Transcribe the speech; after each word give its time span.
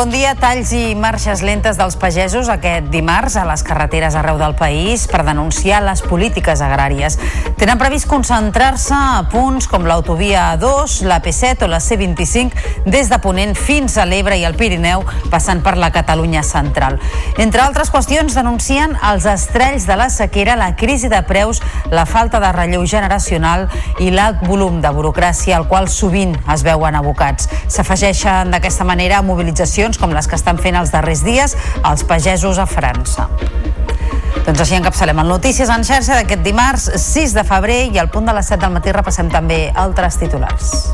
Bon 0.00 0.08
dia. 0.08 0.30
Talls 0.40 0.70
i 0.72 0.94
marxes 0.96 1.42
lentes 1.44 1.76
dels 1.76 1.92
pagesos 2.00 2.48
aquest 2.48 2.86
dimarts 2.88 3.34
a 3.36 3.42
les 3.44 3.60
carreteres 3.66 4.14
arreu 4.16 4.38
del 4.40 4.54
país 4.56 5.02
per 5.10 5.20
denunciar 5.26 5.82
les 5.84 6.00
polítiques 6.00 6.62
agràries. 6.64 7.18
Tenen 7.60 7.76
previst 7.76 8.08
concentrar-se 8.08 8.96
a 8.96 9.26
punts 9.28 9.68
com 9.68 9.84
l'autovia 9.84 10.46
A2, 10.54 11.02
la 11.04 11.18
P7 11.20 11.66
o 11.66 11.68
la 11.68 11.82
C25 11.84 12.86
des 12.86 13.10
de 13.12 13.18
Ponent 13.20 13.52
fins 13.52 13.98
a 14.00 14.06
l'Ebre 14.08 14.38
i 14.40 14.46
el 14.48 14.56
Pirineu, 14.56 15.04
passant 15.28 15.60
per 15.60 15.74
la 15.76 15.90
Catalunya 15.92 16.40
central. 16.48 16.96
Entre 17.36 17.60
altres 17.60 17.92
qüestions, 17.92 18.38
denuncien 18.38 18.96
els 19.10 19.28
estrells 19.28 19.84
de 19.84 19.98
la 20.00 20.08
sequera, 20.08 20.56
la 20.56 20.70
crisi 20.80 21.12
de 21.12 21.20
preus, 21.28 21.60
la 21.92 22.06
falta 22.08 22.40
de 22.40 22.54
relleu 22.56 22.86
generacional 22.88 23.68
i 24.00 24.08
l'alt 24.14 24.40
volum 24.48 24.80
de 24.80 24.94
burocràcia 24.96 25.58
al 25.60 25.68
qual 25.68 25.92
sovint 25.92 26.38
es 26.48 26.64
veuen 26.64 26.96
abocats. 26.96 27.52
S'afegeixen 27.68 28.56
d'aquesta 28.56 28.88
manera 28.88 29.20
mobilitzacions 29.20 29.89
manifestacions 29.90 29.98
com 29.98 30.12
les 30.14 30.28
que 30.28 30.36
estan 30.36 30.58
fent 30.58 30.76
els 30.76 30.92
darrers 30.92 31.22
dies 31.24 31.56
els 31.84 32.04
pagesos 32.04 32.58
a 32.58 32.66
França. 32.66 33.28
Doncs 34.46 34.60
així 34.60 34.76
encapçalem 34.76 35.18
el 35.20 35.28
Notícies 35.28 35.68
en 35.68 35.84
xarxa 35.84 36.16
d'aquest 36.16 36.42
dimarts 36.42 36.90
6 36.96 37.34
de 37.34 37.44
febrer 37.44 37.90
i 37.92 37.98
al 37.98 38.10
punt 38.10 38.26
de 38.26 38.34
les 38.34 38.46
7 38.46 38.60
del 38.62 38.72
matí 38.72 38.92
repassem 38.92 39.30
també 39.30 39.70
altres 39.74 40.18
titulars. 40.18 40.92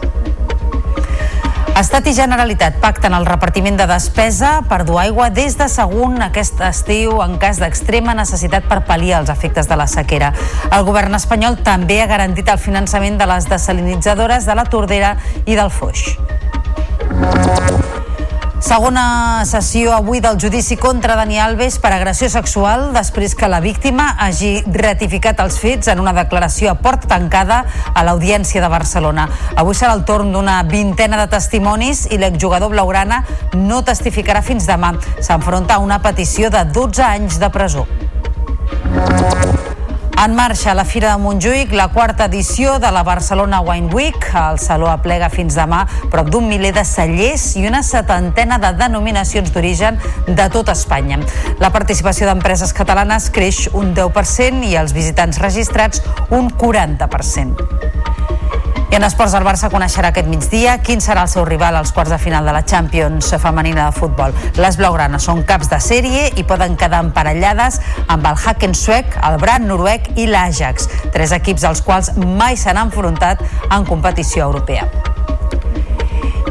Estat 1.77 2.07
i 2.09 2.15
Generalitat 2.17 2.79
pacten 2.81 3.13
el 3.13 3.27
repartiment 3.29 3.77
de 3.77 3.85
despesa 3.87 4.63
per 4.65 4.87
dur 4.89 4.97
aigua 5.03 5.29
des 5.29 5.59
de 5.61 5.67
segon 5.69 6.23
aquest 6.25 6.63
estiu 6.65 7.21
en 7.21 7.37
cas 7.37 7.61
d'extrema 7.61 8.15
necessitat 8.17 8.65
per 8.65 8.81
pal·liar 8.89 9.21
els 9.21 9.33
efectes 9.33 9.69
de 9.69 9.77
la 9.77 9.87
sequera. 9.87 10.33
El 10.73 10.89
govern 10.89 11.15
espanyol 11.21 11.61
també 11.61 12.01
ha 12.01 12.09
garantit 12.09 12.49
el 12.49 12.63
finançament 12.63 13.21
de 13.21 13.29
les 13.29 13.51
desalinitzadores 13.53 14.49
de 14.49 14.57
la 14.57 14.65
Tordera 14.65 15.19
i 15.45 15.55
del 15.55 15.69
Foix. 15.69 16.17
Segona 18.57 19.45
sessió 19.45 19.93
avui 19.93 20.23
del 20.25 20.39
judici 20.41 20.79
contra 20.81 21.15
Dani 21.19 21.37
Alves 21.39 21.77
per 21.77 21.91
agressió 21.93 22.31
sexual 22.33 22.87
després 22.95 23.35
que 23.37 23.51
la 23.53 23.61
víctima 23.61 24.07
hagi 24.25 24.63
ratificat 24.73 25.43
els 25.45 25.59
fets 25.61 25.91
en 25.93 26.01
una 26.01 26.15
declaració 26.17 26.71
a 26.73 26.79
porta 26.81 27.11
tancada 27.11 27.59
a 27.93 28.05
l'Audiència 28.09 28.65
de 28.65 28.73
Barcelona. 28.73 29.29
Avui 29.61 29.77
serà 29.77 29.93
el 29.93 30.07
torn 30.09 30.33
d'una 30.33 30.63
vintena 30.71 31.21
de 31.21 31.29
testimonis 31.37 32.07
i 32.09 32.17
l'exjugador 32.23 32.73
blaugrana 32.73 33.23
no 33.61 33.83
testificarà 33.85 34.41
fins 34.41 34.65
demà. 34.65 34.95
S'enfronta 35.21 35.77
a 35.77 35.85
una 35.85 36.01
petició 36.01 36.49
de 36.49 36.65
12 36.73 37.05
anys 37.05 37.39
de 37.43 37.53
presó. 37.53 37.85
En 40.25 40.35
marxa 40.35 40.73
la 40.75 40.87
Fira 40.89 41.11
de 41.13 41.21
Montjuïc, 41.21 41.75
la 41.77 41.89
quarta 41.93 42.25
edició 42.25 42.79
de 42.81 42.89
la 42.91 43.03
Barcelona 43.05 43.61
Wine 43.61 43.93
Week. 43.93 44.29
El 44.33 44.59
saló 44.59 44.89
aplega 44.89 45.29
fins 45.29 45.59
demà 45.59 45.83
prop 46.11 46.31
d'un 46.33 46.49
miler 46.49 46.73
de 46.73 46.87
cellers 46.89 47.45
i 47.61 47.67
una 47.69 47.83
setantena 47.85 48.57
de 48.59 48.73
denominacions 48.81 49.53
d'origen 49.53 50.01
de 50.27 50.49
tot 50.55 50.73
Espanya. 50.73 51.21
La 51.61 51.71
participació 51.75 52.31
d'empreses 52.31 52.73
catalanes 52.73 53.29
creix 53.31 53.67
un 53.75 53.93
10% 53.95 54.65
i 54.65 54.79
els 54.81 54.97
visitants 54.97 55.39
registrats 55.45 56.01
un 56.31 56.49
40%. 56.49 58.26
En 58.97 59.05
esports, 59.05 59.35
el 59.37 59.45
Barça 59.45 59.69
coneixerà 59.69 60.09
aquest 60.09 60.29
migdia 60.33 60.79
quin 60.81 61.03
serà 61.05 61.27
el 61.27 61.29
seu 61.29 61.45
rival 61.45 61.77
als 61.77 61.91
quarts 61.93 62.15
de 62.15 62.17
final 62.17 62.47
de 62.49 62.55
la 62.57 62.63
Champions 62.65 63.29
femenina 63.43 63.91
de 63.91 63.93
futbol. 63.93 64.33
Les 64.57 64.79
blaugranes 64.81 65.27
són 65.29 65.43
caps 65.45 65.69
de 65.69 65.77
sèrie 65.85 66.31
i 66.41 66.47
poden 66.49 66.79
quedar 66.81 67.03
emparellades 67.05 67.77
amb 68.07 68.25
el 68.25 68.41
Haken 68.41 68.73
suec, 68.73 69.19
el 69.29 69.37
Brand 69.43 69.69
noruec 69.69 70.09
i 70.17 70.25
l'Ajax, 70.33 70.89
tres 71.13 71.37
equips 71.37 71.69
als 71.69 71.85
quals 71.85 72.15
mai 72.17 72.57
s'han 72.57 72.81
enfrontat 72.87 73.45
en 73.69 73.85
competició 73.85 74.49
europea. 74.49 74.89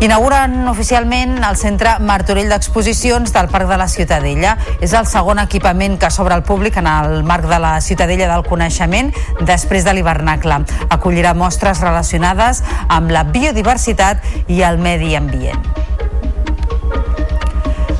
Inauguren 0.05 0.67
oficialment 0.69 1.39
el 1.47 1.55
centre 1.57 1.95
Martorell 2.05 2.51
d'Exposicions 2.51 3.31
del 3.33 3.47
Parc 3.49 3.65
de 3.71 3.77
la 3.81 3.87
Ciutadella. 3.89 4.51
És 4.85 4.91
el 4.93 5.07
segon 5.09 5.39
equipament 5.41 5.95
que 5.97 6.11
s'obre 6.13 6.35
al 6.35 6.43
públic 6.45 6.77
en 6.77 6.85
el 6.85 7.23
marc 7.25 7.47
de 7.49 7.57
la 7.57 7.79
Ciutadella 7.81 8.27
del 8.29 8.45
Coneixement 8.45 9.09
després 9.49 9.87
de 9.87 9.95
l'hivernacle. 9.97 10.59
Acollirà 10.93 11.33
mostres 11.33 11.81
relacionades 11.81 12.61
amb 12.85 13.09
la 13.15 13.23
biodiversitat 13.25 14.21
i 14.45 14.61
el 14.67 14.77
medi 14.77 15.15
ambient. 15.17 15.65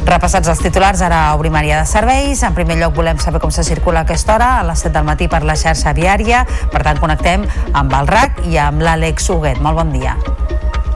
Repassats 0.06 0.54
els 0.54 0.62
titulars, 0.62 1.02
ara 1.02 1.24
obrim 1.34 1.58
àrea 1.58 1.82
de 1.82 1.90
serveis. 1.90 2.46
En 2.46 2.54
primer 2.54 2.78
lloc 2.84 2.94
volem 3.02 3.18
saber 3.18 3.42
com 3.42 3.50
se 3.50 3.66
circula 3.66 4.04
a 4.04 4.06
aquesta 4.06 4.36
hora, 4.36 4.60
a 4.60 4.64
les 4.70 4.86
7 4.86 4.94
del 5.00 5.10
matí 5.10 5.26
per 5.32 5.42
la 5.42 5.58
xarxa 5.58 5.98
viària. 5.98 6.46
Per 6.70 6.86
tant, 6.86 7.02
connectem 7.02 7.50
amb 7.74 7.98
el 7.98 8.14
RAC 8.14 8.46
i 8.46 8.62
amb 8.62 8.86
l'Àlex 8.86 9.34
Huguet. 9.34 9.58
Molt 9.66 9.82
bon 9.82 9.98
dia. 9.98 10.20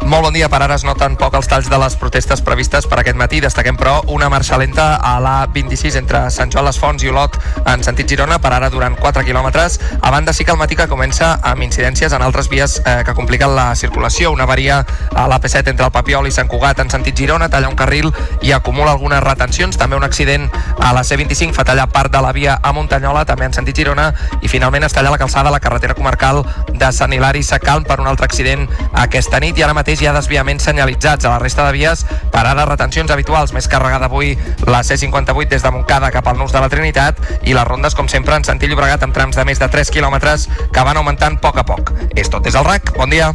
Molt 0.09 0.23
bon 0.23 0.33
dia. 0.33 0.47
Per 0.49 0.57
ara 0.57 0.73
es 0.73 0.81
noten 0.81 1.13
poc 1.21 1.35
els 1.37 1.45
talls 1.45 1.67
de 1.69 1.77
les 1.77 1.93
protestes 2.01 2.41
previstes 2.41 2.87
per 2.89 2.97
aquest 2.97 3.17
matí. 3.19 3.37
Destaquem, 3.43 3.75
però, 3.77 3.99
una 4.09 4.25
marxa 4.33 4.57
lenta 4.57 4.95
a 4.95 5.19
la 5.21 5.33
26 5.53 5.99
entre 5.99 6.23
Sant 6.33 6.49
Joan 6.49 6.65
les 6.65 6.79
Fonts 6.81 7.03
i 7.05 7.11
Olot 7.11 7.35
en 7.69 7.83
sentit 7.85 8.09
Girona, 8.09 8.39
per 8.41 8.49
ara 8.55 8.71
durant 8.73 8.95
4 8.97 9.21
quilòmetres. 9.27 9.77
A 10.01 10.09
banda, 10.09 10.33
sí 10.33 10.47
que 10.47 10.49
el 10.49 10.57
matí 10.57 10.75
que 10.75 10.87
comença 10.89 11.35
amb 11.45 11.61
incidències 11.61 12.15
en 12.17 12.25
altres 12.25 12.49
vies 12.49 12.79
eh, 12.87 13.03
que 13.05 13.13
compliquen 13.13 13.53
la 13.53 13.75
circulació. 13.75 14.31
Una 14.33 14.47
avaria 14.49 14.79
a 15.13 15.27
l'AP7 15.29 15.69
entre 15.75 15.85
el 15.85 15.93
Papiol 15.93 16.25
i 16.25 16.33
Sant 16.33 16.49
Cugat 16.49 16.81
en 16.81 16.89
sentit 16.89 17.13
Girona, 17.13 17.51
talla 17.53 17.69
un 17.69 17.77
carril 17.77 18.09
i 18.41 18.51
acumula 18.57 18.97
algunes 18.97 19.21
retencions. 19.21 19.77
També 19.77 19.95
un 19.95 20.07
accident 20.09 20.49
a 20.79 20.89
la 20.97 21.05
C25 21.05 21.53
fa 21.53 21.67
tallar 21.69 21.85
part 21.93 22.09
de 22.09 22.23
la 22.25 22.33
via 22.33 22.57
a 22.63 22.73
Muntanyola, 22.73 23.27
també 23.29 23.45
en 23.45 23.53
sentit 23.53 23.77
Girona, 23.77 24.09
i 24.41 24.49
finalment 24.49 24.89
es 24.89 24.97
talla 24.97 25.13
la 25.13 25.21
calçada 25.21 25.53
a 25.53 25.53
la 25.53 25.61
carretera 25.61 25.93
comarcal 25.93 26.41
de 26.73 26.91
Sant 26.97 27.13
Hilari 27.13 27.45
Sacalm 27.45 27.85
per 27.85 28.01
un 28.01 28.09
altre 28.09 28.25
accident 28.25 28.65
aquesta 29.05 29.37
nit 29.45 29.61
i 29.61 29.69
ara 29.69 29.77
mateix 29.77 29.98
hi 30.01 30.07
ha 30.07 30.13
desviaments 30.15 30.63
senyalitzats 30.63 31.25
a 31.25 31.33
la 31.33 31.39
resta 31.39 31.65
de 31.67 31.73
vies, 31.75 32.05
parades, 32.31 32.67
retencions 32.69 33.11
habituals, 33.11 33.53
més 33.55 33.67
carregada 33.71 34.07
avui 34.07 34.35
la 34.67 34.83
C58 34.85 35.49
des 35.49 35.65
de 35.65 35.71
Montcada 35.75 36.11
cap 36.15 36.27
al 36.27 36.37
Nus 36.39 36.53
de 36.55 36.61
la 36.63 36.69
Trinitat 36.71 37.19
i 37.43 37.55
les 37.57 37.67
rondes, 37.67 37.95
com 37.95 38.07
sempre, 38.07 38.37
en 38.37 38.47
sentit 38.47 38.71
Llobregat 38.71 39.03
amb 39.03 39.15
trams 39.15 39.39
de 39.39 39.45
més 39.49 39.59
de 39.59 39.67
3 39.67 39.91
quilòmetres 39.95 40.49
que 40.71 40.85
van 40.85 41.01
augmentant 41.01 41.39
a 41.39 41.43
poc 41.43 41.59
a 41.59 41.67
poc. 41.67 41.93
És 42.15 42.29
tot 42.29 42.43
des 42.45 42.55
del 42.55 42.67
RAC. 42.67 42.95
Bon 42.97 43.09
dia. 43.09 43.33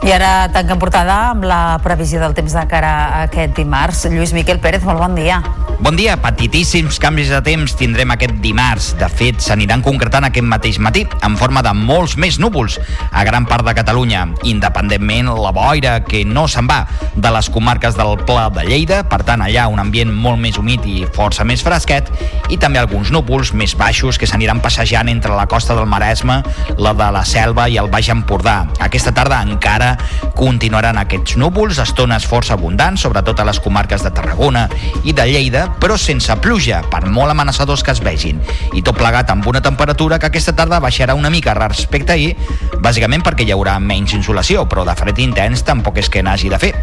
I 0.00 0.14
ara 0.16 0.48
tanquem 0.48 0.78
portada 0.80 1.12
amb 1.34 1.44
la 1.44 1.76
previsió 1.84 2.22
del 2.22 2.32
temps 2.32 2.54
de 2.56 2.62
cara 2.70 2.90
a 2.90 3.24
aquest 3.26 3.52
dimarts. 3.58 4.06
Lluís 4.08 4.32
Miquel 4.32 4.56
Pérez, 4.58 4.80
molt 4.88 4.96
bon 5.02 5.12
dia. 5.18 5.42
Bon 5.80 5.96
dia, 5.96 6.14
petitíssims 6.20 6.98
canvis 7.00 7.28
de 7.32 7.38
temps 7.44 7.72
tindrem 7.76 8.08
aquest 8.12 8.34
dimarts. 8.40 8.90
De 9.00 9.08
fet, 9.12 9.42
s'aniran 9.44 9.84
concretant 9.84 10.24
aquest 10.24 10.44
mateix 10.48 10.78
matí, 10.80 11.06
en 11.24 11.36
forma 11.40 11.60
de 11.64 11.72
molts 11.76 12.16
més 12.20 12.38
núvols 12.40 12.78
a 13.12 13.24
gran 13.28 13.44
part 13.48 13.64
de 13.64 13.74
Catalunya, 13.76 14.26
independentment 14.48 15.28
la 15.36 15.52
boira 15.56 15.98
que 16.04 16.22
no 16.24 16.46
se'n 16.48 16.68
va 16.68 16.82
de 17.16 17.32
les 17.32 17.48
comarques 17.52 17.96
del 17.96 18.16
Pla 18.28 18.48
de 18.52 18.64
Lleida, 18.68 19.02
per 19.08 19.20
tant, 19.24 19.44
allà 19.44 19.68
un 19.72 19.80
ambient 19.80 20.12
molt 20.12 20.40
més 20.40 20.56
humit 20.60 20.84
i 20.88 21.04
força 21.16 21.44
més 21.48 21.64
fresquet, 21.64 22.08
i 22.48 22.60
també 22.60 22.80
alguns 22.80 23.12
núvols 23.12 23.52
més 23.56 23.76
baixos 23.76 24.20
que 24.20 24.28
s'aniran 24.28 24.60
passejant 24.64 25.12
entre 25.12 25.36
la 25.36 25.48
costa 25.48 25.76
del 25.76 25.88
Maresme, 25.88 26.40
la 26.76 26.96
de 26.96 27.12
la 27.16 27.24
Selva 27.24 27.68
i 27.68 27.80
el 27.80 27.92
Baix 27.92 28.12
Empordà. 28.12 28.62
Aquesta 28.84 29.16
tarda 29.16 29.40
encara 29.44 29.89
continuaran 30.36 30.98
aquests 31.00 31.36
núvols, 31.40 31.78
estones 31.82 32.26
força 32.28 32.56
abundants, 32.56 33.04
sobretot 33.04 33.40
a 33.40 33.46
les 33.48 33.60
comarques 33.62 34.04
de 34.04 34.12
Tarragona 34.14 34.66
i 35.04 35.14
de 35.16 35.26
Lleida, 35.28 35.66
però 35.80 35.98
sense 36.00 36.34
pluja, 36.42 36.82
per 36.90 37.04
molt 37.06 37.34
amenaçadors 37.34 37.84
que 37.86 37.94
es 37.94 38.02
vegin. 38.04 38.40
I 38.76 38.82
tot 38.86 38.98
plegat 38.98 39.30
amb 39.32 39.46
una 39.50 39.62
temperatura 39.64 40.18
que 40.18 40.30
aquesta 40.30 40.56
tarda 40.56 40.80
baixarà 40.82 41.16
una 41.18 41.30
mica 41.30 41.54
respecte 41.58 42.16
ahir, 42.16 42.34
bàsicament 42.80 43.24
perquè 43.26 43.46
hi 43.46 43.54
haurà 43.54 43.78
menys 43.80 44.16
insolació, 44.16 44.66
però 44.68 44.84
de 44.88 44.96
fred 44.98 45.18
intens 45.22 45.64
tampoc 45.66 46.00
és 46.02 46.10
que 46.10 46.22
n'hagi 46.22 46.52
de 46.52 46.60
fer. 46.60 46.74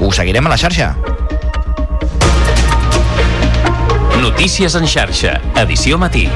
Ho 0.00 0.12
seguirem 0.12 0.46
a 0.46 0.54
la 0.54 0.60
xarxa. 0.60 0.94
Notícies 4.18 4.74
en 4.74 4.86
xarxa, 4.86 5.38
edició 5.62 5.98
matí. 5.98 6.28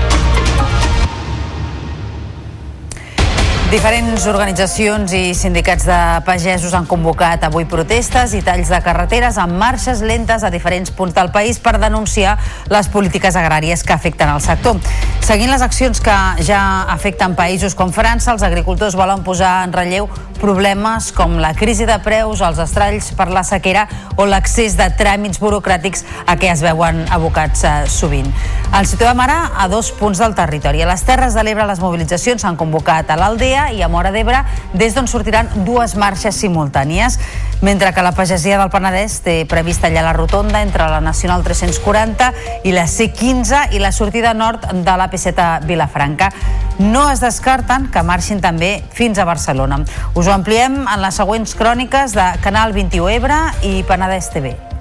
Diferents 3.72 4.26
organitzacions 4.28 5.14
i 5.16 5.30
sindicats 5.32 5.86
de 5.88 5.98
pagesos 6.26 6.74
han 6.76 6.84
convocat 6.84 7.46
avui 7.46 7.64
protestes 7.64 8.34
i 8.36 8.42
talls 8.44 8.68
de 8.68 8.80
carreteres 8.84 9.38
amb 9.40 9.56
marxes 9.56 10.02
lentes 10.04 10.44
a 10.44 10.50
diferents 10.52 10.92
punts 10.92 11.16
del 11.16 11.30
país 11.32 11.56
per 11.56 11.78
denunciar 11.80 12.34
les 12.68 12.90
polítiques 12.92 13.38
agràries 13.40 13.80
que 13.80 13.94
afecten 13.96 14.28
el 14.28 14.44
sector. 14.44 14.76
Seguint 15.24 15.48
les 15.48 15.64
accions 15.64 16.02
que 16.04 16.18
ja 16.44 16.60
afecten 16.92 17.32
països 17.38 17.72
com 17.78 17.94
França, 17.96 18.34
els 18.34 18.44
agricultors 18.44 18.98
volen 18.98 19.24
posar 19.24 19.62
en 19.64 19.72
relleu 19.72 20.10
problemes 20.42 21.12
com 21.14 21.38
la 21.38 21.54
crisi 21.54 21.86
de 21.86 21.96
preus, 22.02 22.42
els 22.42 22.58
estralls 22.60 23.12
per 23.16 23.28
la 23.30 23.44
sequera 23.46 23.86
o 24.18 24.26
l'accés 24.26 24.74
de 24.76 24.88
tràmits 24.98 25.38
burocràtics 25.40 26.02
a 26.26 26.34
què 26.36 26.50
es 26.52 26.64
veuen 26.66 27.04
abocats 27.14 27.62
eh, 27.64 27.74
sovint. 27.86 28.28
El 28.74 28.88
situem 28.90 29.20
ara 29.22 29.38
a 29.62 29.68
dos 29.70 29.92
punts 29.94 30.18
del 30.18 30.34
territori. 30.34 30.82
A 30.82 30.90
les 30.90 31.06
Terres 31.06 31.36
de 31.38 31.44
l'Ebre 31.46 31.68
les 31.70 31.80
mobilitzacions 31.80 32.42
s'han 32.42 32.58
convocat 32.58 33.10
a 33.12 33.18
l'Aldea 33.20 33.61
i 33.70 33.82
a 33.82 33.88
Mora 33.88 34.10
d'Ebre, 34.10 34.42
des 34.74 34.96
d'on 34.96 35.06
sortiran 35.06 35.48
dues 35.66 35.94
marxes 35.94 36.40
simultànies, 36.42 37.18
mentre 37.62 37.92
que 37.94 38.02
la 38.02 38.14
pagesia 38.16 38.58
del 38.58 38.72
Penedès 38.72 39.20
té 39.22 39.36
previst 39.48 39.84
tallar 39.84 40.02
la 40.02 40.16
rotonda 40.16 40.64
entre 40.66 40.88
la 40.90 41.00
Nacional 41.04 41.44
340 41.46 42.32
i 42.66 42.74
la 42.74 42.88
C15 42.90 43.68
i 43.76 43.82
la 43.82 43.92
sortida 43.92 44.34
nord 44.34 44.66
de 44.72 44.96
l'AP7 44.98 45.62
Vilafranca. 45.68 46.32
No 46.78 47.06
es 47.12 47.22
descarten 47.22 47.90
que 47.92 48.02
marxin 48.02 48.42
també 48.42 48.74
fins 48.90 49.20
a 49.20 49.28
Barcelona. 49.28 49.82
Us 50.14 50.26
ho 50.26 50.34
ampliem 50.34 50.82
en 50.82 50.98
les 51.04 51.22
següents 51.22 51.54
cròniques 51.54 52.18
de 52.18 52.28
Canal 52.42 52.74
21 52.74 53.16
Ebre 53.20 53.40
i 53.62 53.80
Penedès 53.86 54.32
TV. 54.34 54.71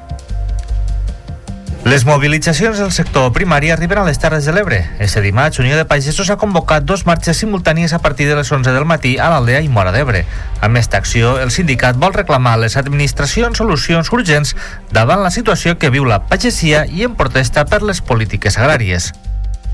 Les 1.84 2.06
mobilitzacions 2.06 2.78
del 2.78 2.92
sector 2.92 3.32
primari 3.34 3.72
arriben 3.74 3.98
a 3.98 4.04
les 4.06 4.20
Terres 4.22 4.46
de 4.46 4.54
l'Ebre. 4.54 4.84
Este 5.00 5.20
dimarts, 5.20 5.58
Unió 5.58 5.76
de 5.76 5.86
Pagesos 5.86 6.30
ha 6.30 6.38
convocat 6.38 6.84
dos 6.86 7.08
marxes 7.08 7.40
simultànies 7.42 7.96
a 7.98 8.00
partir 8.00 8.28
de 8.30 8.36
les 8.38 8.52
11 8.52 8.70
del 8.70 8.86
matí 8.86 9.16
a 9.18 9.32
l'Aldea 9.34 9.64
i 9.66 9.70
Mora 9.70 9.90
d'Ebre. 9.92 10.22
Amb 10.62 10.78
aquesta 10.78 11.00
acció, 11.02 11.40
el 11.42 11.50
sindicat 11.50 11.98
vol 11.98 12.14
reclamar 12.14 12.54
a 12.54 12.62
les 12.62 12.78
administracions 12.78 13.58
solucions 13.58 14.12
urgents 14.14 14.54
davant 14.94 15.24
la 15.26 15.34
situació 15.34 15.80
que 15.82 15.90
viu 15.90 16.06
la 16.06 16.22
pagesia 16.30 16.86
i 16.86 17.02
en 17.02 17.16
protesta 17.18 17.66
per 17.66 17.82
les 17.82 18.02
polítiques 18.06 18.60
agràries. 18.62 19.10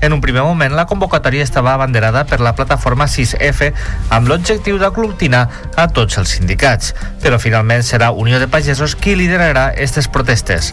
En 0.00 0.14
un 0.14 0.22
primer 0.24 0.46
moment, 0.46 0.72
la 0.72 0.86
convocatòria 0.86 1.44
estava 1.44 1.74
abanderada 1.74 2.22
per 2.24 2.38
la 2.40 2.54
plataforma 2.56 3.04
6F 3.04 3.68
amb 4.08 4.32
l'objectiu 4.32 4.78
d'aglutinar 4.80 5.44
a 5.76 5.88
tots 5.92 6.16
els 6.16 6.32
sindicats, 6.38 6.94
però 7.20 7.36
finalment 7.36 7.84
serà 7.84 8.14
Unió 8.16 8.40
de 8.40 8.48
Pagesos 8.48 8.96
qui 8.96 9.18
liderarà 9.18 9.74
aquestes 9.74 10.08
protestes. 10.08 10.72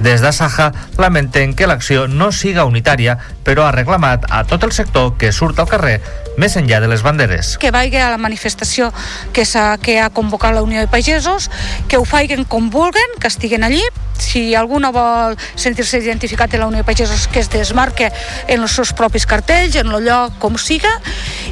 Des 0.00 0.20
de 0.20 0.32
Saja 0.32 0.72
lamenten 0.98 1.54
que 1.56 1.66
l'acció 1.66 2.06
no 2.06 2.30
siga 2.32 2.66
unitària, 2.68 3.16
però 3.44 3.64
ha 3.66 3.72
reclamat 3.72 4.26
a 4.28 4.44
tot 4.44 4.64
el 4.66 4.72
sector 4.76 5.14
que 5.16 5.32
surt 5.32 5.58
al 5.58 5.70
carrer 5.70 6.00
més 6.36 6.56
enllà 6.60 6.80
de 6.82 6.90
les 6.90 7.02
banderes. 7.02 7.56
Que 7.58 7.72
vagi 7.72 7.96
a 7.96 8.10
la 8.12 8.20
manifestació 8.20 8.92
que, 9.32 9.46
ha, 9.54 9.68
que 9.80 9.98
ha 10.00 10.10
convocat 10.10 10.54
la 10.54 10.62
Unió 10.62 10.82
de 10.84 10.90
Pagesos, 10.92 11.50
que 11.88 11.96
ho 11.96 12.04
faiguen 12.04 12.44
com 12.44 12.68
vulguen, 12.70 13.16
que 13.20 13.32
estiguen 13.32 13.64
allí, 13.64 13.82
si 14.18 14.54
alguna 14.54 14.90
vol 14.94 15.36
sentir-se 15.54 16.00
identificat 16.02 16.54
en 16.54 16.60
la 16.60 16.66
Unió 16.70 16.82
de 16.82 16.84
Pagesos 16.84 17.28
que 17.28 17.40
es 17.40 17.50
desmarque 17.50 18.12
en 18.46 18.60
els 18.60 18.76
seus 18.76 18.92
propis 18.92 19.26
cartells, 19.26 19.76
en 19.76 19.92
el 19.92 20.04
lloc 20.06 20.38
com 20.42 20.58
siga 20.60 20.92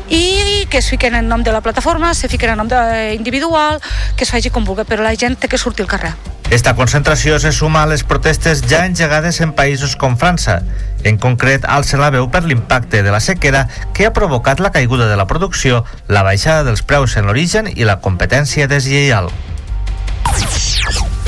i 0.08 0.66
que 0.70 0.78
es 0.78 0.90
fiquen 0.90 1.14
en 1.14 1.28
nom 1.28 1.42
de 1.42 1.52
la 1.52 1.60
plataforma, 1.60 2.14
se 2.14 2.28
fiquen 2.28 2.54
en 2.54 2.62
nom 2.62 2.68
de, 2.68 3.14
individual, 3.14 3.80
que 4.16 4.24
es 4.24 4.30
faci 4.30 4.50
com 4.50 4.64
vulgui, 4.64 4.84
però 4.88 5.04
la 5.04 5.16
gent 5.16 5.38
té 5.40 5.48
que 5.48 5.58
sortir 5.58 5.84
al 5.84 5.92
carrer. 5.92 6.14
Esta 6.50 6.74
concentració 6.76 7.38
se 7.40 7.52
suma 7.52 7.82
a 7.82 7.88
les 7.88 8.04
protestes 8.04 8.60
ja 8.68 8.84
engegades 8.86 9.40
en 9.40 9.54
països 9.56 9.96
com 9.96 10.18
França. 10.20 10.60
En 11.02 11.16
concret, 11.18 11.64
alça 11.64 11.98
la 12.00 12.10
veu 12.12 12.28
per 12.30 12.44
l'impacte 12.44 13.02
de 13.02 13.10
la 13.14 13.20
sequera 13.24 13.64
que 13.96 14.06
ha 14.06 14.12
provocat 14.12 14.60
la 14.60 14.70
caiguda 14.72 15.08
de 15.08 15.16
la 15.16 15.26
producció, 15.26 15.84
la 16.06 16.22
baixada 16.22 16.62
dels 16.68 16.84
preus 16.84 17.16
en 17.16 17.26
l'origen 17.26 17.72
i 17.72 17.88
la 17.88 17.98
competència 18.04 18.68
deslleial. 18.68 19.32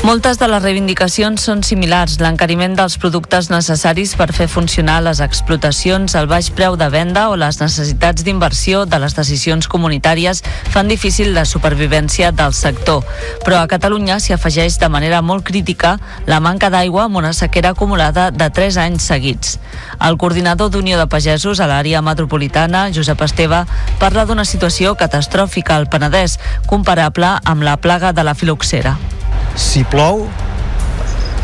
Moltes 0.07 0.37
de 0.39 0.47
les 0.47 0.61
reivindicacions 0.63 1.41
són 1.43 1.63
similars. 1.67 2.13
L'encariment 2.21 2.77
dels 2.77 2.93
productes 3.01 3.49
necessaris 3.51 4.13
per 4.15 4.29
fer 4.31 4.45
funcionar 4.47 5.01
les 5.03 5.19
explotacions, 5.19 6.13
el 6.15 6.29
baix 6.31 6.47
preu 6.55 6.77
de 6.79 6.87
venda 6.93 7.25
o 7.27 7.35
les 7.35 7.57
necessitats 7.59 8.23
d'inversió 8.23 8.85
de 8.87 9.01
les 9.03 9.17
decisions 9.17 9.67
comunitàries 9.67 10.43
fan 10.71 10.87
difícil 10.87 11.33
la 11.35 11.43
supervivència 11.49 12.31
del 12.31 12.55
sector. 12.55 13.03
Però 13.43 13.59
a 13.59 13.67
Catalunya 13.67 14.21
s'hi 14.23 14.37
afegeix 14.37 14.77
de 14.79 14.87
manera 14.87 15.19
molt 15.19 15.43
crítica 15.43 15.97
la 16.29 16.39
manca 16.39 16.71
d'aigua 16.71 17.09
amb 17.09 17.19
una 17.19 17.33
sequera 17.33 17.75
acumulada 17.75 18.29
de 18.31 18.47
3 18.47 18.79
anys 18.85 19.11
seguits. 19.11 19.57
El 19.99 20.15
coordinador 20.15 20.71
d'Unió 20.71 21.01
de 21.01 21.09
Pagesos 21.11 21.59
a 21.59 21.67
l'àrea 21.67 22.05
metropolitana, 22.05 22.87
Josep 22.95 23.27
Esteve, 23.27 23.65
parla 23.99 24.23
d'una 24.23 24.47
situació 24.47 24.95
catastròfica 24.95 25.75
al 25.75 25.91
Penedès, 25.91 26.39
comparable 26.65 27.39
amb 27.43 27.67
la 27.67 27.75
plaga 27.75 28.13
de 28.13 28.23
la 28.23 28.39
filoxera. 28.39 28.95
Si 29.57 29.81
plou, 29.89 30.27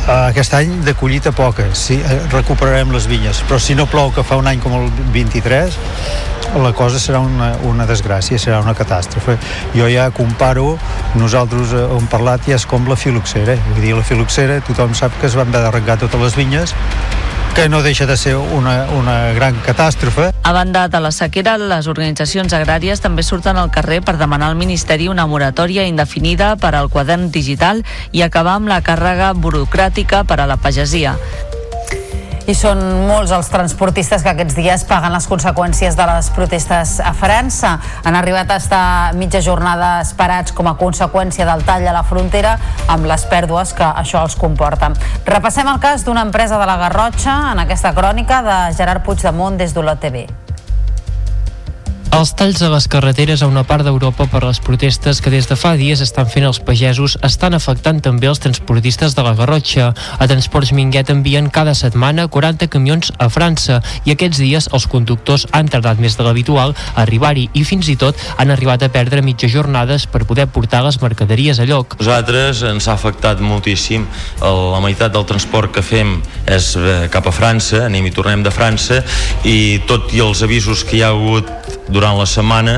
eh, 0.07 0.11
aquest 0.11 0.53
any 0.53 0.69
de 0.85 0.93
collita 0.93 1.31
poca, 1.33 1.65
sí, 1.73 1.97
eh, 1.97 2.19
recuperarem 2.31 2.91
les 2.93 3.07
vinyes, 3.09 3.41
però 3.49 3.59
si 3.59 3.73
no 3.75 3.87
plou, 3.89 4.11
que 4.13 4.23
fa 4.23 4.37
un 4.37 4.47
any 4.47 4.61
com 4.61 4.75
el 4.77 4.91
23, 5.13 5.77
la 6.61 6.73
cosa 6.77 6.99
serà 7.01 7.19
una, 7.25 7.55
una 7.65 7.87
desgràcia, 7.89 8.37
serà 8.37 8.59
una 8.61 8.75
catàstrofe. 8.77 9.39
Jo 9.73 9.89
ja 9.89 10.11
comparo, 10.13 10.77
nosaltres 11.17 11.73
eh, 11.73 11.87
hem 11.97 12.07
parlat 12.11 12.45
ja 12.47 12.59
és 12.59 12.67
com 12.69 12.85
la 12.87 12.99
filoxera, 12.99 13.57
vull 13.71 13.81
dir, 13.81 13.95
la 13.97 14.05
filoxera 14.05 14.61
tothom 14.67 14.93
sap 14.93 15.17
que 15.19 15.27
es 15.31 15.37
van 15.39 15.49
haver 15.49 15.65
d'arrencar 15.65 15.97
totes 16.05 16.21
les 16.21 16.37
vinyes 16.37 16.77
que 17.53 17.69
no 17.69 17.83
deixa 17.83 18.05
de 18.05 18.17
ser 18.17 18.35
una, 18.35 18.87
una 18.97 19.31
gran 19.33 19.55
catàstrofe. 19.61 20.31
A 20.41 20.51
banda 20.51 20.87
de 20.89 20.99
la 20.99 21.11
sequera, 21.13 21.57
les 21.61 21.87
organitzacions 21.87 22.53
agràries 22.57 23.01
també 23.03 23.21
surten 23.23 23.59
al 23.61 23.69
carrer 23.71 24.01
per 24.01 24.17
demanar 24.17 24.49
al 24.49 24.57
Ministeri 24.57 25.07
una 25.07 25.27
moratòria 25.29 25.85
indefinida 25.85 26.55
per 26.57 26.73
al 26.73 26.89
quadern 26.89 27.29
digital 27.31 27.85
i 28.11 28.25
acabar 28.25 28.57
amb 28.57 28.73
la 28.73 28.81
càrrega 28.81 29.33
burocràtica 29.37 30.23
per 30.25 30.41
a 30.41 30.49
la 30.49 30.57
pagesia. 30.57 31.17
I 32.43 32.51
són 32.59 32.81
molts 33.07 33.31
els 33.31 33.47
transportistes 33.47 34.23
que 34.23 34.33
aquests 34.33 34.57
dies 34.57 34.81
paguen 34.89 35.13
les 35.15 35.27
conseqüències 35.31 35.95
de 35.95 36.07
les 36.09 36.27
protestes 36.35 36.97
a 36.99 37.13
França. 37.15 37.77
Han 38.03 38.17
arribat 38.19 38.51
a 38.51 38.59
estar 38.59 38.83
mitja 39.15 39.39
jornada 39.45 39.93
esperats 40.03 40.51
com 40.51 40.67
a 40.67 40.75
conseqüència 40.75 41.47
del 41.47 41.63
tall 41.63 41.87
a 41.87 41.95
la 41.95 42.03
frontera 42.03 42.57
amb 42.91 43.07
les 43.07 43.23
pèrdues 43.31 43.71
que 43.77 43.87
això 43.87 44.27
els 44.27 44.35
comporta. 44.35 44.91
Repassem 45.23 45.71
el 45.71 45.79
cas 45.79 46.03
d'una 46.03 46.27
empresa 46.27 46.59
de 46.59 46.67
la 46.67 46.79
Garrotxa 46.83 47.39
en 47.53 47.63
aquesta 47.63 47.95
crònica 47.95 48.43
de 48.43 48.63
Gerard 48.75 49.07
Puigdemont 49.07 49.55
des 49.55 49.71
d'Olot 49.71 50.03
TV. 50.03 50.27
Els 52.13 52.29
talls 52.37 52.59
a 52.61 52.67
les 52.69 52.85
carreteres 52.85 53.41
a 53.41 53.47
una 53.49 53.63
part 53.65 53.81
d'Europa 53.81 54.27
per 54.29 54.43
les 54.45 54.59
protestes 54.61 55.17
que 55.17 55.31
des 55.33 55.47
de 55.49 55.55
fa 55.57 55.71
dies 55.79 56.01
estan 56.03 56.27
fent 56.29 56.43
els 56.45 56.59
pagesos 56.61 57.15
estan 57.25 57.55
afectant 57.57 58.03
també 58.05 58.27
els 58.29 58.37
transportistes 58.43 59.15
de 59.17 59.23
la 59.25 59.31
Garrotxa. 59.33 59.87
A 60.21 60.27
Transports 60.29 60.75
Minguet 60.77 61.09
envien 61.09 61.49
cada 61.49 61.73
setmana 61.73 62.27
40 62.29 62.67
camions 62.69 63.09
a 63.17 63.31
França 63.33 63.79
i 64.05 64.13
aquests 64.13 64.43
dies 64.43 64.69
els 64.69 64.85
conductors 64.91 65.47
han 65.57 65.71
tardat 65.73 65.97
més 65.97 66.13
de 66.13 66.27
l'habitual 66.27 66.75
a 66.77 67.01
arribar-hi 67.01 67.47
i 67.57 67.65
fins 67.65 67.89
i 67.89 67.97
tot 67.97 68.21
han 68.37 68.53
arribat 68.53 68.85
a 68.85 68.91
perdre 68.93 69.25
mitja 69.25 69.49
jornades 69.49 70.05
per 70.05 70.21
poder 70.29 70.45
portar 70.45 70.83
les 70.85 71.01
mercaderies 71.01 71.57
a 71.57 71.65
lloc. 71.65 71.97
Nosaltres 71.97 72.61
ens 72.75 72.91
ha 72.91 72.93
afectat 72.93 73.41
moltíssim. 73.41 74.05
La 74.45 74.83
meitat 74.85 75.17
del 75.17 75.25
transport 75.25 75.73
que 75.73 75.81
fem 75.81 76.19
és 76.45 76.75
eh, 76.77 77.09
cap 77.09 77.25
a 77.25 77.33
França, 77.33 77.87
anem 77.87 78.05
i 78.05 78.13
tornem 78.13 78.45
de 78.45 78.53
França 78.53 79.01
i 79.49 79.81
tot 79.89 80.13
i 80.13 80.21
els 80.21 80.45
avisos 80.45 80.85
que 80.85 80.99
hi 80.99 81.01
ha 81.01 81.09
hagut 81.09 81.49
durant 81.89 82.02
la 82.11 82.25
setmana 82.27 82.75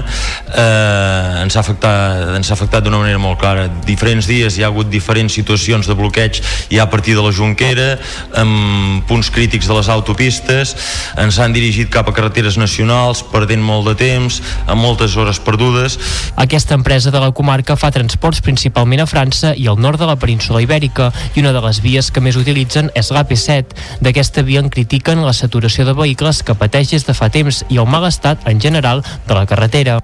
eh, 0.53 1.41
ens 1.41 1.55
ha 1.57 1.63
afectat, 1.63 2.35
ens 2.37 2.51
ha 2.51 2.53
afectat 2.53 2.85
d'una 2.85 3.01
manera 3.01 3.21
molt 3.21 3.39
clara. 3.41 3.65
Diferents 3.87 4.29
dies 4.29 4.59
hi 4.59 4.63
ha 4.63 4.69
hagut 4.69 4.91
diferents 4.91 5.33
situacions 5.33 5.89
de 5.89 5.97
bloqueig 5.97 6.41
ja 6.69 6.83
a 6.85 6.89
partir 6.89 7.15
de 7.17 7.23
la 7.25 7.33
Junquera, 7.33 7.97
amb 8.37 9.05
punts 9.09 9.31
crítics 9.33 9.67
de 9.67 9.77
les 9.77 9.89
autopistes, 9.89 10.75
ens 11.17 11.39
han 11.39 11.55
dirigit 11.55 11.89
cap 11.89 12.09
a 12.09 12.13
carreteres 12.15 12.59
nacionals, 12.61 13.23
perdent 13.31 13.63
molt 13.63 13.89
de 13.89 13.95
temps, 13.99 14.41
amb 14.67 14.81
moltes 14.81 15.17
hores 15.17 15.39
perdudes. 15.41 15.97
Aquesta 16.35 16.77
empresa 16.77 17.11
de 17.11 17.21
la 17.23 17.31
comarca 17.31 17.77
fa 17.79 17.91
transports 17.95 18.43
principalment 18.45 19.01
a 19.01 19.09
França 19.09 19.55
i 19.57 19.67
al 19.71 19.79
nord 19.81 19.99
de 20.01 20.09
la 20.09 20.17
península 20.19 20.61
Ibèrica 20.63 21.11
i 21.33 21.43
una 21.43 21.53
de 21.55 21.63
les 21.65 21.81
vies 21.83 22.11
que 22.11 22.23
més 22.23 22.37
utilitzen 22.39 22.91
és 22.95 23.11
l'AP7. 23.11 23.75
D'aquesta 24.05 24.43
via 24.45 24.61
en 24.63 24.69
critiquen 24.69 25.23
la 25.25 25.33
saturació 25.33 25.85
de 25.87 25.95
vehicles 25.97 26.43
que 26.43 26.57
pateix 26.57 26.91
des 26.91 27.07
de 27.07 27.15
fa 27.17 27.29
temps 27.31 27.63
i 27.69 27.79
el 27.81 27.89
mal 27.89 28.05
estat 28.07 28.45
en 28.49 28.61
general 28.61 29.03
de 29.27 29.33
la 29.33 29.45
carretera. 29.45 29.99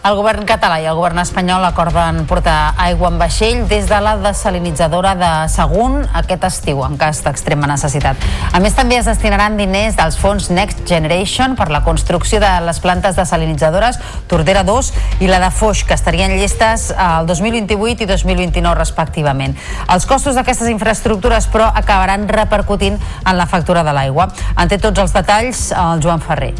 El 0.00 0.14
govern 0.16 0.46
català 0.48 0.78
i 0.80 0.86
el 0.88 0.96
govern 0.96 1.20
espanyol 1.20 1.60
acorden 1.66 2.22
portar 2.28 2.72
aigua 2.80 3.10
en 3.10 3.18
vaixell 3.20 3.66
des 3.68 3.84
de 3.90 3.98
la 4.00 4.14
desalinitzadora 4.16 5.10
de 5.18 5.28
Sagunt 5.52 6.06
aquest 6.16 6.46
estiu, 6.48 6.80
en 6.86 6.96
cas 6.96 7.20
d'extrema 7.20 7.68
necessitat. 7.68 8.16
A 8.56 8.62
més, 8.64 8.72
també 8.78 8.96
es 8.96 9.10
destinaran 9.10 9.58
diners 9.60 9.98
dels 9.98 10.16
fons 10.16 10.48
Next 10.48 10.86
Generation 10.88 11.52
per 11.58 11.68
la 11.68 11.82
construcció 11.84 12.40
de 12.40 12.48
les 12.64 12.80
plantes 12.80 13.20
desalinitzadores 13.20 14.00
Tordera 14.30 14.64
2 14.64 14.90
i 15.20 15.28
la 15.28 15.42
de 15.44 15.52
Foix, 15.52 15.84
que 15.84 15.98
estarien 16.00 16.32
llestes 16.38 16.88
el 16.96 17.28
2028 17.28 18.06
i 18.06 18.08
2029 18.08 18.80
respectivament. 18.80 19.58
Els 19.84 20.08
costos 20.08 20.40
d'aquestes 20.40 20.72
infraestructures, 20.72 21.52
però, 21.52 21.68
acabaran 21.76 22.24
repercutint 22.24 22.96
en 22.96 23.36
la 23.36 23.44
factura 23.44 23.84
de 23.84 23.92
l'aigua. 23.92 24.30
En 24.56 24.72
té 24.72 24.80
tots 24.80 25.04
els 25.04 25.12
detalls 25.12 25.68
el 25.76 26.00
Joan 26.00 26.24
Ferrer 26.24 26.54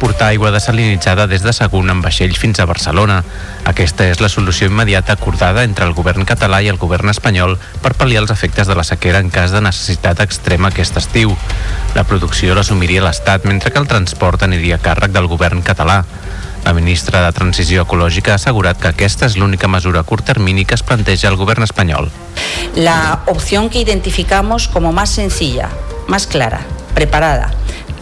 portar 0.00 0.30
aigua 0.32 0.50
desalinitzada 0.50 1.26
des 1.28 1.44
de 1.44 1.52
Sagunt 1.52 1.92
amb 1.92 2.04
vaixells 2.04 2.38
fins 2.40 2.58
a 2.58 2.66
Barcelona. 2.66 3.20
Aquesta 3.68 4.06
és 4.08 4.22
la 4.24 4.30
solució 4.32 4.70
immediata 4.70 5.12
acordada 5.12 5.62
entre 5.68 5.84
el 5.84 5.92
govern 5.94 6.24
català 6.24 6.62
i 6.64 6.70
el 6.72 6.80
govern 6.80 7.12
espanyol 7.12 7.58
per 7.84 7.92
pal·liar 8.00 8.24
els 8.24 8.32
efectes 8.32 8.66
de 8.66 8.76
la 8.78 8.86
sequera 8.88 9.20
en 9.20 9.28
cas 9.30 9.52
de 9.52 9.60
necessitat 9.60 10.24
extrema 10.24 10.72
aquest 10.72 10.96
estiu. 10.96 11.36
La 11.94 12.06
producció 12.08 12.56
l'assumiria 12.56 13.04
l'Estat, 13.04 13.44
mentre 13.44 13.70
que 13.70 13.82
el 13.82 13.90
transport 13.90 14.42
aniria 14.48 14.80
a 14.80 14.84
càrrec 14.84 15.12
del 15.12 15.28
govern 15.28 15.60
català. 15.62 16.00
La 16.64 16.74
ministra 16.76 17.22
de 17.24 17.32
Transició 17.32 17.84
Ecològica 17.84 18.34
ha 18.34 18.40
assegurat 18.40 18.80
que 18.80 18.90
aquesta 18.90 19.28
és 19.28 19.36
l'única 19.40 19.68
mesura 19.68 20.00
a 20.00 20.08
curt 20.08 20.26
termini 20.28 20.64
que 20.64 20.76
es 20.76 20.84
planteja 20.84 21.28
el 21.28 21.36
govern 21.40 21.64
espanyol. 21.64 22.10
La 22.74 23.20
opción 23.26 23.70
que 23.70 23.80
identificamos 23.80 24.68
como 24.68 24.92
más 24.92 25.10
sencilla, 25.10 25.70
más 26.06 26.26
clara, 26.26 26.60
preparada, 26.94 27.50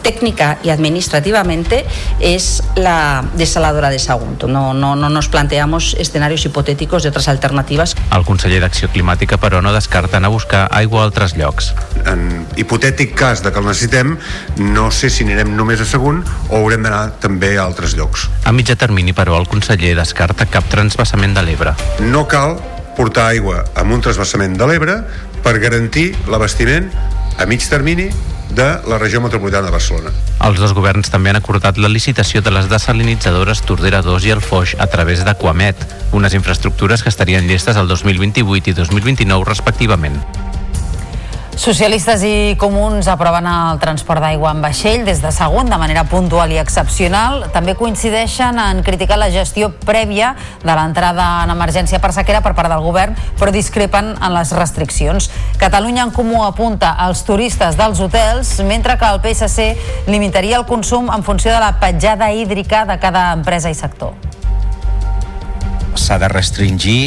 técnica 0.01 0.57
y 0.63 0.69
administrativamente 0.69 1.85
es 2.19 2.63
la 2.75 3.23
desaladora 3.35 3.89
de 3.89 3.99
Sagunto. 3.99 4.47
No, 4.47 4.73
no, 4.73 4.95
no 4.95 5.09
nos 5.09 5.27
planteamos 5.27 5.95
escenarios 5.99 6.45
hipotéticos 6.45 7.03
de 7.03 7.09
otras 7.09 7.27
alternativas. 7.27 7.95
El 8.11 8.25
conseller 8.25 8.61
d'Acció 8.63 8.89
Climàtica, 8.89 9.37
però, 9.37 9.61
no 9.61 9.73
descarta 9.75 10.17
anar 10.17 10.31
a 10.31 10.35
buscar 10.35 10.67
aigua 10.71 11.03
a 11.03 11.09
altres 11.09 11.35
llocs. 11.37 11.73
En 12.05 12.45
hipotètic 12.57 13.13
cas 13.17 13.43
de 13.43 13.51
que 13.51 13.59
el 13.59 13.67
necessitem, 13.67 14.17
no 14.57 14.89
sé 14.91 15.09
si 15.09 15.23
anirem 15.27 15.55
només 15.57 15.81
a 15.81 15.87
Sagunt 15.87 16.23
o 16.49 16.59
haurem 16.61 16.83
d'anar 16.85 17.19
també 17.21 17.55
a 17.57 17.67
altres 17.67 17.95
llocs. 17.99 18.27
A 18.45 18.53
mitjà 18.55 18.77
termini, 18.79 19.13
però, 19.13 19.37
el 19.39 19.47
conseller 19.51 19.95
descarta 19.99 20.49
cap 20.49 20.67
transbassament 20.71 21.35
de 21.37 21.45
l'Ebre. 21.45 21.75
No 21.99 22.25
cal 22.27 22.57
portar 22.97 23.29
aigua 23.31 23.63
amb 23.79 23.95
un 23.95 24.01
transbassament 24.03 24.57
de 24.59 24.67
l'Ebre 24.67 24.99
per 25.43 25.55
garantir 25.63 26.11
l'abastiment 26.27 26.89
a 27.39 27.45
mig 27.47 27.63
termini 27.63 28.09
de 28.49 28.67
la 28.87 28.97
regió 28.97 29.21
metropolitana 29.21 29.67
de 29.67 29.71
Barcelona. 29.71 30.11
Els 30.45 30.59
dos 30.59 30.73
governs 30.73 31.11
també 31.13 31.31
han 31.31 31.39
acordat 31.39 31.77
la 31.77 31.91
licitació 31.91 32.41
de 32.41 32.53
les 32.55 32.69
desalinitzadores 32.71 33.61
Tordera 33.67 34.01
2 34.05 34.27
i 34.27 34.35
el 34.35 34.41
Foix 34.41 34.75
a 34.79 34.89
través 34.91 35.23
d'Aquamet, 35.25 35.85
unes 36.17 36.33
infraestructures 36.33 37.03
que 37.03 37.13
estarien 37.13 37.47
llestes 37.47 37.77
el 37.77 37.87
2028 37.87 38.73
i 38.73 38.77
2029 38.77 39.45
respectivament. 39.49 40.21
Socialistes 41.59 42.21
i 42.23 42.55
comuns 42.55 43.09
aproven 43.11 43.43
el 43.51 43.81
transport 43.83 44.23
d'aigua 44.23 44.53
en 44.55 44.61
vaixell 44.63 45.01
des 45.03 45.17
de 45.19 45.27
segon 45.35 45.67
de 45.67 45.75
manera 45.75 46.05
puntual 46.07 46.53
i 46.55 46.59
excepcional. 46.61 47.49
També 47.51 47.73
coincideixen 47.75 48.55
en 48.63 48.79
criticar 48.87 49.17
la 49.19 49.27
gestió 49.33 49.67
prèvia 49.83 50.29
de 50.63 50.71
l'entrada 50.71 51.25
en 51.43 51.51
emergència 51.51 51.99
per 51.99 52.13
sequera 52.15 52.39
per 52.39 52.53
part 52.55 52.71
del 52.71 52.85
govern, 52.85 53.17
però 53.35 53.51
discrepen 53.51 54.13
en 54.15 54.31
les 54.37 54.53
restriccions. 54.55 55.27
Catalunya 55.59 56.05
en 56.07 56.15
Comú 56.15 56.45
apunta 56.45 56.93
als 56.95 57.25
turistes 57.27 57.75
dels 57.75 57.99
hotels, 57.99 58.53
mentre 58.63 58.95
que 58.95 59.11
el 59.11 59.19
PSC 59.19 60.07
limitaria 60.07 60.61
el 60.63 60.65
consum 60.65 61.11
en 61.11 61.27
funció 61.27 61.51
de 61.51 61.59
la 61.59 61.73
petjada 61.83 62.31
hídrica 62.31 62.85
de 62.85 63.01
cada 63.03 63.33
empresa 63.33 63.67
i 63.67 63.75
sector. 63.75 64.15
S'ha 65.99 66.23
de 66.23 66.31
restringir 66.31 67.01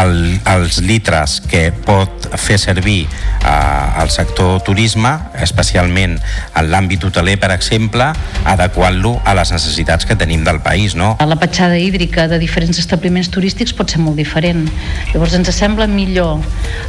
el, 0.00 0.38
els 0.52 0.80
litres 0.84 1.40
que 1.48 1.70
pot 1.86 2.28
fer 2.40 2.58
servir 2.60 3.06
eh, 3.06 4.02
el 4.02 4.10
sector 4.12 4.60
turisme, 4.66 5.12
especialment 5.42 6.16
en 6.18 6.70
l'àmbit 6.70 7.06
hoteler, 7.08 7.36
per 7.40 7.52
exemple, 7.54 8.08
adequant-lo 8.48 9.16
a 9.24 9.36
les 9.38 9.52
necessitats 9.54 10.08
que 10.08 10.18
tenim 10.18 10.44
del 10.46 10.60
país. 10.64 10.96
No? 10.98 11.14
La 11.20 11.38
petjada 11.40 11.78
hídrica 11.78 12.26
de 12.28 12.40
diferents 12.42 12.80
establiments 12.82 13.30
turístics 13.32 13.74
pot 13.76 13.92
ser 13.92 14.02
molt 14.04 14.20
diferent. 14.20 14.66
Llavors 15.12 15.36
ens 15.38 15.52
sembla 15.56 15.88
millor 15.90 16.42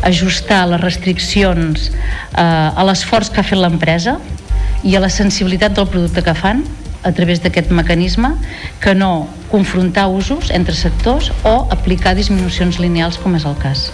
ajustar 0.08 0.66
les 0.72 0.82
restriccions 0.84 1.90
eh, 1.92 2.42
a 2.42 2.88
l'esforç 2.88 3.32
que 3.32 3.44
ha 3.44 3.48
fet 3.48 3.60
l'empresa 3.60 4.18
i 4.84 4.96
a 4.96 5.02
la 5.02 5.10
sensibilitat 5.10 5.76
del 5.78 5.88
producte 5.90 6.24
que 6.24 6.36
fan 6.38 6.66
a 7.08 7.14
través 7.16 7.42
d'aquest 7.42 7.72
mecanisme 7.72 8.34
que 8.84 8.94
no 8.96 9.28
confrontar 9.52 10.10
usos 10.12 10.52
entre 10.52 10.76
sectors 10.76 11.32
o 11.44 11.68
aplicar 11.72 12.14
disminucions 12.20 12.82
lineals 12.84 13.18
com 13.24 13.40
és 13.40 13.48
el 13.48 13.58
cas. 13.64 13.88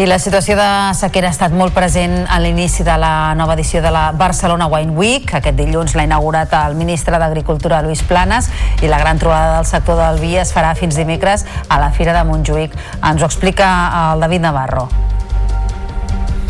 I 0.00 0.06
la 0.08 0.16
situació 0.16 0.56
de 0.56 0.66
sequera 0.96 1.28
ha 1.28 1.34
estat 1.34 1.52
molt 1.52 1.74
present 1.76 2.22
a 2.32 2.38
l'inici 2.40 2.82
de 2.86 2.94
la 2.96 3.34
nova 3.36 3.52
edició 3.58 3.82
de 3.84 3.92
la 3.92 4.06
Barcelona 4.16 4.66
Wine 4.72 4.96
Week. 4.96 5.28
Aquest 5.36 5.58
dilluns 5.58 5.92
l'ha 5.94 6.06
inaugurat 6.08 6.56
el 6.62 6.78
ministre 6.80 7.20
d'Agricultura, 7.20 7.82
Lluís 7.84 8.00
Planes, 8.08 8.48
i 8.80 8.88
la 8.88 8.98
gran 9.04 9.20
trobada 9.20 9.58
del 9.58 9.68
sector 9.68 10.00
del 10.00 10.18
vi 10.24 10.38
es 10.40 10.56
farà 10.56 10.72
fins 10.74 10.96
dimecres 10.96 11.44
a 11.68 11.78
la 11.78 11.92
Fira 11.92 12.16
de 12.16 12.24
Montjuïc. 12.24 12.78
Ens 13.04 13.20
ho 13.20 13.28
explica 13.28 13.68
el 14.06 14.24
David 14.24 14.48
Navarro. 14.48 14.88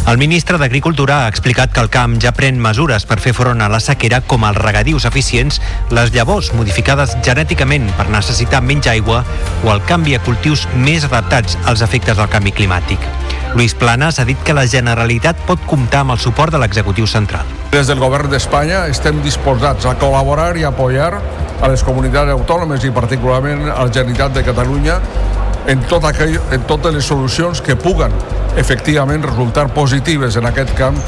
El 0.03 0.19
ministre 0.19 0.59
d'Agricultura 0.59 1.21
ha 1.23 1.29
explicat 1.31 1.71
que 1.71 1.79
el 1.81 1.89
camp 1.89 2.17
ja 2.21 2.33
pren 2.35 2.57
mesures 2.59 3.05
per 3.07 3.21
fer 3.23 3.31
front 3.37 3.63
a 3.63 3.69
la 3.71 3.79
sequera 3.81 4.19
com 4.27 4.43
els 4.49 4.59
regadius 4.59 5.05
eficients, 5.07 5.61
les 5.95 6.11
llavors 6.11 6.49
modificades 6.59 7.15
genèticament 7.23 7.87
per 7.95 8.09
necessitar 8.11 8.65
menys 8.67 8.89
aigua 8.91 9.21
o 9.63 9.71
el 9.71 9.85
canvi 9.87 10.17
a 10.19 10.21
cultius 10.27 10.67
més 10.75 11.07
adaptats 11.07 11.55
als 11.71 11.87
efectes 11.87 12.19
del 12.19 12.29
canvi 12.35 12.51
climàtic. 12.51 13.07
Luis 13.55 13.79
Planas 13.79 14.19
ha 14.19 14.27
dit 14.27 14.43
que 14.43 14.59
la 14.59 14.67
Generalitat 14.67 15.47
pot 15.47 15.63
comptar 15.71 16.03
amb 16.03 16.17
el 16.17 16.21
suport 16.21 16.51
de 16.51 16.59
l'executiu 16.59 17.07
central. 17.07 17.47
Des 17.71 17.87
del 17.87 18.03
govern 18.03 18.27
d'Espanya 18.33 18.89
estem 18.91 19.23
disposats 19.23 19.87
a 19.87 19.95
col·laborar 20.03 20.57
i 20.59 20.67
apoyar 20.67 21.13
a 21.63 21.71
les 21.71 21.87
comunitats 21.87 22.35
autònomes 22.35 22.83
i 22.83 22.91
particularment 22.91 23.69
a 23.71 23.85
la 23.85 23.91
Generalitat 23.93 24.35
de 24.35 24.47
Catalunya 24.51 24.99
en, 25.71 25.87
tot 25.87 26.11
aquell, 26.11 26.41
en 26.51 26.67
totes 26.67 26.91
les 26.91 27.07
solucions 27.07 27.63
que 27.63 27.79
puguen 27.79 28.11
efectivament 28.57 29.25
resultar 29.25 29.69
positives 29.75 30.37
en 30.37 30.47
aquest 30.47 30.75
camp, 30.79 30.99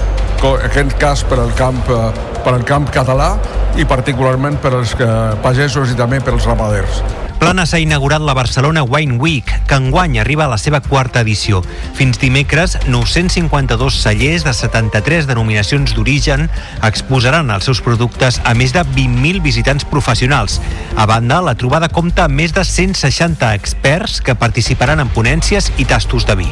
en 0.44 0.64
aquest 0.68 0.96
cas 1.00 1.24
per 1.28 1.40
al 1.40 1.52
camp, 1.56 1.82
eh, 1.88 2.08
per 2.44 2.54
al 2.54 2.64
camp 2.64 2.88
català 2.92 3.34
i 3.76 3.84
particularment 3.84 4.58
per 4.62 4.74
als 4.80 4.96
eh, 4.98 5.10
pagesos 5.42 5.92
i 5.92 5.98
també 5.98 6.20
per 6.20 6.34
als 6.34 6.48
ramaders. 6.48 7.02
Planes 7.44 7.74
ha 7.74 7.78
inaugurat 7.78 8.22
la 8.24 8.32
Barcelona 8.32 8.84
Wine 8.84 9.18
Week, 9.20 9.50
que 9.68 9.76
enguany 9.76 10.18
arriba 10.18 10.46
a 10.46 10.48
la 10.48 10.56
seva 10.56 10.80
quarta 10.80 11.20
edició. 11.20 11.60
Fins 11.92 12.16
dimecres, 12.22 12.78
952 12.88 13.98
cellers 14.00 14.46
de 14.46 14.54
73 14.56 15.26
denominacions 15.28 15.92
d'origen 15.92 16.48
exposaran 16.88 17.52
els 17.52 17.68
seus 17.68 17.82
productes 17.84 18.40
a 18.44 18.54
més 18.56 18.72
de 18.72 18.86
20.000 18.86 19.42
visitants 19.44 19.84
professionals. 19.84 20.60
A 20.96 21.04
banda, 21.10 21.42
la 21.44 21.56
trobada 21.58 21.90
compta 21.92 22.24
amb 22.24 22.40
més 22.40 22.56
de 22.56 22.64
160 22.64 23.52
experts 23.52 24.22
que 24.24 24.38
participaran 24.38 25.04
en 25.04 25.12
ponències 25.12 25.68
i 25.76 25.84
tastos 25.84 26.24
de 26.24 26.40
vi. 26.40 26.48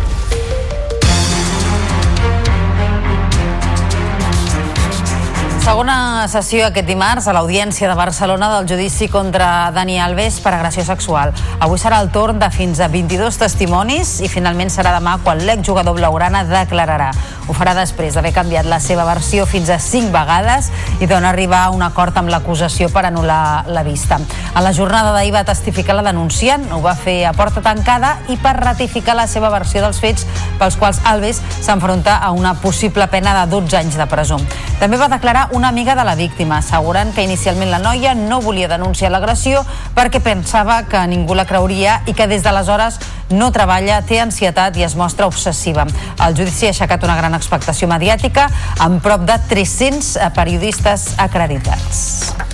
Segona 5.63 5.97
sessió 6.29 6.67
aquest 6.67 6.87
dimarts 6.87 7.27
a 7.27 7.33
l'Audiència 7.35 7.89
de 7.91 7.95
Barcelona 7.99 8.49
del 8.53 8.69
judici 8.69 9.09
contra 9.11 9.71
Dani 9.75 9.99
Alves 10.01 10.37
per 10.45 10.53
agressió 10.55 10.85
sexual. 10.87 11.33
Avui 11.59 11.81
serà 11.81 11.99
el 12.03 12.11
torn 12.15 12.39
de 12.39 12.49
fins 12.55 12.81
a 12.81 12.89
22 12.93 13.39
testimonis 13.41 14.21
i 14.23 14.29
finalment 14.31 14.71
serà 14.71 14.93
demà 14.95 15.17
quan 15.25 15.43
l'exjugador 15.47 15.97
blaugrana 15.97 16.45
declararà. 16.47 17.11
Ho 17.49 17.57
farà 17.57 17.75
després 17.75 18.15
d'haver 18.15 18.35
canviat 18.37 18.69
la 18.71 18.79
seva 18.81 19.07
versió 19.09 19.47
fins 19.51 19.71
a 19.73 19.81
5 19.83 20.13
vegades 20.15 20.71
i 21.01 21.09
d'on 21.11 21.27
arribar 21.27 21.65
a 21.67 21.73
un 21.75 21.83
acord 21.83 22.17
amb 22.21 22.31
l'acusació 22.31 22.91
per 22.93 23.07
anul·lar 23.09 23.67
la 23.73 23.83
vista. 23.83 24.21
A 24.55 24.63
la 24.63 24.73
jornada 24.77 25.11
d'ahir 25.17 25.35
va 25.35 25.45
testificar 25.49 25.97
la 25.99 26.07
denunciant, 26.07 26.69
ho 26.73 26.81
va 26.85 26.95
fer 26.95 27.25
a 27.27 27.35
porta 27.35 27.65
tancada 27.65 28.19
i 28.29 28.37
per 28.37 28.55
ratificar 28.61 29.17
la 29.19 29.27
seva 29.27 29.51
versió 29.51 29.83
dels 29.83 29.99
fets 30.01 30.27
pels 30.61 30.79
quals 30.79 31.03
Alves 31.09 31.43
s'enfronta 31.61 32.21
a 32.23 32.31
una 32.31 32.55
possible 32.55 33.09
pena 33.09 33.35
de 33.41 33.51
12 33.51 33.81
anys 33.81 33.99
de 33.99 34.07
presó. 34.07 34.39
També 34.79 34.99
va 34.99 35.11
declarar 35.11 35.49
una 35.53 35.69
amiga 35.69 35.95
de 35.95 36.05
la 36.05 36.12
víctima, 36.15 36.59
assegurant 36.59 37.13
que 37.15 37.25
inicialment 37.25 37.71
la 37.71 37.81
noia 37.83 38.15
no 38.15 38.41
volia 38.45 38.69
denunciar 38.71 39.11
l'agressió 39.13 39.65
perquè 39.97 40.21
pensava 40.23 40.83
que 40.89 41.03
ningú 41.11 41.35
la 41.35 41.47
creuria 41.49 42.01
i 42.07 42.15
que 42.15 42.29
des 42.31 42.45
d'aleshores 42.45 43.01
no 43.33 43.51
treballa, 43.53 44.03
té 44.07 44.21
ansietat 44.21 44.77
i 44.77 44.87
es 44.87 44.97
mostra 44.97 45.27
obsessiva. 45.27 45.87
El 46.21 46.37
judici 46.37 46.69
ha 46.69 46.75
aixecat 46.77 47.05
una 47.05 47.17
gran 47.17 47.35
expectació 47.39 47.89
mediàtica 47.89 48.49
amb 48.79 49.03
prop 49.03 49.27
de 49.29 49.39
300 49.49 50.17
periodistes 50.37 51.13
acreditats. 51.19 52.52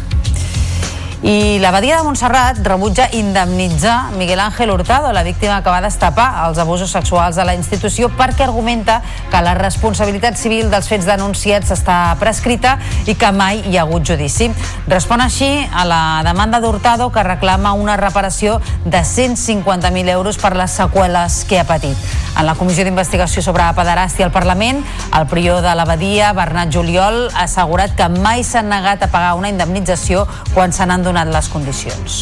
I 1.19 1.59
l'abadia 1.59 1.97
de 1.99 2.05
Montserrat 2.07 2.61
rebutja 2.63 3.09
indemnitzar 3.11 4.13
Miguel 4.13 4.39
Ángel 4.39 4.71
Hurtado, 4.71 5.13
la 5.13 5.25
víctima 5.25 5.65
que 5.65 5.71
va 5.71 5.81
destapar 5.83 6.47
els 6.47 6.61
abusos 6.63 6.93
sexuals 6.95 7.35
de 7.35 7.43
la 7.45 7.57
institució 7.59 8.07
perquè 8.15 8.45
argumenta 8.47 9.01
que 9.27 9.41
la 9.43 9.57
responsabilitat 9.59 10.39
civil 10.39 10.71
dels 10.71 10.87
fets 10.87 11.09
denunciats 11.11 11.75
està 11.75 12.15
prescrita 12.21 12.77
i 13.11 13.17
que 13.19 13.33
mai 13.35 13.65
hi 13.67 13.75
ha 13.77 13.83
hagut 13.83 14.07
judici. 14.07 14.47
Respon 14.87 15.25
així 15.25 15.51
a 15.75 15.83
la 15.91 16.23
demanda 16.23 16.61
d'Hurtado 16.63 17.11
que 17.11 17.27
reclama 17.27 17.75
una 17.75 17.99
reparació 17.99 18.61
de 18.85 19.03
150.000 19.03 20.15
euros 20.15 20.39
per 20.39 20.55
les 20.55 20.71
seqüeles 20.71 21.43
que 21.51 21.59
ha 21.59 21.67
patit. 21.67 21.99
En 22.39 22.47
la 22.47 22.55
comissió 22.55 22.85
d'investigació 22.87 23.43
sobre 23.43 23.67
pederàstia 23.75 24.29
al 24.29 24.31
Parlament, 24.31 24.85
el 25.19 25.27
prior 25.27 25.65
de 25.67 25.75
l'abadia, 25.75 26.31
Bernat 26.39 26.71
Juliol, 26.71 27.25
ha 27.35 27.49
assegurat 27.49 27.99
que 27.99 28.07
mai 28.07 28.47
s'han 28.47 28.71
negat 28.71 29.03
a 29.03 29.11
pagar 29.11 29.35
una 29.35 29.51
indemnització 29.51 30.29
quan 30.55 30.71
se 30.71 30.87
n'han 30.87 31.08
donat 31.09 31.31
les 31.33 31.49
condicions. 31.53 32.19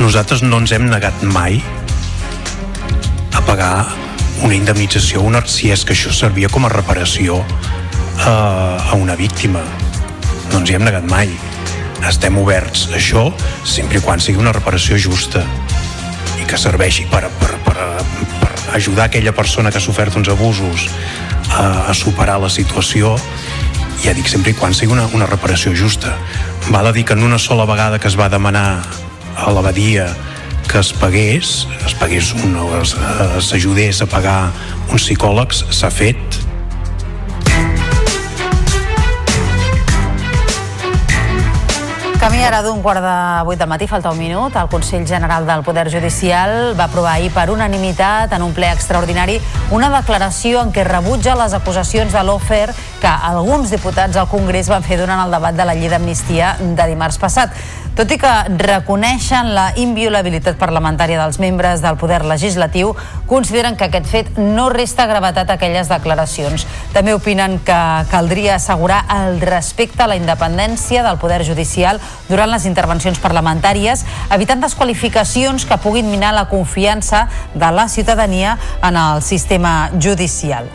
Nosaltres 0.00 0.42
no 0.42 0.58
ens 0.62 0.72
hem 0.74 0.88
negat 0.90 1.22
mai 1.22 1.60
a 3.34 3.42
pagar 3.46 3.86
una 4.44 4.56
indemnització, 4.56 5.22
una, 5.22 5.42
si 5.46 5.70
és 5.72 5.84
que 5.86 5.94
això 5.94 6.12
servia 6.12 6.50
com 6.52 6.66
a 6.66 6.72
reparació 6.72 7.38
a, 8.24 8.34
a 8.90 8.94
una 8.98 9.16
víctima. 9.16 9.62
No 10.52 10.60
ens 10.60 10.70
hi 10.70 10.78
hem 10.78 10.86
negat 10.86 11.06
mai. 11.10 11.32
Estem 12.04 12.36
oberts 12.40 12.88
a 12.90 12.98
això 12.98 13.28
sempre 13.64 14.00
i 14.00 14.04
quan 14.04 14.20
sigui 14.20 14.42
una 14.42 14.52
reparació 14.52 14.98
justa 15.00 15.44
i 16.40 16.44
que 16.48 16.58
serveixi 16.60 17.06
per, 17.12 17.22
per, 17.40 17.54
per, 17.64 17.76
per 18.42 18.50
ajudar 18.76 19.06
aquella 19.08 19.32
persona 19.32 19.72
que 19.72 19.80
ha 19.80 19.84
sofert 19.84 20.18
uns 20.20 20.28
abusos 20.28 20.90
a, 21.48 21.88
a 21.88 21.94
superar 21.96 22.36
la 22.42 22.52
situació 22.52 23.14
ja 24.04 24.12
dic 24.12 24.28
sempre 24.28 24.52
i 24.52 24.58
quan 24.58 24.74
sigui 24.76 24.92
una, 24.92 25.06
una 25.16 25.28
reparació 25.30 25.72
justa 25.72 26.12
val 26.70 26.86
a 26.86 26.92
dir 26.92 27.04
que 27.04 27.12
en 27.12 27.22
una 27.22 27.38
sola 27.38 27.64
vegada 27.64 27.98
que 27.98 28.08
es 28.08 28.16
va 28.18 28.28
demanar 28.28 28.82
a 29.36 29.50
l'abadia 29.50 30.06
que 30.68 30.78
es 30.80 30.92
pagués, 30.96 31.66
es 31.86 31.94
pagués 32.00 32.32
un, 32.34 32.56
s'ajudés 33.44 34.00
a 34.02 34.06
pagar 34.10 34.38
uns 34.90 35.04
psicòlegs, 35.04 35.64
s'ha 35.70 35.90
fet. 35.92 36.43
Camí 42.24 42.40
ara 42.40 42.62
d'un 42.64 42.78
quart 42.80 43.02
de 43.04 43.16
vuit 43.44 43.58
del 43.60 43.68
matí, 43.68 43.84
falta 43.84 44.08
un 44.08 44.16
minut. 44.16 44.54
El 44.56 44.70
Consell 44.72 45.04
General 45.04 45.44
del 45.44 45.60
Poder 45.62 45.90
Judicial 45.92 46.72
va 46.72 46.86
aprovar 46.86 47.18
ahir 47.18 47.28
per 47.34 47.50
unanimitat 47.52 48.32
en 48.32 48.46
un 48.46 48.54
ple 48.56 48.70
extraordinari 48.72 49.36
una 49.76 49.90
declaració 49.92 50.62
en 50.64 50.72
què 50.72 50.86
rebutja 50.88 51.36
les 51.36 51.52
acusacions 51.52 52.16
de 52.16 52.22
l'OFER 52.24 52.72
que 53.02 53.12
alguns 53.12 53.68
diputats 53.76 54.16
al 54.16 54.30
Congrés 54.32 54.72
van 54.72 54.88
fer 54.88 54.96
durant 55.02 55.20
el 55.20 55.36
debat 55.36 55.52
de 55.52 55.68
la 55.68 55.76
llei 55.76 55.92
d'amnistia 55.92 56.56
de 56.62 56.86
dimarts 56.94 57.20
passat. 57.20 57.52
Tot 57.94 58.10
i 58.10 58.16
que 58.18 58.30
reconeixen 58.58 59.52
la 59.54 59.68
inviolabilitat 59.78 60.56
parlamentària 60.58 61.20
dels 61.20 61.38
membres 61.38 61.78
del 61.78 61.94
poder 61.94 62.24
legislatiu, 62.26 62.90
consideren 63.30 63.78
que 63.78 63.86
aquest 63.86 64.10
fet 64.10 64.32
no 64.40 64.66
resta 64.74 65.06
gravetat 65.06 65.52
a 65.52 65.54
aquelles 65.54 65.92
declaracions. 65.92 66.66
També 66.90 67.14
opinen 67.14 67.60
que 67.62 67.78
caldria 68.10 68.56
assegurar 68.58 69.04
el 69.14 69.38
respecte 69.40 70.02
a 70.02 70.10
la 70.10 70.18
independència 70.18 71.06
del 71.06 71.22
poder 71.22 71.44
judicial 71.46 72.02
durant 72.28 72.50
les 72.50 72.66
intervencions 72.66 73.22
parlamentàries, 73.22 74.02
evitant 74.34 74.66
desqualificacions 74.66 75.62
que 75.62 75.78
puguin 75.78 76.10
minar 76.10 76.34
la 76.34 76.48
confiança 76.50 77.28
de 77.54 77.70
la 77.70 77.86
ciutadania 77.86 78.58
en 78.82 78.98
el 78.98 79.22
sistema 79.22 79.92
judicial. 79.94 80.66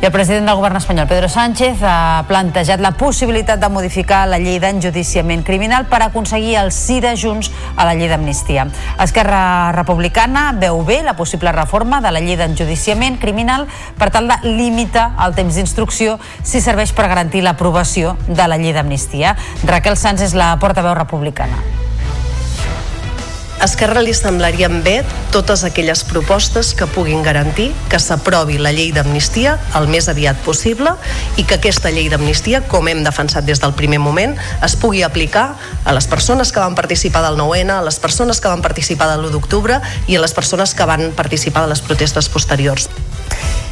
I 0.00 0.06
el 0.06 0.12
president 0.12 0.46
del 0.48 0.56
govern 0.56 0.78
espanyol, 0.78 1.04
Pedro 1.10 1.28
Sánchez, 1.28 1.82
ha 1.84 2.24
plantejat 2.24 2.80
la 2.80 2.94
possibilitat 2.96 3.60
de 3.60 3.68
modificar 3.68 4.22
la 4.30 4.38
llei 4.40 4.56
d'enjudiciament 4.56 5.42
criminal 5.44 5.84
per 5.90 5.98
aconseguir 6.00 6.54
el 6.56 6.72
sí 6.72 7.02
de 7.04 7.10
Junts 7.20 7.50
a 7.76 7.84
la 7.84 7.92
llei 7.92 8.08
d'amnistia. 8.08 8.64
Esquerra 9.04 9.72
Republicana 9.76 10.54
veu 10.56 10.80
bé 10.88 11.02
la 11.04 11.18
possible 11.18 11.52
reforma 11.52 12.00
de 12.00 12.14
la 12.16 12.24
llei 12.24 12.40
d'enjudiciament 12.40 13.20
criminal 13.20 13.68
per 14.00 14.08
tal 14.08 14.32
de 14.32 14.40
limitar 14.48 15.10
el 15.20 15.36
temps 15.36 15.60
d'instrucció 15.60 16.16
si 16.40 16.64
serveix 16.64 16.96
per 16.96 17.10
garantir 17.12 17.44
l'aprovació 17.44 18.16
de 18.24 18.48
la 18.48 18.56
llei 18.56 18.72
d'amnistia. 18.72 19.36
Raquel 19.68 20.00
Sanz 20.00 20.24
és 20.24 20.32
la 20.32 20.54
portaveu 20.64 20.96
republicana. 20.96 21.60
Esquerra 23.60 24.00
li 24.00 24.14
semblarien 24.16 24.78
bé 24.80 25.02
totes 25.34 25.66
aquelles 25.68 26.00
propostes 26.08 26.70
que 26.72 26.86
puguin 26.88 27.20
garantir 27.20 27.66
que 27.92 27.98
s'aprovi 28.00 28.56
la 28.56 28.72
llei 28.72 28.88
d'amnistia 28.96 29.58
el 29.76 29.88
més 29.92 30.08
aviat 30.08 30.40
possible 30.46 30.94
i 31.36 31.44
que 31.44 31.58
aquesta 31.58 31.92
llei 31.92 32.08
d'amnistia, 32.08 32.62
com 32.72 32.88
hem 32.88 33.04
defensat 33.04 33.44
des 33.44 33.60
del 33.60 33.76
primer 33.76 34.00
moment, 34.00 34.32
es 34.64 34.78
pugui 34.80 35.04
aplicar 35.04 35.50
a 35.84 35.92
les 35.92 36.08
persones 36.08 36.56
que 36.56 36.64
van 36.64 36.74
participar 36.74 37.20
del 37.28 37.36
9-N, 37.36 37.76
a 37.76 37.84
les 37.84 38.00
persones 38.00 38.40
que 38.40 38.48
van 38.48 38.64
participar 38.64 39.12
de 39.12 39.20
l'1 39.20 39.36
d'octubre 39.36 39.82
i 40.08 40.16
a 40.16 40.24
les 40.24 40.32
persones 40.32 40.72
que 40.72 40.88
van 40.88 41.10
participar 41.12 41.68
de 41.68 41.74
les 41.74 41.84
protestes 41.84 42.32
posteriors. 42.32 42.88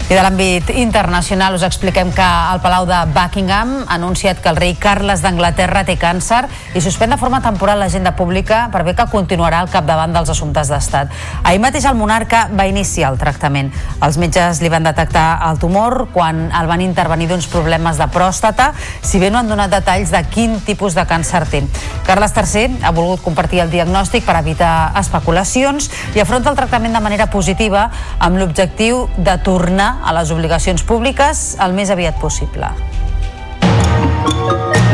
I 0.08 0.16
de 0.16 0.22
l'àmbit 0.24 0.70
internacional 0.80 1.52
us 1.52 1.64
expliquem 1.66 2.08
que 2.16 2.24
el 2.24 2.62
Palau 2.64 2.86
de 2.88 2.96
Buckingham 3.12 3.74
ha 3.82 3.98
anunciat 3.98 4.38
que 4.40 4.48
el 4.48 4.56
rei 4.56 4.70
Carles 4.80 5.20
d'Anglaterra 5.20 5.82
té 5.84 5.98
càncer 6.00 6.46
i 6.72 6.80
suspèn 6.80 7.12
de 7.12 7.18
forma 7.20 7.42
temporal 7.44 7.76
l'agenda 7.76 8.14
pública 8.16 8.62
per 8.72 8.86
bé 8.86 8.94
que 8.96 9.04
continuarà 9.12 9.58
al 9.60 9.68
capdavant 9.68 10.16
dels 10.16 10.32
assumptes 10.32 10.70
d'estat. 10.72 11.12
Ahir 11.44 11.60
mateix 11.60 11.84
el 11.84 11.98
monarca 12.00 12.46
va 12.48 12.64
iniciar 12.64 13.10
el 13.12 13.18
tractament. 13.20 13.68
Els 14.00 14.16
metges 14.16 14.62
li 14.64 14.70
van 14.72 14.88
detectar 14.88 15.42
el 15.50 15.60
tumor 15.60 16.06
quan 16.14 16.40
el 16.56 16.72
van 16.72 16.80
intervenir 16.80 17.28
d'uns 17.28 17.50
problemes 17.52 18.00
de 18.00 18.08
pròstata, 18.08 18.70
si 19.02 19.20
bé 19.20 19.28
no 19.28 19.42
han 19.42 19.52
donat 19.52 19.76
detalls 19.76 20.08
de 20.08 20.24
quin 20.32 20.56
tipus 20.64 20.96
de 20.96 21.04
càncer 21.04 21.44
té. 21.52 21.60
Carles 22.08 22.32
III 22.32 22.80
ha 22.80 22.94
volgut 22.96 23.20
compartir 23.20 23.60
el 23.60 23.68
diagnòstic 23.68 24.24
per 24.24 24.40
evitar 24.40 24.94
especulacions 24.96 25.92
i 26.16 26.24
afronta 26.24 26.48
el 26.48 26.56
tractament 26.56 26.96
de 26.96 27.04
manera 27.04 27.28
positiva 27.28 27.90
amb 28.18 28.40
l'objectiu 28.40 29.04
de 29.20 29.36
tornar 29.48 30.02
a 30.04 30.12
les 30.12 30.28
obligacions 30.34 30.82
públiques 30.84 31.56
el 31.64 31.72
més 31.72 31.88
aviat 31.94 32.18
possible. 32.20 32.68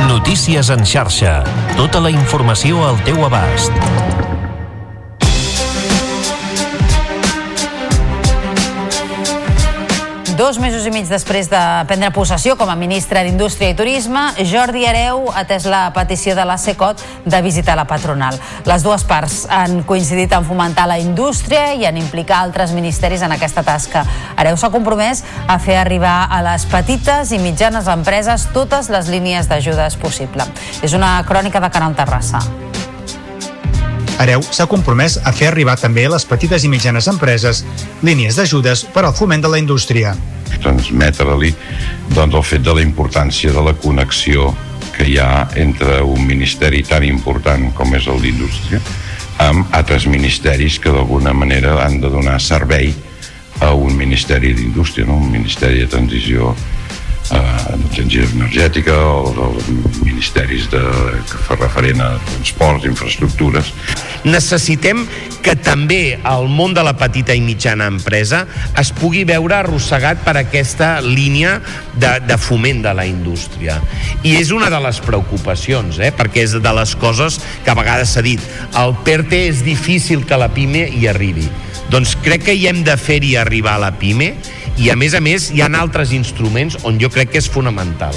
Notícies 0.07 0.71
en 0.71 0.87
xarxa. 0.87 1.41
Tota 1.75 2.05
la 2.05 2.15
informació 2.15 2.85
al 2.87 3.03
teu 3.09 3.25
abast. 3.27 4.34
Dos 10.45 10.59
mesos 10.61 10.85
i 10.85 10.91
mig 10.93 11.07
després 11.09 11.47
de 11.49 11.59
prendre 11.89 12.11
possessió 12.13 12.53
com 12.61 12.69
a 12.69 12.75
ministre 12.77 13.23
d'Indústria 13.25 13.71
i 13.73 13.77
Turisme, 13.79 14.27
Jordi 14.45 14.83
Hereu 14.85 15.31
ha 15.31 15.39
atès 15.41 15.65
la 15.65 15.87
petició 15.97 16.35
de 16.37 16.45
la 16.45 16.59
SECOT 16.61 17.01
de 17.25 17.41
visitar 17.41 17.79
la 17.81 17.87
patronal. 17.89 18.37
Les 18.69 18.85
dues 18.85 19.07
parts 19.09 19.47
han 19.49 19.81
coincidit 19.89 20.37
en 20.37 20.45
fomentar 20.45 20.85
la 20.91 20.99
indústria 21.01 21.73
i 21.73 21.89
en 21.89 21.97
implicar 21.97 22.43
altres 22.45 22.77
ministeris 22.77 23.25
en 23.25 23.33
aquesta 23.33 23.65
tasca. 23.65 24.05
Hereu 24.37 24.61
s'ha 24.61 24.69
compromès 24.69 25.25
a 25.49 25.57
fer 25.57 25.79
arribar 25.81 26.27
a 26.29 26.43
les 26.45 26.69
petites 26.69 27.33
i 27.33 27.41
mitjanes 27.41 27.89
empreses 27.89 28.45
totes 28.53 28.93
les 28.93 29.09
línies 29.09 29.49
d'ajudes 29.49 29.97
possible. 29.97 30.45
És 30.85 30.93
una 30.93 31.17
crònica 31.25 31.65
de 31.65 31.73
Canal 31.73 31.97
Terrassa. 31.97 32.45
Areu 34.23 34.45
s'ha 34.47 34.67
compromès 34.71 35.17
a 35.27 35.33
fer 35.35 35.49
arribar 35.51 35.75
també 35.81 36.05
a 36.07 36.13
les 36.13 36.27
petites 36.29 36.65
i 36.65 36.71
mitjanes 36.71 37.09
empreses 37.11 37.65
línies 38.07 38.39
d'ajudes 38.39 38.85
per 38.95 39.05
al 39.05 39.15
foment 39.17 39.43
de 39.43 39.51
la 39.51 39.59
indústria. 39.59 40.15
Transmetre-li 40.63 41.51
doncs, 42.15 42.35
el 42.35 42.45
fet 42.47 42.63
de 42.63 42.77
la 42.79 42.85
importància 42.85 43.53
de 43.53 43.65
la 43.65 43.75
connexió 43.75 44.53
que 44.95 45.09
hi 45.09 45.19
ha 45.19 45.49
entre 45.59 46.01
un 46.07 46.23
ministeri 46.29 46.85
tan 46.87 47.05
important 47.05 47.73
com 47.75 47.97
és 47.99 48.07
el 48.07 48.23
d'Indústria 48.23 48.81
amb 49.43 49.67
altres 49.75 50.07
ministeris 50.07 50.79
que 50.79 50.93
d'alguna 50.95 51.33
manera 51.35 51.81
han 51.83 51.99
de 52.01 52.11
donar 52.11 52.39
servei 52.41 52.93
a 53.61 53.73
un 53.75 53.97
ministeri 53.97 54.53
d'indústria, 54.55 55.07
no? 55.07 55.17
un 55.17 55.31
ministeri 55.31 55.83
de 55.83 55.91
transició 55.91 56.55
eh, 57.31 57.77
de 57.77 57.89
transició 57.95 58.27
energètica 58.35 58.97
o 58.97 59.33
dels 59.37 59.69
ministeris 60.05 60.69
de, 60.73 60.83
que 61.31 61.41
fa 61.47 61.57
referent 61.61 62.03
a 62.05 62.11
transports, 62.31 62.87
infraestructures. 62.89 63.73
Necessitem 64.25 65.05
que 65.45 65.55
també 65.61 66.17
el 66.17 66.49
món 66.49 66.73
de 66.77 66.85
la 66.85 66.95
petita 66.97 67.35
i 67.37 67.43
mitjana 67.45 67.91
empresa 67.93 68.45
es 68.81 68.93
pugui 68.97 69.27
veure 69.29 69.59
arrossegat 69.59 70.23
per 70.25 70.39
aquesta 70.41 70.95
línia 71.05 71.59
de, 71.93 72.17
de 72.25 72.39
foment 72.41 72.81
de 72.87 72.95
la 72.97 73.05
indústria. 73.09 73.77
I 74.25 74.39
és 74.41 74.55
una 74.57 74.71
de 74.73 74.81
les 74.85 75.01
preocupacions, 75.05 76.01
eh? 76.01 76.13
perquè 76.17 76.47
és 76.47 76.57
de 76.57 76.75
les 76.81 76.97
coses 76.97 77.41
que 77.65 77.73
a 77.73 77.79
vegades 77.79 78.17
s'ha 78.17 78.25
dit. 78.25 78.41
El 78.81 78.97
PERTE 79.05 79.45
és 79.51 79.65
difícil 79.67 80.25
que 80.25 80.41
la 80.41 80.51
PIME 80.55 80.89
hi 80.89 81.09
arribi. 81.13 81.49
Doncs 81.93 82.17
crec 82.25 82.47
que 82.47 82.55
hi 82.57 82.69
hem 82.71 82.83
de 82.87 82.97
fer-hi 82.97 83.35
arribar 83.37 83.77
a 83.77 83.85
la 83.87 83.93
PIME 83.99 84.33
i 84.81 84.91
a 84.91 84.97
més 84.97 85.15
a 85.15 85.21
més 85.23 85.51
hi 85.53 85.63
ha 85.63 85.71
altres 85.81 86.13
instruments 86.17 86.79
on 86.85 86.99
jo 87.01 87.11
crec 87.11 87.35
que 87.35 87.43
és 87.43 87.51
fonamental. 87.51 88.17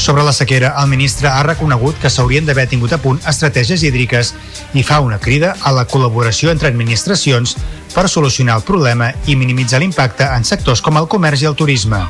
Sobre 0.00 0.22
la 0.24 0.32
sequera, 0.32 0.72
el 0.80 0.88
ministre 0.88 1.28
ha 1.28 1.42
reconegut 1.44 1.98
que 2.00 2.08
s'haurien 2.08 2.46
d'haver 2.48 2.66
tingut 2.70 2.94
a 2.96 2.98
punt 3.02 3.20
estratègies 3.28 3.82
hídriques 3.84 4.32
i 4.72 4.82
fa 4.82 5.02
una 5.04 5.18
crida 5.20 5.54
a 5.60 5.74
la 5.76 5.84
col·laboració 5.84 6.48
entre 6.54 6.70
administracions 6.72 7.56
per 7.92 8.08
solucionar 8.08 8.56
el 8.56 8.64
problema 8.64 9.10
i 9.26 9.36
minimitzar 9.36 9.82
l'impacte 9.82 10.24
en 10.24 10.48
sectors 10.48 10.80
com 10.80 10.96
el 10.96 11.08
comerç 11.08 11.44
i 11.44 11.50
el 11.52 11.58
turisme. 11.58 12.00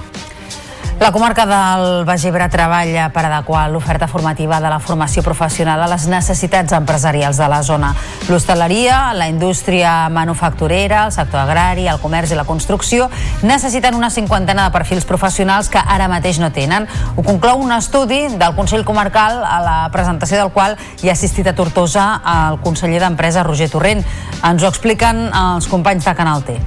La 1.01 1.13
comarca 1.13 1.47
del 1.47 2.05
Baix 2.05 2.27
Ebre 2.29 2.45
treballa 2.53 3.07
per 3.09 3.23
adequar 3.25 3.63
l'oferta 3.73 4.05
formativa 4.05 4.59
de 4.61 4.69
la 4.69 4.77
formació 4.85 5.23
professional 5.25 5.81
a 5.81 5.87
les 5.89 6.05
necessitats 6.13 6.75
empresarials 6.77 7.39
de 7.41 7.47
la 7.49 7.63
zona. 7.65 7.95
L'hostaleria, 8.29 9.15
la 9.17 9.31
indústria 9.33 10.11
manufacturera, 10.13 11.07
el 11.07 11.15
sector 11.15 11.41
agrari, 11.41 11.87
el 11.89 12.03
comerç 12.03 12.35
i 12.35 12.37
la 12.37 12.45
construcció 12.45 13.07
necessiten 13.41 13.97
una 13.97 14.11
cinquantena 14.13 14.69
de 14.69 14.75
perfils 14.77 15.09
professionals 15.09 15.73
que 15.73 15.81
ara 15.81 16.11
mateix 16.13 16.37
no 16.39 16.53
tenen. 16.53 16.85
Ho 17.17 17.25
conclou 17.25 17.65
un 17.65 17.73
estudi 17.73 18.27
del 18.37 18.55
Consell 18.61 18.85
Comarcal 18.85 19.41
a 19.41 19.57
la 19.65 19.79
presentació 19.97 20.37
del 20.37 20.53
qual 20.53 20.77
hi 21.01 21.09
ha 21.09 21.17
assistit 21.17 21.49
a 21.49 21.57
Tortosa 21.57 22.11
el 22.35 22.61
conseller 22.61 23.01
d'Empresa 23.01 23.49
Roger 23.49 23.73
Torrent. 23.73 24.05
Ens 24.45 24.61
ho 24.61 24.69
expliquen 24.69 25.31
els 25.33 25.73
companys 25.73 26.05
de 26.05 26.17
Canal 26.21 26.45
T. 26.45 26.61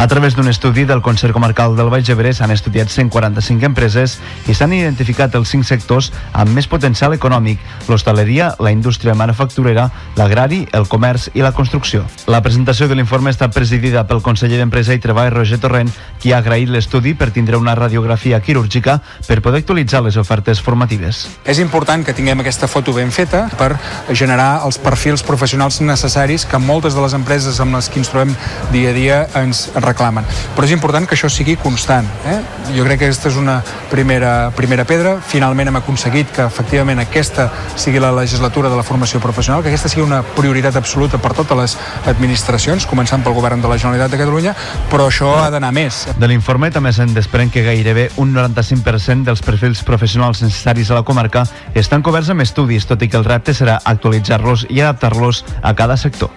A 0.00 0.08
través 0.08 0.34
d'un 0.34 0.48
estudi 0.48 0.86
del 0.86 1.02
Consell 1.02 1.34
Comarcal 1.36 1.74
del 1.76 1.90
Baix 1.92 2.08
Ebre 2.08 2.30
s'han 2.32 2.54
estudiat 2.54 2.88
145 2.88 3.66
empreses 3.68 4.14
i 4.48 4.54
s'han 4.56 4.72
identificat 4.72 5.34
els 5.36 5.50
5 5.52 5.66
sectors 5.68 6.06
amb 6.32 6.54
més 6.56 6.64
potencial 6.72 7.12
econòmic, 7.12 7.60
l'hostaleria, 7.84 8.54
la 8.64 8.72
indústria 8.72 9.12
manufacturera, 9.12 9.90
l'agrari, 10.16 10.62
el 10.72 10.88
comerç 10.88 11.26
i 11.36 11.44
la 11.44 11.52
construcció. 11.52 12.06
La 12.32 12.40
presentació 12.40 12.88
de 12.88 12.96
l'informe 12.96 13.28
està 13.28 13.50
presidida 13.52 14.06
pel 14.08 14.22
conseller 14.24 14.62
d'Empresa 14.62 14.96
i 14.96 15.02
Treball 15.04 15.34
Roger 15.34 15.58
Torrent, 15.60 15.92
qui 16.16 16.32
ha 16.32 16.40
agraït 16.40 16.72
l'estudi 16.72 17.12
per 17.12 17.28
tindre 17.36 17.60
una 17.60 17.76
radiografia 17.76 18.40
quirúrgica 18.40 19.02
per 19.28 19.42
poder 19.44 19.60
actualitzar 19.60 20.00
les 20.08 20.16
ofertes 20.16 20.64
formatives. 20.64 21.26
És 21.44 21.60
important 21.60 22.08
que 22.08 22.16
tinguem 22.16 22.40
aquesta 22.40 22.72
foto 22.72 22.96
ben 22.96 23.12
feta 23.12 23.50
per 23.60 23.74
generar 24.16 24.64
els 24.64 24.80
perfils 24.80 25.20
professionals 25.20 25.82
necessaris 25.84 26.48
que 26.48 26.56
moltes 26.56 26.96
de 26.96 27.04
les 27.04 27.20
empreses 27.20 27.60
amb 27.60 27.76
les 27.76 27.92
que 27.92 28.00
ens 28.00 28.08
trobem 28.08 28.32
dia 28.72 28.96
a 28.96 28.96
dia 28.96 29.22
ens 29.44 29.66
reclamen. 29.90 30.26
Però 30.56 30.66
és 30.66 30.74
important 30.74 31.06
que 31.08 31.16
això 31.18 31.30
sigui 31.32 31.56
constant. 31.60 32.08
Eh? 32.30 32.38
Jo 32.76 32.86
crec 32.86 33.02
que 33.02 33.10
aquesta 33.10 33.30
és 33.30 33.38
una 33.40 33.60
primera, 33.90 34.50
primera 34.56 34.86
pedra. 34.88 35.16
Finalment 35.20 35.70
hem 35.70 35.80
aconseguit 35.80 36.30
que 36.34 36.46
efectivament 36.46 37.02
aquesta 37.02 37.48
sigui 37.76 38.00
la 38.02 38.12
legislatura 38.14 38.70
de 38.70 38.78
la 38.78 38.86
formació 38.86 39.20
professional, 39.20 39.62
que 39.62 39.72
aquesta 39.72 39.90
sigui 39.92 40.06
una 40.06 40.22
prioritat 40.36 40.76
absoluta 40.80 41.18
per 41.18 41.32
totes 41.36 41.58
les 41.58 41.76
administracions, 42.10 42.86
començant 42.90 43.24
pel 43.24 43.36
govern 43.36 43.62
de 43.62 43.70
la 43.70 43.78
Generalitat 43.80 44.14
de 44.14 44.20
Catalunya, 44.22 44.54
però 44.90 45.08
això 45.10 45.34
ha 45.40 45.50
d'anar 45.52 45.72
més. 45.76 46.04
De 46.20 46.30
l'informe 46.30 46.70
també 46.74 46.92
se'n 46.96 47.14
desprèn 47.16 47.50
que 47.50 47.64
gairebé 47.66 48.08
un 48.22 48.34
95% 48.36 49.28
dels 49.28 49.44
perfils 49.44 49.84
professionals 49.86 50.42
necessaris 50.44 50.90
a 50.90 50.98
la 51.00 51.04
comarca 51.06 51.44
estan 51.74 52.02
coberts 52.06 52.30
amb 52.30 52.44
estudis, 52.46 52.86
tot 52.86 53.02
i 53.02 53.10
que 53.10 53.18
el 53.20 53.26
repte 53.28 53.54
serà 53.56 53.80
actualitzar-los 53.84 54.66
i 54.70 54.80
adaptar-los 54.80 55.44
a 55.62 55.74
cada 55.74 55.96
sector. 55.96 56.30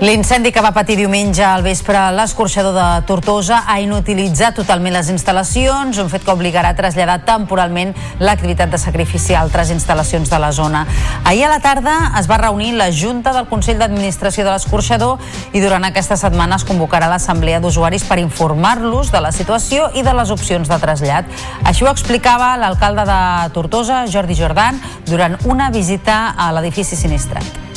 L'incendi 0.00 0.48
que 0.48 0.62
va 0.64 0.70
patir 0.72 0.94
diumenge 0.96 1.42
al 1.44 1.60
vespre 1.60 2.00
l'escorxador 2.16 2.72
de 2.72 2.84
Tortosa 3.04 3.58
ha 3.68 3.74
inutilitzat 3.84 4.56
totalment 4.56 4.94
les 4.96 5.10
instal·lacions, 5.12 5.98
un 6.00 6.08
fet 6.08 6.24
que 6.24 6.32
obligarà 6.32 6.70
a 6.72 6.76
traslladar 6.78 7.18
temporalment 7.28 7.92
l'activitat 8.24 8.72
de 8.72 8.80
sacrifici 8.80 9.36
a 9.36 9.42
altres 9.44 9.68
instal·lacions 9.76 10.32
de 10.32 10.40
la 10.40 10.50
zona. 10.56 10.86
Ahir 11.28 11.44
a 11.44 11.52
la 11.52 11.60
tarda 11.60 11.98
es 12.16 12.30
va 12.32 12.40
reunir 12.40 12.72
la 12.80 12.88
Junta 12.88 13.36
del 13.36 13.44
Consell 13.52 13.76
d'Administració 13.76 14.48
de 14.48 14.54
l'escorxador 14.54 15.20
i 15.52 15.60
durant 15.60 15.84
aquesta 15.84 16.16
setmana 16.16 16.56
es 16.56 16.64
convocarà 16.64 17.12
l'Assemblea 17.12 17.60
d'Usuaris 17.60 18.08
per 18.08 18.22
informar-los 18.24 19.12
de 19.12 19.20
la 19.20 19.36
situació 19.36 19.92
i 19.92 20.00
de 20.00 20.16
les 20.16 20.32
opcions 20.32 20.64
de 20.64 20.80
trasllat. 20.80 21.28
Així 21.68 21.84
ho 21.84 21.92
explicava 21.92 22.54
l'alcalde 22.56 23.04
de 23.04 23.24
Tortosa, 23.52 24.06
Jordi 24.08 24.40
Jordan, 24.40 24.80
durant 25.04 25.36
una 25.44 25.68
visita 25.68 26.30
a 26.40 26.54
l'edifici 26.56 26.96
sinistrat. 26.96 27.68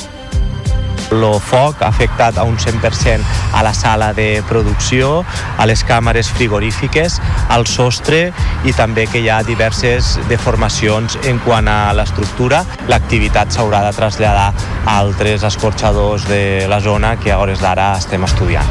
El 1.14 1.40
foc 1.46 1.82
ha 1.84 1.92
afectat 1.92 2.38
a 2.42 2.44
un 2.48 2.58
100% 2.58 3.22
a 3.54 3.62
la 3.64 3.74
sala 3.78 4.14
de 4.18 4.42
producció, 4.50 5.24
a 5.58 5.68
les 5.70 5.84
càmeres 5.86 6.32
frigorífiques, 6.34 7.20
al 7.54 7.68
sostre 7.70 8.24
i 8.66 8.74
també 8.74 9.06
que 9.12 9.22
hi 9.22 9.30
ha 9.30 9.44
diverses 9.46 10.16
deformacions 10.32 11.20
en 11.30 11.38
quant 11.46 11.70
a 11.70 11.94
l'estructura. 11.94 12.64
L'activitat 12.90 13.54
s'haurà 13.54 13.84
de 13.86 13.94
traslladar 13.94 14.50
a 14.86 14.98
altres 14.98 15.46
escorxadors 15.46 16.26
de 16.30 16.66
la 16.68 16.82
zona 16.82 17.16
que 17.22 17.32
a 17.32 17.38
hores 17.44 17.62
d'ara 17.62 17.94
estem 18.00 18.26
estudiant. 18.26 18.68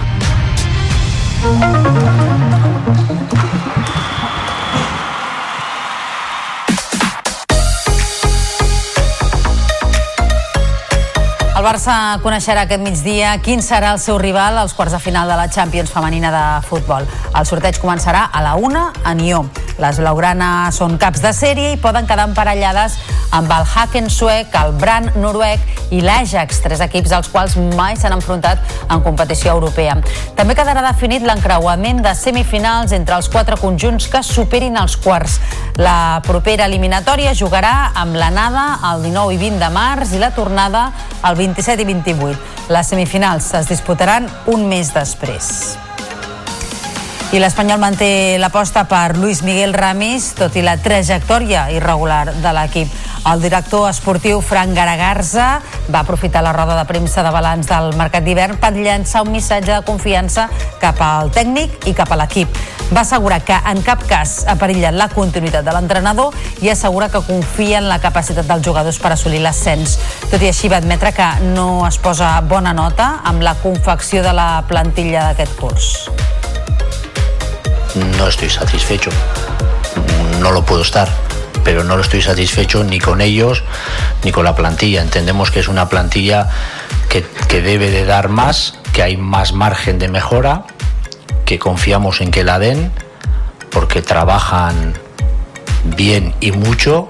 El 11.62 11.68
Barça 11.68 11.96
coneixerà 12.24 12.64
aquest 12.66 12.82
migdia 12.82 13.36
quin 13.38 13.60
serà 13.62 13.92
el 13.94 14.00
seu 14.02 14.16
rival 14.18 14.56
als 14.58 14.72
quarts 14.74 14.96
de 14.96 14.98
final 14.98 15.30
de 15.30 15.36
la 15.38 15.46
Champions 15.46 15.92
femenina 15.94 16.32
de 16.34 16.44
futbol. 16.66 17.06
El 17.38 17.46
sorteig 17.46 17.78
començarà 17.78 18.24
a 18.34 18.42
la 18.42 18.56
una 18.58 18.88
a 19.06 19.14
Nió. 19.14 19.44
Les 19.78 20.00
blaugranes 20.02 20.74
són 20.74 20.98
caps 20.98 21.22
de 21.22 21.30
sèrie 21.32 21.70
i 21.76 21.78
poden 21.78 22.08
quedar 22.10 22.26
emparellades 22.26 22.98
amb 23.32 23.50
el 23.54 23.62
Haken 23.62 24.10
suec, 24.10 24.50
el 24.58 24.74
Brand 24.76 25.14
noruec 25.22 25.62
i 25.94 26.02
l'Ajax, 26.02 26.58
tres 26.64 26.82
equips 26.84 27.14
als 27.16 27.30
quals 27.32 27.54
mai 27.78 27.94
s'han 27.96 28.12
enfrontat 28.18 28.60
en 28.90 29.00
competició 29.06 29.54
europea. 29.54 29.94
També 30.36 30.58
quedarà 30.58 30.82
definit 30.84 31.24
l'encreuament 31.24 32.02
de 32.04 32.12
semifinals 32.18 32.92
entre 32.92 33.16
els 33.16 33.30
quatre 33.32 33.56
conjunts 33.62 34.10
que 34.12 34.24
superin 34.26 34.76
els 34.82 34.98
quarts. 35.00 35.38
La 35.80 36.20
propera 36.26 36.66
eliminatòria 36.68 37.32
jugarà 37.38 37.92
amb 38.02 38.18
l'anada 38.18 38.66
el 38.90 39.06
19 39.06 39.38
i 39.38 39.40
20 39.46 39.62
de 39.62 39.72
març 39.72 40.12
i 40.12 40.20
la 40.20 40.34
tornada 40.36 40.90
el 41.24 41.38
27 41.52 41.84
i 41.84 41.88
28. 41.92 42.36
Les 42.72 42.92
semifinals 42.94 43.52
es 43.60 43.68
disputaran 43.70 44.28
un 44.52 44.68
mes 44.72 44.92
després. 44.94 45.52
I 47.32 47.38
l'Espanyol 47.40 47.78
manté 47.80 48.36
l'aposta 48.36 48.82
per 48.84 49.16
Luis 49.16 49.38
Miguel 49.40 49.72
Ramis, 49.72 50.34
tot 50.36 50.52
i 50.60 50.60
la 50.60 50.74
trajectòria 50.76 51.62
irregular 51.72 52.26
de 52.28 52.50
l'equip. 52.52 52.90
El 53.30 53.40
director 53.40 53.86
esportiu 53.88 54.42
Frank 54.44 54.76
Garagarza 54.76 55.46
va 55.88 56.02
aprofitar 56.02 56.42
la 56.44 56.52
roda 56.52 56.76
de 56.76 56.84
premsa 56.84 57.24
de 57.24 57.30
balanç 57.32 57.70
del 57.70 57.96
mercat 57.96 58.26
d'hivern 58.26 58.58
per 58.60 58.74
llançar 58.76 59.22
un 59.24 59.32
missatge 59.32 59.72
de 59.72 59.80
confiança 59.86 60.44
cap 60.82 61.00
al 61.00 61.32
tècnic 61.32 61.86
i 61.88 61.94
cap 61.96 62.12
a 62.12 62.18
l'equip. 62.20 62.52
Va 62.92 63.06
assegurar 63.06 63.40
que 63.40 63.56
en 63.70 63.80
cap 63.80 64.04
cas 64.10 64.42
ha 64.44 64.58
perillat 64.60 64.92
la 64.92 65.08
continuïtat 65.08 65.64
de 65.64 65.72
l'entrenador 65.72 66.36
i 66.60 66.68
assegura 66.68 67.08
que 67.08 67.24
confia 67.24 67.80
en 67.80 67.88
la 67.88 67.96
capacitat 68.02 68.44
dels 68.44 68.66
jugadors 68.66 69.00
per 69.00 69.14
assolir 69.16 69.40
l'ascens. 69.40 69.96
Tot 70.28 70.44
i 70.44 70.52
així 70.52 70.68
va 70.68 70.82
admetre 70.84 71.16
que 71.16 71.32
no 71.56 71.86
es 71.88 71.96
posa 71.96 72.34
bona 72.44 72.76
nota 72.76 73.22
amb 73.24 73.40
la 73.40 73.56
confecció 73.64 74.20
de 74.20 74.36
la 74.36 74.50
plantilla 74.68 75.30
d'aquest 75.30 75.56
curs. 75.56 75.94
No 77.94 78.28
estoy 78.28 78.50
satisfecho. 78.50 79.10
No 80.40 80.50
lo 80.50 80.64
puedo 80.64 80.82
estar, 80.82 81.08
pero 81.64 81.84
no 81.84 81.96
lo 81.96 82.02
estoy 82.02 82.22
satisfecho 82.22 82.84
ni 82.84 82.98
con 82.98 83.20
ellos 83.20 83.62
ni 84.24 84.32
con 84.32 84.44
la 84.44 84.54
plantilla. 84.54 85.02
Entendemos 85.02 85.50
que 85.50 85.60
es 85.60 85.68
una 85.68 85.88
plantilla 85.88 86.48
que, 87.08 87.24
que 87.48 87.60
debe 87.60 87.90
de 87.90 88.04
dar 88.04 88.28
más, 88.28 88.78
que 88.92 89.02
hay 89.02 89.16
más 89.16 89.52
margen 89.52 89.98
de 89.98 90.08
mejora, 90.08 90.64
que 91.44 91.58
confiamos 91.58 92.20
en 92.20 92.30
que 92.30 92.44
la 92.44 92.58
den, 92.58 92.92
porque 93.70 94.02
trabajan 94.02 94.94
bien 95.84 96.34
y 96.40 96.52
mucho 96.52 97.08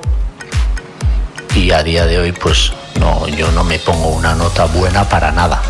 y 1.55 1.71
a 1.73 1.83
día 1.83 2.07
de 2.07 2.19
hoy 2.19 2.33
pues 2.33 2.73
no, 2.99 3.29
yo 3.29 3.51
no 3.53 3.65
me 3.65 3.79
pongo 3.79 4.09
una 4.09 4.35
nota 4.35 4.65
buena 4.67 5.09
para 5.09 5.33
nada. 5.33 5.61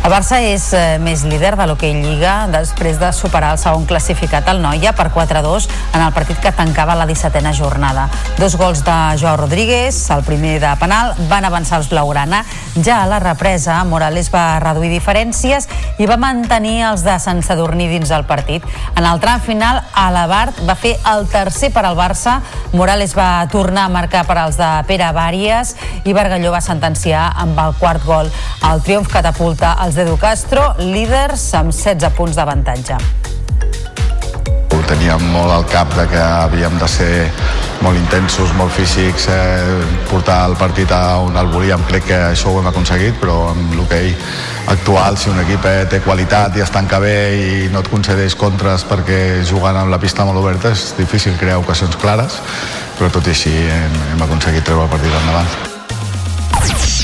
El 0.00 0.08
Barça 0.08 0.38
és 0.40 0.62
eh, 0.72 0.96
més 0.96 1.26
líder 1.28 1.50
de 1.60 1.64
l'hoquei 1.68 1.92
Lliga 1.92 2.46
després 2.48 2.96
de 2.96 3.10
superar 3.12 3.50
el 3.52 3.58
segon 3.60 3.82
classificat 3.84 4.46
al 4.48 4.62
Noia 4.64 4.94
per 4.96 5.10
4-2 5.12 5.66
en 5.92 6.00
el 6.00 6.14
partit 6.16 6.38
que 6.40 6.54
tancava 6.56 6.94
la 6.96 7.04
17a 7.04 7.52
jornada. 7.52 8.06
Dos 8.38 8.56
gols 8.56 8.80
de 8.86 8.94
Joao 9.20 9.36
Rodríguez, 9.36 9.98
el 10.08 10.24
primer 10.24 10.54
de 10.62 10.70
penal, 10.80 11.12
van 11.28 11.44
avançar 11.44 11.82
els 11.82 11.90
Blaugrana. 11.92 12.40
Ja 12.80 13.02
a 13.02 13.10
la 13.10 13.18
represa, 13.20 13.76
Morales 13.84 14.30
va 14.32 14.56
reduir 14.64 14.88
diferències 14.94 15.68
i 16.00 16.08
va 16.08 16.16
mantenir 16.16 16.78
els 16.88 17.04
de 17.04 17.18
Sant 17.20 17.44
Sadurní 17.44 17.90
dins 17.92 18.08
del 18.08 18.24
partit. 18.24 18.64
En 18.96 19.04
el 19.04 19.20
tram 19.20 19.44
final, 19.44 19.82
Alabart 19.92 20.64
va 20.64 20.78
fer 20.80 20.94
el 21.12 21.28
tercer 21.28 21.74
per 21.76 21.84
al 21.84 22.00
Barça. 22.00 22.38
Morales 22.72 23.12
va 23.12 23.44
tornar 23.52 23.84
a 23.84 23.92
marcar 23.92 24.24
per 24.24 24.38
als 24.46 24.56
de 24.56 24.72
Pere 24.88 25.12
Bàries 25.12 25.76
i 26.08 26.16
Bargalló 26.16 26.56
va 26.56 26.64
sentenciar 26.64 27.28
amb 27.36 27.60
el 27.60 27.76
quart 27.76 28.08
gol. 28.08 28.32
El 28.64 28.80
triomf 28.86 29.12
catapulta 29.12 29.76
els 29.90 29.96
d'Edu 29.98 30.14
Castro, 30.22 30.62
líders 30.78 31.42
amb 31.58 31.72
16 31.74 32.12
punts 32.14 32.36
d'avantatge. 32.38 32.94
Ho 34.70 34.78
teníem 34.86 35.24
molt 35.32 35.50
al 35.50 35.64
cap 35.66 35.90
de 35.96 36.04
que 36.12 36.20
havíem 36.20 36.76
de 36.78 36.86
ser 36.88 37.14
molt 37.82 37.98
intensos, 37.98 38.52
molt 38.54 38.70
físics, 38.70 39.26
eh, 39.34 39.80
portar 40.10 40.44
el 40.46 40.54
partit 40.60 40.92
a 40.94 41.18
on 41.24 41.34
el 41.36 41.50
volíem. 41.50 41.82
Crec 41.88 42.06
que 42.06 42.20
això 42.28 42.52
ho 42.52 42.60
hem 42.60 42.68
aconseguit, 42.70 43.18
però 43.18 43.48
amb 43.50 43.74
l'hoquei 43.74 44.14
actual, 44.68 45.18
si 45.18 45.30
un 45.32 45.42
equip 45.42 45.66
eh, 45.66 45.86
té 45.90 46.00
qualitat 46.06 46.56
i 46.56 46.62
es 46.62 46.70
tanca 46.70 47.02
bé 47.02 47.16
i 47.34 47.68
no 47.74 47.82
et 47.82 47.90
concedeix 47.90 48.38
contres 48.38 48.86
perquè 48.86 49.42
jugant 49.42 49.76
amb 49.76 49.90
la 49.90 49.98
pista 49.98 50.24
molt 50.24 50.38
oberta 50.38 50.70
és 50.70 50.94
difícil 50.98 51.34
crear 51.34 51.58
ocasions 51.58 51.98
clares, 51.98 52.38
però 52.98 53.10
tot 53.10 53.26
i 53.26 53.34
així 53.34 53.56
hem, 53.58 54.00
hem 54.12 54.26
aconseguit 54.28 54.62
treure 54.62 54.86
el 54.86 54.94
partit 54.94 55.20
endavant. 55.24 56.99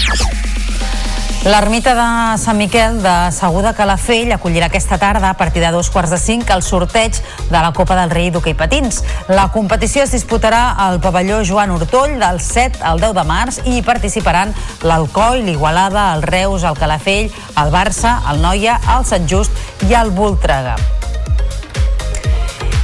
L'ermita 1.47 1.93
de 1.95 2.39
Sant 2.43 2.57
Miquel 2.59 2.97
de 3.05 3.11
Segur 3.31 3.61
de 3.63 3.71
Calafell 3.79 4.33
acollirà 4.35 4.67
aquesta 4.67 4.97
tarda 4.99 5.29
a 5.31 5.37
partir 5.39 5.63
de 5.63 5.69
dos 5.71 5.93
quarts 5.95 6.11
de 6.11 6.19
cinc 6.19 6.51
el 6.51 6.65
sorteig 6.67 7.21
de 7.53 7.55
la 7.55 7.71
Copa 7.77 7.95
del 7.95 8.11
Rei 8.11 8.33
d'hoquei 8.35 8.57
patins. 8.59 8.99
La 9.31 9.45
competició 9.55 10.03
es 10.03 10.11
disputarà 10.11 10.73
al 10.89 10.99
pavelló 10.99 11.39
Joan 11.47 11.77
Hortoll 11.77 12.19
del 12.19 12.43
7 12.43 12.83
al 12.83 12.99
10 12.99 13.15
de 13.21 13.27
març 13.31 13.61
i 13.63 13.77
hi 13.77 13.87
participaran 13.87 14.57
l'Alcoi, 14.83 15.47
l'Igualada, 15.47 16.09
el 16.17 16.27
Reus, 16.27 16.67
el 16.67 16.83
Calafell, 16.83 17.31
el 17.31 17.71
Barça, 17.71 18.19
el 18.33 18.43
Noia, 18.43 18.81
el 18.99 19.07
Sant 19.07 19.31
Just 19.31 19.87
i 19.87 19.95
el 19.95 20.11
Voltregà. 20.19 20.96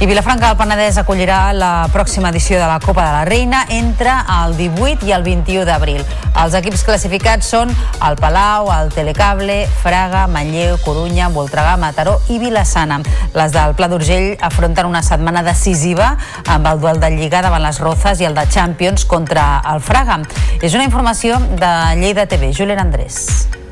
I 0.03 0.05
Vilafranca 0.05 0.49
del 0.49 0.57
Penedès 0.59 0.97
acollirà 0.99 1.53
la 1.55 1.85
pròxima 1.93 2.27
edició 2.33 2.57
de 2.59 2.65
la 2.67 2.81
Copa 2.83 3.05
de 3.05 3.11
la 3.13 3.21
Reina 3.23 3.61
entre 3.71 4.11
el 4.33 4.57
18 4.57 5.07
i 5.07 5.13
el 5.15 5.23
21 5.23 5.63
d'abril. 5.63 6.01
Els 6.41 6.57
equips 6.59 6.83
classificats 6.83 7.53
són 7.53 7.71
el 8.03 8.19
Palau, 8.19 8.67
el 8.75 8.91
Telecable, 8.91 9.61
Fraga, 9.79 10.25
Manlleu, 10.27 10.75
Corunya, 10.83 11.31
Voltregà, 11.31 11.77
Mataró 11.79 12.17
i 12.27 12.41
Vilassana. 12.43 12.99
Les 13.31 13.55
del 13.55 13.79
Pla 13.79 13.87
d'Urgell 13.87 14.33
afronten 14.43 14.91
una 14.91 15.05
setmana 15.07 15.39
decisiva 15.47 16.17
amb 16.51 16.67
el 16.67 16.83
duel 16.83 16.99
de 16.99 17.15
Lliga 17.15 17.39
davant 17.39 17.63
les 17.63 17.79
Rozas 17.79 18.19
i 18.19 18.27
el 18.27 18.35
de 18.35 18.49
Champions 18.51 19.07
contra 19.07 19.61
el 19.71 19.79
Fraga. 19.79 20.19
És 20.59 20.75
una 20.75 20.83
informació 20.83 21.39
de 21.39 21.75
Lleida 22.03 22.27
TV. 22.27 22.51
Julen 22.51 22.83
Andrés. 22.89 23.62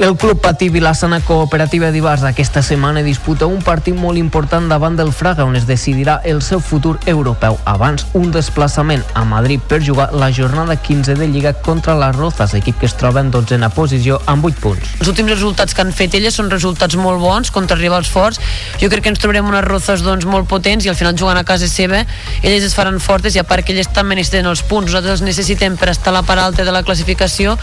El 0.00 0.16
Club 0.16 0.40
Patí 0.40 0.70
Vilassana 0.72 1.18
Cooperativa 1.20 1.90
d'Ibars 1.92 2.22
aquesta 2.24 2.62
setmana 2.64 3.02
disputa 3.04 3.44
un 3.44 3.58
partit 3.60 3.92
molt 3.92 4.16
important 4.16 4.64
davant 4.70 4.94
del 4.96 5.10
Fraga 5.12 5.44
on 5.44 5.58
es 5.58 5.66
decidirà 5.68 6.14
el 6.24 6.38
seu 6.40 6.62
futur 6.64 6.94
europeu. 7.04 7.58
Abans, 7.68 8.06
un 8.16 8.30
desplaçament 8.32 9.04
a 9.12 9.26
Madrid 9.28 9.60
per 9.60 9.82
jugar 9.84 10.06
la 10.16 10.30
jornada 10.32 10.78
15 10.80 11.18
de 11.20 11.28
Lliga 11.28 11.52
contra 11.52 11.98
les 12.00 12.16
Rozas, 12.16 12.54
equip 12.56 12.78
que 12.80 12.88
es 12.88 12.96
troba 12.96 13.20
en 13.20 13.28
12a 13.30 13.68
posició 13.76 14.16
amb 14.24 14.48
8 14.48 14.62
punts. 14.64 14.94
Els 15.02 15.10
últims 15.12 15.34
resultats 15.34 15.76
que 15.76 15.84
han 15.84 15.92
fet 15.92 16.16
elles 16.16 16.40
són 16.40 16.48
resultats 16.48 16.96
molt 16.96 17.20
bons 17.20 17.52
contra 17.52 17.76
rivals 17.76 18.08
forts. 18.08 18.40
Jo 18.80 18.88
crec 18.88 19.04
que 19.04 19.12
ens 19.12 19.20
trobarem 19.20 19.52
unes 19.52 19.68
Rozas 19.68 20.00
doncs, 20.00 20.24
molt 20.24 20.48
potents 20.48 20.88
i 20.88 20.88
al 20.88 20.96
final 20.96 21.12
jugant 21.12 21.36
a 21.36 21.44
casa 21.44 21.68
seva 21.68 22.06
elles 22.40 22.64
es 22.64 22.78
faran 22.78 22.96
fortes 23.04 23.36
i 23.36 23.44
a 23.44 23.44
part 23.44 23.68
que 23.68 23.76
elles 23.76 23.92
també 23.92 24.16
necessiten 24.16 24.48
els 24.48 24.64
punts. 24.64 24.88
Nosaltres 24.88 25.20
els 25.20 25.28
necessitem 25.28 25.76
per 25.76 25.92
estar 25.92 26.08
a 26.14 26.22
la 26.22 26.24
part 26.24 26.40
alta 26.40 26.64
de 26.64 26.72
la 26.72 26.86
classificació, 26.88 27.58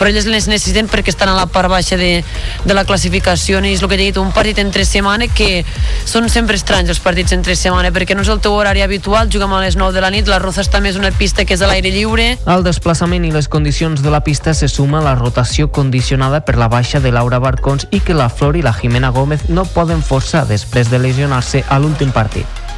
però 0.00 0.08
elles 0.08 0.24
les 0.24 0.48
necessiten 0.48 0.88
perquè 0.88 1.12
estan 1.12 1.28
a 1.28 1.36
la 1.36 1.44
part 1.52 1.68
baixa 1.68 1.81
baixa 1.82 1.98
de, 1.98 2.24
de 2.64 2.74
la 2.74 2.84
classificació 2.86 3.60
i 3.66 3.74
és 3.74 3.82
el 3.82 3.90
que 3.90 3.98
he 3.98 4.00
dit, 4.00 4.18
un 4.22 4.32
partit 4.32 4.58
entre 4.62 4.86
setmana 4.86 5.26
que 5.28 5.64
són 6.06 6.28
sempre 6.30 6.56
estranys 6.56 6.92
els 6.94 7.02
partits 7.02 7.34
entre 7.34 7.56
setmana 7.58 7.90
perquè 7.92 8.14
no 8.14 8.22
és 8.22 8.30
el 8.32 8.40
teu 8.40 8.54
horari 8.54 8.84
habitual, 8.86 9.28
juguem 9.32 9.52
a 9.52 9.60
les 9.64 9.76
9 9.76 9.92
de 9.96 10.04
la 10.04 10.12
nit, 10.14 10.30
la 10.30 10.38
Rozas 10.42 10.70
també 10.70 10.92
és 10.92 11.00
una 11.00 11.10
pista 11.10 11.44
que 11.44 11.58
és 11.58 11.62
a 11.62 11.70
l'aire 11.70 11.90
lliure. 11.90 12.36
Al 12.46 12.64
desplaçament 12.64 13.26
i 13.26 13.34
les 13.34 13.50
condicions 13.50 14.02
de 14.02 14.14
la 14.14 14.22
pista 14.22 14.54
se 14.54 14.70
suma 14.70 15.02
la 15.02 15.16
rotació 15.18 15.70
condicionada 15.74 16.44
per 16.46 16.56
la 16.60 16.70
baixa 16.72 17.00
de 17.02 17.12
Laura 17.12 17.42
Barcons 17.42 17.88
i 17.90 18.00
que 18.00 18.14
la 18.14 18.30
Flor 18.30 18.56
i 18.56 18.62
la 18.62 18.74
Jimena 18.76 19.10
Gómez 19.10 19.48
no 19.48 19.66
poden 19.66 20.02
forçar 20.02 20.46
després 20.46 20.90
de 20.90 21.02
lesionar-se 21.02 21.64
a 21.68 21.82
l'últim 21.82 22.14
partit. 22.14 22.71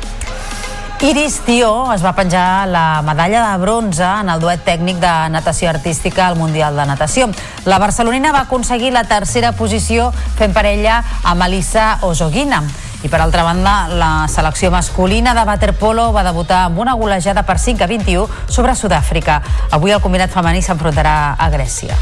Iris 1.00 1.40
Tió 1.44 1.92
es 1.92 2.04
va 2.04 2.14
penjar 2.14 2.66
la 2.68 3.02
medalla 3.02 3.50
de 3.50 3.58
bronze 3.58 4.04
en 4.04 4.30
el 4.32 4.40
duet 4.40 4.62
tècnic 4.64 4.96
de 5.02 5.12
natació 5.34 5.68
artística 5.68 6.26
al 6.28 6.36
Mundial 6.36 6.76
de 6.76 6.86
Natació. 6.86 7.28
La 7.66 7.78
barcelonina 7.78 8.32
va 8.32 8.46
aconseguir 8.46 8.92
la 8.92 9.04
tercera 9.04 9.52
posició 9.52 10.12
fent 10.38 10.54
parella 10.56 11.02
amb 11.22 11.42
Melissa 11.42 11.98
Ozoguina. 12.02 12.62
I 13.04 13.10
per 13.12 13.20
altra 13.20 13.44
banda, 13.44 13.88
la 13.88 14.26
selecció 14.32 14.70
masculina 14.72 15.34
de 15.36 15.44
waterpolo 15.44 16.10
va 16.12 16.24
debutar 16.24 16.64
amb 16.70 16.78
una 16.80 16.94
golejada 16.96 17.44
per 17.44 17.58
5 17.58 17.84
a 17.84 17.86
21 17.86 18.28
sobre 18.48 18.74
Sud-àfrica. 18.74 19.42
Avui 19.76 19.92
el 19.92 20.00
combinat 20.00 20.32
femení 20.32 20.64
s'enfrontarà 20.64 21.36
a 21.36 21.50
Grècia. 21.52 22.00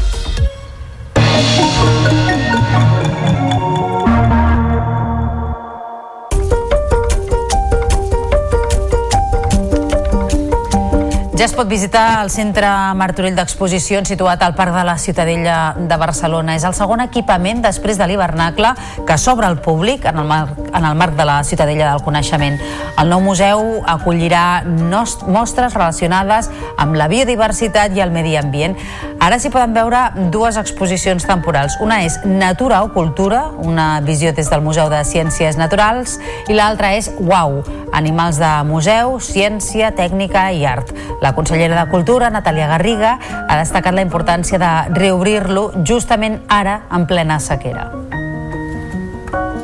Ja 11.43 11.47
es 11.49 11.55
pot 11.57 11.67
visitar 11.67 12.21
el 12.23 12.29
Centre 12.31 12.69
Martorell 12.95 13.35
d'Exposicions 13.35 14.07
situat 14.07 14.39
al 14.45 14.53
Parc 14.55 14.71
de 14.77 14.83
la 14.87 14.93
Ciutadella 14.95 15.73
de 15.75 15.95
Barcelona. 15.99 16.53
És 16.55 16.63
el 16.63 16.71
segon 16.77 17.03
equipament 17.03 17.59
després 17.65 17.99
de 17.99 18.07
l'hivernacle 18.07 18.69
que 19.03 19.17
s'obre 19.19 19.49
al 19.49 19.57
públic 19.59 20.07
en 20.07 20.21
el, 20.21 20.29
marc, 20.29 20.61
en 20.69 20.87
el 20.87 20.95
marc 20.95 21.17
de 21.19 21.25
la 21.27 21.41
Ciutadella 21.43 21.89
del 21.89 22.05
Coneixement. 22.05 22.55
El 22.95 23.11
nou 23.11 23.19
museu 23.25 23.59
acollirà 23.91 24.63
mostres 24.63 25.75
relacionades 25.75 26.47
amb 26.79 26.95
la 26.95 27.09
biodiversitat 27.11 27.91
i 27.91 28.05
el 28.07 28.15
medi 28.15 28.37
ambient. 28.39 28.79
Ara 29.19 29.35
s'hi 29.35 29.51
poden 29.51 29.75
veure 29.75 29.99
dues 30.31 30.55
exposicions 30.55 31.27
temporals. 31.27 31.75
Una 31.83 32.05
és 32.07 32.21
Natura 32.23 32.85
o 32.87 32.93
Cultura, 32.95 33.49
una 33.59 33.99
visió 33.99 34.31
des 34.31 34.47
del 34.47 34.63
Museu 34.63 34.87
de 34.87 35.03
Ciències 35.03 35.59
Naturals, 35.59 36.21
i 36.47 36.55
l'altra 36.55 36.95
és 36.95 37.11
Wow, 37.19 37.65
animals 37.91 38.39
de 38.39 38.49
museu, 38.67 39.19
ciència, 39.19 39.91
tècnica 39.95 40.47
i 40.55 40.63
art. 40.67 40.95
La 41.21 41.32
consellera 41.33 41.83
de 41.83 41.91
Cultura, 41.91 42.29
Natàlia 42.33 42.67
Garriga, 42.71 43.17
ha 43.47 43.59
destacat 43.59 43.95
la 43.95 44.05
importància 44.05 44.59
de 44.61 44.71
reobrir-lo 44.93 45.71
justament 45.85 46.41
ara, 46.47 46.83
en 46.91 47.07
plena 47.07 47.39
sequera. 47.39 47.89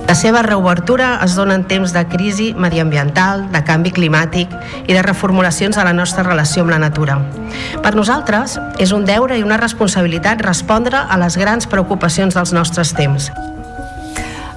La 0.10 0.16
seva 0.16 0.42
reobertura 0.42 1.20
es 1.22 1.36
dona 1.38 1.54
en 1.54 1.68
temps 1.70 1.92
de 1.94 2.02
crisi 2.10 2.48
mediambiental, 2.58 3.44
de 3.54 3.60
canvi 3.62 3.92
climàtic 3.94 4.50
i 4.88 4.96
de 4.96 5.04
reformulacions 5.06 5.78
a 5.78 5.86
la 5.86 5.94
nostra 5.94 6.24
relació 6.26 6.64
amb 6.66 6.74
la 6.74 6.80
natura. 6.82 7.20
Per 7.84 7.94
nosaltres, 7.94 8.58
és 8.82 8.90
un 8.90 9.06
deure 9.06 9.38
i 9.38 9.46
una 9.46 9.62
responsabilitat 9.62 10.42
respondre 10.42 10.98
a 10.98 11.22
les 11.22 11.38
grans 11.38 11.70
preocupacions 11.70 12.34
dels 12.34 12.58
nostres 12.58 12.96
temps. 12.98 13.30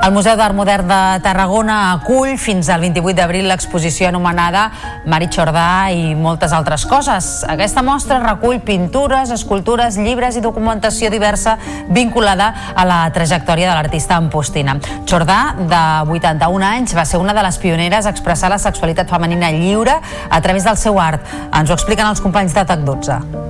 El 0.02 0.10
Museu 0.10 0.34
d'Art 0.34 0.56
Modern 0.58 0.88
de 0.90 0.96
Tarragona 1.22 1.92
acull 1.92 2.32
fins 2.34 2.66
al 2.74 2.80
28 2.82 3.14
d'abril 3.20 3.44
l'exposició 3.46 4.08
anomenada 4.08 4.64
Mari 5.06 5.28
Jordà 5.30 5.92
i 5.94 6.16
moltes 6.18 6.50
altres 6.56 6.82
coses. 6.90 7.28
Aquesta 7.46 7.84
mostra 7.86 8.18
recull 8.18 8.58
pintures, 8.66 9.30
escultures, 9.30 10.00
llibres 10.02 10.34
i 10.34 10.42
documentació 10.42 11.10
diversa 11.14 11.54
vinculada 11.86 12.50
a 12.74 12.86
la 12.88 12.98
trajectòria 13.14 13.70
de 13.70 13.78
l'artista 13.78 14.18
Ampostina. 14.18 14.74
Jordà, 15.06 15.54
de 15.70 15.84
81 16.10 16.66
anys, 16.66 16.96
va 16.98 17.06
ser 17.06 17.22
una 17.22 17.36
de 17.38 17.46
les 17.46 17.60
pioneres 17.62 18.02
a 18.02 18.16
expressar 18.16 18.50
la 18.50 18.58
sexualitat 18.58 19.06
femenina 19.06 19.54
lliure 19.54 20.00
a 20.02 20.42
través 20.42 20.66
del 20.66 20.82
seu 20.82 20.98
art. 20.98 21.22
Ens 21.52 21.70
ho 21.70 21.78
expliquen 21.78 22.10
els 22.10 22.26
companys 22.26 22.58
de 22.58 22.66
TAC12. 22.66 23.41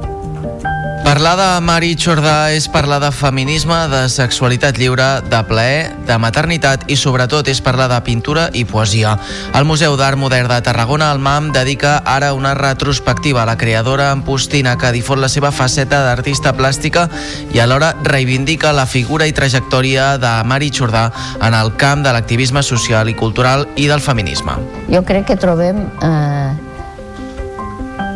Parlar 1.02 1.34
de 1.34 1.46
Mari 1.66 1.96
Jordà 1.98 2.52
és 2.54 2.68
parlar 2.70 3.00
de 3.02 3.08
feminisme, 3.10 3.74
de 3.90 4.04
sexualitat 4.08 4.76
lliure, 4.78 5.06
de 5.26 5.40
plaer, 5.48 5.90
de 6.06 6.14
maternitat 6.22 6.84
i 6.86 6.94
sobretot 6.96 7.48
és 7.50 7.58
parlar 7.60 7.88
de 7.90 7.98
pintura 8.06 8.44
i 8.54 8.62
poesia. 8.64 9.16
El 9.58 9.66
Museu 9.66 9.96
d'Art 9.98 10.16
Modern 10.16 10.46
de 10.52 10.60
Tarragona, 10.62 11.10
el 11.10 11.18
MAM, 11.18 11.50
dedica 11.52 11.96
ara 12.06 12.32
una 12.38 12.54
retrospectiva 12.54 13.42
a 13.42 13.46
la 13.50 13.56
creadora 13.58 14.12
Ampostina 14.12 14.76
que 14.78 14.92
difon 14.94 15.20
la 15.20 15.28
seva 15.28 15.50
faceta 15.50 16.04
d'artista 16.06 16.54
plàstica 16.54 17.08
i 17.50 17.58
alhora 17.58 17.96
reivindica 18.06 18.70
la 18.72 18.86
figura 18.86 19.26
i 19.26 19.34
trajectòria 19.34 20.16
de 20.22 20.32
Mari 20.46 20.70
Jordà 20.70 21.08
en 21.42 21.58
el 21.58 21.74
camp 21.82 22.06
de 22.06 22.14
l'activisme 22.14 22.62
social 22.62 23.10
i 23.10 23.18
cultural 23.18 23.66
i 23.74 23.88
del 23.90 24.00
feminisme. 24.00 24.54
Jo 24.86 25.02
crec 25.02 25.26
que 25.32 25.36
trobem 25.36 25.82
eh, 25.98 26.52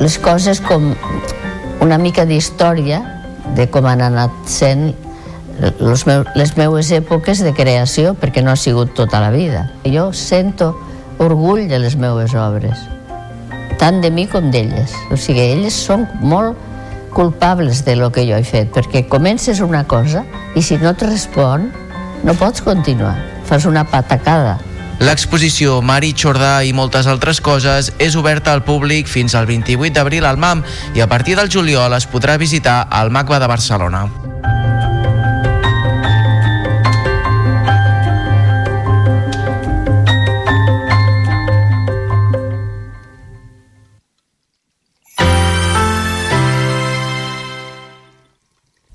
les 0.01 0.19
coses 0.23 0.63
com 0.63 0.95
una 1.81 1.99
mica 1.99 2.25
d'història 2.27 3.03
de 3.57 3.69
com 3.71 3.87
han 3.87 4.03
anat 4.05 4.33
sent 4.51 4.91
les, 5.59 6.05
meu, 6.07 6.25
les 6.37 6.53
meues 6.57 6.91
èpoques 6.93 7.41
de 7.45 7.53
creació, 7.57 8.15
perquè 8.19 8.43
no 8.45 8.53
ha 8.53 8.61
sigut 8.61 8.93
tota 8.97 9.21
la 9.23 9.31
vida. 9.33 9.71
Jo 9.85 10.11
sento 10.13 10.75
orgull 11.23 11.65
de 11.69 11.81
les 11.81 11.97
meues 11.97 12.35
obres, 12.37 12.83
tant 13.81 14.03
de 14.05 14.11
mi 14.11 14.27
com 14.29 14.51
d'elles. 14.53 14.93
O 15.11 15.17
sigui, 15.17 15.47
elles 15.55 15.77
són 15.77 16.07
molt 16.21 16.57
culpables 17.17 17.85
de 17.87 17.97
lo 17.97 18.11
que 18.13 18.27
jo 18.29 18.37
he 18.37 18.45
fet, 18.45 18.69
perquè 18.75 19.07
comences 19.09 19.63
una 19.65 19.87
cosa 19.89 20.27
i 20.55 20.63
si 20.63 20.77
no 20.83 20.93
et 20.93 21.05
respon, 21.07 21.71
no 22.25 22.35
pots 22.37 22.61
continuar. 22.65 23.17
Fas 23.49 23.65
una 23.65 23.87
patacada. 23.89 24.59
L'exposició 24.97 25.83
Mari 25.85 26.15
Jordà 26.17 26.63
i 26.65 26.73
moltes 26.73 27.05
altres 27.07 27.43
coses 27.45 27.91
és 28.01 28.15
oberta 28.17 28.55
al 28.57 28.63
públic 28.65 29.11
fins 29.11 29.35
al 29.37 29.45
28 29.45 29.93
d'abril 29.93 30.25
al 30.25 30.39
MAM 30.41 30.63
i 30.97 31.03
a 31.05 31.09
partir 31.11 31.37
del 31.37 31.53
juliol 31.53 31.93
es 31.93 32.09
podrà 32.09 32.39
visitar 32.41 32.87
al 32.89 33.13
MACBA 33.13 33.43
de 33.43 33.51
Barcelona. 33.51 34.07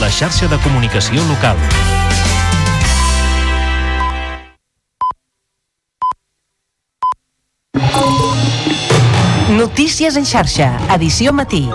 La 0.00 0.10
xarxa 0.10 0.48
de 0.50 0.58
comunicació 0.62 1.22
local. 1.30 1.58
Notícies 9.54 10.16
en 10.16 10.26
xarxa, 10.26 10.70
edició 10.94 11.32
matí. 11.32 11.66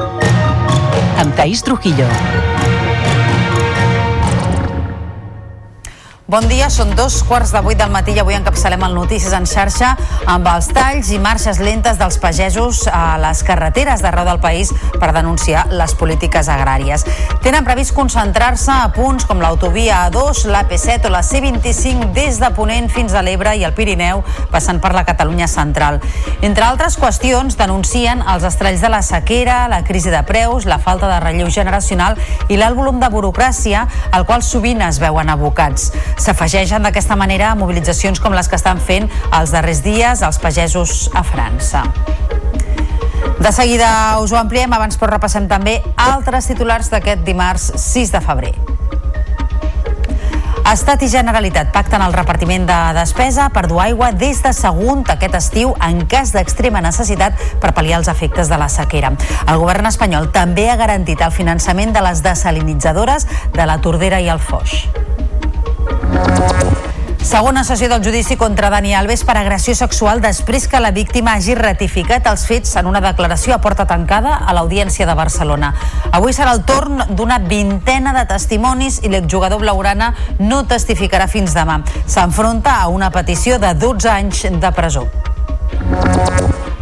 Amb 1.19 1.35
Taís 1.35 1.63
Trujillo. 1.63 2.07
Bon 6.29 6.45
dia, 6.45 6.67
són 6.69 6.91
dos 6.93 7.23
quarts 7.25 7.49
de 7.49 7.59
vuit 7.65 7.79
del 7.79 7.89
matí 7.89 8.13
i 8.13 8.19
avui 8.21 8.35
encapçalem 8.37 8.83
el 8.85 8.93
Notícies 8.93 9.33
en 9.33 9.47
xarxa 9.49 9.95
amb 10.29 10.45
els 10.51 10.67
talls 10.69 11.07
i 11.09 11.17
marxes 11.17 11.57
lentes 11.57 11.97
dels 11.97 12.19
pagesos 12.21 12.83
a 12.85 13.15
les 13.17 13.39
carreteres 13.47 14.03
d'arreu 14.05 14.27
del 14.27 14.37
país 14.43 14.69
per 15.01 15.09
denunciar 15.15 15.63
les 15.73 15.95
polítiques 15.97 16.45
agràries. 16.53 17.07
Tenen 17.41 17.65
previst 17.65 17.95
concentrar-se 17.97 18.69
a 18.69 18.91
punts 18.93 19.25
com 19.25 19.41
l'autovia 19.41 20.03
A2, 20.03 20.43
l'AP7 20.53 21.09
o 21.09 21.13
la 21.15 21.23
C25 21.25 22.11
des 22.13 22.37
de 22.37 22.51
Ponent 22.53 22.91
fins 22.93 23.17
a 23.17 23.25
l'Ebre 23.25 23.55
i 23.57 23.65
el 23.65 23.73
Pirineu, 23.73 24.21
passant 24.53 24.77
per 24.77 24.93
la 24.93 25.07
Catalunya 25.09 25.49
central. 25.49 25.97
Entre 26.45 26.67
altres 26.67 26.99
qüestions, 27.01 27.57
denuncien 27.57 28.21
els 28.21 28.45
estralls 28.45 28.85
de 28.85 28.93
la 28.93 29.01
sequera, 29.01 29.63
la 29.73 29.81
crisi 29.81 30.13
de 30.13 30.21
preus, 30.29 30.69
la 30.69 30.77
falta 30.77 31.09
de 31.09 31.17
relleu 31.25 31.49
generacional 31.49 32.21
i 32.53 32.61
l'alt 32.61 32.77
volum 32.77 33.01
de 33.01 33.09
burocràcia 33.09 33.87
al 34.13 34.29
qual 34.29 34.45
sovint 34.45 34.85
es 34.85 35.01
veuen 35.01 35.33
abocats. 35.33 35.89
S'afegeixen 36.19 36.83
d'aquesta 36.83 37.15
manera 37.15 37.51
a 37.51 37.55
mobilitzacions 37.55 38.19
com 38.19 38.35
les 38.35 38.49
que 38.51 38.59
estan 38.59 38.81
fent 38.83 39.07
els 39.31 39.53
darrers 39.55 39.79
dies 39.85 40.21
els 40.25 40.39
pagesos 40.43 41.07
a 41.15 41.23
França. 41.23 41.85
De 43.39 43.51
seguida 43.55 44.19
us 44.19 44.33
ho 44.33 44.37
ampliem, 44.37 44.73
abans 44.75 44.99
però 44.99 45.13
repassem 45.13 45.47
també 45.47 45.79
altres 45.95 46.51
titulars 46.51 46.91
d'aquest 46.91 47.23
dimarts 47.23 47.71
6 47.79 48.11
de 48.11 48.21
febrer. 48.25 48.53
Estat 50.69 51.01
i 51.01 51.07
Generalitat 51.09 51.71
pacten 51.73 52.03
el 52.05 52.13
repartiment 52.13 52.67
de 52.69 52.75
despesa 52.93 53.47
per 53.49 53.63
dur 53.71 53.79
aigua 53.81 54.11
des 54.11 54.43
de 54.43 54.51
Sagunt 54.53 55.01
aquest 55.09 55.37
estiu 55.39 55.71
en 55.87 56.03
cas 56.11 56.29
d'extrema 56.35 56.83
necessitat 56.85 57.39
per 57.63 57.71
pal·liar 57.73 58.03
els 58.03 58.11
efectes 58.11 58.51
de 58.51 58.59
la 58.61 58.69
sequera. 58.69 59.15
El 59.47 59.57
govern 59.63 59.89
espanyol 59.89 60.29
també 60.35 60.67
ha 60.69 60.77
garantit 60.77 61.23
el 61.25 61.33
finançament 61.33 61.95
de 61.95 62.03
les 62.05 62.21
desalinitzadores 62.21 63.25
de 63.55 63.65
la 63.65 63.79
Tordera 63.81 64.21
i 64.21 64.29
el 64.29 64.43
Foix. 64.43 64.83
Segona 67.29 67.61
sessió 67.63 67.85
del 67.91 68.01
judici 68.01 68.37
contra 68.41 68.71
Dani 68.73 68.95
Alves 68.97 69.21
per 69.21 69.35
agressió 69.37 69.75
sexual 69.77 70.17
després 70.23 70.65
que 70.67 70.79
la 70.81 70.89
víctima 70.89 71.35
hagi 71.37 71.53
ratificat 71.53 72.25
els 72.31 72.47
fets 72.49 72.73
en 72.81 72.89
una 72.89 73.03
declaració 73.05 73.53
a 73.53 73.59
porta 73.61 73.85
tancada 73.85 74.33
a 74.41 74.57
l'Audiència 74.57 75.05
de 75.05 75.13
Barcelona. 75.13 75.69
Avui 76.09 76.33
serà 76.33 76.57
el 76.57 76.65
torn 76.65 77.05
d'una 77.13 77.37
vintena 77.45 78.17
de 78.17 78.25
testimonis 78.33 79.03
i 79.03 79.13
l'exjugador 79.13 79.61
blaugrana 79.61 80.15
no 80.41 80.63
testificarà 80.65 81.29
fins 81.29 81.53
demà. 81.53 81.83
S'enfronta 82.09 82.79
a 82.81 82.87
una 82.89 83.13
petició 83.13 83.61
de 83.61 83.75
12 83.77 84.15
anys 84.17 84.47
de 84.57 84.73
presó. 84.73 85.05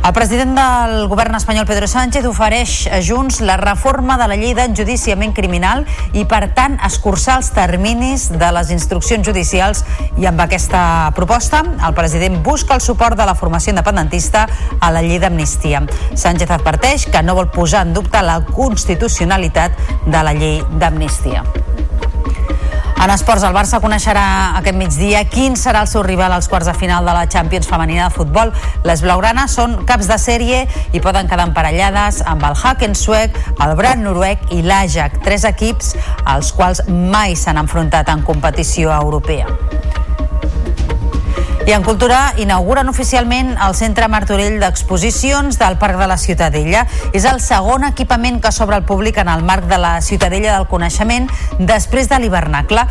El 0.08 0.14
president 0.14 0.54
del 0.56 1.10
govern 1.12 1.36
espanyol, 1.36 1.66
Pedro 1.68 1.88
Sánchez, 1.92 2.24
ofereix 2.30 2.86
a 2.88 3.02
Junts 3.04 3.42
la 3.44 3.58
reforma 3.60 4.16
de 4.16 4.30
la 4.32 4.38
llei 4.40 4.54
d'enjudiciament 4.56 5.34
criminal 5.36 5.84
i, 6.16 6.24
per 6.24 6.54
tant, 6.56 6.78
escurçar 6.88 7.36
els 7.42 7.50
terminis 7.52 8.30
de 8.32 8.52
les 8.56 8.72
instruccions 8.72 9.28
judicials 9.28 9.84
i 10.16 10.30
amb 10.30 10.40
aquesta 10.46 11.12
proposta 11.18 11.60
el 11.76 11.98
president 11.98 12.40
busca 12.46 12.80
el 12.80 12.86
suport 12.86 13.20
de 13.20 13.28
la 13.28 13.36
formació 13.36 13.76
independentista 13.76 14.46
a 14.80 14.94
la 14.96 15.04
llei 15.04 15.20
d'amnistia. 15.20 15.84
Sánchez 16.16 16.56
adverteix 16.56 17.10
que 17.12 17.26
no 17.28 17.36
vol 17.36 17.52
posar 17.52 17.84
en 17.84 17.92
dubte 17.98 18.24
la 18.24 18.40
constitucionalitat 18.48 19.76
de 20.08 20.24
la 20.24 20.32
llei 20.40 20.62
d'amnistia. 20.80 21.44
En 22.98 23.12
esports, 23.14 23.44
el 23.46 23.54
Barça 23.54 23.78
coneixerà 23.78 24.24
aquest 24.58 24.76
migdia 24.76 25.22
quin 25.30 25.54
serà 25.60 25.84
el 25.86 25.90
seu 25.92 26.02
rival 26.04 26.34
als 26.34 26.50
quarts 26.50 26.66
de 26.68 26.74
final 26.74 27.06
de 27.06 27.14
la 27.14 27.28
Champions 27.30 27.70
femenina 27.70 28.08
de 28.08 28.16
futbol. 28.16 28.52
Les 28.90 29.04
blaugranes 29.06 29.54
són 29.54 29.78
caps 29.88 30.10
de 30.10 30.18
sèrie 30.18 30.64
i 30.98 31.04
poden 31.04 31.30
quedar 31.30 31.46
emparellades 31.46 32.24
amb 32.26 32.44
el 32.50 32.58
Haken 32.58 32.98
suec, 32.98 33.38
el 33.62 33.78
Brand 33.78 34.02
noruec 34.08 34.50
i 34.50 34.64
l'Ajax, 34.66 35.22
tres 35.24 35.46
equips 35.46 35.94
als 36.26 36.52
quals 36.58 36.84
mai 36.90 37.38
s'han 37.38 37.62
enfrontat 37.62 38.10
en 38.10 38.26
competició 38.26 38.92
europea. 38.98 39.46
I 41.68 41.74
en 41.74 41.84
Cultura 41.84 42.32
inauguren 42.40 42.88
oficialment 42.88 43.50
el 43.60 43.74
Centre 43.76 44.08
Martorell 44.08 44.56
d'Exposicions 44.62 45.58
del 45.60 45.76
Parc 45.82 45.98
de 46.00 46.06
la 46.08 46.16
Ciutadella. 46.16 46.86
És 47.12 47.26
el 47.28 47.42
segon 47.44 47.84
equipament 47.84 48.40
que 48.40 48.54
s'obre 48.56 48.78
al 48.80 48.86
públic 48.88 49.20
en 49.20 49.28
el 49.28 49.44
marc 49.44 49.68
de 49.68 49.76
la 49.84 49.98
Ciutadella 50.00 50.56
del 50.56 50.70
Coneixement 50.72 51.28
després 51.60 52.08
de 52.08 52.22
l'hivernacle. 52.24 52.88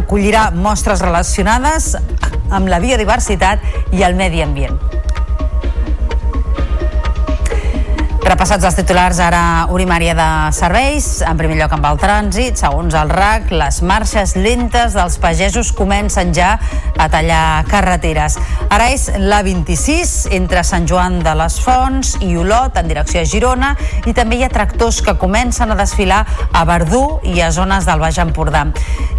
Acollirà 0.00 0.48
mostres 0.56 1.04
relacionades 1.04 1.92
amb 2.48 2.72
la 2.72 2.80
biodiversitat 2.80 3.92
i 3.92 4.08
el 4.08 4.16
medi 4.16 4.40
ambient. 4.48 4.80
Repassats 8.30 8.62
els 8.62 8.76
titulars, 8.78 9.18
ara 9.18 9.66
Urimària 9.74 10.12
de 10.14 10.24
Serveis, 10.54 11.06
en 11.26 11.34
primer 11.34 11.56
lloc 11.58 11.72
amb 11.74 11.88
el 11.88 11.96
trànsit, 11.98 12.60
segons 12.60 12.94
el 12.94 13.10
RAC, 13.10 13.48
les 13.50 13.80
marxes 13.82 14.36
lentes 14.38 14.94
dels 14.94 15.16
pagesos 15.18 15.72
comencen 15.74 16.30
ja 16.30 16.52
a 16.94 17.08
tallar 17.10 17.64
carreteres. 17.66 18.36
Ara 18.70 18.86
és 18.94 19.08
la 19.18 19.40
26 19.42 20.28
entre 20.36 20.62
Sant 20.62 20.86
Joan 20.86 21.18
de 21.24 21.32
les 21.40 21.56
Fonts 21.64 22.12
i 22.22 22.30
Olot 22.38 22.78
en 22.78 22.86
direcció 22.92 23.24
a 23.24 23.26
Girona 23.26 23.72
i 24.06 24.14
també 24.14 24.38
hi 24.38 24.46
ha 24.46 24.52
tractors 24.54 25.02
que 25.02 25.16
comencen 25.18 25.74
a 25.74 25.80
desfilar 25.80 26.20
a 26.54 26.62
Verdú 26.70 27.18
i 27.26 27.42
a 27.42 27.50
zones 27.50 27.90
del 27.90 27.98
Baix 27.98 28.22
Empordà. 28.22 28.68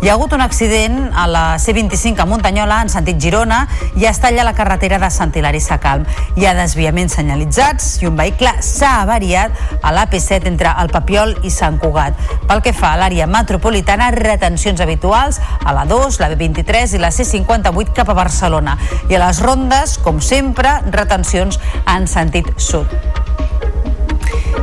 Hi 0.02 0.08
ha 0.08 0.16
hagut 0.16 0.32
un 0.34 0.42
accident 0.42 1.12
a 1.12 1.28
la 1.28 1.44
C25 1.60 2.24
a 2.24 2.30
Muntanyola 2.32 2.80
en 2.86 2.96
sentit 2.96 3.20
Girona 3.20 3.66
i 4.00 4.08
es 4.08 4.24
talla 4.24 4.48
la 4.48 4.56
carretera 4.56 5.04
de 5.04 5.12
Sant 5.12 5.36
Hilari 5.36 5.60
Sacalm. 5.60 6.08
Hi 6.40 6.48
ha 6.48 6.56
desviaments 6.56 7.20
senyalitzats 7.20 7.98
i 8.02 8.08
un 8.08 8.16
vehicle 8.16 8.56
s'ha 8.64 9.01
avariat 9.02 9.52
a 9.82 9.94
l'AP7 9.96 10.50
entre 10.52 10.74
el 10.82 10.92
Papiol 10.94 11.36
i 11.44 11.52
Sant 11.54 11.80
Cugat. 11.82 12.18
Pel 12.50 12.64
que 12.66 12.76
fa 12.76 12.94
a 12.94 13.02
l'àrea 13.02 13.28
metropolitana, 13.30 14.12
retencions 14.16 14.82
habituals 14.82 15.42
a 15.42 15.76
la 15.76 15.86
2, 15.90 16.22
la 16.22 16.32
B23 16.34 16.98
i 16.98 17.02
la 17.02 17.12
C58 17.12 17.98
cap 18.02 18.10
a 18.10 18.18
Barcelona. 18.18 18.78
I 19.10 19.18
a 19.18 19.26
les 19.26 19.42
rondes, 19.44 19.98
com 20.02 20.22
sempre, 20.22 20.80
retencions 20.92 21.60
en 21.86 22.08
sentit 22.08 22.54
sud. 22.58 22.90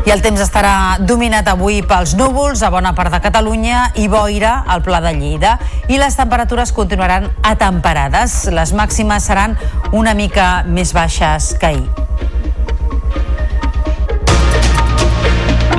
I 0.09 0.13
el 0.15 0.23
temps 0.25 0.41
estarà 0.41 0.97
dominat 1.05 1.49
avui 1.53 1.83
pels 1.85 2.15
núvols 2.17 2.63
a 2.65 2.71
bona 2.73 2.95
part 2.97 3.13
de 3.13 3.21
Catalunya 3.21 3.91
i 4.01 4.07
boira 4.09 4.63
al 4.65 4.81
Pla 4.87 5.03
de 5.05 5.13
Lleida. 5.13 5.59
I 5.93 5.99
les 6.01 6.17
temperatures 6.17 6.73
continuaran 6.73 7.29
atemperades. 7.45 8.47
Les 8.55 8.73
màximes 8.73 9.29
seran 9.29 9.59
una 9.93 10.17
mica 10.17 10.65
més 10.65 10.95
baixes 10.97 11.53
que 11.61 11.75
ahir. 11.75 12.38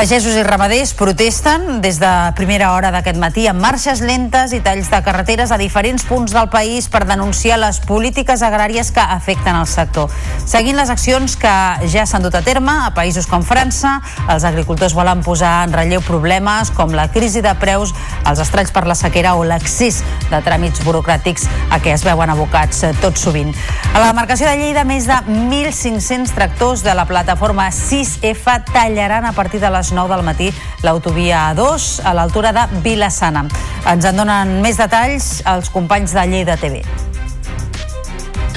Pagesos 0.00 0.32
i 0.32 0.42
ramaders 0.42 0.94
protesten 0.96 1.82
des 1.84 1.98
de 2.00 2.08
primera 2.32 2.70
hora 2.72 2.88
d'aquest 2.88 3.18
matí 3.20 3.42
amb 3.50 3.60
marxes 3.60 4.00
lentes 4.00 4.54
i 4.56 4.62
talls 4.64 4.86
de 4.88 4.96
carreteres 5.04 5.50
a 5.52 5.58
diferents 5.60 6.06
punts 6.08 6.32
del 6.32 6.46
país 6.48 6.86
per 6.88 7.02
denunciar 7.04 7.58
les 7.60 7.82
polítiques 7.84 8.40
agràries 8.40 8.94
que 8.96 9.04
afecten 9.04 9.58
el 9.58 9.66
sector. 9.68 10.08
Seguint 10.48 10.78
les 10.80 10.88
accions 10.88 11.34
que 11.36 11.52
ja 11.92 12.06
s'han 12.08 12.24
dut 12.24 12.38
a 12.38 12.40
terme 12.40 12.72
a 12.86 12.94
països 12.96 13.28
com 13.28 13.44
França, 13.44 13.98
els 14.32 14.46
agricultors 14.48 14.96
volen 14.96 15.20
posar 15.20 15.66
en 15.66 15.76
relleu 15.76 16.00
problemes 16.00 16.72
com 16.72 16.96
la 16.96 17.10
crisi 17.12 17.44
de 17.44 17.52
preus, 17.60 17.92
els 18.24 18.40
estralls 18.40 18.72
per 18.72 18.86
la 18.88 18.96
sequera 18.96 19.34
o 19.36 19.44
l'accés 19.44 20.00
de 20.30 20.40
tràmits 20.40 20.80
burocràtics 20.80 21.44
a 21.68 21.76
què 21.76 21.92
es 21.92 22.06
veuen 22.08 22.32
abocats 22.32 22.86
tot 23.04 23.20
sovint. 23.20 23.52
A 23.92 24.00
la 24.00 24.08
demarcació 24.14 24.48
de 24.48 24.56
Lleida, 24.64 24.88
més 24.88 25.04
de 25.04 25.20
1.500 25.28 26.32
tractors 26.32 26.88
de 26.88 26.96
la 26.96 27.04
plataforma 27.04 27.68
6F 27.68 28.72
tallaran 28.72 29.28
a 29.28 29.36
partir 29.36 29.60
de 29.60 29.68
les 29.68 29.89
les 29.90 29.96
9 29.96 30.14
del 30.14 30.24
matí 30.24 30.50
l'autovia 30.82 31.50
A2 31.50 32.00
a 32.04 32.14
l'altura 32.14 32.52
de 32.52 32.66
Vilassana. 32.84 33.46
Ens 33.90 34.04
en 34.06 34.16
donen 34.16 34.60
més 34.62 34.78
detalls 34.78 35.40
els 35.46 35.70
companys 35.70 36.14
de 36.14 36.26
Lleida 36.30 36.56
TV. 36.56 36.84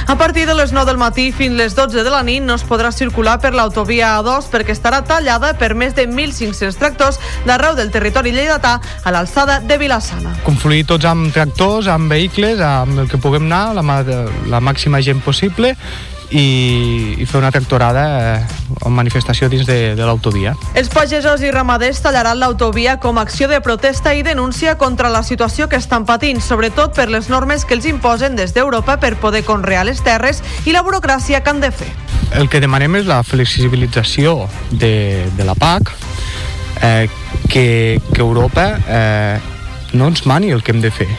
A 0.06 0.18
partir 0.20 0.46
de 0.46 0.54
les 0.54 0.74
9 0.76 0.86
del 0.86 1.00
matí 1.00 1.32
fins 1.32 1.56
les 1.56 1.74
12 1.76 2.04
de 2.04 2.12
la 2.12 2.22
nit 2.28 2.44
no 2.44 2.58
es 2.60 2.66
podrà 2.68 2.92
circular 2.92 3.38
per 3.40 3.54
l'autovia 3.56 4.18
A2 4.20 4.50
perquè 4.52 4.76
estarà 4.76 5.00
tallada 5.02 5.54
per 5.58 5.74
més 5.80 5.96
de 5.96 6.06
1.500 6.06 6.78
tractors 6.78 7.20
d'arreu 7.48 7.74
del 7.80 7.90
territori 7.90 8.36
lleidatà 8.36 8.80
a 9.04 9.16
l'alçada 9.16 9.62
de 9.64 9.80
Vilassana. 9.80 10.36
Confluir 10.44 10.84
tots 10.92 11.08
amb 11.08 11.32
tractors, 11.34 11.88
amb 11.88 12.12
vehicles, 12.12 12.62
amb 12.62 13.06
el 13.06 13.10
que 13.10 13.18
puguem 13.18 13.48
anar, 13.48 13.80
la, 13.80 14.02
la 14.52 14.62
màxima 14.62 15.02
gent 15.02 15.24
possible 15.24 15.74
i, 16.32 17.16
i 17.20 17.26
fer 17.26 17.40
una 17.40 17.52
tractorada 17.52 18.04
eh, 18.36 18.46
o 18.82 18.92
manifestació 18.94 19.50
dins 19.52 19.68
de, 19.68 19.96
de 19.98 20.06
l'autovia. 20.06 20.56
Els 20.78 20.90
pagesos 20.94 21.44
i 21.44 21.52
ramaders 21.52 22.02
tallaran 22.04 22.40
l'autovia 22.40 22.98
com 23.04 23.18
a 23.18 23.26
acció 23.28 23.48
de 23.52 23.60
protesta 23.62 24.14
i 24.16 24.24
denúncia 24.24 24.78
contra 24.78 25.12
la 25.14 25.24
situació 25.24 25.70
que 25.70 25.80
estan 25.80 26.08
patint, 26.10 26.42
sobretot 26.42 26.96
per 26.96 27.10
les 27.12 27.30
normes 27.30 27.66
que 27.66 27.78
els 27.78 27.88
imposen 27.90 28.38
des 28.40 28.54
d'Europa 28.54 28.98
per 29.00 29.16
poder 29.22 29.44
conrear 29.48 29.86
les 29.86 30.04
terres 30.04 30.44
i 30.66 30.76
la 30.76 30.84
burocràcia 30.84 31.44
que 31.44 31.54
han 31.54 31.62
de 31.64 31.72
fer. 31.72 31.92
El 32.34 32.50
que 32.50 32.62
demanem 32.64 32.98
és 32.98 33.10
la 33.10 33.22
flexibilització 33.24 34.48
de, 34.72 35.30
de 35.38 35.46
la 35.46 35.54
PAC, 35.56 35.92
eh, 36.82 37.10
que, 37.50 38.02
que 38.14 38.22
Europa 38.22 38.80
eh, 38.88 39.40
no 39.94 40.08
ens 40.10 40.26
mani 40.26 40.52
el 40.52 40.64
que 40.64 40.74
hem 40.74 40.82
de 40.82 40.92
fer. 40.92 41.10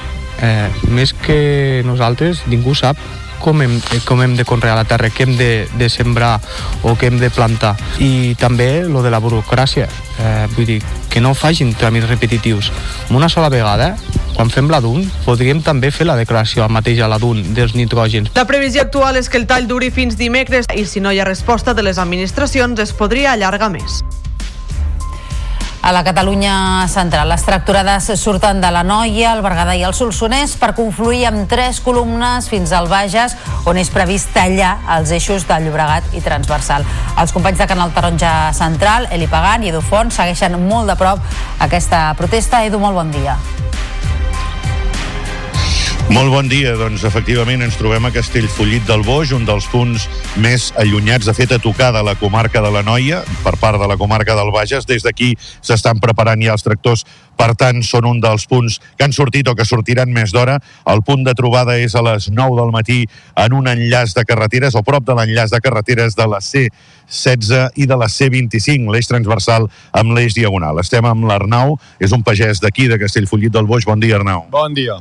Eh, 0.42 0.68
més 0.90 1.14
que 1.14 1.82
nosaltres, 1.86 2.42
ningú 2.50 2.74
sap 2.74 2.98
com 3.45 3.61
hem, 3.61 3.76
com 4.09 4.22
hem 4.24 4.38
de 4.38 4.47
conrear 4.49 4.78
la 4.78 4.86
terra, 4.88 5.11
què 5.12 5.26
hem 5.26 5.36
de, 5.36 5.51
de 5.76 5.88
sembrar 5.92 6.38
o 6.82 6.95
què 6.97 7.11
hem 7.11 7.20
de 7.20 7.28
plantar. 7.28 7.74
I 8.01 8.32
també 8.40 8.86
lo 8.88 9.05
de 9.05 9.12
la 9.12 9.20
burocràcia, 9.20 9.84
eh, 10.16 10.47
vull 10.57 10.70
dir, 10.72 10.80
que 11.12 11.20
no 11.20 11.34
facin 11.36 11.74
tràmits 11.76 12.09
repetitius. 12.09 12.72
Una 13.12 13.28
sola 13.28 13.53
vegada, 13.53 13.92
quan 14.34 14.51
fem 14.51 14.72
la 14.72 14.80
DUN, 14.80 15.05
podríem 15.28 15.61
també 15.62 15.92
fer 15.92 16.09
la 16.09 16.16
declaració 16.16 16.64
mateix 16.72 17.05
a 17.05 17.11
la 17.12 17.20
DUN 17.20 17.53
dels 17.55 17.76
nitrògens. 17.76 18.32
La 18.34 18.49
previsió 18.49 18.88
actual 18.88 19.20
és 19.20 19.28
que 19.28 19.38
el 19.38 19.47
tall 19.51 19.68
duri 19.68 19.92
fins 19.92 20.16
dimecres 20.16 20.70
i 20.74 20.88
si 20.88 21.05
no 21.05 21.12
hi 21.12 21.20
ha 21.20 21.28
resposta 21.28 21.76
de 21.76 21.84
les 21.84 22.01
administracions 22.01 22.80
es 22.80 22.97
podria 22.97 23.36
allargar 23.36 23.70
més. 23.76 24.01
A 25.85 25.93
la 25.93 26.03
Catalunya 26.03 26.89
central, 26.89 27.28
les 27.28 27.43
tracturades 27.45 28.07
surten 28.16 28.62
de 28.62 28.70
la 28.72 28.80
Noia, 28.89 29.35
el 29.37 29.43
Berguedà 29.45 29.74
i 29.76 29.82
el 29.85 29.93
Solsonès 29.93 30.55
per 30.57 30.70
confluir 30.72 31.26
amb 31.28 31.45
tres 31.45 31.82
columnes 31.85 32.49
fins 32.49 32.72
al 32.72 32.89
Bages, 32.89 33.35
on 33.68 33.76
és 33.76 33.93
previst 33.93 34.32
tallar 34.32 34.78
els 34.97 35.12
eixos 35.12 35.45
de 35.45 35.59
Llobregat 35.61 36.09
i 36.16 36.24
transversal. 36.24 36.89
Els 37.20 37.37
companys 37.37 37.61
de 37.61 37.68
Canal 37.68 37.93
Taronja 37.93 38.32
Central, 38.57 39.11
Eli 39.12 39.28
Pagan 39.28 39.68
i 39.68 39.74
Edu 39.74 39.85
Font, 39.85 40.09
segueixen 40.09 40.57
molt 40.57 40.89
de 40.89 40.97
prop 40.97 41.20
aquesta 41.68 42.07
protesta. 42.16 42.64
Edu, 42.64 42.80
molt 42.80 42.97
bon 43.03 43.12
dia. 43.12 43.37
Molt 46.12 46.28
bon 46.28 46.48
dia. 46.52 46.74
Doncs 46.76 47.02
efectivament 47.09 47.62
ens 47.64 47.78
trobem 47.80 48.05
a 48.05 48.11
Castellfollit 48.12 48.84
del 48.84 49.00
Boix, 49.07 49.30
un 49.32 49.46
dels 49.48 49.64
punts 49.72 50.05
més 50.36 50.66
allunyats, 50.80 51.24
de 51.24 51.32
fet 51.32 51.55
a 51.57 51.59
tocar 51.59 51.94
de 51.96 52.02
la 52.05 52.12
comarca 52.20 52.61
de 52.61 52.70
la 52.74 52.82
Noia, 52.84 53.22
per 53.40 53.55
part 53.61 53.80
de 53.80 53.88
la 53.88 53.96
comarca 53.96 54.36
del 54.36 54.52
Bages. 54.52 54.84
Des 54.84 55.07
d'aquí 55.07 55.32
s'estan 55.64 56.02
preparant 56.05 56.42
ja 56.44 56.52
els 56.52 56.66
tractors, 56.66 57.07
per 57.40 57.55
tant 57.57 57.80
són 57.82 58.05
un 58.11 58.20
dels 58.20 58.44
punts 58.50 58.76
que 58.98 59.07
han 59.07 59.16
sortit 59.16 59.48
o 59.48 59.55
que 59.57 59.64
sortiran 59.64 60.12
més 60.12 60.34
d'hora. 60.34 60.59
El 60.92 61.00
punt 61.07 61.24
de 61.24 61.32
trobada 61.34 61.78
és 61.80 61.96
a 61.96 62.05
les 62.05 62.28
9 62.28 62.61
del 62.61 62.74
matí 62.74 63.00
en 63.40 63.57
un 63.57 63.70
enllaç 63.72 64.12
de 64.14 64.26
carreteres, 64.28 64.76
o 64.76 64.84
prop 64.84 65.09
de 65.09 65.16
l'enllaç 65.16 65.57
de 65.57 65.62
carreteres 65.64 66.20
de 66.20 66.28
la 66.28 66.42
C16 66.44 67.80
i 67.80 67.88
de 67.88 67.96
la 67.96 68.11
C25, 68.12 68.92
l'eix 68.92 69.09
transversal 69.09 69.70
amb 69.96 70.12
l'eix 70.12 70.36
diagonal. 70.36 70.84
Estem 70.84 71.09
amb 71.09 71.24
l'Arnau, 71.32 71.78
és 71.98 72.12
un 72.12 72.22
pagès 72.22 72.61
d'aquí, 72.61 72.90
de 72.92 73.00
Castellfollit 73.00 73.57
del 73.57 73.66
Boix. 73.66 73.88
Bon 73.88 73.98
dia, 73.98 74.20
Arnau. 74.20 74.46
Bon 74.52 74.76
dia 74.76 75.00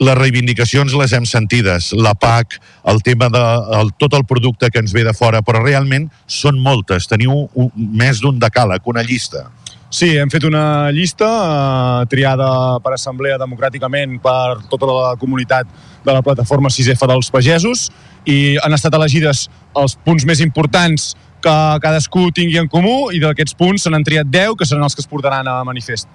les 0.00 0.18
reivindicacions 0.18 0.94
les 0.98 1.12
hem 1.12 1.26
sentides, 1.28 1.92
la 1.92 2.14
PAC, 2.14 2.58
el 2.88 3.02
tema 3.02 3.28
de 3.32 3.42
el, 3.80 3.92
tot 3.98 4.14
el 4.18 4.24
producte 4.28 4.70
que 4.70 4.80
ens 4.82 4.92
ve 4.92 5.04
de 5.04 5.14
fora, 5.16 5.42
però 5.42 5.62
realment 5.62 6.08
són 6.26 6.60
moltes. 6.60 7.08
Teniu 7.10 7.48
un, 7.52 7.72
més 7.76 8.22
d'un 8.22 8.38
decàleg, 8.40 8.86
una 8.88 9.04
llista. 9.06 9.48
Sí, 9.92 10.14
hem 10.16 10.30
fet 10.32 10.46
una 10.48 10.88
llista 10.88 11.26
eh, 11.28 12.04
triada 12.08 12.78
per 12.80 12.94
assemblea 12.96 13.36
democràticament 13.36 14.16
per 14.24 14.62
tota 14.70 14.88
la 14.88 15.10
comunitat 15.20 15.68
de 16.02 16.14
la 16.16 16.22
plataforma 16.24 16.72
6F 16.72 17.04
dels 17.10 17.28
pagesos 17.30 17.90
i 18.24 18.56
han 18.64 18.72
estat 18.72 18.96
elegides 18.96 19.50
els 19.76 19.98
punts 20.00 20.24
més 20.24 20.40
importants 20.40 21.12
que 21.44 21.54
cadascú 21.84 22.30
tingui 22.32 22.56
en 22.56 22.70
comú 22.72 23.10
i 23.12 23.20
d'aquests 23.20 23.58
punts 23.58 23.84
se 23.84 23.92
n'han 23.92 24.06
triat 24.06 24.30
10 24.32 24.56
que 24.56 24.68
seran 24.68 24.86
els 24.86 24.96
que 24.96 25.04
es 25.04 25.10
portaran 25.10 25.50
a 25.50 25.60
manifest. 25.68 26.08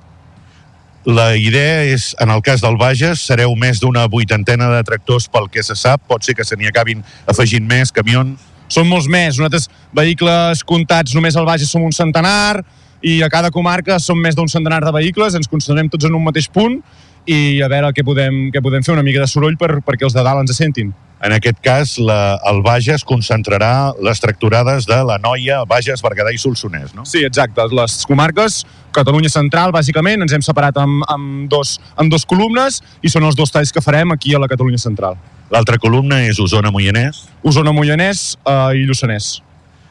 La 1.06 1.36
idea 1.38 1.84
és, 1.88 2.10
en 2.20 2.32
el 2.34 2.41
cas 2.43 2.64
del 2.64 2.76
Bages, 2.80 3.22
sereu 3.30 3.54
més 3.56 3.80
d'una 3.80 4.08
vuitantena 4.12 4.68
de 4.74 4.82
tractors 4.84 5.30
pel 5.32 5.48
que 5.52 5.64
se 5.64 5.76
sap. 5.78 6.02
Pot 6.10 6.26
ser 6.26 6.36
que 6.36 6.45
se 6.48 6.58
n'hi 6.58 6.68
acabin 6.68 7.04
afegint 7.28 7.68
més, 7.68 7.93
camions... 7.95 8.54
Són 8.68 8.84
molts 8.89 9.06
més. 9.08 9.38
Nosaltres, 9.39 9.70
vehicles 9.95 10.60
comptats 10.68 11.14
només 11.16 11.38
al 11.39 11.45
Bages 11.48 11.70
som 11.72 11.86
un 11.88 11.93
centenar 11.95 12.60
i 13.00 13.22
a 13.24 13.30
cada 13.32 13.48
comarca 13.54 13.95
som 14.04 14.20
més 14.20 14.36
d'un 14.36 14.50
centenar 14.52 14.82
de 14.84 14.91
vehicles. 14.91 15.38
Ens 15.39 15.48
concentrem 15.48 15.88
tots 15.93 16.10
en 16.10 16.18
un 16.18 16.26
mateix 16.26 16.50
punt 16.52 16.82
i 17.28 17.59
a 17.61 17.67
veure 17.71 17.91
què 17.93 18.05
podem, 18.07 18.47
què 18.53 18.63
podem 18.63 18.86
fer, 18.86 18.95
una 18.95 19.03
mica 19.05 19.21
de 19.23 19.28
soroll 19.30 19.57
per, 19.59 19.82
perquè 19.86 20.07
els 20.07 20.15
de 20.15 20.23
dalt 20.23 20.45
ens 20.45 20.57
sentin. 20.57 20.93
En 21.17 21.34
aquest 21.34 21.57
cas, 21.65 21.95
la, 21.97 22.38
el 22.45 22.59
Bages 22.61 23.01
concentrarà 23.07 23.91
les 24.05 24.21
tracturades 24.21 24.86
de 24.86 24.99
la 25.01 25.17
Noia, 25.17 25.63
Bages, 25.65 26.03
Berguedà 26.05 26.30
i 26.30 26.38
Solsonès, 26.38 26.93
no? 26.93 27.07
Sí, 27.09 27.23
exacte. 27.25 27.65
Les 27.73 27.95
comarques, 28.05 28.59
Catalunya 28.93 29.32
Central, 29.34 29.73
bàsicament, 29.73 30.21
ens 30.21 30.36
hem 30.38 30.45
separat 30.45 30.78
amb, 30.84 31.01
amb, 31.09 31.47
dos, 31.49 31.78
amb 31.97 32.13
dos 32.13 32.25
columnes 32.30 32.84
i 33.01 33.09
són 33.09 33.25
els 33.25 33.38
dos 33.39 33.51
talls 33.53 33.73
que 33.73 33.82
farem 33.82 34.13
aquí 34.13 34.36
a 34.38 34.43
la 34.43 34.49
Catalunya 34.51 34.80
Central. 34.82 35.17
L'altra 35.49 35.80
columna 35.82 36.21
és 36.28 36.38
Osona-Moianès? 36.43 37.23
Osona-Moianès 37.49 38.23
eh, 38.38 38.78
i 38.78 38.86
Lluçanès. 38.86 39.39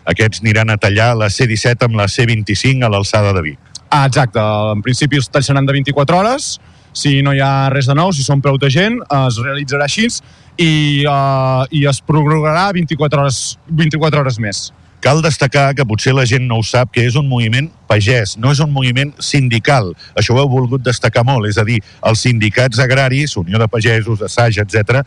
Aquests 0.06 0.44
aniran 0.44 0.70
a 0.70 0.78
tallar 0.78 1.10
la 1.18 1.26
C-17 1.32 1.88
amb 1.88 1.98
la 1.98 2.06
C-25 2.06 2.86
a 2.86 2.92
l'alçada 2.92 3.34
de 3.34 3.42
Vic. 3.48 3.74
Ah, 3.90 4.04
exacte. 4.06 4.42
En 4.76 4.82
principi 4.84 5.18
els 5.18 5.26
talls 5.32 5.50
seran 5.50 5.66
de 5.66 5.74
24 5.74 6.20
hores, 6.20 6.52
si 6.96 7.20
no 7.22 7.34
hi 7.36 7.42
ha 7.44 7.68
res 7.72 7.90
de 7.90 7.96
nou, 7.96 8.12
si 8.16 8.24
són 8.24 8.40
prou 8.44 8.56
de 8.60 8.70
gent, 8.72 8.98
es 9.04 9.38
realitzarà 9.42 9.84
així 9.84 10.08
i, 10.08 11.04
uh, 11.04 11.68
i 11.68 11.84
es 11.90 12.00
prorrogarà 12.00 12.70
24 12.72 13.22
hores, 13.22 13.40
24 13.68 14.24
hores 14.24 14.40
més. 14.40 14.66
Cal 15.04 15.20
destacar 15.22 15.68
que 15.76 15.84
potser 15.86 16.14
la 16.16 16.24
gent 16.26 16.46
no 16.48 16.56
ho 16.58 16.64
sap, 16.64 16.88
que 16.94 17.04
és 17.04 17.18
un 17.20 17.28
moviment 17.28 17.68
pagès, 17.86 18.34
no 18.40 18.50
és 18.50 18.62
un 18.64 18.72
moviment 18.72 19.12
sindical. 19.22 19.92
Això 20.16 20.34
ho 20.34 20.40
heu 20.40 20.48
volgut 20.50 20.82
destacar 20.82 21.22
molt, 21.28 21.46
és 21.50 21.60
a 21.60 21.66
dir, 21.68 21.82
els 22.08 22.24
sindicats 22.24 22.80
agraris, 22.82 23.36
Unió 23.36 23.60
de 23.60 23.68
Pagesos, 23.70 24.24
Assaig, 24.24 24.58
etc 24.64 25.04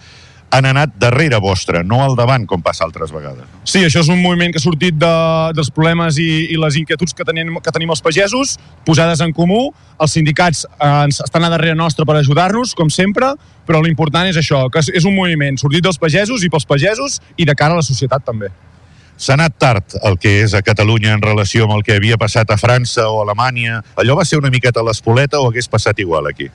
han 0.50 0.66
anat 0.66 0.95
darrere 0.97 1.38
vostre, 1.41 1.84
no 1.86 2.02
al 2.04 2.16
davant, 2.18 2.45
com 2.50 2.62
passa 2.66 2.84
altres 2.86 3.12
vegades. 3.14 3.45
Sí, 3.70 3.84
això 3.86 4.02
és 4.02 4.10
un 4.10 4.22
moviment 4.22 4.54
que 4.54 4.60
ha 4.62 4.64
sortit 4.64 4.97
de, 4.97 5.12
dels 5.58 5.70
problemes 5.74 6.18
i, 6.22 6.30
i 6.54 6.58
les 6.60 6.80
inquietuds 6.82 7.14
que 7.14 7.26
tenim, 7.28 7.60
que 7.64 7.74
tenim 7.76 7.93
els 7.93 8.02
pagesos, 8.06 8.56
posades 8.88 9.22
en 9.26 9.34
comú. 9.36 9.68
Els 10.00 10.16
sindicats 10.16 10.66
eh, 10.66 11.06
estan 11.12 11.45
a 11.45 11.52
darrere 11.54 11.78
nostre 11.78 12.08
per 12.08 12.18
ajudar-nos, 12.18 12.74
com 12.78 12.89
sempre, 12.93 13.34
però 13.68 13.84
l'important 13.86 14.30
és 14.30 14.39
això, 14.41 14.66
que 14.74 14.82
és 14.82 15.06
un 15.06 15.16
moviment 15.16 15.60
sortit 15.62 15.86
dels 15.86 16.02
pagesos 16.02 16.43
i 16.43 16.50
pels 16.50 16.66
pagesos 16.66 17.20
i 17.38 17.45
de 17.45 17.56
cara 17.56 17.78
a 17.78 17.84
la 17.84 17.86
societat 17.86 18.26
també. 18.26 18.50
S'ha 19.20 19.36
anat 19.36 19.58
tard 19.60 19.97
el 20.08 20.16
que 20.16 20.38
és 20.45 20.54
a 20.56 20.64
Catalunya 20.64 21.12
en 21.12 21.22
relació 21.22 21.66
amb 21.68 21.76
el 21.76 21.84
que 21.84 21.97
havia 22.00 22.18
passat 22.18 22.54
a 22.54 22.58
França 22.58 23.10
o 23.12 23.20
a 23.20 23.26
Alemanya. 23.26 23.82
Allò 24.00 24.16
va 24.16 24.24
ser 24.26 24.39
una 24.39 24.52
miqueta 24.54 24.84
l'espoleta 24.86 25.41
o 25.43 25.50
hagués 25.50 25.68
passat 25.68 26.00
igual 26.00 26.32
aquí? 26.32 26.47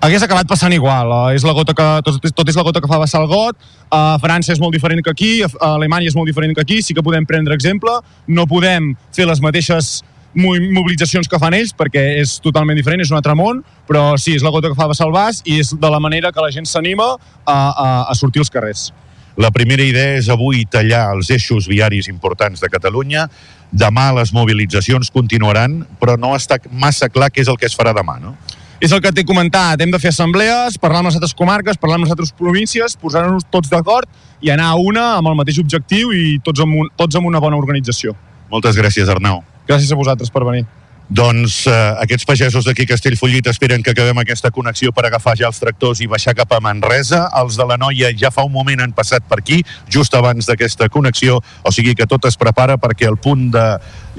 Hagués 0.00 0.22
acabat 0.22 0.48
passant 0.48 0.72
igual. 0.74 1.10
Uh, 1.10 1.32
és 1.36 1.44
la 1.46 1.54
gota 1.56 1.74
que, 1.76 1.86
tot, 2.06 2.20
tot 2.34 2.50
és 2.50 2.58
la 2.58 2.66
gota 2.66 2.82
que 2.82 2.90
fa 2.90 3.00
vessar 3.02 3.22
el 3.24 3.30
got. 3.30 3.58
Uh, 3.88 4.14
França 4.22 4.54
és 4.54 4.60
molt 4.62 4.74
diferent 4.76 5.02
que 5.04 5.14
aquí, 5.14 5.32
uh, 5.44 5.50
Alemanya 5.74 6.12
és 6.12 6.16
molt 6.18 6.30
diferent 6.30 6.54
que 6.54 6.64
aquí, 6.64 6.82
sí 6.82 6.94
que 6.94 7.04
podem 7.04 7.26
prendre 7.26 7.56
exemple. 7.56 7.98
No 8.26 8.46
podem 8.50 8.94
fer 9.16 9.26
les 9.28 9.42
mateixes 9.44 9.98
mobilitzacions 10.38 11.26
que 11.26 11.38
fan 11.40 11.56
ells 11.56 11.72
perquè 11.74 12.02
és 12.20 12.36
totalment 12.44 12.76
diferent, 12.76 13.00
és 13.02 13.10
un 13.10 13.16
altre 13.18 13.34
món, 13.34 13.62
però 13.88 14.12
sí, 14.20 14.36
és 14.36 14.44
la 14.44 14.52
gota 14.54 14.70
que 14.70 14.76
fa 14.78 14.86
vessar 14.90 15.08
el 15.08 15.14
vas 15.14 15.40
i 15.48 15.58
és 15.62 15.72
de 15.72 15.90
la 15.90 15.98
manera 15.98 16.30
que 16.32 16.44
la 16.44 16.52
gent 16.54 16.68
s'anima 16.68 17.14
a, 17.16 17.56
a, 17.56 17.88
a 18.04 18.14
sortir 18.14 18.44
als 18.44 18.52
carrers. 18.52 18.90
La 19.38 19.50
primera 19.54 19.84
idea 19.86 20.16
és 20.18 20.28
avui 20.34 20.64
tallar 20.66 21.14
els 21.14 21.30
eixos 21.30 21.68
viaris 21.70 22.08
importants 22.10 22.60
de 22.60 22.70
Catalunya. 22.70 23.28
Demà 23.70 24.08
les 24.16 24.32
mobilitzacions 24.34 25.12
continuaran, 25.14 25.80
però 26.00 26.16
no 26.18 26.34
està 26.36 26.58
massa 26.70 27.08
clar 27.08 27.30
què 27.30 27.44
és 27.44 27.50
el 27.50 27.58
que 27.58 27.68
es 27.70 27.76
farà 27.78 27.94
demà, 27.96 28.18
no? 28.18 28.34
És 28.78 28.92
el 28.94 29.00
que 29.02 29.10
t'he 29.10 29.24
comentat, 29.26 29.80
hem 29.82 29.90
de 29.90 29.98
fer 29.98 30.12
assemblees, 30.12 30.76
parlar 30.78 31.00
amb 31.00 31.10
les 31.10 31.16
altres 31.18 31.34
comarques, 31.34 31.80
parlar 31.82 31.96
amb 31.98 32.06
les 32.06 32.12
altres 32.14 32.30
províncies, 32.30 32.94
posar-nos 33.02 33.42
tots 33.50 33.72
d'acord 33.72 34.06
i 34.38 34.52
anar 34.54 34.68
a 34.70 34.76
una 34.78 35.06
amb 35.16 35.32
el 35.32 35.34
mateix 35.40 35.58
objectiu 35.58 36.14
i 36.14 36.36
tots 36.46 36.62
amb, 36.62 36.76
un, 36.84 36.92
tots 36.94 37.18
amb 37.18 37.26
una 37.26 37.42
bona 37.42 37.58
organització. 37.58 38.14
Moltes 38.52 38.78
gràcies, 38.78 39.10
Arnau. 39.10 39.42
Gràcies 39.66 39.90
a 39.90 39.98
vosaltres 39.98 40.30
per 40.30 40.46
venir. 40.46 40.62
Doncs 41.08 41.62
eh, 41.66 41.74
aquests 42.04 42.26
pagesos 42.28 42.66
d'aquí 42.68 42.84
Castellfollit 42.84 43.46
esperen 43.48 43.80
que 43.82 43.94
acabem 43.94 44.20
aquesta 44.20 44.50
connexió 44.52 44.92
per 44.92 45.06
agafar 45.08 45.32
ja 45.40 45.48
els 45.48 45.60
tractors 45.60 46.02
i 46.04 46.08
baixar 46.10 46.34
cap 46.36 46.52
a 46.52 46.60
Manresa. 46.60 47.22
Els 47.40 47.56
de 47.56 47.64
la 47.64 47.78
Noia 47.80 48.12
ja 48.12 48.28
fa 48.34 48.44
un 48.44 48.52
moment 48.52 48.84
han 48.84 48.92
passat 48.92 49.24
per 49.24 49.40
aquí, 49.40 49.62
just 49.88 50.12
abans 50.14 50.50
d'aquesta 50.50 50.90
connexió, 50.92 51.40
o 51.40 51.72
sigui 51.72 51.96
que 51.96 52.06
tot 52.06 52.28
es 52.28 52.36
prepara 52.36 52.76
perquè 52.76 53.08
el 53.08 53.16
punt 53.16 53.48
de 53.56 53.66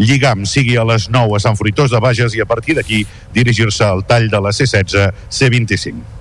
lligam 0.01 0.47
sigui 0.49 0.79
a 0.81 0.87
les 0.89 1.11
9 1.13 1.37
a 1.37 1.45
Sant 1.45 1.59
Fruitós 1.59 1.93
de 1.93 2.01
Bages 2.01 2.33
i 2.33 2.41
a 2.41 2.49
partir 2.49 2.79
d'aquí 2.79 3.03
dirigir-se 3.35 3.85
al 3.85 4.07
tall 4.09 4.31
de 4.31 4.41
la 4.41 4.49
C16 4.49 5.11
C25. 5.29 6.18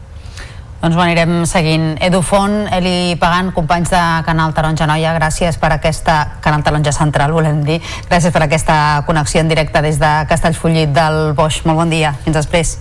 Doncs 0.79 0.95
ho 0.95 1.01
anirem 1.03 1.41
seguint. 1.51 1.97
Edu 2.07 2.21
Font, 2.23 2.69
Eli 2.71 3.17
Pagant, 3.19 3.51
companys 3.55 3.91
de 3.91 4.03
Canal 4.27 4.55
Taronja 4.55 4.87
Noia, 4.87 5.15
gràcies 5.17 5.59
per 5.59 5.73
aquesta... 5.75 6.19
Canal 6.45 6.63
Taronja 6.63 6.95
Central, 6.95 7.35
volem 7.35 7.65
dir. 7.67 7.81
Gràcies 8.07 8.35
per 8.35 8.45
aquesta 8.47 9.03
connexió 9.09 9.43
en 9.43 9.51
directe 9.51 9.83
des 9.83 9.99
de 9.99 10.13
Castellfollit 10.31 10.95
del 10.95 11.35
Boix. 11.35 11.65
Molt 11.67 11.83
bon 11.83 11.91
dia. 11.91 12.15
Fins 12.23 12.39
després. 12.39 12.79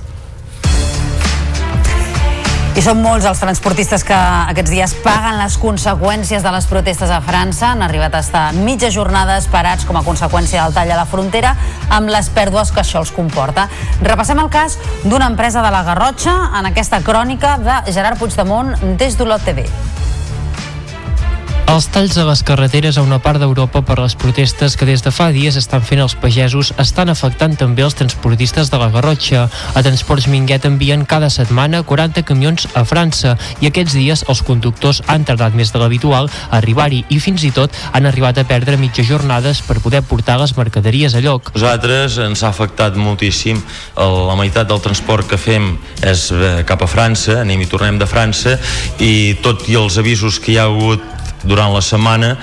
I 2.78 2.82
són 2.86 3.00
molts 3.02 3.26
els 3.26 3.40
transportistes 3.42 4.04
que 4.06 4.14
aquests 4.14 4.70
dies 4.70 4.92
paguen 5.02 5.40
les 5.40 5.56
conseqüències 5.58 6.44
de 6.46 6.52
les 6.54 6.68
protestes 6.70 7.10
a 7.10 7.18
França. 7.26 7.72
Han 7.72 7.82
arribat 7.82 8.14
a 8.14 8.22
estar 8.22 8.44
mitges 8.54 8.94
jornades 8.94 9.48
parats 9.50 9.88
com 9.90 9.98
a 9.98 10.04
conseqüència 10.06 10.62
del 10.62 10.78
tall 10.78 10.94
a 10.94 11.00
la 11.00 11.08
frontera 11.10 11.56
amb 11.90 12.14
les 12.14 12.30
pèrdues 12.30 12.70
que 12.70 12.84
això 12.84 13.02
els 13.02 13.16
comporta. 13.16 13.66
Repassem 14.06 14.38
el 14.46 14.54
cas 14.54 14.78
d'una 15.02 15.26
empresa 15.34 15.66
de 15.66 15.74
la 15.74 15.82
Garrotxa 15.90 16.38
en 16.60 16.70
aquesta 16.70 17.02
crònica 17.02 17.58
de 17.58 17.82
Gerard 17.90 18.22
Puigdemont 18.22 18.76
des 19.02 19.18
d'Olot 19.18 19.42
TV. 19.42 19.66
Els 21.68 21.90
talls 21.92 22.16
a 22.16 22.24
les 22.24 22.40
carreteres 22.48 22.96
a 22.96 23.02
una 23.04 23.18
part 23.20 23.42
d'Europa 23.44 23.82
per 23.84 23.98
les 24.00 24.14
protestes 24.16 24.78
que 24.80 24.86
des 24.88 25.02
de 25.04 25.12
fa 25.12 25.26
dies 25.36 25.58
estan 25.60 25.82
fent 25.84 26.00
els 26.00 26.14
pagesos 26.16 26.70
estan 26.80 27.12
afectant 27.12 27.58
també 27.60 27.84
els 27.84 27.98
transportistes 28.00 28.72
de 28.72 28.80
la 28.80 28.88
Garrotxa. 28.94 29.42
A 29.76 29.84
Transports 29.84 30.30
Minguet 30.32 30.64
envien 30.70 31.04
cada 31.04 31.28
setmana 31.30 31.82
40 31.84 32.24
camions 32.24 32.70
a 32.72 32.86
França 32.88 33.34
i 33.60 33.68
aquests 33.68 33.98
dies 34.00 34.24
els 34.32 34.44
conductors 34.48 35.02
han 35.12 35.28
tardat 35.28 35.58
més 35.60 35.74
de 35.76 35.82
l'habitual 35.82 36.32
a 36.32 36.62
arribar-hi 36.62 37.02
i 37.12 37.20
fins 37.20 37.44
i 37.44 37.52
tot 37.52 37.76
han 37.92 38.08
arribat 38.08 38.40
a 38.40 38.48
perdre 38.48 38.80
mitges 38.80 39.12
jornades 39.12 39.60
per 39.68 39.82
poder 39.84 40.06
portar 40.08 40.40
les 40.40 40.56
mercaderies 40.56 41.20
a 41.20 41.26
lloc. 41.26 41.52
Nosaltres 41.52 42.18
ens 42.30 42.46
ha 42.46 42.54
afectat 42.56 42.96
moltíssim. 42.96 43.60
La 44.00 44.40
meitat 44.40 44.72
del 44.72 44.80
transport 44.80 45.28
que 45.28 45.36
fem 45.36 45.74
és 46.00 46.30
eh, 46.32 46.64
cap 46.64 46.88
a 46.88 46.88
França, 46.88 47.42
anem 47.44 47.68
i 47.68 47.70
tornem 47.70 48.00
de 48.00 48.08
França 48.08 48.56
i 49.04 49.36
tot 49.44 49.68
i 49.68 49.76
els 49.76 50.00
avisos 50.00 50.40
que 50.40 50.56
hi 50.56 50.60
ha 50.64 50.72
hagut 50.72 51.17
durant 51.44 51.74
la 51.74 51.82
setmana 51.82 52.34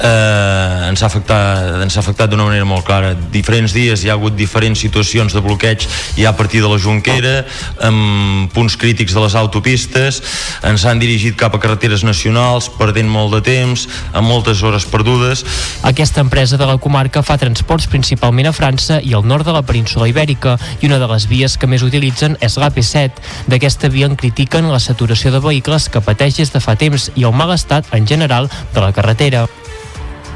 eh, 0.00 0.88
ens 0.88 1.02
ha 1.02 1.08
afectat, 1.08 1.82
ens 1.84 1.96
ha 1.96 2.02
afectat 2.02 2.30
d'una 2.30 2.46
manera 2.48 2.66
molt 2.68 2.86
clara. 2.86 3.12
Diferents 3.32 3.74
dies 3.76 4.04
hi 4.04 4.10
ha 4.10 4.16
hagut 4.18 4.36
diferents 4.38 4.80
situacions 4.80 5.34
de 5.34 5.42
bloqueig 5.44 5.86
ja 6.16 6.30
a 6.30 6.36
partir 6.36 6.62
de 6.62 6.70
la 6.70 6.78
Junquera, 6.80 7.44
amb 7.86 8.50
punts 8.54 8.76
crítics 8.80 9.14
de 9.14 9.24
les 9.24 9.36
autopistes, 9.38 10.22
ens 10.66 10.84
han 10.84 11.02
dirigit 11.02 11.36
cap 11.38 11.54
a 11.54 11.60
carreteres 11.62 12.04
nacionals, 12.06 12.70
perdent 12.78 13.10
molt 13.10 13.34
de 13.36 13.42
temps, 13.46 13.86
amb 14.12 14.28
moltes 14.28 14.62
hores 14.62 14.86
perdudes. 14.88 15.44
Aquesta 15.86 16.24
empresa 16.24 16.58
de 16.60 16.66
la 16.66 16.78
comarca 16.78 17.22
fa 17.26 17.38
transports 17.40 17.88
principalment 17.90 18.50
a 18.50 18.54
França 18.56 19.00
i 19.04 19.14
al 19.14 19.26
nord 19.26 19.46
de 19.46 19.54
la 19.54 19.64
península 19.66 20.08
Ibèrica 20.10 20.56
i 20.80 20.88
una 20.88 21.00
de 21.02 21.08
les 21.10 21.26
vies 21.30 21.56
que 21.58 21.68
més 21.70 21.84
utilitzen 21.86 22.36
és 22.40 22.56
l'AP7. 22.60 23.20
D'aquesta 23.50 23.90
via 23.92 24.08
en 24.10 24.16
critiquen 24.16 24.70
la 24.70 24.80
saturació 24.80 25.32
de 25.34 25.42
vehicles 25.42 25.88
que 25.92 26.02
pateix 26.04 26.38
des 26.40 26.52
de 26.52 26.62
fa 26.62 26.76
temps 26.80 27.10
i 27.16 27.26
el 27.28 27.36
mal 27.36 27.52
estat 27.54 27.88
en 27.96 28.06
general 28.06 28.39
de 28.48 28.80
la 28.80 28.92
carretera. 28.92 29.48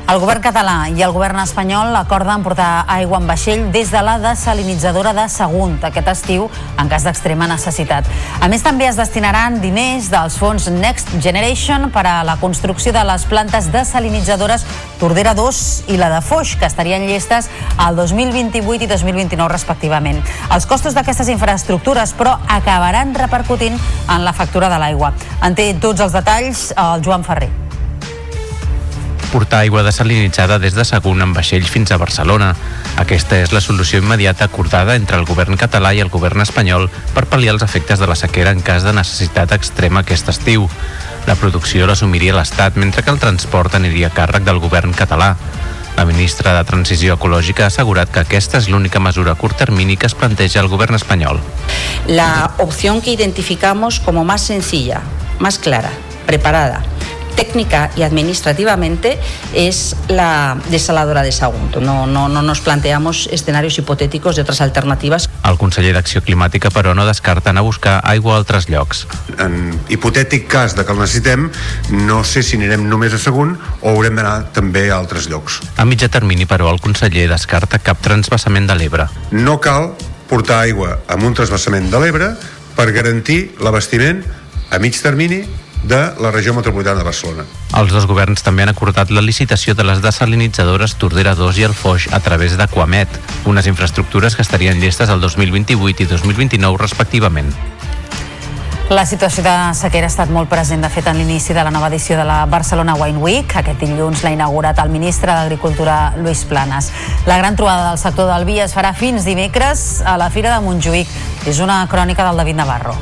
El 0.05 0.19
govern 0.21 0.43
català 0.45 0.91
i 0.93 1.01
el 1.01 1.15
govern 1.17 1.39
espanyol 1.41 1.95
acorden 1.97 2.43
portar 2.45 2.85
aigua 2.93 3.17
en 3.23 3.29
vaixell 3.31 3.63
des 3.73 3.89
de 3.89 4.03
la 4.05 4.19
desalinitzadora 4.21 5.15
de 5.17 5.25
Sagunt 5.33 5.79
aquest 5.89 6.11
estiu 6.13 6.45
en 6.77 6.91
cas 6.93 7.07
d'extrema 7.09 7.49
necessitat. 7.49 8.05
A 8.45 8.51
més, 8.53 8.61
també 8.61 8.85
es 8.85 9.01
destinaran 9.01 9.57
diners 9.63 10.11
dels 10.13 10.37
fons 10.37 10.69
Next 10.69 11.15
Generation 11.25 11.89
per 11.95 12.05
a 12.05 12.19
la 12.29 12.37
construcció 12.37 12.93
de 12.93 13.01
les 13.09 13.25
plantes 13.25 13.71
desalinitzadores 13.73 14.69
Tordera 15.01 15.33
2 15.33 15.65
i 15.89 15.97
la 15.97 16.13
de 16.13 16.21
Foix, 16.21 16.53
que 16.61 16.69
estarien 16.69 17.09
llestes 17.09 17.49
al 17.79 17.97
2028 17.97 18.85
i 18.85 18.93
2029 18.93 19.49
respectivament. 19.57 20.21
Els 20.53 20.69
costos 20.69 20.93
d'aquestes 20.93 21.33
infraestructures, 21.33 22.13
però, 22.13 22.37
acabaran 22.61 23.17
repercutint 23.17 23.81
en 23.81 24.25
la 24.29 24.37
factura 24.37 24.69
de 24.69 24.85
l'aigua. 24.85 25.15
En 25.41 25.57
té 25.57 25.73
tots 25.81 26.05
els 26.05 26.13
detalls 26.13 26.75
el 26.77 27.01
Joan 27.01 27.25
Ferrer 27.25 27.64
portar 29.35 29.65
aigua 29.65 29.83
desalinitzada 29.83 30.61
des 30.63 30.77
de 30.79 30.85
Sagunt 30.87 31.25
amb 31.25 31.35
vaixells 31.35 31.67
fins 31.67 31.91
a 31.91 31.97
Barcelona. 31.99 32.53
Aquesta 33.03 33.41
és 33.43 33.51
la 33.51 33.63
solució 33.65 33.99
immediata 33.99 34.47
acordada 34.47 34.95
entre 34.95 35.19
el 35.19 35.27
govern 35.27 35.59
català 35.59 35.91
i 35.91 36.03
el 36.05 36.13
govern 36.13 36.45
espanyol 36.45 36.87
per 37.17 37.25
pal·liar 37.27 37.57
els 37.57 37.65
efectes 37.67 37.99
de 37.99 38.07
la 38.07 38.15
sequera 38.15 38.53
en 38.55 38.63
cas 38.63 38.87
de 38.87 38.93
necessitat 38.95 39.51
extrema 39.57 40.05
aquest 40.05 40.31
estiu. 40.31 40.69
La 41.27 41.35
producció 41.35 41.89
l'assumiria 41.91 42.37
l'Estat, 42.37 42.79
mentre 42.79 43.03
que 43.03 43.11
el 43.11 43.19
transport 43.19 43.75
aniria 43.75 44.13
a 44.13 44.15
càrrec 44.15 44.47
del 44.47 44.63
govern 44.63 44.95
català. 44.95 45.35
La 45.97 46.07
ministra 46.07 46.55
de 46.55 46.63
Transició 46.71 47.19
Ecològica 47.19 47.67
ha 47.67 47.73
assegurat 47.75 48.15
que 48.15 48.23
aquesta 48.23 48.63
és 48.63 48.71
l'única 48.71 49.03
mesura 49.03 49.35
a 49.35 49.41
curt 49.41 49.59
termini 49.59 49.97
que 49.99 50.07
es 50.07 50.15
planteja 50.15 50.63
el 50.63 50.71
govern 50.71 50.95
espanyol. 50.95 51.43
La 52.07 52.53
opció 52.59 53.01
que 53.03 53.19
identificamos 53.19 53.99
como 53.99 54.23
más 54.23 54.47
sencilla, 54.47 55.03
más 55.41 55.59
clara, 55.59 55.91
preparada 56.27 56.85
técnica 57.37 57.91
y 57.97 58.03
administrativamente 58.03 59.19
es 59.53 59.97
la 60.09 60.57
desaladora 60.71 61.23
de 61.23 61.33
Sagunto. 61.33 61.81
No, 61.81 62.07
no, 62.07 62.29
no 62.29 62.43
nos 62.43 62.61
planteamos 62.61 63.29
escenarios 63.33 63.79
hipotéticos 63.79 64.37
de 64.37 64.43
otras 64.43 64.61
alternativas. 64.61 65.29
El 65.45 65.59
conseller 65.59 65.93
d'Acció 65.95 66.23
Climàtica, 66.25 66.71
però, 66.73 66.95
no 66.95 67.07
descarta 67.07 67.51
anar 67.51 67.65
a 67.65 67.69
buscar 67.69 68.01
aigua 68.05 68.35
a 68.35 68.39
altres 68.41 68.69
llocs. 68.71 69.05
En 69.39 69.75
hipotètic 69.89 70.49
cas 70.49 70.77
de 70.77 70.85
que 70.85 70.93
el 70.93 71.01
necessitem, 71.03 71.51
no 71.91 72.23
sé 72.25 72.43
si 72.43 72.57
anirem 72.57 72.89
només 72.89 73.15
a 73.15 73.21
Sagunt 73.21 73.57
o 73.83 73.93
haurem 73.93 74.17
d'anar 74.17 74.53
també 74.57 74.89
a 74.91 74.99
altres 74.99 75.29
llocs. 75.29 75.61
A 75.77 75.85
mitjà 75.85 76.09
termini, 76.09 76.49
però, 76.49 76.71
el 76.73 76.81
conseller 76.81 77.29
descarta 77.31 77.83
cap 77.83 78.01
transbassament 78.05 78.71
de 78.71 78.79
l'Ebre. 78.79 79.09
No 79.33 79.59
cal 79.61 79.93
portar 80.31 80.63
aigua 80.65 80.99
amb 81.13 81.29
un 81.29 81.37
transbassament 81.37 81.91
de 81.93 82.01
l'Ebre 82.01 82.33
per 82.75 82.91
garantir 82.95 83.55
l'abastiment 83.63 84.25
a 84.71 84.81
mig 84.83 84.97
termini 84.99 85.45
de 85.85 86.01
la 86.21 86.31
regió 86.31 86.55
metropolitana 86.55 86.99
de 86.99 87.05
Barcelona. 87.05 87.45
Els 87.77 87.93
dos 87.93 88.07
governs 88.09 88.43
també 88.43 88.65
han 88.65 88.73
acordat 88.73 89.11
la 89.11 89.23
licitació 89.25 89.75
de 89.75 89.85
les 89.85 90.01
desalinitzadores 90.03 90.97
Tordera 90.97 91.35
2 91.37 91.61
i 91.61 91.69
el 91.69 91.77
Foix 91.77 92.09
a 92.13 92.21
través 92.25 92.57
d'Aquamet, 92.57 93.21
unes 93.45 93.69
infraestructures 93.69 94.37
que 94.37 94.43
estarien 94.43 94.81
llestes 94.81 95.13
el 95.13 95.21
2028 95.21 96.05
i 96.05 96.11
2029 96.11 96.81
respectivament. 96.81 97.53
La 98.91 99.07
situació 99.09 99.41
de 99.43 99.53
sequera 99.73 100.11
ha 100.11 100.13
estat 100.13 100.29
molt 100.29 100.51
present, 100.53 100.83
de 100.85 100.91
fet, 100.93 101.07
en 101.09 101.17
l'inici 101.17 101.57
de 101.57 101.63
la 101.65 101.73
nova 101.73 101.89
edició 101.89 102.19
de 102.19 102.27
la 102.29 102.43
Barcelona 102.45 102.93
Wine 103.01 103.17
Week. 103.19 103.57
Aquest 103.57 103.81
dilluns 103.81 104.21
l'ha 104.23 104.35
inaugurat 104.37 104.79
el 104.85 104.93
ministre 104.93 105.33
d'Agricultura, 105.33 106.13
Luis 106.21 106.45
Planas. 106.45 106.93
La 107.25 107.39
gran 107.41 107.57
trobada 107.57 107.89
del 107.89 107.99
sector 107.99 108.29
del 108.29 108.45
vi 108.45 108.61
es 108.61 108.77
farà 108.77 108.93
fins 108.93 109.25
dimecres 109.25 110.03
a 110.05 110.19
la 110.21 110.29
Fira 110.29 110.53
de 110.53 110.61
Montjuïc. 110.69 111.09
És 111.49 111.65
una 111.65 111.81
crònica 111.89 112.29
del 112.29 112.45
David 112.45 112.61
Navarro. 112.61 112.99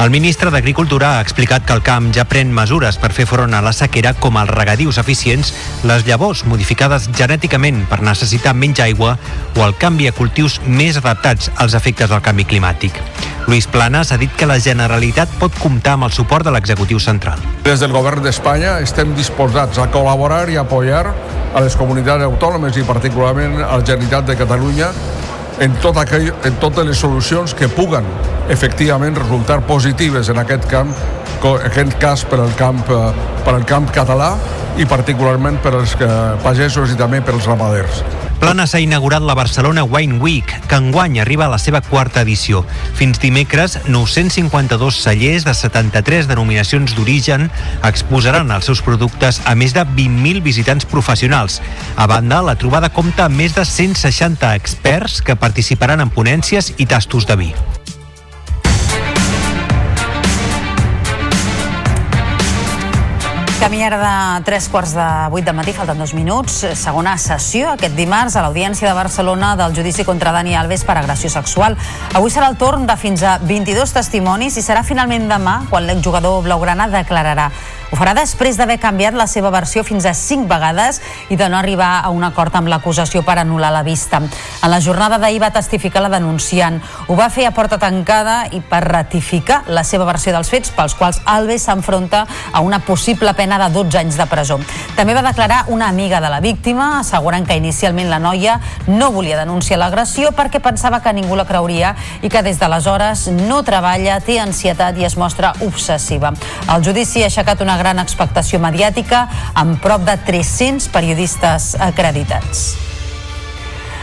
El 0.00 0.08
ministre 0.08 0.48
d'Agricultura 0.48 1.18
ha 1.18 1.20
explicat 1.20 1.66
que 1.68 1.74
el 1.76 1.82
camp 1.84 2.06
ja 2.16 2.22
pren 2.24 2.48
mesures 2.56 2.96
per 2.96 3.10
fer 3.12 3.26
front 3.28 3.52
a 3.52 3.58
la 3.60 3.74
sequera 3.76 4.14
com 4.16 4.38
els 4.40 4.48
regadius 4.48 4.96
eficients, 5.02 5.50
les 5.84 6.06
llavors 6.06 6.40
modificades 6.48 7.10
genèticament 7.18 7.82
per 7.90 7.98
necessitar 8.00 8.54
menys 8.56 8.80
aigua 8.80 9.18
o 9.58 9.66
el 9.66 9.76
canvi 9.76 10.08
a 10.08 10.14
cultius 10.16 10.56
més 10.64 10.96
adaptats 10.96 11.52
als 11.60 11.76
efectes 11.76 12.08
del 12.08 12.24
canvi 12.24 12.48
climàtic. 12.48 12.96
Luis 13.44 13.68
Planas 13.68 14.14
ha 14.14 14.16
dit 14.16 14.32
que 14.32 14.48
la 14.48 14.56
Generalitat 14.56 15.36
pot 15.36 15.52
comptar 15.60 15.98
amb 15.98 16.08
el 16.08 16.16
suport 16.16 16.48
de 16.48 16.56
l'executiu 16.56 16.96
central. 16.96 17.36
Des 17.68 17.84
del 17.84 17.92
govern 17.92 18.24
d'Espanya 18.24 18.78
estem 18.80 19.12
disposats 19.12 19.76
a 19.84 19.90
col·laborar 19.92 20.46
i 20.48 20.56
apoyar 20.56 21.10
a 21.52 21.60
les 21.60 21.76
comunitats 21.76 22.24
autònomes 22.24 22.80
i 22.80 22.88
particularment 22.88 23.60
a 23.60 23.74
la 23.76 23.84
Generalitat 23.84 24.32
de 24.32 24.40
Catalunya 24.46 24.94
en, 25.60 25.76
tot 25.84 25.98
aquell, 26.00 26.30
en 26.44 26.56
totes 26.62 26.86
les 26.88 26.98
solucions 26.98 27.54
que 27.56 27.68
puguen 27.68 28.06
efectivament 28.50 29.18
resultar 29.18 29.60
positives 29.68 30.32
en 30.32 30.40
aquest 30.40 30.66
camp, 30.70 30.94
en 31.44 31.68
aquest 31.68 31.94
cas 32.00 32.24
per 32.28 32.40
al 32.40 32.56
camp, 32.58 32.82
per 32.88 33.54
al 33.54 33.68
camp 33.68 33.88
català 33.94 34.32
i 34.80 34.88
particularment 34.88 35.60
per 35.62 35.76
als 35.76 35.96
pagesos 36.44 36.92
i 36.92 36.98
també 36.98 37.22
per 37.24 37.36
als 37.36 37.48
ramaders. 37.48 38.04
Plana 38.40 38.64
s'ha 38.64 38.80
inaugurat 38.80 39.20
la 39.20 39.34
Barcelona 39.36 39.82
Wine 39.84 40.16
Week, 40.18 40.48
que 40.66 40.78
enguany 40.80 41.18
arriba 41.20 41.44
a 41.44 41.52
la 41.52 41.58
seva 41.60 41.82
quarta 41.84 42.22
edició. 42.24 42.62
Fins 42.96 43.20
dimecres, 43.20 43.76
952 43.86 44.96
cellers 44.96 45.44
de 45.44 45.52
73 45.54 46.28
denominacions 46.30 46.94
d'origen 46.96 47.50
exposaran 47.84 48.48
els 48.56 48.70
seus 48.70 48.80
productes 48.86 49.42
a 49.44 49.52
més 49.54 49.76
de 49.76 49.84
20.000 49.84 50.40
visitants 50.40 50.88
professionals. 50.88 51.60
A 51.96 52.08
banda, 52.08 52.40
la 52.40 52.56
trobada 52.56 52.88
compta 52.88 53.28
amb 53.28 53.36
més 53.36 53.52
de 53.58 53.66
160 53.68 54.54
experts 54.56 55.20
que 55.20 55.36
participaran 55.36 56.00
en 56.00 56.08
ponències 56.08 56.72
i 56.78 56.88
tastos 56.88 57.28
de 57.28 57.36
vi. 57.44 57.52
Camí 63.60 63.82
ara 63.84 63.98
de 64.00 64.44
tres 64.46 64.70
quarts 64.72 64.94
de 64.96 65.06
vuit 65.28 65.44
del 65.44 65.52
matí, 65.52 65.74
falten 65.76 65.98
dos 66.00 66.14
minuts. 66.16 66.62
Segona 66.80 67.18
sessió 67.20 67.74
aquest 67.74 67.92
dimarts 67.92 68.38
a 68.38 68.44
l'Audiència 68.46 68.88
de 68.88 68.94
Barcelona 68.96 69.50
del 69.60 69.76
judici 69.76 70.06
contra 70.08 70.32
Dani 70.32 70.56
Alves 70.56 70.86
per 70.88 70.96
agressió 70.96 71.28
sexual. 71.28 71.76
Avui 72.16 72.32
serà 72.32 72.48
el 72.48 72.56
torn 72.56 72.86
de 72.88 72.96
fins 72.96 73.20
a 73.20 73.36
22 73.44 73.92
testimonis 73.92 74.56
i 74.56 74.64
serà 74.64 74.80
finalment 74.80 75.28
demà 75.28 75.58
quan 75.68 75.84
l'exjugador 75.84 76.40
blaugrana 76.48 76.88
declararà. 76.88 77.50
Ho 77.90 77.96
farà 77.98 78.12
després 78.14 78.54
d'haver 78.54 78.76
canviat 78.78 79.16
la 79.18 79.26
seva 79.26 79.50
versió 79.50 79.82
fins 79.82 80.04
a 80.06 80.12
cinc 80.14 80.46
vegades 80.50 81.00
i 81.28 81.36
de 81.36 81.48
no 81.50 81.58
arribar 81.58 82.04
a 82.04 82.12
un 82.14 82.22
acord 82.22 82.54
amb 82.54 82.70
l'acusació 82.70 83.24
per 83.26 83.34
anul·lar 83.42 83.72
la 83.74 83.82
vista. 83.82 84.20
En 84.22 84.70
la 84.70 84.78
jornada 84.78 85.18
d'ahir 85.18 85.40
va 85.42 85.50
testificar 85.50 86.04
la 86.04 86.12
denunciant. 86.12 86.78
Ho 87.08 87.16
va 87.18 87.26
fer 87.34 87.48
a 87.48 87.50
porta 87.56 87.80
tancada 87.82 88.44
i 88.54 88.60
per 88.62 88.84
ratificar 88.84 89.64
la 89.66 89.82
seva 89.82 90.06
versió 90.06 90.30
dels 90.30 90.52
fets 90.52 90.70
pels 90.76 90.94
quals 90.94 91.18
Alves 91.26 91.66
s'enfronta 91.66 92.20
a 92.52 92.62
una 92.62 92.78
possible 92.78 93.34
pena 93.34 93.58
de 93.58 93.72
12 93.74 93.98
anys 93.98 94.20
de 94.20 94.28
presó. 94.30 94.60
També 94.94 95.16
va 95.18 95.26
declarar 95.26 95.64
una 95.74 95.88
amiga 95.88 96.20
de 96.22 96.30
la 96.30 96.38
víctima, 96.38 97.00
assegurant 97.00 97.48
que 97.48 97.58
inicialment 97.58 98.10
la 98.10 98.22
noia 98.22 98.60
no 98.86 99.10
volia 99.10 99.40
denunciar 99.42 99.80
l'agressió 99.82 100.30
perquè 100.30 100.62
pensava 100.62 101.02
que 101.02 101.16
ningú 101.16 101.34
la 101.34 101.48
creuria 101.48 101.96
i 102.22 102.30
que 102.30 102.44
des 102.46 102.62
d'aleshores 102.62 103.26
no 103.48 103.64
treballa, 103.66 104.20
té 104.22 104.38
ansietat 104.38 105.02
i 105.02 105.10
es 105.10 105.18
mostra 105.18 105.56
obsessiva. 105.66 106.30
El 106.70 106.86
judici 106.86 107.24
ha 107.24 107.32
aixecat 107.32 107.66
una 107.66 107.79
gran 107.80 108.02
expectació 108.02 108.60
mediàtica 108.62 109.24
amb 109.54 109.80
prop 109.82 110.04
de 110.06 110.18
300 110.28 110.92
periodistes 110.94 111.74
acreditats. 111.80 112.89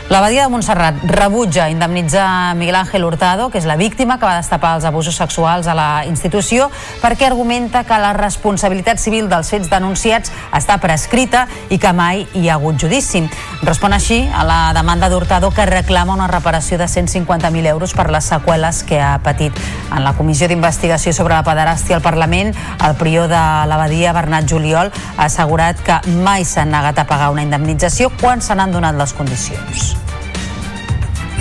L'abadia 0.08 0.46
de 0.46 0.50
Montserrat 0.50 1.02
rebutja 1.04 1.66
indemnitzar 1.68 2.56
Miguel 2.56 2.76
Ángel 2.76 3.04
Hurtado, 3.04 3.50
que 3.52 3.58
és 3.60 3.66
la 3.68 3.76
víctima 3.76 4.16
que 4.16 4.24
va 4.24 4.38
destapar 4.38 4.78
els 4.78 4.86
abusos 4.88 5.18
sexuals 5.20 5.68
a 5.68 5.74
la 5.76 6.06
institució, 6.08 6.70
perquè 7.02 7.28
argumenta 7.28 7.82
que 7.84 7.98
la 8.00 8.14
responsabilitat 8.16 9.04
civil 9.04 9.28
dels 9.28 9.52
fets 9.52 9.68
denunciats 9.68 10.32
està 10.56 10.78
prescrita 10.80 11.44
i 11.68 11.76
que 11.76 11.92
mai 11.92 12.24
hi 12.40 12.48
ha 12.48 12.56
hagut 12.56 12.80
judici. 12.80 13.26
Respon 13.68 13.98
així 13.98 14.22
a 14.32 14.46
la 14.48 14.72
demanda 14.78 15.12
d'Hurtado 15.12 15.52
que 15.52 15.68
reclama 15.68 16.16
una 16.16 16.32
reparació 16.32 16.80
de 16.80 16.88
150.000 16.88 17.68
euros 17.68 17.92
per 17.92 18.08
les 18.08 18.32
seqüeles 18.32 18.86
que 18.88 19.02
ha 19.04 19.18
patit. 19.20 19.52
En 19.92 20.08
la 20.08 20.16
comissió 20.16 20.48
d'investigació 20.48 21.12
sobre 21.12 21.36
la 21.36 21.44
pederàstia 21.44 22.00
al 22.00 22.06
Parlament, 22.06 22.56
el 22.80 22.96
prior 22.96 23.28
de 23.28 23.44
l'abadia, 23.68 24.16
Bernat 24.16 24.48
Juliol, 24.48 24.88
ha 25.18 25.28
assegurat 25.28 25.84
que 25.84 26.00
mai 26.24 26.48
s'han 26.48 26.72
negat 26.72 27.04
a 27.04 27.10
pagar 27.12 27.34
una 27.36 27.44
indemnització 27.44 28.14
quan 28.22 28.40
se 28.40 28.56
n'han 28.56 28.72
donat 28.72 28.96
les 28.96 29.12
condicions. 29.12 29.97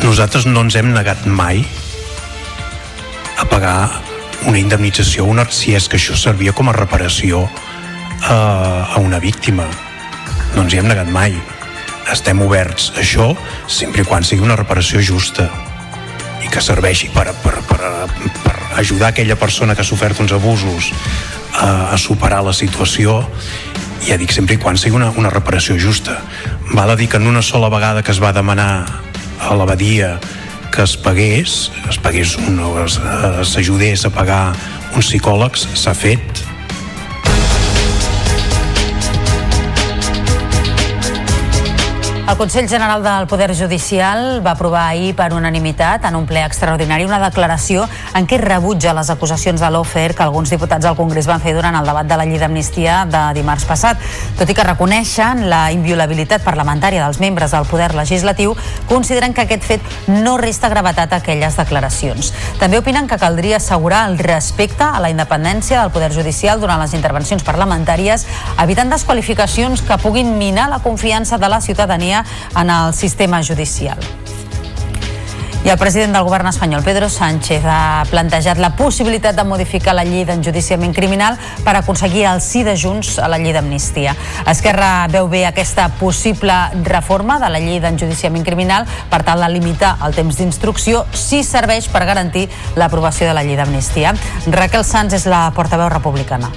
Nosaltres 0.06 0.44
no 0.46 0.62
ens 0.62 0.76
hem 0.78 0.92
negat 0.94 1.24
mai 1.26 1.64
a 3.36 3.44
pagar 3.50 3.88
una 4.46 4.60
indemnització 4.60 5.24
una, 5.26 5.42
si 5.50 5.72
és 5.74 5.88
que 5.90 5.98
això 5.98 6.14
servia 6.14 6.52
com 6.54 6.70
a 6.70 6.74
reparació 6.76 7.40
a, 8.22 8.36
a 8.94 9.00
una 9.02 9.18
víctima. 9.18 9.66
No 10.54 10.62
ens 10.62 10.76
hi 10.76 10.78
hem 10.78 10.86
negat 10.86 11.10
mai. 11.10 11.34
Estem 12.12 12.38
oberts 12.44 12.92
a 12.94 13.00
això 13.02 13.32
sempre 13.66 14.04
i 14.04 14.06
quan 14.06 14.22
sigui 14.22 14.46
una 14.46 14.54
reparació 14.54 15.02
justa 15.02 15.48
i 16.46 16.52
que 16.54 16.62
serveixi 16.62 17.10
per, 17.10 17.26
per, 17.42 17.56
per, 17.66 17.80
per 18.44 18.54
ajudar 18.78 19.10
aquella 19.10 19.34
persona 19.40 19.74
que 19.74 19.82
ha 19.82 19.88
sofert 19.88 20.22
uns 20.22 20.36
abusos 20.36 20.92
a, 21.58 21.90
a 21.90 21.98
superar 21.98 22.44
la 22.46 22.54
situació 22.54 23.24
ja 24.06 24.20
dic 24.22 24.30
sempre 24.30 24.54
i 24.54 24.62
quan 24.62 24.78
sigui 24.78 25.00
una, 25.00 25.10
una 25.18 25.34
reparació 25.34 25.74
justa. 25.82 26.20
Val 26.78 26.94
a 26.94 26.96
dir 26.96 27.10
que 27.10 27.18
en 27.18 27.26
una 27.26 27.42
sola 27.42 27.72
vegada 27.74 28.06
que 28.06 28.14
es 28.14 28.22
va 28.22 28.30
demanar 28.36 29.05
a 29.40 29.54
l'abadia 29.58 30.16
que 30.74 30.84
es 30.84 30.96
pagués, 31.00 31.70
es 31.88 31.98
pagués 32.04 32.34
s'ajudés 33.48 34.04
a 34.04 34.10
pagar 34.12 34.42
uns 34.96 35.08
psicòlegs, 35.08 35.68
s'ha 35.76 35.94
fet. 35.96 36.44
El 42.28 42.36
Consell 42.36 42.68
General 42.68 43.04
del 43.04 43.28
Poder 43.28 43.54
Judicial 43.54 44.44
va 44.44 44.56
aprovar 44.56 44.88
ahir 44.88 45.12
per 45.14 45.28
unanimitat 45.32 46.02
en 46.08 46.16
un 46.18 46.24
ple 46.26 46.40
extraordinari 46.42 47.04
una 47.06 47.20
declaració 47.22 47.84
en 48.18 48.26
què 48.26 48.40
rebutja 48.40 48.90
les 48.98 49.12
acusacions 49.14 49.62
de 49.62 49.68
l'OFER 49.70 50.08
que 50.18 50.24
alguns 50.24 50.50
diputats 50.50 50.88
al 50.90 50.96
Congrés 50.98 51.28
van 51.30 51.38
fer 51.40 51.54
durant 51.54 51.78
el 51.78 51.86
debat 51.86 52.08
de 52.10 52.18
la 52.18 52.24
llei 52.26 52.40
d'amnistia 52.42 53.04
de 53.06 53.20
dimarts 53.36 53.68
passat. 53.70 54.02
Tot 54.40 54.50
i 54.50 54.56
que 54.58 54.64
reconeixen 54.66 55.44
la 55.46 55.70
inviolabilitat 55.70 56.42
parlamentària 56.42 57.04
dels 57.04 57.20
membres 57.22 57.54
del 57.54 57.68
Poder 57.70 57.92
Legislatiu, 57.94 58.56
consideren 58.90 59.30
que 59.32 59.46
aquest 59.46 59.62
fet 59.62 59.86
no 60.10 60.34
resta 60.36 60.68
gravetat 60.68 61.14
a 61.14 61.22
aquelles 61.22 61.54
declaracions. 61.62 62.32
També 62.58 62.82
opinen 62.82 63.06
que 63.06 63.20
caldria 63.22 63.62
assegurar 63.62 64.02
el 64.10 64.18
respecte 64.18 64.82
a 64.82 64.98
la 64.98 65.12
independència 65.14 65.78
del 65.78 65.94
Poder 65.94 66.10
Judicial 66.10 66.58
durant 66.58 66.82
les 66.82 66.98
intervencions 66.98 67.46
parlamentàries, 67.46 68.26
evitant 68.66 68.90
desqualificacions 68.90 69.86
que 69.86 70.02
puguin 70.02 70.36
minar 70.42 70.68
la 70.74 70.82
confiança 70.82 71.38
de 71.38 71.54
la 71.54 71.62
ciutadania 71.62 72.16
en 72.54 72.70
el 72.70 72.94
sistema 72.94 73.42
judicial. 73.42 73.98
I 75.66 75.70
el 75.70 75.78
president 75.78 76.14
del 76.14 76.22
govern 76.22 76.46
espanyol, 76.46 76.84
Pedro 76.86 77.08
Sánchez, 77.10 77.64
ha 77.66 78.04
plantejat 78.06 78.60
la 78.62 78.68
possibilitat 78.78 79.34
de 79.34 79.42
modificar 79.42 79.96
la 79.98 80.04
llei 80.06 80.22
d'enjudiciament 80.22 80.94
criminal 80.94 81.34
per 81.66 81.74
aconseguir 81.74 82.22
el 82.30 82.38
sí 82.38 82.62
de 82.62 82.76
Junts 82.78 83.16
a 83.18 83.26
la 83.26 83.40
llei 83.42 83.50
d'amnistia. 83.50 84.14
Esquerra 84.46 85.08
veu 85.10 85.26
bé 85.26 85.42
aquesta 85.48 85.88
possible 85.98 86.54
reforma 86.86 87.40
de 87.42 87.50
la 87.50 87.58
llei 87.58 87.82
d'enjudiciament 87.82 88.46
criminal 88.46 88.86
per 89.10 89.24
tal 89.26 89.42
de 89.42 89.50
limitar 89.58 89.96
el 90.06 90.14
temps 90.14 90.38
d'instrucció 90.38 91.02
si 91.10 91.42
serveix 91.42 91.90
per 91.90 92.06
garantir 92.06 92.46
l'aprovació 92.78 93.26
de 93.26 93.34
la 93.34 93.42
llei 93.42 93.58
d'amnistia. 93.58 94.14
Raquel 94.46 94.86
Sanz 94.86 95.18
és 95.18 95.26
la 95.26 95.48
portaveu 95.50 95.90
republicana. 95.90 96.54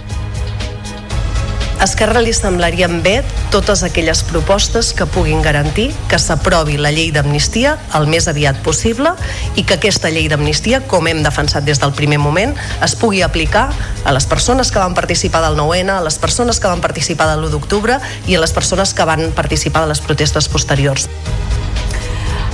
Esquerra 1.79 2.19
li 2.19 2.33
semblarien 2.35 2.97
bé 2.99 3.21
totes 3.53 3.85
aquelles 3.87 4.19
propostes 4.27 4.89
que 4.91 5.05
puguin 5.07 5.39
garantir 5.39 5.85
que 6.11 6.17
s'aprovi 6.19 6.75
la 6.75 6.91
llei 6.91 7.13
d'amnistia 7.15 7.77
el 7.95 8.09
més 8.11 8.27
aviat 8.27 8.59
possible 8.65 9.13
i 9.55 9.63
que 9.63 9.77
aquesta 9.77 10.11
llei 10.11 10.27
d'amnistia, 10.27 10.81
com 10.91 11.07
hem 11.07 11.23
defensat 11.23 11.63
des 11.63 11.79
del 11.79 11.95
primer 11.95 12.19
moment, 12.19 12.51
es 12.83 12.97
pugui 12.99 13.23
aplicar 13.23 13.69
a 14.03 14.11
les 14.11 14.27
persones 14.27 14.73
que 14.75 14.83
van 14.83 14.97
participar 14.97 15.39
del 15.45 15.55
9-N, 15.55 15.95
a 15.95 16.03
les 16.03 16.19
persones 16.19 16.59
que 16.59 16.67
van 16.67 16.83
participar 16.83 17.31
de 17.31 17.39
l'1 17.39 17.55
d'octubre 17.55 17.95
i 18.27 18.35
a 18.35 18.43
les 18.43 18.51
persones 18.51 18.91
que 18.93 19.07
van 19.07 19.31
participar 19.31 19.87
de 19.87 19.93
les 19.93 20.03
protestes 20.03 20.51
posteriors. 20.51 21.07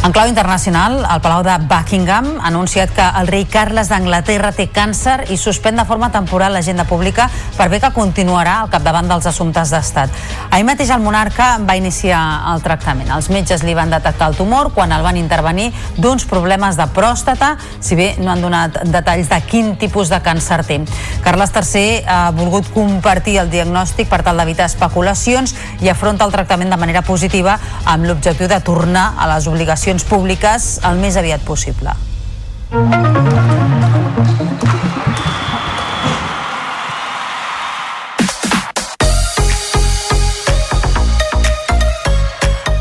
En 0.06 0.12
clau 0.14 0.28
internacional, 0.30 1.00
el 1.02 1.18
Palau 1.20 1.42
de 1.42 1.56
Buckingham 1.66 2.36
ha 2.38 2.50
anunciat 2.52 2.92
que 2.94 3.02
el 3.20 3.26
rei 3.26 3.48
Carles 3.50 3.88
d'Anglaterra 3.90 4.52
té 4.54 4.68
càncer 4.70 5.32
i 5.34 5.38
suspèn 5.42 5.80
de 5.80 5.86
forma 5.90 6.12
temporal 6.14 6.54
l'agenda 6.54 6.84
pública 6.86 7.26
per 7.58 7.72
bé 7.74 7.80
que 7.82 7.90
continuarà 7.90 8.60
al 8.60 8.70
capdavant 8.70 9.10
dels 9.10 9.26
assumptes 9.26 9.72
d'estat. 9.74 10.14
Ahir 10.54 10.68
mateix 10.68 10.92
el 10.94 11.02
monarca 11.02 11.56
va 11.58 11.74
iniciar 11.80 12.20
el 12.52 12.62
tractament. 12.62 13.10
Els 13.16 13.32
metges 13.34 13.64
li 13.66 13.74
van 13.74 13.90
detectar 13.90 14.28
el 14.30 14.38
tumor 14.38 14.70
quan 14.76 14.94
el 14.94 15.02
van 15.02 15.18
intervenir 15.18 15.72
d'uns 15.98 16.28
problemes 16.30 16.78
de 16.78 16.86
pròstata, 16.86 17.56
si 17.82 17.98
bé 17.98 18.12
no 18.20 18.30
han 18.30 18.46
donat 18.46 18.84
detalls 18.86 19.34
de 19.34 19.42
quin 19.50 19.74
tipus 19.82 20.14
de 20.14 20.22
càncer 20.22 20.62
té. 20.70 20.78
Carles 21.26 21.50
III 21.50 22.06
ha 22.06 22.20
volgut 22.38 22.70
compartir 22.78 23.40
el 23.42 23.50
diagnòstic 23.50 24.14
per 24.14 24.22
tal 24.22 24.38
d'evitar 24.38 24.70
especulacions 24.70 25.58
i 25.82 25.90
afronta 25.90 26.30
el 26.30 26.38
tractament 26.38 26.70
de 26.70 26.78
manera 26.78 27.02
positiva 27.02 27.58
amb 27.90 28.06
l'objectiu 28.06 28.46
de 28.54 28.62
tornar 28.62 29.16
a 29.18 29.34
les 29.34 29.50
obligacions 29.50 29.95
públiques 30.04 30.80
el 30.84 31.00
més 31.00 31.16
aviat 31.22 31.46
possible. 31.48 31.96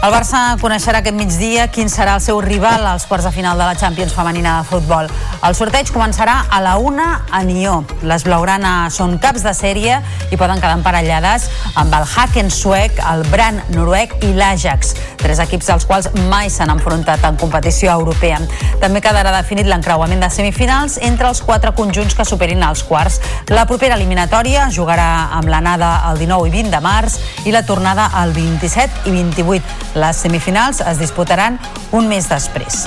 El 0.05 0.13
Barça 0.13 0.59
coneixerà 0.61 0.99
aquest 1.01 1.17
migdia 1.17 1.63
quin 1.73 1.89
serà 1.89 2.19
el 2.19 2.21
seu 2.21 2.37
rival 2.45 2.83
als 2.85 3.07
quarts 3.09 3.25
de 3.25 3.31
final 3.33 3.57
de 3.57 3.65
la 3.65 3.77
Champions 3.81 4.13
femenina 4.13 4.59
de 4.59 4.67
futbol. 4.69 5.07
El 5.49 5.55
sorteig 5.57 5.89
començarà 5.95 6.35
a 6.53 6.59
la 6.61 6.75
una 6.77 7.23
a 7.33 7.41
Nió. 7.47 7.79
Les 8.05 8.27
Blaugrana 8.27 8.91
són 8.93 9.15
caps 9.17 9.41
de 9.47 9.55
sèrie 9.57 9.97
i 10.29 10.37
poden 10.37 10.61
quedar 10.61 10.75
emparellades 10.77 11.47
amb 11.81 11.97
el 11.97 12.05
Haken 12.05 12.53
suec, 12.53 13.01
el 13.15 13.25
Bran 13.33 13.63
noruec 13.73 14.13
i 14.29 14.35
l'Ajax, 14.37 14.93
tres 15.23 15.41
equips 15.41 15.73
dels 15.73 15.89
quals 15.89 16.11
mai 16.29 16.53
s'han 16.53 16.75
enfrontat 16.75 17.25
en 17.25 17.41
competició 17.41 17.97
europea. 17.97 18.43
També 18.85 19.01
quedarà 19.01 19.33
definit 19.39 19.71
l'encreuament 19.73 20.21
de 20.21 20.29
semifinals 20.29 20.99
entre 21.01 21.33
els 21.33 21.41
quatre 21.41 21.73
conjunts 21.73 22.13
que 22.13 22.29
superin 22.29 22.61
els 22.69 22.85
quarts. 22.85 23.23
La 23.49 23.65
propera 23.65 23.97
eliminatòria 23.97 24.69
jugarà 24.69 25.31
amb 25.41 25.49
l'anada 25.49 25.95
el 26.11 26.21
19 26.27 26.53
i 26.53 26.55
20 26.61 26.77
de 26.77 26.85
març 26.85 27.19
i 27.49 27.57
la 27.57 27.65
tornada 27.65 28.11
el 28.21 28.37
27 28.37 29.09
i 29.09 29.17
28. 29.17 29.94
Les 29.95 30.23
semifinals 30.27 30.83
es 30.83 30.99
disputaran 30.99 31.61
un 31.95 32.09
mes 32.11 32.27
després. 32.29 32.85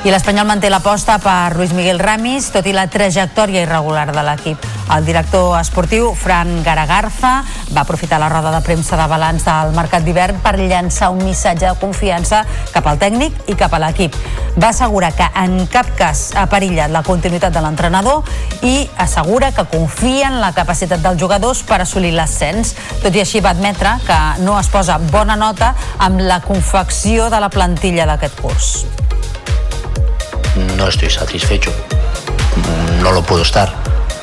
I 0.00 0.08
l'Espanyol 0.08 0.46
manté 0.48 0.70
l'aposta 0.72 1.18
per 1.20 1.52
Luis 1.58 1.74
Miguel 1.76 1.98
Ramis, 2.00 2.46
tot 2.54 2.64
i 2.64 2.72
la 2.72 2.86
trajectòria 2.88 3.66
irregular 3.66 4.06
de 4.08 4.22
l'equip. 4.24 4.62
El 4.96 5.04
director 5.04 5.58
esportiu, 5.58 6.14
Fran 6.16 6.62
Garagarza, 6.64 7.42
va 7.76 7.82
aprofitar 7.82 8.16
la 8.18 8.30
roda 8.32 8.48
de 8.54 8.62
premsa 8.64 8.96
de 8.96 9.04
balanç 9.12 9.44
del 9.44 9.74
mercat 9.76 10.06
d'hivern 10.06 10.38
per 10.40 10.54
llançar 10.56 11.10
un 11.12 11.20
missatge 11.20 11.66
de 11.66 11.74
confiança 11.82 12.46
cap 12.72 12.88
al 12.88 12.96
tècnic 13.02 13.50
i 13.52 13.56
cap 13.60 13.76
a 13.76 13.82
l'equip. 13.82 14.16
Va 14.56 14.70
assegurar 14.70 15.12
que 15.18 15.26
en 15.42 15.66
cap 15.68 15.92
cas 15.98 16.30
ha 16.32 16.46
perillat 16.48 16.88
la 16.96 17.04
continuïtat 17.04 17.52
de 17.52 17.60
l'entrenador 17.60 18.24
i 18.64 18.88
assegura 18.96 19.52
que 19.52 19.66
confia 19.68 20.32
en 20.32 20.40
la 20.40 20.54
capacitat 20.56 21.04
dels 21.04 21.20
jugadors 21.20 21.60
per 21.68 21.82
assolir 21.84 22.14
l'ascens. 22.16 22.72
Tot 23.04 23.12
i 23.12 23.20
així 23.20 23.44
va 23.44 23.52
admetre 23.52 23.98
que 24.08 24.18
no 24.46 24.56
es 24.64 24.72
posa 24.72 24.96
bona 25.12 25.36
nota 25.36 25.74
amb 25.98 26.24
la 26.24 26.40
confecció 26.40 27.28
de 27.28 27.44
la 27.44 27.52
plantilla 27.52 28.08
d'aquest 28.08 28.40
curs 28.40 28.72
no 30.76 30.88
estoy 30.88 31.10
satisfecho. 31.10 31.72
No 33.02 33.12
lo 33.12 33.22
puedo 33.22 33.42
estar, 33.42 33.72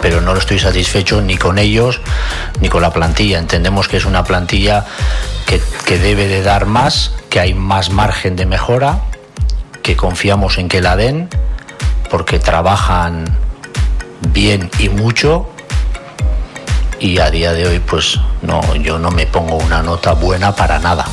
pero 0.02 0.22
no 0.22 0.34
lo 0.34 0.40
estoy 0.40 0.60
satisfecho 0.60 1.22
ni 1.22 1.38
con 1.38 1.58
ellos 1.58 2.02
ni 2.60 2.70
con 2.70 2.82
la 2.82 2.92
plantilla. 2.92 3.40
Entendemos 3.40 3.88
que 3.88 3.98
es 3.98 4.06
una 4.06 4.24
plantilla 4.24 4.86
que, 5.46 5.62
que 5.86 5.98
debe 5.98 6.28
de 6.28 6.44
dar 6.44 6.66
más, 6.66 7.14
que 7.30 7.40
hay 7.40 7.54
más 7.54 7.90
margen 7.90 8.36
de 8.36 8.46
mejora, 8.46 9.02
que 9.82 9.96
confiamos 9.96 10.58
en 10.58 10.68
que 10.68 10.82
la 10.82 10.96
den, 10.96 11.30
porque 12.10 12.40
trabajan 12.40 13.26
bien 14.34 14.70
y 14.80 14.90
mucho 14.90 15.48
y 17.00 17.20
a 17.20 17.30
día 17.30 17.54
de 17.54 17.68
hoy 17.68 17.80
pues 17.80 18.20
no 18.42 18.76
yo 18.76 18.98
no 18.98 19.12
me 19.12 19.28
pongo 19.28 19.56
una 19.58 19.82
nota 19.82 20.14
buena 20.14 20.56
para 20.56 20.80
nada. 20.80 21.06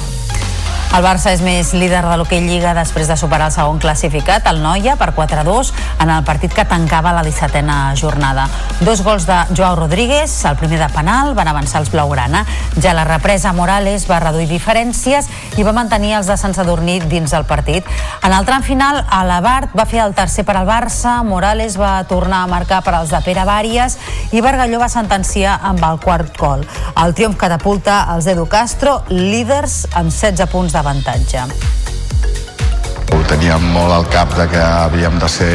El 0.95 1.03
Barça 1.03 1.33
és 1.35 1.41
més 1.43 1.73
líder 1.75 2.05
de 2.05 2.15
l'Hockey 2.15 2.39
Lliga 2.45 2.71
després 2.77 3.09
de 3.11 3.17
superar 3.19 3.49
el 3.49 3.53
segon 3.57 3.81
classificat, 3.83 4.45
el 4.47 4.61
Noia, 4.63 4.93
per 4.95 5.09
4-2, 5.17 5.73
en 6.05 6.11
el 6.15 6.23
partit 6.23 6.53
que 6.55 6.63
tancava 6.71 7.11
la 7.17 7.25
17a 7.27 7.97
jornada. 7.99 8.45
Dos 8.87 9.03
gols 9.03 9.27
de 9.27 9.35
Joao 9.57 9.75
Rodríguez, 9.75 10.31
el 10.47 10.55
primer 10.61 10.79
de 10.79 10.87
penal, 10.95 11.33
van 11.35 11.51
avançar 11.51 11.81
els 11.83 11.91
Blaugrana. 11.91 12.45
Ja 12.79 12.93
la 12.95 13.03
represa 13.09 13.51
Morales 13.53 14.05
va 14.07 14.21
reduir 14.23 14.47
diferències 14.47 15.27
i 15.59 15.67
va 15.67 15.75
mantenir 15.75 16.13
els 16.21 16.31
de 16.31 16.37
Sant 16.39 16.55
Sadurní 16.55 17.01
dins 17.11 17.35
el 17.35 17.43
partit. 17.51 17.91
En 18.23 18.31
el 18.31 18.47
tram 18.47 18.63
final, 18.63 19.01
a 19.03 19.25
l'Abart 19.27 19.75
va 19.75 19.89
fer 19.91 20.05
el 20.05 20.15
tercer 20.15 20.47
per 20.47 20.55
al 20.61 20.71
Barça, 20.71 21.17
Morales 21.27 21.75
va 21.75 21.97
tornar 22.07 22.45
a 22.45 22.53
marcar 22.55 22.85
per 22.87 22.95
als 23.01 23.11
de 23.11 23.19
Pere 23.27 23.43
Bàries 23.43 23.99
i 24.31 24.45
Bargalló 24.47 24.79
va 24.79 24.93
sentenciar 24.93 25.59
amb 25.59 25.83
el 25.91 25.99
quart 26.07 26.39
gol. 26.39 26.63
El 27.03 27.19
triomf 27.19 27.43
catapulta 27.43 28.05
els 28.15 28.31
Edu 28.31 28.47
Castro, 28.47 29.01
líders 29.11 29.89
amb 29.91 30.15
16 30.15 30.47
punts 30.55 30.71
de 30.71 30.84
avantatge. 30.85 31.49
Ho 33.15 33.21
teníem 33.29 33.63
molt 33.73 33.93
al 33.95 34.09
cap 34.13 34.33
de 34.37 34.47
que 34.51 34.61
havíem 34.61 35.17
de 35.23 35.29
ser 35.29 35.55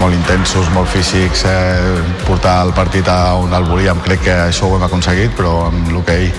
molt 0.00 0.16
intensos, 0.16 0.68
molt 0.72 0.88
físics, 0.88 1.44
eh, 1.44 2.00
portar 2.26 2.64
el 2.64 2.72
partit 2.76 3.08
a 3.08 3.34
on 3.36 3.52
el 3.54 3.64
volíem. 3.68 4.00
Crec 4.04 4.24
que 4.24 4.36
això 4.48 4.68
ho 4.68 4.76
hem 4.76 4.86
aconseguit, 4.86 5.34
però 5.36 5.66
amb 5.66 5.92
l'hoquei 5.92 6.30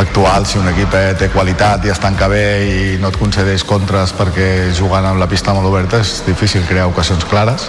actual, 0.00 0.46
si 0.46 0.58
un 0.58 0.68
equip 0.72 0.96
eh, 0.96 1.12
té 1.18 1.28
qualitat 1.34 1.84
i 1.84 1.92
es 1.92 2.00
tanca 2.00 2.28
bé 2.28 2.46
i 2.64 2.80
no 3.02 3.12
et 3.12 3.20
concedeix 3.20 3.64
contres 3.68 4.16
perquè 4.16 4.72
jugant 4.78 5.06
amb 5.06 5.20
la 5.20 5.28
pista 5.28 5.52
molt 5.52 5.68
oberta 5.68 6.00
és 6.00 6.22
difícil 6.26 6.66
crear 6.68 6.88
ocasions 6.88 7.28
clares, 7.28 7.68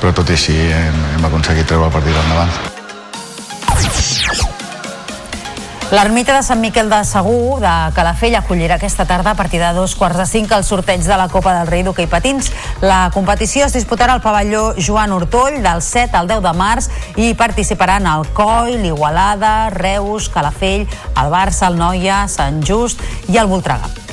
però 0.00 0.14
tot 0.14 0.30
i 0.30 0.38
així 0.38 0.56
hem, 0.70 1.04
hem 1.16 1.30
aconseguit 1.30 1.66
treure 1.66 1.90
el 1.90 1.94
partit 1.98 2.24
endavant. 2.24 2.75
L'ermita 5.94 6.34
de 6.34 6.42
Sant 6.42 6.58
Miquel 6.58 6.88
de 6.90 6.98
Segur 7.06 7.60
de 7.62 7.72
Calafell 7.94 8.34
acollirà 8.34 8.74
aquesta 8.74 9.04
tarda 9.06 9.30
a 9.30 9.38
partir 9.38 9.60
de 9.62 9.68
dos 9.72 9.92
quarts 9.94 10.18
de 10.18 10.24
cinc 10.26 10.50
el 10.50 10.64
sorteig 10.66 11.04
de 11.06 11.14
la 11.14 11.28
Copa 11.30 11.52
del 11.54 11.68
Rei 11.70 11.84
d'Hockey 11.86 12.08
Patins. 12.10 12.48
La 12.82 13.04
competició 13.14 13.68
es 13.68 13.76
disputarà 13.76 14.16
al 14.16 14.24
pavelló 14.24 14.72
Joan 14.82 15.14
Hortoll 15.14 15.60
del 15.62 15.82
7 15.86 16.18
al 16.18 16.26
10 16.26 16.42
de 16.42 16.54
març 16.58 16.88
i 17.22 17.36
participaran 17.38 18.08
el 18.10 18.26
Coi, 18.34 18.74
l'Igualada, 18.82 19.70
Reus, 19.70 20.26
Calafell, 20.34 20.88
el 21.14 21.30
Barça, 21.30 21.70
el 21.70 21.78
Noia, 21.78 22.24
Sant 22.26 22.64
Just 22.66 23.06
i 23.30 23.38
el 23.38 23.46
Voltregà. 23.46 24.05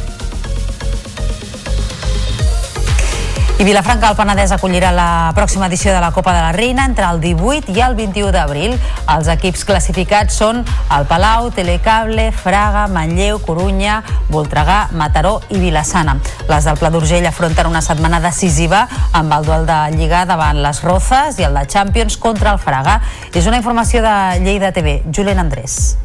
I 3.63 3.65
Vilafranca 3.65 4.09
del 4.09 4.17
Penedès 4.19 4.51
acollirà 4.51 4.89
la 4.91 5.31
pròxima 5.31 5.69
edició 5.69 5.93
de 5.93 6.01
la 6.03 6.09
Copa 6.11 6.33
de 6.35 6.41
la 6.43 6.51
Reina 6.51 6.83
entre 6.83 7.05
el 7.07 7.21
18 7.23 7.71
i 7.71 7.79
el 7.79 7.95
21 7.95 8.33
d'abril. 8.35 8.75
Els 9.13 9.29
equips 9.31 9.63
classificats 9.63 10.35
són 10.35 10.59
el 10.91 11.07
Palau, 11.07 11.47
Telecable, 11.55 12.27
Fraga, 12.35 12.89
Manlleu, 12.91 13.39
Corunya, 13.39 14.01
Voltregà, 14.27 14.89
Mataró 14.91 15.37
i 15.47 15.63
Vilassana. 15.63 16.17
Les 16.51 16.67
del 16.67 16.75
Pla 16.75 16.91
d'Urgell 16.91 17.31
afronten 17.31 17.71
una 17.71 17.85
setmana 17.85 18.19
decisiva 18.19 18.83
amb 19.15 19.31
el 19.39 19.47
duel 19.47 19.63
de 19.71 19.81
Lliga 19.95 20.25
davant 20.27 20.59
les 20.59 20.83
Rozes 20.83 21.39
i 21.39 21.47
el 21.47 21.55
de 21.55 21.63
Champions 21.63 22.19
contra 22.19 22.51
el 22.51 22.59
Fraga. 22.59 22.99
És 23.31 23.47
una 23.47 23.63
informació 23.63 24.03
de 24.03 24.17
Lleida 24.43 24.75
TV. 24.75 25.05
Julen 25.07 25.39
Andrés. 25.39 25.95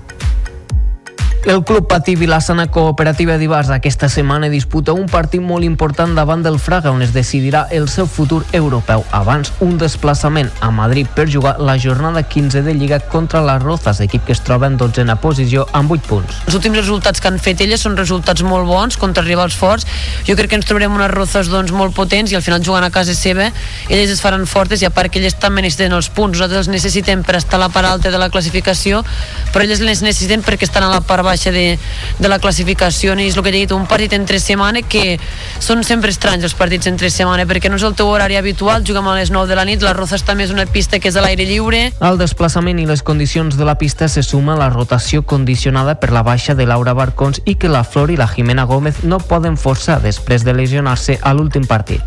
El 1.44 1.64
Club 1.64 1.86
Patí 1.86 2.16
Vilassana 2.16 2.66
Cooperativa 2.66 3.36
d'Ibars 3.38 3.70
aquesta 3.70 4.08
setmana 4.10 4.48
disputa 4.50 4.92
un 4.92 5.06
partit 5.08 5.40
molt 5.40 5.64
important 5.64 6.16
davant 6.16 6.42
del 6.42 6.58
Fraga 6.58 6.90
on 6.90 7.00
es 7.04 7.12
decidirà 7.14 7.62
el 7.70 7.86
seu 7.88 8.08
futur 8.10 8.40
europeu. 8.52 9.04
Abans, 9.14 9.52
un 9.64 9.78
desplaçament 9.78 10.50
a 10.60 10.72
Madrid 10.74 11.06
per 11.14 11.28
jugar 11.30 11.54
la 11.62 11.78
jornada 11.78 12.24
15 12.26 12.64
de 12.66 12.74
Lliga 12.74 12.98
contra 12.98 13.40
les 13.46 13.62
Rozas, 13.62 14.00
equip 14.02 14.26
que 14.26 14.34
es 14.34 14.42
troba 14.42 14.66
en 14.66 14.76
12a 14.80 15.16
posició 15.22 15.64
amb 15.72 15.94
8 15.94 16.08
punts. 16.10 16.40
Els 16.48 16.58
últims 16.58 16.76
resultats 16.76 17.22
que 17.22 17.30
han 17.30 17.38
fet 17.38 17.62
elles 17.64 17.86
són 17.86 17.96
resultats 17.96 18.42
molt 18.42 18.66
bons 18.66 18.98
contra 18.98 19.22
rivals 19.22 19.56
forts. 19.56 19.86
Jo 20.26 20.36
crec 20.36 20.50
que 20.50 20.58
ens 20.58 20.66
trobarem 20.66 20.98
unes 20.98 21.10
Rozas 21.14 21.52
doncs, 21.54 21.72
molt 21.72 21.94
potents 21.96 22.34
i 22.34 22.36
al 22.36 22.44
final 22.44 22.66
jugant 22.66 22.84
a 22.84 22.90
casa 22.90 23.14
seva 23.14 23.48
elles 23.88 24.10
es 24.10 24.20
faran 24.20 24.44
fortes 24.50 24.82
i 24.82 24.90
a 24.90 24.92
part 24.92 25.12
que 25.12 25.22
elles 25.22 25.38
també 25.38 25.62
necessiten 25.62 25.94
els 25.94 26.10
punts. 26.10 26.34
Nosaltres 26.34 26.66
els 26.66 26.74
necessitem 26.74 27.22
per 27.22 27.38
estar 27.38 27.62
a 27.62 27.64
la 27.64 27.72
part 27.72 27.88
alta 27.88 28.10
de 28.10 28.18
la 28.18 28.28
classificació, 28.28 29.04
però 29.54 29.64
elles 29.64 29.80
les 29.80 30.02
necessiten 30.02 30.42
perquè 30.42 30.66
estan 30.66 30.84
a 30.84 30.92
la 30.92 31.00
part 31.00 31.27
baixa 31.28 31.52
de, 31.54 31.78
de 32.18 32.32
la 32.32 32.40
classificació 32.42 33.14
i 33.18 33.28
és 33.28 33.36
el 33.36 33.44
que 33.44 33.52
he 33.52 33.56
dit, 33.60 33.72
un 33.76 33.86
partit 33.88 34.14
entre 34.16 34.40
setmana 34.42 34.82
que 34.82 35.18
són 35.62 35.84
sempre 35.86 36.12
estranys 36.14 36.48
els 36.48 36.56
partits 36.58 36.88
entre 36.90 37.10
setmana 37.12 37.46
perquè 37.48 37.70
no 37.70 37.78
és 37.78 37.86
el 37.86 37.96
teu 37.98 38.10
horari 38.10 38.38
habitual, 38.40 38.84
juguem 38.86 39.08
a 39.08 39.16
les 39.18 39.32
9 39.34 39.50
de 39.50 39.58
la 39.58 39.66
nit, 39.68 39.84
la 39.84 39.94
Rozas 39.96 40.24
també 40.26 40.46
és 40.48 40.54
una 40.54 40.66
pista 40.66 40.98
que 40.98 41.10
és 41.12 41.16
a 41.16 41.24
l'aire 41.24 41.46
lliure. 41.48 41.84
Al 42.04 42.20
desplaçament 42.20 42.80
i 42.80 42.86
les 42.88 43.04
condicions 43.06 43.56
de 43.58 43.68
la 43.68 43.76
pista 43.80 44.08
se 44.08 44.24
suma 44.26 44.56
la 44.58 44.70
rotació 44.72 45.22
condicionada 45.22 45.98
per 46.00 46.12
la 46.14 46.24
baixa 46.26 46.54
de 46.54 46.66
Laura 46.66 46.94
Barcons 46.94 47.42
i 47.44 47.56
que 47.56 47.72
la 47.72 47.84
Flor 47.84 48.12
i 48.12 48.18
la 48.20 48.28
Jimena 48.28 48.64
Gómez 48.68 49.04
no 49.04 49.20
poden 49.20 49.56
forçar 49.56 50.00
després 50.02 50.44
de 50.44 50.56
lesionar-se 50.56 51.18
a 51.22 51.34
l'últim 51.34 51.66
partit. 51.68 52.02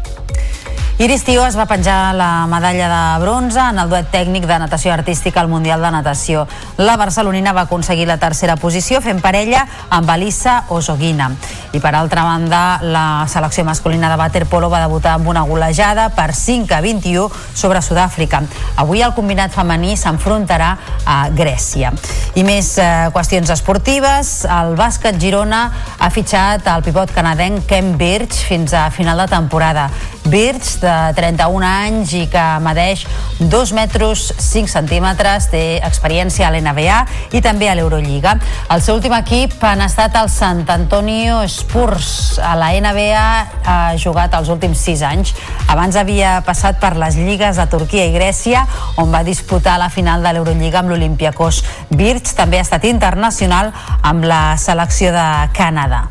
Iris 0.99 1.23
Tio 1.23 1.45
es 1.47 1.55
va 1.57 1.65
penjar 1.65 2.13
la 2.13 2.45
medalla 2.45 2.87
de 2.91 3.21
bronze 3.23 3.59
en 3.59 3.79
el 3.81 3.89
duet 3.89 4.11
tècnic 4.13 4.45
de 4.45 4.57
natació 4.61 4.91
artística 4.93 5.41
al 5.41 5.47
Mundial 5.47 5.81
de 5.81 5.89
Natació. 5.89 6.43
La 6.77 6.97
barcelonina 6.97 7.53
va 7.53 7.63
aconseguir 7.65 8.05
la 8.07 8.19
tercera 8.21 8.55
posició 8.55 9.01
fent 9.01 9.21
parella 9.23 9.63
amb 9.89 10.09
Alissa 10.13 10.65
Osoguina. 10.69 11.31
I 11.73 11.79
per 11.79 11.95
altra 11.95 12.25
banda, 12.27 12.79
la 12.83 13.25
selecció 13.31 13.65
masculina 13.65 14.11
de 14.11 14.19
waterpolo 14.19 14.69
va 14.69 14.83
debutar 14.83 15.15
amb 15.15 15.31
una 15.31 15.41
golejada 15.47 16.09
per 16.13 16.35
5 16.35 16.75
a 16.75 16.81
21 16.81 17.31
sobre 17.55 17.81
Sud-àfrica. 17.81 18.43
Avui 18.75 19.01
el 19.01 19.15
combinat 19.17 19.55
femení 19.55 19.95
s'enfrontarà 19.97 20.75
a 21.05 21.17
Grècia. 21.33 21.95
I 22.35 22.45
més 22.45 22.75
eh, 22.77 23.09
qüestions 23.15 23.49
esportives, 23.49 24.43
el 24.45 24.75
bàsquet 24.77 25.17
Girona 25.19 25.63
ha 25.97 26.13
fitxat 26.13 26.67
el 26.75 26.85
pivot 26.85 27.15
canadenc 27.15 27.65
Ken 27.65 27.95
Birch 27.97 28.43
fins 28.51 28.75
a 28.77 28.89
final 28.91 29.23
de 29.23 29.29
temporada. 29.31 29.89
Birch, 30.29 30.77
de 30.83 30.90
31 31.17 31.65
anys 31.67 32.13
i 32.17 32.25
que 32.31 32.43
medeix 32.63 33.05
2 33.39 33.73
metres 33.77 34.27
5 34.37 34.71
centímetres, 34.71 35.49
té 35.51 35.63
experiència 35.85 36.47
a 36.47 36.51
l'NBA 36.53 36.99
i 37.37 37.41
també 37.43 37.69
a 37.69 37.75
l'Eurolliga. 37.77 38.35
El 38.71 38.83
seu 38.83 38.99
últim 38.99 39.15
equip 39.17 39.55
han 39.65 39.83
estat 39.85 40.15
el 40.19 40.29
Sant 40.31 40.63
Antonio 40.69 41.41
Spurs. 41.49 42.39
A 42.41 42.53
la 42.59 42.71
NBA 42.77 43.25
ha 43.65 43.79
jugat 44.01 44.35
els 44.37 44.51
últims 44.53 44.81
6 44.87 45.05
anys. 45.11 45.35
Abans 45.71 45.97
havia 45.99 46.37
passat 46.45 46.79
per 46.81 46.95
les 46.99 47.19
lligues 47.19 47.59
de 47.59 47.67
Turquia 47.71 48.07
i 48.09 48.15
Grècia, 48.15 48.65
on 49.01 49.11
va 49.13 49.25
disputar 49.27 49.77
la 49.81 49.91
final 49.93 50.23
de 50.23 50.33
l'Eurolliga 50.35 50.81
amb 50.81 50.93
l'Olympiakos. 50.93 51.63
Birch 51.89 52.35
també 52.37 52.59
ha 52.59 52.67
estat 52.67 52.87
internacional 52.89 53.73
amb 54.01 54.27
la 54.27 54.43
selecció 54.61 55.13
de 55.15 55.29
Canadà. 55.57 56.07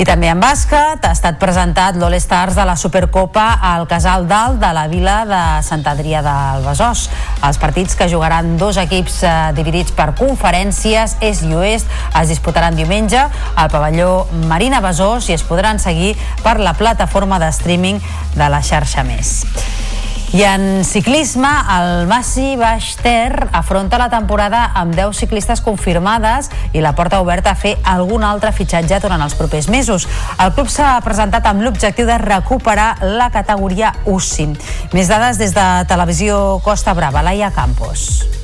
I 0.00 0.06
també 0.08 0.30
en 0.32 0.40
bàsquet 0.40 1.04
ha 1.04 1.12
estat 1.12 1.36
presentat 1.40 1.98
l'All-Stars 2.00 2.56
de 2.56 2.64
la 2.68 2.76
Supercopa 2.80 3.44
al 3.68 3.84
Casal 3.90 4.24
Dalt 4.30 4.60
de 4.62 4.70
la 4.72 4.86
vila 4.88 5.16
de 5.28 5.42
Sant 5.66 5.84
Adrià 5.88 6.22
del 6.24 6.64
Besòs. 6.64 7.04
Els 7.44 7.60
partits 7.60 7.98
que 7.98 8.08
jugaran 8.08 8.56
dos 8.60 8.80
equips 8.80 9.20
eh, 9.26 9.36
dividits 9.56 9.92
per 9.96 10.12
conferències, 10.18 11.18
est 11.20 11.44
i 11.44 11.54
oest, 11.58 11.92
es 12.20 12.32
disputaran 12.32 12.76
diumenge 12.78 13.20
al 13.20 13.72
pavelló 13.72 14.26
Marina 14.48 14.80
Besòs 14.84 15.28
i 15.28 15.36
es 15.36 15.44
podran 15.44 15.82
seguir 15.82 16.14
per 16.42 16.58
la 16.60 16.74
plataforma 16.78 17.42
de 17.42 17.52
streaming 17.52 18.00
de 18.36 18.48
la 18.48 18.62
xarxa 18.64 19.04
Més. 19.04 19.42
I 20.32 20.44
en 20.48 20.82
ciclisme, 20.82 21.48
el 21.68 22.06
Massi 22.08 22.56
Baix 22.56 22.94
Ter 23.02 23.50
afronta 23.52 23.98
la 24.00 24.08
temporada 24.08 24.62
amb 24.80 24.96
10 24.96 25.12
ciclistes 25.12 25.60
confirmades 25.60 26.48
i 26.72 26.80
la 26.80 26.94
porta 26.96 27.20
oberta 27.20 27.52
a 27.52 27.58
fer 27.58 27.74
algun 27.84 28.24
altre 28.24 28.54
fitxatge 28.56 29.02
durant 29.04 29.20
els 29.20 29.36
propers 29.36 29.68
mesos. 29.68 30.08
El 30.40 30.56
club 30.56 30.72
s'ha 30.72 30.96
presentat 31.04 31.44
amb 31.52 31.60
l'objectiu 31.60 32.08
de 32.08 32.16
recuperar 32.24 32.94
la 33.04 33.28
categoria 33.28 33.92
UCI. 34.08 34.54
Més 34.96 35.12
dades 35.12 35.36
des 35.36 35.52
de 35.52 35.66
Televisió 35.84 36.62
Costa 36.64 36.96
Brava, 36.96 37.20
Laia 37.20 37.52
Campos. 37.52 38.41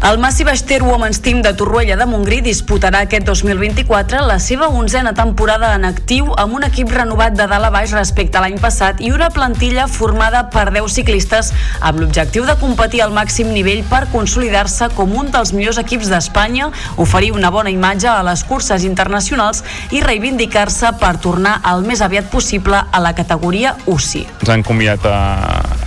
El 0.00 0.20
Massi 0.22 0.44
Baixter 0.44 0.84
Women's 0.84 1.20
Team 1.22 1.42
de 1.42 1.50
Torroella 1.58 1.96
de 1.98 2.04
Montgrí 2.06 2.36
disputarà 2.40 3.00
aquest 3.02 3.26
2024 3.26 4.20
la 4.28 4.36
seva 4.38 4.68
onzena 4.70 5.10
temporada 5.12 5.72
en 5.74 5.82
actiu 5.84 6.28
amb 6.38 6.54
un 6.54 6.62
equip 6.62 6.92
renovat 6.94 7.34
de 7.34 7.48
dalt 7.50 7.66
a 7.66 7.70
baix 7.74 7.90
respecte 7.96 8.38
a 8.38 8.44
l'any 8.44 8.60
passat 8.62 9.02
i 9.02 9.10
una 9.10 9.26
plantilla 9.34 9.88
formada 9.90 10.44
per 10.54 10.68
10 10.70 10.94
ciclistes 11.00 11.50
amb 11.82 11.98
l'objectiu 11.98 12.46
de 12.46 12.54
competir 12.60 13.02
al 13.02 13.12
màxim 13.16 13.50
nivell 13.50 13.82
per 13.90 14.04
consolidar-se 14.12 14.86
com 14.94 15.16
un 15.18 15.32
dels 15.34 15.50
millors 15.52 15.82
equips 15.82 16.12
d'Espanya, 16.14 16.70
oferir 16.96 17.32
una 17.34 17.50
bona 17.50 17.74
imatge 17.74 18.06
a 18.08 18.22
les 18.22 18.46
curses 18.46 18.86
internacionals 18.86 19.64
i 19.90 20.04
reivindicar-se 20.06 20.94
per 21.02 21.16
tornar 21.18 21.58
el 21.74 21.82
més 21.82 22.06
aviat 22.06 22.30
possible 22.30 22.78
a 22.78 23.02
la 23.02 23.16
categoria 23.18 23.74
UCI. 23.90 24.24
Ens 24.46 24.54
han 24.54 24.62
convidat 24.62 25.10
a, 25.10 25.18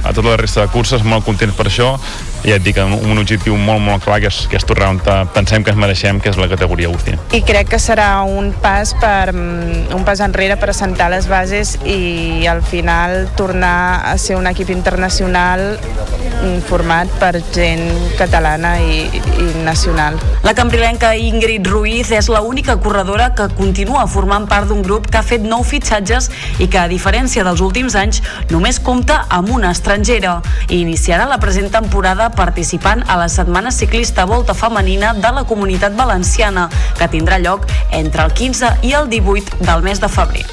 a 0.03 0.11
tota 0.11 0.33
la 0.33 0.37
resta 0.43 0.67
de 0.67 0.69
curses, 0.75 1.07
molt 1.07 1.23
contents 1.23 1.55
per 1.55 1.69
això, 1.71 1.95
ja 2.45 2.57
et 2.57 2.65
dic, 2.65 2.79
un, 2.81 2.95
un 3.11 3.21
objectiu 3.21 3.55
molt, 3.57 3.81
molt 3.83 4.05
clar, 4.05 4.19
que 4.23 4.29
és, 4.31 4.43
que 4.49 4.57
és 4.57 4.65
tornar 4.67 4.91
on 4.95 5.01
pensem 5.33 5.63
que 5.63 5.73
ens 5.73 5.79
mereixem, 5.79 6.21
que 6.21 6.31
és 6.31 6.39
la 6.39 6.49
categoria 6.51 6.89
UCI. 6.91 7.17
I 7.37 7.41
crec 7.45 7.71
que 7.73 7.79
serà 7.81 8.09
un 8.27 8.51
pas 8.63 8.95
per 9.01 9.31
mm, 9.33 9.91
un 9.95 10.05
pas 10.07 10.21
enrere 10.23 10.57
per 10.61 10.71
assentar 10.73 11.11
les 11.13 11.27
bases 11.29 11.75
i 11.85 12.47
al 12.49 12.63
final 12.65 13.27
tornar 13.37 14.01
a 14.09 14.17
ser 14.21 14.37
un 14.39 14.49
equip 14.49 14.71
internacional 14.73 15.77
mm, 15.77 16.57
format 16.69 17.11
per 17.21 17.35
gent 17.53 17.85
catalana 18.19 18.77
i, 18.81 19.05
i 19.11 19.47
nacional. 19.65 20.17
La 20.45 20.55
cambrilenca 20.57 21.13
Ingrid 21.15 21.67
Ruiz 21.69 22.11
és 22.15 22.29
l'única 22.31 22.77
corredora 22.81 23.31
que 23.37 23.47
continua 23.57 24.07
formant 24.09 24.47
part 24.49 24.71
d'un 24.71 24.81
grup 24.85 25.11
que 25.11 25.21
ha 25.21 25.25
fet 25.25 25.45
nou 25.45 25.61
fitxatges 25.67 26.31
i 26.57 26.67
que, 26.67 26.81
a 26.81 26.89
diferència 26.89 27.45
dels 27.45 27.61
últims 27.61 27.95
anys, 27.99 28.23
només 28.49 28.81
compta 28.81 29.21
amb 29.29 29.53
una 29.53 29.71
estrangera 29.75 30.39
i 30.67 30.81
iniciarà 30.81 31.27
la 31.29 31.39
present 31.41 31.69
temporada 31.73 32.30
participant 32.35 33.03
a 33.07 33.17
la 33.17 33.29
Setmana 33.29 33.71
Ciclista 33.71 34.25
Volta 34.25 34.53
Femenina 34.53 35.13
de 35.13 35.31
la 35.31 35.43
Comunitat 35.43 35.95
Valenciana, 35.95 36.69
que 36.97 37.07
tindrà 37.07 37.39
lloc 37.39 37.67
entre 37.91 38.25
el 38.25 38.33
15 38.33 38.77
i 38.81 38.93
el 38.97 39.09
18 39.09 39.63
del 39.65 39.83
mes 39.83 40.01
de 40.01 40.09
febrer. 40.09 40.45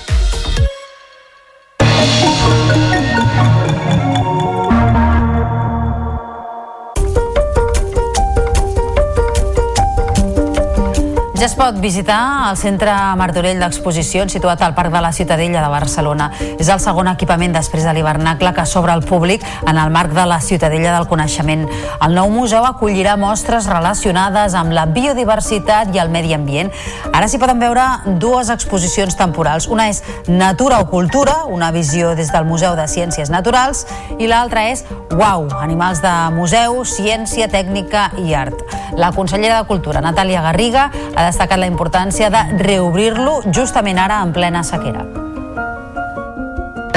Ja 11.38 11.46
es 11.46 11.52
pot 11.54 11.76
visitar 11.78 12.48
el 12.50 12.56
Centre 12.58 12.90
Martorell 13.14 13.60
d'Exposicions 13.62 14.32
situat 14.34 14.58
al 14.66 14.72
Parc 14.74 14.90
de 14.90 14.98
la 14.98 15.12
Ciutadella 15.14 15.60
de 15.62 15.68
Barcelona. 15.70 16.32
És 16.58 16.66
el 16.66 16.80
segon 16.82 17.06
equipament 17.12 17.52
després 17.54 17.84
de 17.86 17.92
l'hivernacle 17.94 18.50
que 18.56 18.64
s'obre 18.66 18.90
al 18.90 19.04
públic 19.06 19.44
en 19.60 19.78
el 19.78 19.92
marc 19.94 20.10
de 20.16 20.24
la 20.26 20.40
Ciutadella 20.42 20.96
del 20.96 21.06
Coneixement. 21.06 21.62
El 22.02 22.16
nou 22.18 22.26
museu 22.34 22.66
acollirà 22.66 23.14
mostres 23.14 23.68
relacionades 23.70 24.56
amb 24.58 24.74
la 24.74 24.88
biodiversitat 24.90 25.94
i 25.94 26.02
el 26.02 26.10
medi 26.10 26.34
ambient. 26.34 26.72
Ara 27.12 27.30
s'hi 27.30 27.38
poden 27.38 27.62
veure 27.62 27.86
dues 28.18 28.50
exposicions 28.50 29.14
temporals. 29.14 29.70
Una 29.70 29.86
és 29.92 30.02
Natura 30.26 30.82
o 30.82 30.90
Cultura, 30.90 31.44
una 31.46 31.70
visió 31.70 32.16
des 32.18 32.34
del 32.34 32.50
Museu 32.50 32.74
de 32.74 32.88
Ciències 32.90 33.30
Naturals, 33.30 33.86
i 34.18 34.26
l'altra 34.26 34.66
és 34.72 34.82
Uau, 35.14 35.46
animals 35.62 36.02
de 36.02 36.10
museu, 36.34 36.82
ciència, 36.84 37.46
tècnica 37.48 38.10
i 38.20 38.34
art. 38.34 38.60
La 38.98 39.08
consellera 39.14 39.62
de 39.62 39.66
Cultura, 39.70 40.02
Natàlia 40.04 40.42
Garriga, 40.44 40.90
ha 41.14 41.27
destacat 41.28 41.60
la 41.60 41.70
importància 41.70 42.32
de 42.32 42.42
reobrir-lo 42.64 43.40
justament 43.54 44.00
ara 44.00 44.22
en 44.24 44.34
plena 44.34 44.64
sequera. 44.64 45.06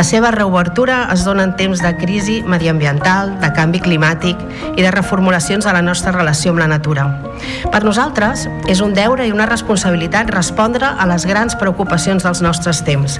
La 0.01 0.05
seva 0.07 0.32
reobertura 0.34 1.09
es 1.13 1.21
dona 1.27 1.43
en 1.45 1.51
temps 1.53 1.82
de 1.84 1.91
crisi 1.99 2.39
mediambiental, 2.41 3.36
de 3.43 3.51
canvi 3.53 3.77
climàtic 3.84 4.39
i 4.73 4.82
de 4.82 4.93
reformulacions 4.95 5.67
de 5.67 5.73
la 5.75 5.84
nostra 5.86 6.15
relació 6.15 6.55
amb 6.55 6.63
la 6.63 6.69
natura. 6.71 7.05
Per 7.69 7.84
nosaltres, 7.86 8.47
és 8.65 8.82
un 8.82 8.95
deure 8.97 9.27
i 9.27 9.36
una 9.36 9.45
responsabilitat 9.51 10.34
respondre 10.34 10.89
a 10.89 11.05
les 11.11 11.27
grans 11.29 11.53
preocupacions 11.59 12.25
dels 12.25 12.41
nostres 12.41 12.82
temps. 12.88 13.19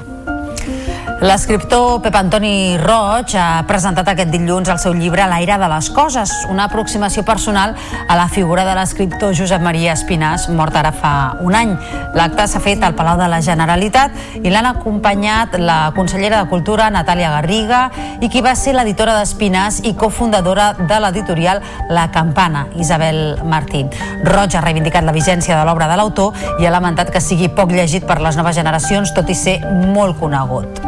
L'escriptor 1.22 1.99
Pep 2.01 2.15
Antoni 2.17 2.80
Roig 2.82 3.36
ha 3.38 3.61
presentat 3.69 4.07
aquest 4.09 4.32
dilluns 4.34 4.72
el 4.74 4.80
seu 4.82 4.95
llibre 4.97 5.28
L'aire 5.30 5.59
de 5.61 5.67
les 5.69 5.89
coses, 5.93 6.32
una 6.49 6.63
aproximació 6.65 7.22
personal 7.22 7.76
a 8.09 8.15
la 8.17 8.26
figura 8.26 8.63
de 8.65 8.74
l'escriptor 8.74 9.36
Josep 9.38 9.61
Maria 9.61 9.93
Espinàs, 9.93 10.47
mort 10.49 10.80
ara 10.80 10.89
fa 10.89 11.11
un 11.45 11.53
any. 11.53 11.76
L'acte 12.17 12.47
s'ha 12.49 12.63
fet 12.65 12.82
al 12.82 12.95
Palau 12.97 13.22
de 13.22 13.28
la 13.30 13.38
Generalitat 13.45 14.41
i 14.41 14.49
l'han 14.49 14.72
acompanyat 14.72 15.59
la 15.61 15.91
consellera 15.93 16.41
de 16.41 16.49
Cultura, 16.49 16.89
Natàlia 16.89 17.30
Garriga, 17.36 17.84
i 18.17 18.26
qui 18.26 18.41
va 18.41 18.55
ser 18.57 18.74
l'editora 18.74 19.13
d'Espinàs 19.19 19.84
i 19.86 19.93
cofundadora 19.93 20.72
de 20.80 20.99
l'editorial 21.05 21.61
La 21.93 22.07
Campana, 22.09 22.65
Isabel 22.82 23.38
Martí. 23.45 23.84
Roig 24.26 24.57
ha 24.57 24.65
reivindicat 24.65 25.05
la 25.05 25.13
vigència 25.13 25.53
de 25.53 25.69
l'obra 25.69 25.86
de 25.86 26.01
l'autor 26.01 26.34
i 26.57 26.65
ha 26.65 26.74
lamentat 26.74 27.13
que 27.13 27.22
sigui 27.22 27.53
poc 27.53 27.78
llegit 27.78 28.09
per 28.09 28.17
les 28.26 28.41
noves 28.41 28.57
generacions, 28.57 29.13
tot 29.13 29.30
i 29.30 29.38
ser 29.38 29.59
molt 29.93 30.17
conegut. 30.17 30.82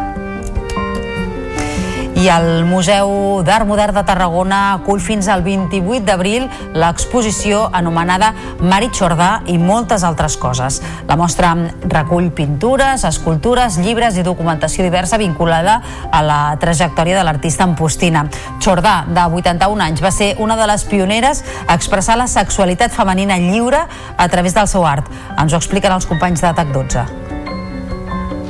I 2.15 2.27
el 2.29 2.65
Museu 2.65 3.41
d'Art 3.41 3.65
Modern 3.65 3.95
de 3.97 4.03
Tarragona 4.05 4.59
acull 4.75 5.01
fins 5.01 5.25
al 5.27 5.41
28 5.41 6.05
d'abril 6.05 6.45
l'exposició 6.77 7.63
anomenada 7.73 8.29
Mari 8.61 8.91
Xordà 8.93 9.41
i 9.49 9.57
moltes 9.57 10.05
altres 10.05 10.37
coses. 10.37 10.77
La 11.09 11.17
mostra 11.17 11.55
recull 11.89 12.29
pintures, 12.37 13.03
escultures, 13.09 13.79
llibres 13.81 14.19
i 14.21 14.25
documentació 14.27 14.85
diversa 14.85 15.17
vinculada 15.17 15.79
a 16.11 16.21
la 16.21 16.39
trajectòria 16.61 17.17
de 17.17 17.25
l'artista 17.25 17.65
Ampostina. 17.65 18.27
Xordà, 18.61 19.03
de 19.09 19.25
81 19.41 19.87
anys, 19.89 20.05
va 20.05 20.13
ser 20.13 20.35
una 20.37 20.55
de 20.59 20.69
les 20.69 20.85
pioneres 20.85 21.43
a 21.65 21.73
expressar 21.73 22.19
la 22.21 22.29
sexualitat 22.29 22.93
femenina 22.93 23.41
lliure 23.41 23.87
a 24.17 24.29
través 24.29 24.53
del 24.53 24.69
seu 24.69 24.85
art. 24.85 25.09
Ens 25.33 25.53
ho 25.53 25.57
expliquen 25.57 25.97
els 25.97 26.05
companys 26.05 26.45
de 26.45 26.53
TAC 26.53 26.73
12. 26.77 27.22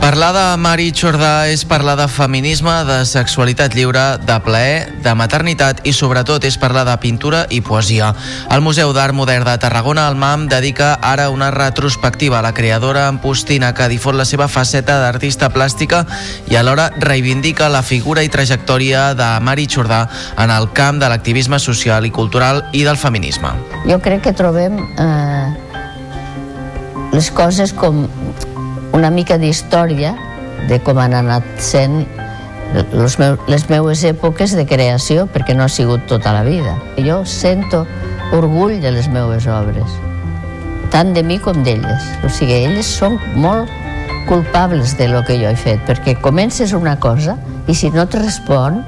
Parlar 0.03 0.33
de 0.35 0.57
Mari 0.59 0.89
Jordà 0.91 1.47
és 1.47 1.61
parlar 1.63 1.93
de 1.95 2.09
feminisme, 2.11 2.73
de 2.83 2.97
sexualitat 3.07 3.71
lliure, 3.71 4.01
de 4.19 4.35
plaer, 4.43 4.89
de 4.99 5.13
maternitat 5.15 5.79
i 5.87 5.93
sobretot 5.95 6.43
és 6.43 6.57
parlar 6.59 6.83
de 6.83 6.97
pintura 6.99 7.45
i 7.55 7.61
poesia. 7.63 8.09
El 8.51 8.59
Museu 8.65 8.91
d'Art 8.91 9.15
Modern 9.15 9.47
de 9.47 9.55
Tarragona, 9.63 10.09
el 10.11 10.19
MAM, 10.19 10.49
dedica 10.51 10.97
ara 10.99 11.29
una 11.31 11.53
retrospectiva 11.55 12.41
a 12.41 12.43
la 12.43 12.51
creadora 12.51 13.07
Ampostina 13.07 13.71
que 13.71 13.87
difon 13.87 14.19
la 14.19 14.27
seva 14.27 14.49
faceta 14.51 14.99
d'artista 14.99 15.47
plàstica 15.55 16.03
i 16.51 16.59
alhora 16.59 16.89
reivindica 16.99 17.71
la 17.71 17.81
figura 17.81 18.27
i 18.27 18.29
trajectòria 18.29 19.13
de 19.15 19.33
Mari 19.39 19.71
Jordà 19.71 20.09
en 20.35 20.51
el 20.51 20.67
camp 20.75 20.99
de 20.99 21.07
l'activisme 21.07 21.63
social 21.63 22.03
i 22.03 22.11
cultural 22.11 22.65
i 22.73 22.83
del 22.83 22.99
feminisme. 22.99 23.55
Jo 23.87 24.03
crec 24.03 24.27
que 24.27 24.35
trobem 24.35 24.83
eh, 24.99 25.53
les 27.15 27.31
coses 27.31 27.71
com 27.71 28.03
una 28.93 29.09
mica 29.09 29.39
d'història 29.41 30.13
de 30.69 30.79
com 30.85 30.99
han 31.01 31.15
anat 31.17 31.43
sent 31.61 32.05
meu, 33.19 33.37
les 33.47 33.67
meues 33.69 34.03
èpoques 34.07 34.55
de 34.57 34.65
creació, 34.69 35.27
perquè 35.29 35.53
no 35.57 35.65
ha 35.65 35.69
sigut 35.69 36.07
tota 36.09 36.33
la 36.33 36.43
vida. 36.45 36.77
Jo 36.97 37.21
sento 37.25 37.83
orgull 38.33 38.79
de 38.81 38.93
les 38.95 39.09
meues 39.13 39.45
obres, 39.47 39.99
tant 40.93 41.13
de 41.13 41.23
mi 41.23 41.37
com 41.41 41.63
d'elles. 41.65 42.09
O 42.25 42.31
sigui, 42.33 42.63
elles 42.63 42.89
són 42.89 43.19
molt 43.35 43.69
culpables 44.27 44.97
de 44.97 45.09
lo 45.11 45.21
que 45.27 45.37
jo 45.41 45.51
he 45.51 45.59
fet, 45.59 45.83
perquè 45.85 46.15
comences 46.21 46.73
una 46.73 46.95
cosa 46.99 47.37
i 47.67 47.75
si 47.75 47.91
no 47.93 48.07
et 48.07 48.17
respon, 48.17 48.81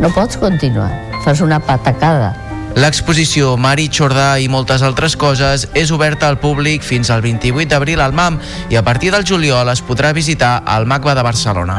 no 0.00 0.12
pots 0.14 0.38
continuar. 0.40 0.92
Fas 1.24 1.40
una 1.40 1.58
patacada. 1.60 2.34
L'exposició 2.76 3.54
Mari 3.56 3.86
Jordà 3.88 4.34
i 4.36 4.50
moltes 4.52 4.82
altres 4.84 5.14
coses 5.16 5.64
és 5.72 5.92
oberta 5.96 6.28
al 6.28 6.36
públic 6.42 6.84
fins 6.84 7.08
al 7.08 7.24
28 7.24 7.72
d'abril 7.72 8.04
al 8.04 8.12
MAM 8.12 8.36
i 8.68 8.76
a 8.76 8.84
partir 8.84 9.14
del 9.16 9.24
juliol 9.24 9.72
es 9.72 9.80
podrà 9.80 10.12
visitar 10.12 10.58
al 10.60 10.84
MACBA 10.84 11.16
de 11.16 11.24
Barcelona. 11.24 11.78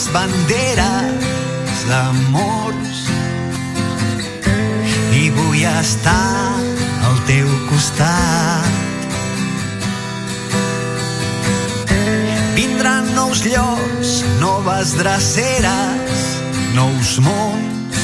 Noves 0.00 0.12
banderes 0.14 1.80
d'amors 1.88 3.00
i 5.12 5.28
vull 5.34 5.60
estar 5.60 6.56
al 7.04 7.18
teu 7.28 7.48
costat. 7.68 8.70
Vindran 12.56 13.12
nous 13.14 13.44
llocs, 13.44 14.24
noves 14.40 14.96
dreceres, 14.96 16.24
nous 16.74 17.18
mons. 17.20 18.00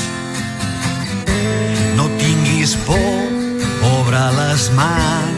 No 1.97 2.11
tinguis 2.20 2.76
por, 2.84 3.24
obre 4.01 4.26
les 4.42 4.70
mans. 4.76 5.36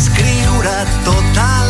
Escriure 0.00 0.86
tota 1.04 1.48
la 1.68 1.69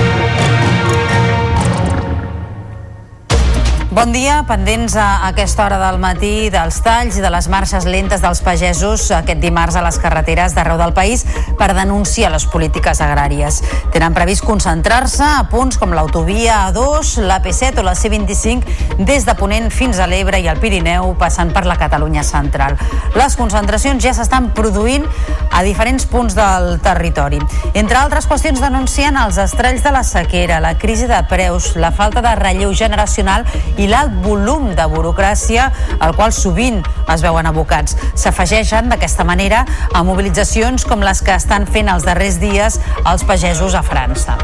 Bon 3.91 4.13
dia, 4.15 4.45
pendents 4.47 4.93
a 4.95 5.27
aquesta 5.27 5.65
hora 5.65 5.75
del 5.75 5.97
matí 5.99 6.47
dels 6.47 6.77
talls 6.79 7.17
i 7.19 7.21
de 7.21 7.27
les 7.27 7.49
marxes 7.51 7.83
lentes 7.83 8.21
dels 8.23 8.39
pagesos 8.39 9.09
aquest 9.11 9.41
dimarts 9.43 9.75
a 9.75 9.81
les 9.83 9.97
carreteres 9.99 10.53
d'arreu 10.55 10.77
del 10.79 10.93
país 10.95 11.25
per 11.59 11.73
denunciar 11.75 12.29
les 12.31 12.45
polítiques 12.47 13.01
agràries. 13.03 13.57
Tenen 13.91 14.15
previst 14.15 14.45
concentrar-se 14.47 15.27
a 15.27 15.43
punts 15.51 15.75
com 15.75 15.91
l'autovia 15.91 16.61
A2, 16.69 17.17
l'AP7 17.27 17.81
o 17.81 17.83
la 17.83 17.97
C25 17.99 18.95
des 19.03 19.27
de 19.27 19.35
Ponent 19.35 19.67
fins 19.75 19.99
a 19.99 20.07
l'Ebre 20.07 20.39
i 20.39 20.47
el 20.47 20.63
Pirineu 20.63 21.11
passant 21.19 21.51
per 21.51 21.65
la 21.67 21.75
Catalunya 21.75 22.23
central. 22.23 22.79
Les 23.19 23.35
concentracions 23.35 23.99
ja 23.99 24.15
s'estan 24.15 24.53
produint 24.55 25.03
a 25.51 25.65
diferents 25.67 26.07
punts 26.07 26.39
del 26.39 26.77
territori. 26.79 27.41
Entre 27.75 27.99
altres 27.99 28.31
qüestions 28.31 28.63
denuncien 28.63 29.19
els 29.19 29.35
estralls 29.35 29.83
de 29.83 29.91
la 29.91 30.07
sequera, 30.07 30.63
la 30.63 30.77
crisi 30.79 31.11
de 31.11 31.19
preus, 31.27 31.73
la 31.75 31.91
falta 31.91 32.23
de 32.23 32.37
relleu 32.39 32.71
generacional 32.71 33.43
l'alt 33.89 34.17
volum 34.25 34.71
de 34.75 34.85
burocràcia 34.91 35.69
al 35.99 36.15
qual 36.17 36.33
sovint 36.35 36.81
es 37.11 37.23
veuen 37.25 37.49
abocats. 37.49 37.97
S'afegeixen 38.15 38.91
d'aquesta 38.91 39.25
manera 39.27 39.65
a 39.93 40.03
mobilitzacions 40.03 40.85
com 40.85 41.05
les 41.05 41.23
que 41.25 41.37
estan 41.37 41.65
fent 41.69 41.89
els 41.91 42.05
darrers 42.07 42.41
dies 42.41 42.79
els 43.05 43.25
pagesos 43.25 43.77
a 43.77 43.85
França. 43.85 44.37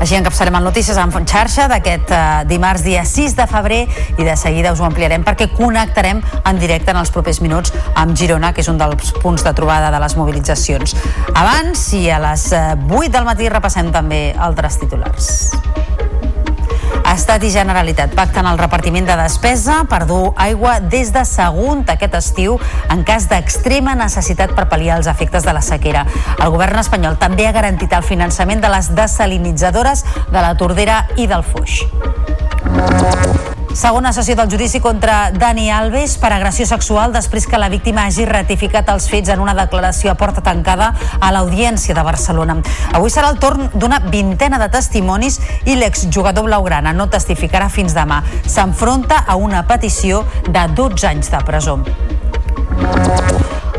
Així 0.00 0.14
encapçarem 0.18 0.54
el 0.58 0.66
Notícies 0.66 0.98
en 1.00 1.12
xarxa 1.26 1.66
d'aquest 1.72 2.10
eh, 2.12 2.18
dimarts 2.46 2.84
dia 2.84 3.04
6 3.08 3.36
de 3.38 3.46
febrer 3.48 3.80
i 4.18 4.26
de 4.26 4.36
seguida 4.36 4.72
us 4.74 4.80
ho 4.82 4.86
ampliarem 4.86 5.24
perquè 5.24 5.48
connectarem 5.54 6.20
en 6.20 6.60
directe 6.60 6.92
en 6.92 7.00
els 7.00 7.10
propers 7.14 7.40
minuts 7.40 7.72
amb 7.94 8.16
Girona, 8.16 8.52
que 8.52 8.60
és 8.60 8.68
un 8.68 8.78
dels 8.78 9.14
punts 9.22 9.42
de 9.46 9.54
trobada 9.56 9.90
de 9.90 10.02
les 10.02 10.16
mobilitzacions. 10.20 10.94
Abans, 11.32 11.86
i 11.96 12.06
a 12.10 12.20
les 12.28 12.50
eh, 12.52 12.66
8 12.86 13.08
del 13.16 13.26
matí, 13.26 13.48
repassem 13.48 13.90
també 13.94 14.20
altres 14.36 14.78
titulars. 14.84 15.32
Estat 17.16 17.46
i 17.46 17.48
Generalitat 17.48 18.12
pacten 18.12 18.44
el 18.44 18.58
repartiment 18.60 19.06
de 19.08 19.14
despesa 19.16 19.78
per 19.88 20.02
dur 20.04 20.34
aigua 20.36 20.74
des 20.84 21.14
de 21.14 21.22
Sagunt 21.24 21.86
aquest 21.88 22.12
estiu 22.18 22.58
en 22.92 23.06
cas 23.08 23.30
d'extrema 23.30 23.94
necessitat 23.96 24.52
per 24.52 24.66
pal·liar 24.68 25.00
els 25.00 25.08
efectes 25.08 25.48
de 25.48 25.56
la 25.56 25.64
sequera. 25.64 26.04
El 26.36 26.52
govern 26.52 26.84
espanyol 26.84 27.16
també 27.16 27.48
ha 27.48 27.56
garantit 27.56 27.96
el 27.96 28.04
finançament 28.04 28.60
de 28.60 28.68
les 28.76 28.92
desalinitzadores 29.00 30.04
de 30.28 30.40
la 30.42 30.52
Tordera 30.60 31.06
i 31.16 31.24
del 31.30 31.46
Foix. 31.54 31.86
Segona 33.76 34.08
sessió 34.16 34.32
del 34.38 34.48
judici 34.48 34.80
contra 34.80 35.30
Dani 35.30 35.66
Alves 35.70 36.14
per 36.16 36.30
agressió 36.32 36.64
sexual 36.64 37.12
després 37.12 37.44
que 37.44 37.58
la 37.60 37.68
víctima 37.68 38.06
hagi 38.08 38.24
ratificat 38.24 38.88
els 38.88 39.04
fets 39.12 39.28
en 39.34 39.42
una 39.44 39.52
declaració 39.58 40.14
a 40.14 40.14
porta 40.16 40.40
tancada 40.40 40.94
a 41.20 41.28
l'Audiència 41.36 41.92
de 41.92 42.04
Barcelona. 42.06 42.56
Avui 42.96 43.12
serà 43.12 43.28
el 43.28 43.36
torn 43.36 43.68
d'una 43.74 44.00
vintena 44.08 44.56
de 44.62 44.70
testimonis 44.72 45.36
i 45.68 45.76
l'exjugador 45.76 46.48
blaugrana 46.48 46.94
no 46.96 47.10
testificarà 47.12 47.68
fins 47.68 47.92
demà. 47.92 48.22
S'enfronta 48.48 49.26
a 49.28 49.36
una 49.36 49.66
petició 49.68 50.24
de 50.48 50.64
12 50.72 51.12
anys 51.12 51.30
de 51.36 51.44
presó. 51.44 51.76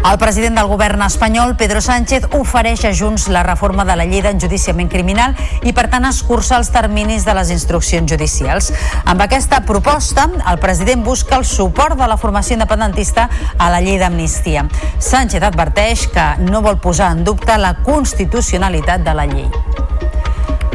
El 0.08 0.18
president 0.18 0.56
del 0.56 0.68
govern 0.72 1.02
espanyol, 1.04 1.58
Pedro 1.60 1.82
Sánchez, 1.84 2.30
ofereix 2.38 2.86
a 2.88 2.94
Junts 2.96 3.26
la 3.28 3.42
reforma 3.44 3.84
de 3.84 3.98
la 4.00 4.06
llei 4.08 4.22
d'enjudiciament 4.24 4.88
criminal 4.88 5.36
i, 5.68 5.74
per 5.76 5.90
tant, 5.92 6.08
escurçar 6.08 6.62
els 6.62 6.70
terminis 6.72 7.26
de 7.28 7.36
les 7.36 7.52
instruccions 7.52 8.08
judicials. 8.08 8.72
Amb 9.04 9.26
aquesta 9.26 9.60
proposta, 9.68 10.30
el 10.48 10.62
president 10.64 11.04
busca 11.04 11.36
el 11.36 11.44
suport 11.44 12.00
de 12.00 12.08
la 12.08 12.16
formació 12.16 12.56
independentista 12.56 13.28
a 13.58 13.68
la 13.74 13.82
llei 13.84 14.00
d'amnistia. 14.00 14.64
Sánchez 14.98 15.44
adverteix 15.44 16.08
que 16.16 16.30
no 16.48 16.64
vol 16.64 16.80
posar 16.80 17.12
en 17.12 17.26
dubte 17.28 17.60
la 17.60 17.76
constitucionalitat 17.84 19.04
de 19.04 19.18
la 19.18 19.28
llei. 19.28 19.52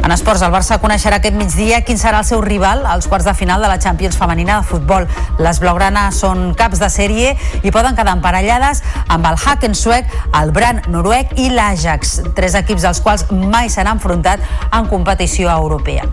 En 0.03 0.11
esports, 0.11 0.41
el 0.43 0.51
Barça 0.51 0.75
coneixerà 0.83 1.21
aquest 1.21 1.35
migdia 1.39 1.77
quin 1.87 1.95
serà 1.99 2.19
el 2.19 2.27
seu 2.27 2.41
rival 2.43 2.81
als 2.91 3.07
quarts 3.07 3.23
de 3.23 3.33
final 3.39 3.63
de 3.63 3.69
la 3.71 3.77
Champions 3.79 4.17
femenina 4.19 4.57
de 4.59 4.67
futbol. 4.67 5.07
Les 5.39 5.61
blaugranes 5.63 6.19
són 6.19 6.49
caps 6.59 6.81
de 6.83 6.89
sèrie 6.91 7.31
i 7.63 7.71
poden 7.71 7.95
quedar 7.95 8.17
emparellades 8.17 8.83
amb 9.07 9.31
el 9.31 9.39
Haken 9.39 9.79
suec, 9.79 10.11
el 10.41 10.51
Bran 10.51 10.83
noruec 10.91 11.31
i 11.39 11.47
l'Ajax, 11.55 12.17
tres 12.35 12.59
equips 12.59 12.83
dels 12.83 12.99
quals 12.99 13.29
mai 13.31 13.71
s'han 13.71 13.93
enfrontat 13.95 14.43
en 14.75 14.91
competició 14.91 15.47
europea. 15.55 16.03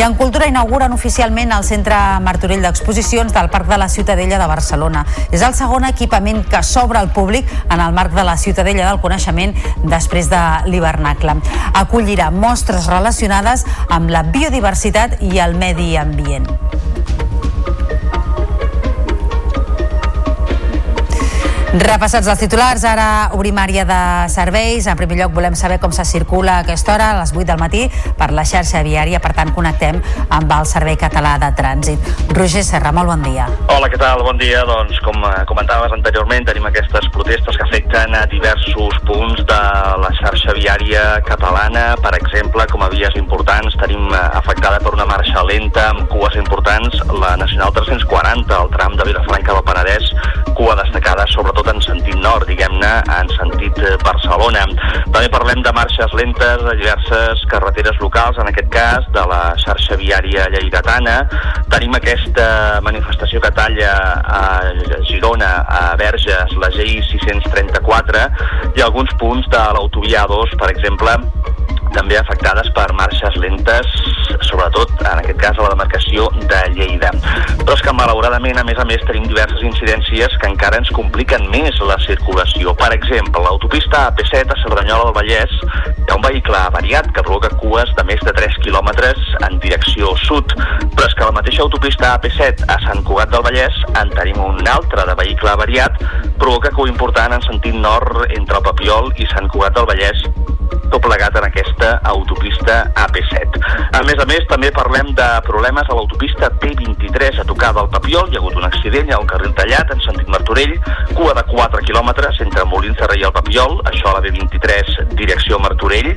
I 0.00 0.02
en 0.02 0.14
Cultura 0.14 0.46
inauguren 0.48 0.94
oficialment 0.96 1.50
el 1.52 1.64
Centre 1.68 1.96
Martorell 2.24 2.62
d'Exposicions 2.64 3.34
del 3.36 3.50
Parc 3.52 3.68
de 3.68 3.76
la 3.76 3.90
Ciutadella 3.92 4.38
de 4.40 4.46
Barcelona. 4.48 5.02
És 5.28 5.44
el 5.44 5.52
segon 5.58 5.84
equipament 5.84 6.40
que 6.48 6.62
s'obre 6.64 6.96
al 7.02 7.12
públic 7.12 7.44
en 7.68 7.84
el 7.84 7.92
marc 7.92 8.16
de 8.16 8.24
la 8.24 8.38
Ciutadella 8.40 8.88
del 8.88 9.02
Coneixement 9.04 9.52
després 9.84 10.32
de 10.32 10.40
l'hivernacle. 10.72 11.36
Acollirà 11.84 12.30
mostres 12.32 12.88
relacionades 12.88 13.68
amb 13.90 14.08
la 14.08 14.24
biodiversitat 14.24 15.20
i 15.20 15.36
el 15.44 15.60
medi 15.60 15.92
ambient. 16.00 16.48
Repassats 21.70 22.26
els 22.26 22.40
titulars, 22.42 22.82
ara 22.82 23.30
obrim 23.36 23.54
àrea 23.62 23.84
de 23.86 23.98
serveis. 24.32 24.88
En 24.90 24.96
primer 24.98 25.20
lloc 25.20 25.36
volem 25.36 25.54
saber 25.54 25.76
com 25.78 25.92
se 25.94 26.02
circula 26.02 26.56
a 26.56 26.64
aquesta 26.64 26.96
hora, 26.96 27.12
a 27.12 27.20
les 27.20 27.30
8 27.30 27.44
del 27.46 27.60
matí, 27.62 27.84
per 28.18 28.32
la 28.34 28.42
xarxa 28.42 28.80
viària. 28.82 29.20
Per 29.22 29.30
tant, 29.36 29.52
connectem 29.54 30.00
amb 30.34 30.50
el 30.50 30.66
Servei 30.66 30.98
Català 30.98 31.36
de 31.38 31.52
Trànsit. 31.54 32.08
Roger 32.34 32.64
Serra, 32.66 32.90
molt 32.90 33.12
bon 33.12 33.22
dia. 33.22 33.46
Hola, 33.70 33.86
què 33.86 34.00
tal? 34.02 34.24
Bon 34.26 34.40
dia. 34.40 34.64
Doncs, 34.66 34.98
com 35.04 35.22
eh, 35.22 35.44
comentaves 35.46 35.94
anteriorment, 35.94 36.48
tenim 36.48 36.66
aquestes 36.66 37.06
protestes 37.14 37.54
que 37.54 37.68
afecten 37.68 38.18
a 38.18 38.24
diversos 38.34 38.98
punts 39.06 39.46
de 39.46 39.60
la 40.02 40.10
xarxa 40.18 40.56
viària 40.58 41.04
catalana. 41.22 41.94
Per 42.02 42.16
exemple, 42.18 42.66
com 42.74 42.82
a 42.82 42.90
vies 42.90 43.14
importants, 43.14 43.78
tenim 43.78 44.10
eh, 44.10 44.24
afectada 44.42 44.82
per 44.82 44.96
una 44.98 45.06
marxa 45.06 45.46
lenta 45.46 45.86
amb 45.92 46.10
cues 46.10 46.34
importants 46.34 46.98
la 47.14 47.36
Nacional 47.38 47.70
340, 47.78 48.58
el 48.58 48.74
tram 48.74 48.98
de 48.98 49.06
Vilafranca 49.12 49.54
del 49.54 49.66
Penedès, 49.70 50.10
cua 50.58 50.74
destacada 50.82 51.30
sobretot 51.30 51.59
sobretot 51.60 51.74
en 51.74 51.82
sentit 51.84 52.16
nord, 52.20 52.46
diguem-ne, 52.48 52.90
en 53.12 53.28
sentit 53.36 53.76
eh, 53.84 53.96
Barcelona. 54.04 54.64
També 55.12 55.28
parlem 55.32 55.62
de 55.62 55.72
marxes 55.76 56.12
lentes 56.16 56.62
de 56.64 56.76
diverses 56.78 57.44
carreteres 57.50 57.98
locals, 58.00 58.38
en 58.38 58.48
aquest 58.48 58.70
cas 58.72 59.04
de 59.12 59.24
la 59.28 59.54
xarxa 59.60 59.98
viària 60.00 60.48
lleidatana. 60.52 61.18
Tenim 61.72 61.94
aquesta 61.96 62.80
manifestació 62.84 63.40
que 63.44 63.52
talla 63.52 63.92
a 64.24 64.42
Girona, 65.08 65.52
a 65.68 65.82
Verges, 66.00 66.56
la 66.56 66.70
GI 66.72 67.02
634, 67.10 68.24
i 68.76 68.84
alguns 68.86 69.12
punts 69.20 69.48
de 69.52 69.64
l'autovia 69.76 70.24
2, 70.30 70.56
per 70.60 70.72
exemple, 70.72 71.18
també 71.94 72.18
afectades 72.18 72.68
per 72.76 72.88
marxes 72.98 73.36
lentes, 73.40 73.88
sobretot 74.48 74.92
en 75.00 75.20
aquest 75.20 75.38
cas 75.40 75.58
a 75.58 75.64
la 75.64 75.72
demarcació 75.74 76.28
de 76.50 76.60
Lleida. 76.74 77.10
Però 77.62 77.76
és 77.76 77.82
que 77.84 77.94
malauradament, 77.96 78.58
a 78.60 78.64
més 78.66 78.78
a 78.80 78.86
més, 78.88 79.02
tenim 79.08 79.26
diverses 79.28 79.62
incidències 79.66 80.36
que 80.40 80.50
encara 80.50 80.80
ens 80.80 80.90
compliquen 80.96 81.46
més 81.52 81.78
la 81.86 81.98
circulació. 82.04 82.74
Per 82.78 82.90
exemple, 82.96 83.42
l'autopista 83.44 84.06
AP7 84.10 84.54
a 84.54 84.58
Cerdanyola 84.62 85.08
del 85.08 85.16
Vallès 85.18 85.56
hi 85.60 86.10
ha 86.10 86.18
un 86.18 86.24
vehicle 86.26 86.58
avariat 86.58 87.10
que 87.14 87.24
provoca 87.26 87.52
cues 87.62 87.92
de 87.98 88.06
més 88.08 88.22
de 88.26 88.34
3 88.36 88.60
quilòmetres 88.64 89.34
en 89.48 89.58
direcció 89.62 90.14
sud, 90.26 90.54
però 90.94 91.06
és 91.08 91.16
que 91.18 91.28
la 91.28 91.36
mateixa 91.36 91.64
autopista 91.66 92.14
AP7 92.16 92.66
a 92.68 92.78
Sant 92.86 93.04
Cugat 93.06 93.34
del 93.34 93.44
Vallès 93.46 93.82
en 93.94 94.14
tenim 94.16 94.40
un 94.44 94.62
altre 94.68 95.06
de 95.08 95.18
vehicle 95.22 95.52
avariat, 95.54 96.00
provoca 96.38 96.74
cua 96.74 96.90
important 96.90 97.36
en 97.36 97.44
sentit 97.46 97.76
nord 97.76 98.24
entre 98.30 98.58
el 98.60 98.66
Papiol 98.70 99.12
i 99.18 99.28
Sant 99.34 99.50
Cugat 99.52 99.78
del 99.78 99.88
Vallès 99.92 100.26
tot 100.90 101.02
plegat 101.04 101.36
en 101.38 101.46
aquesta 101.46 101.90
autopista 102.10 102.80
AP7. 102.98 103.60
A 103.96 104.02
més 104.06 104.18
a 104.20 104.26
més, 104.28 104.44
també 104.50 104.70
parlem 104.74 105.12
de 105.16 105.28
problemes 105.46 105.88
a 105.88 105.96
l'autopista 105.96 106.50
P23 106.62 107.40
a 107.42 107.46
tocar 107.48 107.72
del 107.76 107.90
Papiol. 107.92 108.28
Hi 108.30 108.38
ha 108.38 108.42
hagut 108.42 108.58
un 108.58 108.66
accident 108.66 109.12
al 109.14 109.26
carril 109.30 109.54
tallat 109.58 109.92
en 109.94 110.02
sentit 110.04 110.28
Martorell, 110.32 110.76
cua 111.14 111.34
de 111.38 111.44
4 111.50 111.84
quilòmetres 111.86 112.40
entre 112.44 112.66
Molins 112.70 112.98
de 112.98 113.08
Rei 113.10 113.22
i 113.22 113.28
el 113.28 113.34
Papiol, 113.36 113.78
això 113.90 114.10
a 114.10 114.16
la 114.18 114.24
B23 114.24 115.14
direcció 115.18 115.60
Martorell. 115.62 116.10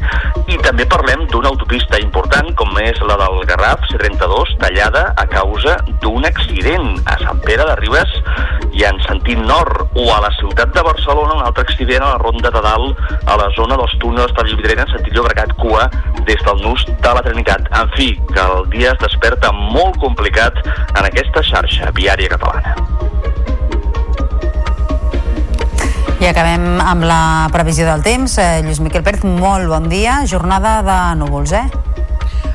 I 0.47 0.59
també 0.65 0.87
parlem 0.89 1.27
d'una 1.31 1.51
autopista 1.53 1.99
important, 2.01 2.53
com 2.59 2.73
és 2.81 2.99
la 3.05 3.17
del 3.21 3.43
Garraf, 3.49 3.85
C32, 3.91 4.57
tallada 4.61 5.05
a 5.17 5.27
causa 5.29 5.77
d'un 6.01 6.25
accident 6.29 6.89
a 7.05 7.19
Sant 7.21 7.41
Pere 7.45 7.67
de 7.69 7.77
Ribes 7.81 8.17
i 8.73 8.85
en 8.87 8.97
sentit 9.05 9.37
nord, 9.37 9.85
o 9.93 10.07
a 10.13 10.19
la 10.23 10.31
ciutat 10.39 10.73
de 10.73 10.81
Barcelona, 10.85 11.37
un 11.37 11.45
altre 11.45 11.67
accident 11.67 12.03
a 12.03 12.13
la 12.15 12.21
Ronda 12.21 12.49
de 12.53 12.61
Dalt, 12.63 13.03
a 13.29 13.37
la 13.37 13.49
zona 13.57 13.77
dels 13.77 13.93
túnels 14.01 14.33
de 14.33 14.47
Vallvidrera 14.63 14.85
en 14.87 14.91
sentit 14.95 15.15
Llobregat 15.17 15.51
cua 15.59 15.89
des 16.23 16.39
del 16.47 16.61
nus 16.63 16.85
de 16.87 17.11
la 17.11 17.21
Trinitat. 17.21 17.67
En 17.75 17.89
fi, 17.97 18.13
que 18.31 18.39
el 18.39 18.69
dia 18.71 18.93
es 18.93 18.99
desperta 19.01 19.51
molt 19.51 19.97
complicat 19.99 20.55
en 20.63 21.03
aquesta 21.03 21.43
xarxa 21.43 21.91
viària 21.91 22.31
catalana. 22.31 22.71
I 26.23 26.29
acabem 26.29 26.79
amb 26.79 27.03
la 27.03 27.49
previsió 27.51 27.89
del 27.89 28.07
temps. 28.07 28.37
Eh, 28.39 28.61
Lluís 28.63 28.79
Miquel 28.79 29.03
Pérez, 29.03 29.27
molt 29.27 29.67
bon 29.67 29.91
dia. 29.91 30.21
Jornada 30.31 30.79
de 30.87 30.99
núvols, 31.19 31.51
eh? 31.51 31.67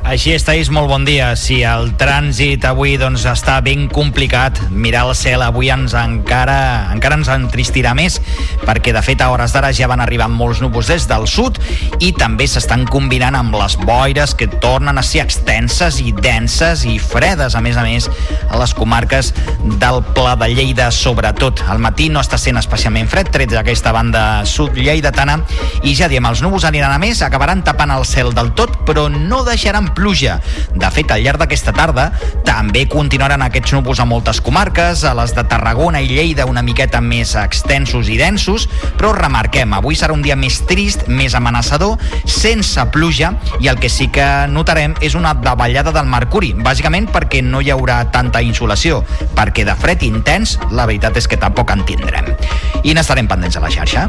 Així 0.09 0.33
estáis, 0.33 0.71
molt 0.73 0.89
bon 0.89 1.03
dia. 1.05 1.35
Si 1.37 1.59
el 1.69 1.91
trànsit 2.01 2.63
avui 2.65 2.95
doncs, 2.97 3.27
està 3.29 3.59
ben 3.61 3.91
complicat, 3.93 4.57
mirar 4.73 5.03
el 5.05 5.11
cel 5.13 5.43
avui 5.45 5.69
ens 5.69 5.93
encara, 6.01 6.89
encara 6.95 7.19
ens 7.19 7.29
entristirà 7.29 7.93
més, 7.93 8.17
perquè 8.63 8.95
de 8.97 9.03
fet 9.05 9.21
a 9.21 9.27
hores 9.29 9.53
d'ara 9.53 9.69
ja 9.77 9.85
van 9.91 10.01
arribar 10.01 10.31
molts 10.33 10.63
núvols 10.65 10.89
des 10.89 11.05
del 11.11 11.27
sud 11.29 11.61
i 12.01 12.15
també 12.17 12.47
s'estan 12.49 12.87
combinant 12.89 13.37
amb 13.37 13.59
les 13.61 13.77
boires 13.83 14.33
que 14.33 14.49
tornen 14.49 14.97
a 14.97 15.05
ser 15.05 15.21
extenses 15.27 16.01
i 16.01 16.15
denses 16.17 16.87
i 16.89 16.97
fredes, 16.97 17.53
a 17.53 17.61
més 17.61 17.77
a 17.77 17.85
més, 17.85 18.09
a 18.49 18.63
les 18.63 18.73
comarques 18.73 19.35
del 19.77 20.01
Pla 20.17 20.39
de 20.41 20.49
Lleida, 20.55 20.89
sobretot. 20.89 21.61
Al 21.69 21.85
matí 21.85 22.09
no 22.09 22.25
està 22.25 22.41
sent 22.41 22.57
especialment 22.57 23.13
fred, 23.13 23.29
tret 23.29 23.53
d'aquesta 23.53 23.93
banda 23.93 24.25
sud 24.49 24.73
lleidatana, 24.81 25.37
i 25.85 25.93
ja 25.93 26.09
diem, 26.09 26.33
els 26.33 26.41
núvols 26.41 26.65
aniran 26.65 26.97
a 26.97 27.05
més, 27.05 27.21
acabaran 27.21 27.61
tapant 27.61 27.93
el 27.93 28.09
cel 28.09 28.33
del 28.33 28.55
tot, 28.57 28.81
però 28.89 29.11
no 29.13 29.45
deixaran 29.45 29.93
pluja. 29.99 30.39
De 30.79 30.89
fet, 30.95 31.11
al 31.11 31.25
llarg 31.25 31.43
d'aquesta 31.43 31.75
tarda 31.75 32.09
també 32.47 32.85
continuaran 32.91 33.43
aquests 33.45 33.75
núvols 33.75 34.01
a 34.01 34.07
moltes 34.09 34.41
comarques, 34.45 35.03
a 35.05 35.15
les 35.19 35.35
de 35.35 35.45
Tarragona 35.51 36.01
i 36.05 36.11
Lleida 36.13 36.47
una 36.49 36.63
miqueta 36.63 37.03
més 37.05 37.35
extensos 37.39 38.09
i 38.13 38.19
densos, 38.21 38.69
però 38.99 39.13
remarquem, 39.17 39.75
avui 39.75 39.99
serà 39.99 40.15
un 40.15 40.23
dia 40.23 40.39
més 40.39 40.61
trist, 40.71 41.07
més 41.11 41.35
amenaçador, 41.39 41.99
sense 42.25 42.85
pluja, 42.95 43.33
i 43.59 43.71
el 43.73 43.81
que 43.83 43.91
sí 43.93 44.09
que 44.15 44.27
notarem 44.53 44.97
és 45.05 45.19
una 45.19 45.35
davallada 45.35 45.93
del 45.95 46.09
mercuri, 46.11 46.55
bàsicament 46.55 47.11
perquè 47.13 47.43
no 47.45 47.63
hi 47.65 47.73
haurà 47.75 48.01
tanta 48.15 48.43
insolació, 48.45 49.03
perquè 49.37 49.67
de 49.69 49.77
fred 49.79 50.07
intens 50.07 50.59
la 50.71 50.87
veritat 50.87 51.19
és 51.19 51.29
que 51.29 51.41
tampoc 51.41 51.75
en 51.75 51.85
tindrem. 51.89 52.33
I 52.85 52.95
n'estarem 52.95 53.31
pendents 53.31 53.59
a 53.59 53.65
la 53.65 53.73
xarxa. 53.75 54.09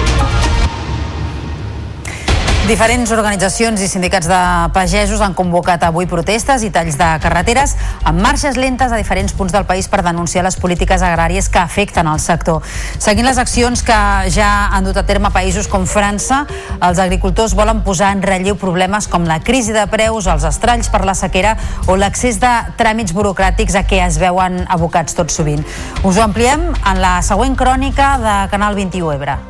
Diferents 2.71 3.11
organitzacions 3.11 3.81
i 3.83 3.87
sindicats 3.91 4.29
de 4.31 4.37
pagesos 4.71 5.19
han 5.19 5.33
convocat 5.35 5.81
avui 5.83 6.05
protestes 6.07 6.63
i 6.63 6.69
talls 6.71 6.95
de 6.95 7.09
carreteres 7.19 7.73
amb 8.07 8.23
marxes 8.23 8.55
lentes 8.55 8.93
a 8.95 8.99
diferents 9.01 9.35
punts 9.35 9.51
del 9.51 9.65
país 9.67 9.89
per 9.91 9.99
denunciar 10.05 10.45
les 10.45 10.55
polítiques 10.55 11.03
agràries 11.03 11.49
que 11.51 11.59
afecten 11.59 12.07
el 12.07 12.21
sector. 12.23 12.63
Seguint 12.95 13.27
les 13.27 13.41
accions 13.43 13.83
que 13.83 13.99
ja 14.31 14.69
han 14.71 14.87
dut 14.87 14.95
a 14.95 15.03
terme 15.03 15.33
països 15.35 15.67
com 15.67 15.83
França, 15.83 16.45
els 16.79 17.03
agricultors 17.03 17.57
volen 17.59 17.83
posar 17.83 18.13
en 18.15 18.23
relleu 18.23 18.55
problemes 18.55 19.11
com 19.11 19.27
la 19.27 19.41
crisi 19.43 19.75
de 19.75 19.83
preus, 19.91 20.31
els 20.31 20.47
estralls 20.47 20.87
per 20.87 21.03
la 21.03 21.17
sequera 21.25 21.57
o 21.91 21.99
l'accés 21.99 22.39
de 22.39 22.53
tràmits 22.79 23.11
burocràtics 23.11 23.75
a 23.75 23.83
què 23.83 23.99
es 24.05 24.15
veuen 24.21 24.61
abocats 24.69 25.19
tot 25.19 25.27
sovint. 25.27 25.67
Us 26.07 26.15
ho 26.15 26.23
ampliem 26.23 26.69
en 26.71 27.03
la 27.03 27.17
següent 27.19 27.59
crònica 27.59 28.15
de 28.23 28.37
Canal 28.55 28.79
21 28.79 29.17
Ebre. 29.19 29.41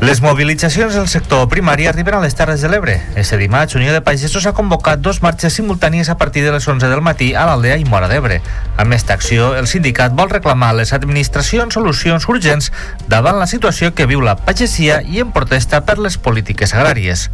Les 0.00 0.20
mobilitzacions 0.22 0.94
del 0.94 1.08
sector 1.08 1.48
primari 1.50 1.88
arriben 1.90 2.14
a 2.14 2.20
les 2.22 2.36
Terres 2.38 2.60
de 2.62 2.68
l'Ebre. 2.70 3.00
Este 3.16 3.36
dimarts, 3.36 3.74
Unió 3.74 3.92
de 3.92 4.00
Pagesos 4.00 4.46
ha 4.46 4.52
convocat 4.54 5.00
dos 5.02 5.22
marxes 5.24 5.56
simultànies 5.58 6.08
a 6.08 6.16
partir 6.16 6.44
de 6.44 6.52
les 6.54 6.68
11 6.68 6.86
del 6.86 7.02
matí 7.02 7.32
a 7.34 7.48
l'Aldea 7.48 7.80
i 7.82 7.84
Mora 7.84 8.06
d'Ebre. 8.06 8.38
Amb 8.78 8.94
esta 8.94 9.16
acció, 9.18 9.56
el 9.58 9.66
sindicat 9.66 10.14
vol 10.14 10.30
reclamar 10.30 10.68
a 10.70 10.76
les 10.78 10.92
administracions 10.94 11.74
solucions 11.74 12.28
urgents 12.30 12.70
davant 13.08 13.40
la 13.42 13.50
situació 13.50 13.90
que 13.90 14.06
viu 14.06 14.22
la 14.22 14.36
pagesia 14.38 15.00
i 15.02 15.18
en 15.18 15.32
protesta 15.34 15.82
per 15.82 15.98
les 15.98 16.14
polítiques 16.16 16.76
agràries. 16.78 17.26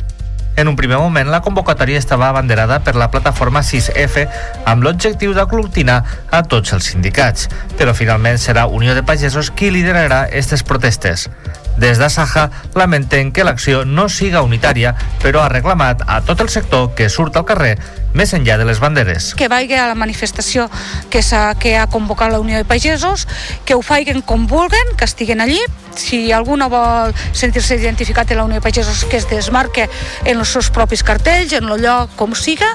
En 0.57 0.69
un 0.69 0.77
primer 0.77 0.97
moment, 1.03 1.29
la 1.29 1.43
convocatòria 1.45 2.01
estava 2.01 2.31
abanderada 2.31 2.81
per 2.81 2.95
la 2.97 3.11
plataforma 3.11 3.61
6F 3.61 4.25
amb 4.65 4.89
l'objectiu 4.89 5.37
d'aglutinar 5.37 6.01
a 6.31 6.43
tots 6.49 6.73
els 6.73 6.89
sindicats, 6.95 7.51
però 7.77 7.93
finalment 7.93 8.41
serà 8.41 8.65
Unió 8.73 8.97
de 8.97 9.05
Pagesos 9.05 9.53
qui 9.53 9.69
liderarà 9.75 10.23
aquestes 10.31 10.65
protestes. 10.65 11.29
Des 11.77 11.99
de 11.99 12.09
Saja 12.09 12.51
lamenten 12.75 13.33
que 13.33 13.45
l'acció 13.45 13.85
no 13.85 14.09
siga 14.09 14.45
unitària, 14.47 14.95
però 15.22 15.43
ha 15.43 15.51
reclamat 15.51 16.05
a 16.07 16.20
tot 16.22 16.41
el 16.41 16.49
sector 16.49 16.93
que 16.95 17.09
surt 17.11 17.37
al 17.37 17.47
carrer 17.49 17.75
més 18.14 18.31
enllà 18.33 18.57
de 18.57 18.64
les 18.64 18.79
banderes. 18.79 19.33
Que 19.35 19.51
vagi 19.51 19.75
a 19.75 19.89
la 19.91 19.99
manifestació 19.99 20.68
que, 21.11 21.20
ha, 21.35 21.55
que 21.59 21.75
ha 21.77 21.89
convocat 21.91 22.31
la 22.31 22.39
Unió 22.41 22.57
de 22.57 22.64
Pagesos, 22.64 23.27
que 23.66 23.75
ho 23.75 23.83
facin 23.83 24.22
com 24.22 24.47
vulguen, 24.47 24.95
que 24.97 25.05
estiguen 25.05 25.43
allí, 25.43 25.59
si 25.99 26.31
alguna 26.33 26.68
vol 26.70 27.12
sentir-se 27.35 27.77
identificat 27.79 28.31
en 28.31 28.39
la 28.39 28.47
Unió 28.47 28.61
de 28.61 28.62
Pagesos 28.62 29.05
que 29.05 29.18
es 29.18 29.29
desmarque 29.31 29.89
en 30.25 30.39
els 30.39 30.55
seus 30.55 30.70
propis 30.70 31.03
cartells, 31.03 31.53
en 31.59 31.66
el 31.66 31.83
lloc 31.83 32.14
com 32.14 32.35
siga 32.39 32.70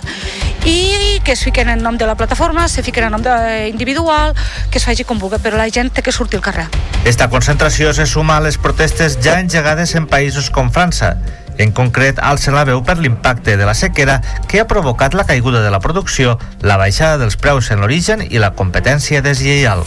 i 0.68 1.20
que 1.24 1.34
es 1.34 1.43
fiquen 1.47 1.72
en 1.72 1.84
nom 1.84 1.95
de 1.97 2.06
la 2.08 2.16
plataforma, 2.20 2.68
se 2.68 2.84
fiquen 2.84 3.08
en 3.08 3.16
nom 3.16 3.24
de, 3.24 3.68
individual, 3.72 4.36
que 4.70 4.78
es 4.78 4.86
faci 4.86 5.08
com 5.08 5.20
vulgui, 5.20 5.39
però 5.39 5.56
la 5.56 5.70
gent 5.72 5.91
té 5.95 6.04
que 6.04 6.12
sortir 6.12 6.39
al 6.39 6.43
carrer. 6.43 6.68
Esta 7.08 7.30
concentració 7.32 7.93
se 7.95 8.06
suma 8.06 8.38
a 8.38 8.43
les 8.43 8.60
protestes 8.60 8.89
ja 9.24 9.40
engegades 9.40 9.96
en 9.96 10.08
països 10.08 10.50
com 10.50 10.72
França. 10.72 11.18
En 11.60 11.72
concret, 11.76 12.20
alça 12.24 12.54
la 12.56 12.66
veu 12.66 12.82
per 12.84 12.98
l'impacte 12.98 13.58
de 13.60 13.66
la 13.68 13.76
sequera 13.76 14.22
que 14.48 14.62
ha 14.62 14.68
provocat 14.68 15.14
la 15.14 15.26
caiguda 15.28 15.62
de 15.62 15.72
la 15.72 15.82
producció, 15.84 16.38
la 16.62 16.78
baixada 16.78 17.18
dels 17.20 17.38
preus 17.38 17.72
en 17.72 17.84
l'origen 17.84 18.24
i 18.30 18.40
la 18.40 18.54
competència 18.56 19.22
deslleial. 19.22 19.84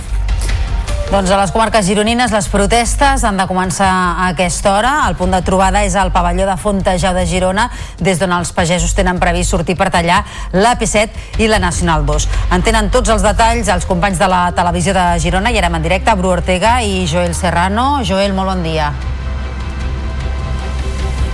Doncs 1.13 1.29
a 1.29 1.37
les 1.37 1.51
comarques 1.53 1.85
gironines 1.85 2.33
les 2.33 2.47
protestes 2.49 3.21
han 3.29 3.37
de 3.37 3.45
començar 3.45 3.85
a 3.91 4.31
aquesta 4.31 4.71
hora. 4.73 4.93
El 5.11 5.19
punt 5.19 5.35
de 5.37 5.43
trobada 5.45 5.83
és 5.85 5.93
al 5.93 6.09
pavelló 6.15 6.47
de 6.49 6.55
Fontejau 6.57 7.13
de 7.13 7.27
Girona, 7.29 7.67
des 8.01 8.17
d'on 8.17 8.33
els 8.33 8.55
pagesos 8.57 8.97
tenen 8.97 9.21
previst 9.21 9.53
sortir 9.53 9.77
per 9.77 9.91
tallar 9.93 10.23
l'AP7 10.57 11.45
i 11.45 11.53
la 11.53 11.61
Nacional 11.61 12.09
2. 12.09 12.31
En 12.57 12.65
tenen 12.65 12.89
tots 12.89 13.13
els 13.13 13.29
detalls 13.29 13.69
els 13.69 13.85
companys 13.85 14.25
de 14.25 14.33
la 14.33 14.47
televisió 14.57 14.97
de 14.97 15.11
Girona 15.21 15.53
i 15.53 15.61
anem 15.61 15.83
en 15.83 15.91
directe 15.91 16.17
Bru 16.17 16.33
Ortega 16.33 16.79
i 16.81 17.05
Joel 17.05 17.37
Serrano. 17.37 17.99
Joel, 18.09 18.33
molt 18.33 18.57
bon 18.57 18.65
dia. 18.65 18.95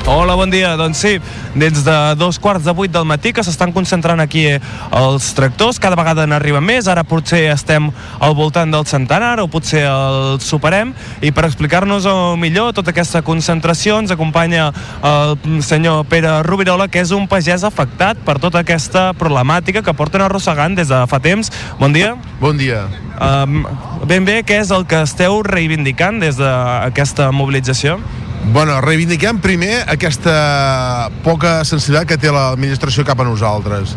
Hola, 0.08 0.38
bon 0.40 0.48
dia. 0.48 0.70
Doncs 0.80 1.02
sí, 1.04 1.18
des 1.52 1.82
de 1.84 1.94
dos 2.16 2.38
quarts 2.40 2.64
de 2.64 2.72
vuit 2.72 2.88
del 2.88 3.04
matí 3.04 3.34
que 3.36 3.42
s'estan 3.44 3.74
concentrant 3.76 4.22
aquí 4.22 4.46
els 4.48 5.26
tractors, 5.36 5.76
cada 5.76 5.98
vegada 6.00 6.24
n'arriben 6.24 6.64
més, 6.64 6.86
ara 6.88 7.02
potser 7.04 7.42
estem 7.52 7.90
al 8.24 8.32
voltant 8.32 8.72
del 8.72 8.86
centenar 8.88 9.34
o 9.42 9.50
potser 9.52 9.82
el 9.84 10.38
superem, 10.40 10.94
i 11.20 11.28
per 11.28 11.44
explicar-nos 11.44 12.08
millor 12.40 12.72
tota 12.72 12.94
aquesta 12.94 13.20
concentració 13.20 13.98
ens 14.00 14.14
acompanya 14.14 14.70
el 15.04 15.60
senyor 15.60 16.06
Pere 16.08 16.38
Rubirola, 16.46 16.86
que 16.88 17.02
és 17.04 17.12
un 17.12 17.26
pagès 17.28 17.66
afectat 17.68 18.16
per 18.24 18.38
tota 18.40 18.62
aquesta 18.64 19.10
problemàtica 19.12 19.82
que 19.84 19.92
porten 19.92 20.24
arrossegant 20.24 20.78
des 20.78 20.88
de 20.88 21.02
fa 21.04 21.20
temps. 21.20 21.52
Bon 21.76 21.92
dia. 21.92 22.14
Bon 22.40 22.56
dia. 22.56 22.86
Um, 23.20 23.60
ben 24.08 24.24
bé, 24.24 24.40
què 24.40 24.62
és 24.62 24.72
el 24.72 24.88
que 24.88 25.02
esteu 25.04 25.42
reivindicant 25.44 26.16
des 26.24 26.40
d'aquesta 26.40 27.28
mobilització? 27.28 27.98
Bueno, 28.44 28.80
reivindiquem 28.80 29.40
primer 29.42 29.82
aquesta 29.90 31.10
poca 31.24 31.60
sensibilitat 31.66 32.08
que 32.08 32.20
té 32.22 32.30
l'administració 32.32 33.04
cap 33.04 33.20
a 33.20 33.26
nosaltres. 33.26 33.96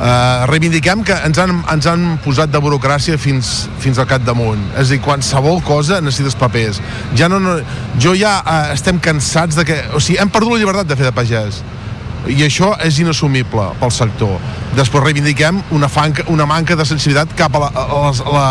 Uh, 0.00 0.46
reivindiquem 0.48 1.02
que 1.04 1.16
ens 1.26 1.40
han, 1.40 1.58
ens 1.68 1.88
han 1.90 2.04
posat 2.24 2.52
de 2.52 2.60
burocràcia 2.62 3.18
fins, 3.20 3.66
fins 3.82 3.98
al 4.00 4.08
capdamunt. 4.08 4.62
És 4.76 4.86
a 4.86 4.94
dir, 4.94 5.00
qualsevol 5.04 5.60
cosa 5.64 5.98
necessites 6.00 6.38
papers. 6.40 6.80
Ja 7.18 7.28
no, 7.28 7.40
no, 7.42 7.58
jo 8.00 8.14
ja 8.16 8.38
uh, 8.40 8.70
estem 8.72 9.00
cansats 9.02 9.58
de 9.58 9.66
que... 9.68 9.76
O 9.92 10.00
sigui, 10.00 10.20
hem 10.22 10.32
perdut 10.32 10.54
la 10.54 10.62
llibertat 10.62 10.88
de 10.88 10.96
fer 10.96 11.10
de 11.10 11.16
pagès 11.16 11.60
i 12.28 12.42
això 12.44 12.74
és 12.84 12.98
inassumible 13.00 13.70
pel 13.80 13.92
sector. 13.94 14.36
Després 14.76 15.04
reivindiquem 15.04 15.62
una, 15.76 15.88
fanca, 15.88 16.26
una 16.28 16.46
manca 16.46 16.76
de 16.76 16.84
sensibilitat 16.84 17.32
cap 17.38 17.56
a, 17.56 17.62
la, 17.64 17.70
a, 17.72 17.86
la, 17.88 18.10
a, 18.10 18.34
la, 18.34 18.44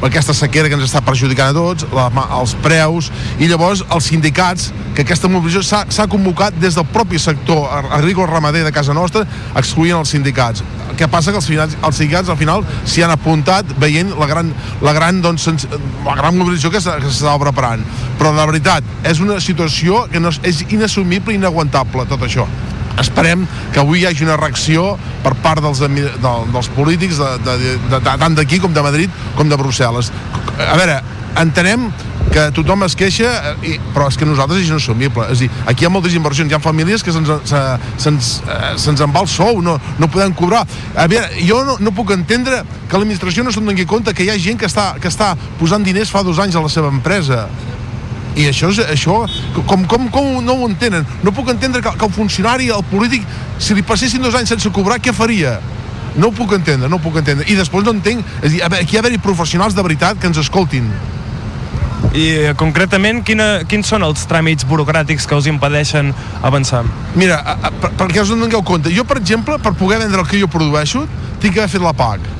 a 0.00 0.06
aquesta 0.06 0.34
sequera 0.36 0.70
que 0.70 0.76
ens 0.78 0.86
està 0.86 1.02
perjudicant 1.04 1.50
a 1.50 1.56
tots, 1.56 1.86
la, 1.96 2.06
els 2.38 2.54
preus, 2.64 3.10
i 3.42 3.48
llavors 3.50 3.82
els 3.90 4.10
sindicats, 4.12 4.70
que 4.94 5.02
aquesta 5.04 5.28
mobilització 5.28 5.82
s'ha 5.92 6.06
convocat 6.12 6.56
des 6.62 6.78
del 6.78 6.86
propi 6.92 7.18
sector 7.20 7.66
agrícola 7.98 8.30
ramader 8.30 8.62
de 8.64 8.72
casa 8.72 8.94
nostra, 8.96 9.26
excluint 9.56 9.98
els 9.98 10.14
sindicats. 10.14 10.62
Què 10.96 11.10
passa 11.12 11.34
que 11.34 11.42
els, 11.42 11.76
els 11.76 11.98
sindicats 11.98 12.30
al 12.32 12.38
final 12.40 12.64
s'hi 12.86 13.04
han 13.04 13.12
apuntat 13.12 13.74
veient 13.82 14.14
la 14.16 14.30
gran, 14.30 14.54
la 14.86 14.94
gran, 14.96 15.20
doncs, 15.24 15.50
la 16.06 16.14
gran 16.16 16.38
mobilització 16.38 16.72
que 16.72 16.80
s'estava 16.80 17.42
preparant. 17.42 17.84
Però 18.16 18.32
la 18.32 18.46
veritat, 18.48 18.86
és 19.04 19.20
una 19.20 19.42
situació 19.42 20.06
que 20.12 20.22
no 20.22 20.32
és 20.46 20.62
inassumible 20.70 21.34
i 21.34 21.40
inaguantable, 21.42 22.06
tot 22.08 22.24
això 22.24 22.46
esperem 23.02 23.46
que 23.72 23.82
avui 23.82 24.02
hi 24.02 24.08
hagi 24.08 24.26
una 24.26 24.38
reacció 24.40 24.94
per 25.24 25.34
part 25.44 25.62
dels, 25.64 25.82
de, 25.82 26.08
dels 26.22 26.72
polítics 26.76 27.20
de, 27.20 27.30
de, 27.44 27.56
de, 27.62 27.76
de, 27.92 28.02
tant 28.06 28.36
d'aquí 28.38 28.60
com 28.62 28.74
de 28.74 28.84
Madrid 28.84 29.22
com 29.36 29.48
de 29.48 29.58
Brussel·les. 29.60 30.12
A 30.56 30.76
veure, 30.78 31.00
entenem 31.36 31.90
que 32.32 32.50
tothom 32.52 32.82
es 32.84 32.96
queixa, 32.98 33.28
i, 33.64 33.76
però 33.94 34.08
és 34.10 34.18
que 34.18 34.26
nosaltres 34.28 34.64
és 34.64 34.70
inassumible. 34.70 35.24
És 35.32 35.44
dir, 35.44 35.50
aquí 35.70 35.84
hi 35.84 35.88
ha 35.88 35.92
moltes 35.92 36.16
inversions, 36.18 36.50
hi 36.50 36.56
ha 36.56 36.60
famílies 36.62 37.04
que 37.04 37.14
se'ns 37.14 37.30
se, 37.48 37.62
se, 38.02 38.12
se, 38.18 38.82
se 38.82 38.94
en 38.96 39.14
va 39.14 39.22
el 39.24 39.30
sou, 39.30 39.62
no, 39.64 39.76
no 40.00 40.10
podem 40.12 40.34
cobrar. 40.36 40.64
A 40.96 41.06
veure, 41.10 41.30
jo 41.46 41.62
no, 41.68 41.78
no 41.80 41.94
puc 41.96 42.12
entendre 42.16 42.62
que 42.90 42.98
l'administració 42.98 43.46
no 43.46 43.54
se'n 43.54 43.68
doni 43.68 43.86
compte 43.88 44.14
que 44.16 44.26
hi 44.26 44.32
ha 44.32 44.40
gent 44.42 44.60
que 44.60 44.68
està, 44.68 44.92
que 45.00 45.12
està 45.12 45.34
posant 45.60 45.86
diners 45.86 46.12
fa 46.12 46.24
dos 46.26 46.40
anys 46.42 46.58
a 46.58 46.64
la 46.66 46.72
seva 46.72 46.92
empresa 46.92 47.46
i 48.36 48.44
això, 48.50 48.68
és, 48.68 48.82
això 48.92 49.22
com, 49.64 49.86
com, 49.88 50.10
com 50.12 50.26
no 50.44 50.58
ho 50.60 50.68
entenen? 50.68 51.06
No 51.24 51.32
puc 51.32 51.48
entendre 51.54 51.80
que, 51.80 51.92
que 51.96 52.04
el 52.04 52.12
funcionari, 52.12 52.68
el 52.68 52.84
polític, 52.90 53.24
si 53.58 53.74
li 53.74 53.84
passessin 53.86 54.20
dos 54.24 54.36
anys 54.36 54.52
sense 54.52 54.72
cobrar, 54.76 55.00
què 55.00 55.14
faria? 55.16 55.56
No 56.16 56.28
ho 56.28 56.36
puc 56.36 56.52
entendre, 56.56 56.88
no 56.92 57.00
ho 57.00 57.02
puc 57.02 57.16
entendre. 57.20 57.48
I 57.48 57.56
després 57.56 57.84
no 57.84 57.96
entenc, 57.96 58.24
és 58.42 58.52
dir, 58.52 58.62
aquí 58.68 58.96
hi 58.96 59.00
ha 59.00 59.04
d'haver 59.06 59.22
professionals 59.24 59.76
de 59.76 59.84
veritat 59.84 60.20
que 60.20 60.28
ens 60.28 60.40
escoltin. 60.44 60.92
I 62.12 62.26
eh, 62.26 62.54
concretament, 62.60 63.22
quina, 63.24 63.48
quins 63.68 63.88
són 63.88 64.04
els 64.04 64.28
tràmits 64.28 64.68
burocràtics 64.68 65.24
que 65.28 65.36
us 65.36 65.48
impedeixen 65.48 66.12
avançar? 66.44 66.84
Mira, 67.16 67.40
a, 67.40 67.56
a, 67.56 67.72
per, 67.72 67.94
perquè 68.04 68.20
us 68.20 68.36
en 68.36 68.44
dongueu 68.44 68.64
compte, 68.68 68.92
jo, 68.92 69.04
per 69.08 69.16
exemple, 69.22 69.56
per 69.64 69.72
poder 69.80 70.02
vendre 70.04 70.20
el 70.20 70.28
que 70.28 70.40
jo 70.40 70.48
produeixo, 70.52 71.06
tinc 71.40 71.56
que 71.56 71.64
haver 71.64 71.72
fet 71.72 71.84
la 71.84 71.96
PAC 71.96 72.35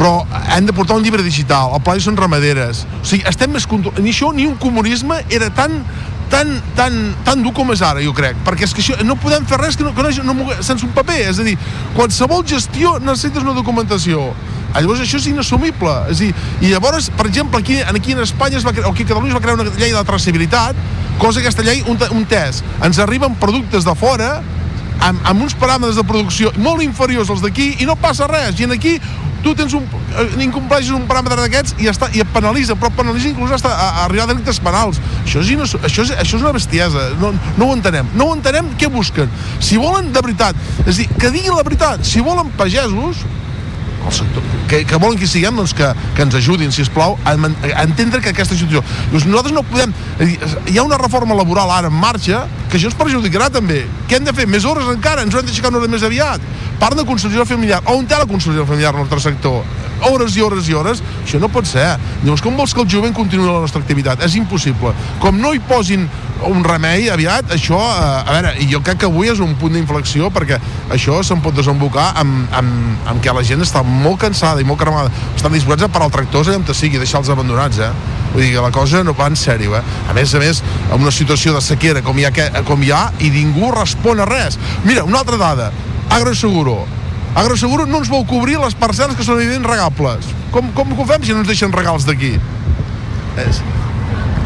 però 0.00 0.22
hem 0.56 0.64
de 0.64 0.72
portar 0.72 0.96
un 0.96 1.04
llibre 1.04 1.20
digital, 1.20 1.74
el 1.76 1.82
pla 1.84 1.98
són 2.00 2.16
ramaderes. 2.16 2.86
O 3.02 3.04
sigui, 3.04 3.26
estem 3.28 3.52
més 3.52 3.66
control... 3.68 4.00
Ni 4.00 4.14
això 4.14 4.30
ni 4.32 4.46
un 4.48 4.56
comunisme 4.56 5.20
era 5.28 5.50
tan 5.52 5.82
tan, 6.30 6.54
tan, 6.78 6.94
tan 7.26 7.42
dur 7.42 7.50
com 7.52 7.72
és 7.74 7.82
ara, 7.82 8.00
jo 8.00 8.14
crec, 8.14 8.38
perquè 8.46 8.64
és 8.64 8.72
que 8.72 8.80
això, 8.84 8.96
no 9.02 9.16
podem 9.18 9.44
fer 9.50 9.58
res 9.58 9.76
que 9.76 9.82
no, 9.82 9.90
que 9.96 10.04
no, 10.06 10.12
no, 10.30 10.46
sense 10.62 10.86
un 10.86 10.92
paper, 10.94 11.18
és 11.26 11.40
a 11.42 11.44
dir, 11.44 11.56
qualsevol 11.96 12.44
gestió 12.46 12.94
necessites 13.02 13.42
una 13.42 13.56
documentació. 13.56 14.30
Llavors 14.70 15.02
això 15.02 15.18
és 15.18 15.26
inassumible. 15.32 15.96
És 16.12 16.22
dir, 16.22 16.30
I 16.62 16.70
llavors, 16.70 17.10
per 17.18 17.26
exemple, 17.26 17.58
aquí, 17.58 17.80
aquí 17.82 18.14
en 18.14 18.22
Espanya 18.22 18.60
es 18.60 18.66
va 18.66 18.72
crear, 18.72 18.86
o 18.86 18.94
aquí 18.94 19.02
a 19.02 19.10
Catalunya 19.10 19.34
es 19.34 19.36
va 19.40 19.42
crear 19.42 19.58
una 19.58 19.66
llei 19.74 19.90
de 19.90 20.04
traçabilitat, 20.06 20.78
cosa 21.18 21.42
que 21.42 21.50
aquesta 21.50 21.66
llei, 21.66 21.82
un, 21.90 21.98
un 22.14 22.24
test, 22.30 22.64
ens 22.86 23.02
arriben 23.02 23.34
productes 23.42 23.84
de 23.84 23.96
fora 23.98 24.36
amb, 25.00 25.20
amb 25.26 25.42
uns 25.42 25.56
paràmetres 25.58 25.98
de 25.98 26.06
producció 26.06 26.52
molt 26.62 26.84
inferiors 26.84 27.32
als 27.32 27.42
d'aquí 27.42 27.74
i 27.82 27.88
no 27.88 27.98
passa 27.98 28.30
res. 28.30 28.60
I 28.60 28.70
aquí 28.70 29.00
tu 29.44 29.54
tens 29.56 29.74
un, 29.76 29.86
eh, 30.14 30.26
incompleixes 30.44 30.92
un 30.94 31.06
paràmetre 31.08 31.40
d'aquests 31.40 31.76
i, 31.80 31.88
està, 31.90 32.10
i 32.14 32.22
et 32.24 32.32
penalitza, 32.34 32.76
però 32.78 32.90
et 32.92 32.98
penalitza 32.98 33.30
inclús 33.32 33.52
a, 33.56 33.60
a 33.72 34.04
arribar 34.04 34.26
a 34.26 34.30
delictes 34.32 34.60
penals. 34.62 35.00
Això 35.24 35.42
és, 35.44 35.74
això 35.80 36.06
és, 36.06 36.14
això 36.14 36.38
és 36.38 36.44
una 36.44 36.54
bestiesa, 36.56 37.10
no, 37.20 37.32
no 37.56 37.68
ho 37.68 37.76
entenem. 37.76 38.08
No 38.18 38.30
ho 38.30 38.38
entenem 38.38 38.72
què 38.80 38.90
busquen. 38.92 39.30
Si 39.60 39.80
volen 39.80 40.12
de 40.14 40.24
veritat, 40.24 40.56
és 40.86 41.02
dir, 41.02 41.10
que 41.16 41.32
diguin 41.32 41.56
la 41.56 41.66
veritat, 41.66 42.04
si 42.06 42.24
volen 42.24 42.52
pagesos, 42.58 43.24
el 44.00 44.12
sector, 44.12 44.42
que, 44.68 44.84
que 44.88 44.96
volen 44.96 45.18
que 45.20 45.28
siguem 45.28 45.56
doncs 45.56 45.74
que, 45.76 45.90
que 46.16 46.24
ens 46.24 46.36
ajudin, 46.38 46.72
si 46.72 46.86
plau, 46.94 47.18
a, 47.24 47.34
a 47.34 47.84
entendre 47.84 48.22
que 48.24 48.32
aquesta 48.32 48.56
situació 48.56 48.80
doncs 49.12 49.26
nosaltres 49.28 49.54
no 49.56 49.64
podem, 49.68 49.92
hi 50.70 50.78
ha 50.78 50.86
una 50.86 50.98
reforma 51.00 51.36
laboral 51.36 51.70
ara 51.74 51.92
en 51.92 51.98
marxa 52.00 52.46
que 52.70 52.78
això 52.78 52.90
ens 52.90 52.98
perjudicarà 52.98 53.50
també 53.52 53.82
què 54.08 54.18
hem 54.18 54.26
de 54.26 54.34
fer? 54.36 54.46
Més 54.50 54.64
hores 54.64 54.88
encara, 54.88 55.26
ens 55.26 55.34
ho 55.34 55.42
hem 55.42 55.50
d'aixecar 55.50 55.74
una 55.74 55.82
hora 55.82 55.90
més 55.90 56.06
aviat 56.06 56.48
part 56.80 56.96
de 56.96 57.04
conciliació 57.04 57.44
familiar 57.44 57.82
on 57.92 58.06
té 58.08 58.18
la 58.18 58.28
conciliació 58.30 58.66
familiar 58.68 58.94
el 58.94 59.02
nostre 59.02 59.20
sector 59.26 59.62
hores 60.00 60.36
i 60.36 60.40
hores 60.40 60.68
i 60.68 60.74
hores, 60.74 61.02
això 61.24 61.40
no 61.40 61.50
pot 61.52 61.68
ser. 61.68 61.86
Llavors, 62.24 62.42
com 62.42 62.56
vols 62.56 62.74
que 62.74 62.82
el 62.82 62.88
jovent 62.90 63.14
continuï 63.16 63.46
la 63.46 63.60
nostra 63.64 63.82
activitat? 63.82 64.22
És 64.24 64.36
impossible. 64.38 64.94
Com 65.20 65.40
no 65.40 65.52
hi 65.54 65.60
posin 65.68 66.06
un 66.48 66.64
remei 66.64 67.10
aviat, 67.12 67.52
això, 67.52 67.76
eh, 67.76 68.22
a 68.24 68.32
veure, 68.32 68.54
jo 68.70 68.80
crec 68.80 69.02
que 69.02 69.10
avui 69.10 69.28
és 69.28 69.40
un 69.44 69.54
punt 69.60 69.74
d'inflexió 69.76 70.30
perquè 70.32 70.58
això 70.90 71.20
se'n 71.22 71.42
pot 71.44 71.54
desembocar 71.54 72.14
amb, 72.16 72.48
amb, 72.56 73.04
amb 73.12 73.20
que 73.20 73.32
la 73.32 73.44
gent 73.44 73.60
està 73.60 73.84
molt 73.84 74.20
cansada 74.20 74.60
i 74.60 74.64
molt 74.64 74.80
cremada. 74.80 75.12
Estan 75.36 75.52
disposats 75.52 75.84
a 75.84 75.92
parar 75.92 76.08
el 76.08 76.16
tractor 76.16 76.46
allà 76.46 76.56
on 76.56 76.74
sigui, 76.74 76.98
deixar-los 76.98 77.28
abandonats, 77.28 77.78
eh? 77.78 77.92
Vull 78.30 78.44
dir 78.44 78.52
que 78.54 78.62
la 78.62 78.70
cosa 78.74 79.02
no 79.04 79.14
va 79.16 79.26
en 79.30 79.36
sèrio, 79.38 79.74
eh? 79.78 79.82
A 80.08 80.14
més 80.16 80.34
a 80.34 80.42
més, 80.42 80.62
en 80.90 81.00
una 81.00 81.12
situació 81.14 81.56
de 81.56 81.64
sequera 81.64 82.04
com 82.06 82.18
hi 82.18 82.28
ha, 82.28 82.32
com 82.68 82.82
hi 82.82 82.92
ha 82.94 83.08
i 83.20 83.32
ningú 83.34 83.72
respon 83.74 84.22
a 84.22 84.28
res. 84.28 84.58
Mira, 84.86 85.04
una 85.04 85.24
altra 85.24 85.38
dada. 85.40 85.70
Agroseguro 86.10 86.80
Agroseguro 87.34 87.86
no 87.86 88.00
ens 88.00 88.10
vol 88.10 88.24
cobrir 88.26 88.58
les 88.58 88.74
parcel·les 88.74 89.14
que 89.14 89.26
són 89.26 89.38
evidents 89.38 89.68
regables. 89.70 90.26
Com, 90.54 90.72
com 90.74 90.96
ho 90.96 91.06
fem 91.06 91.22
si 91.22 91.34
no 91.34 91.44
ens 91.44 91.50
deixen 91.50 91.74
regals 91.74 92.06
d'aquí? 92.08 92.34
És... 93.38 93.62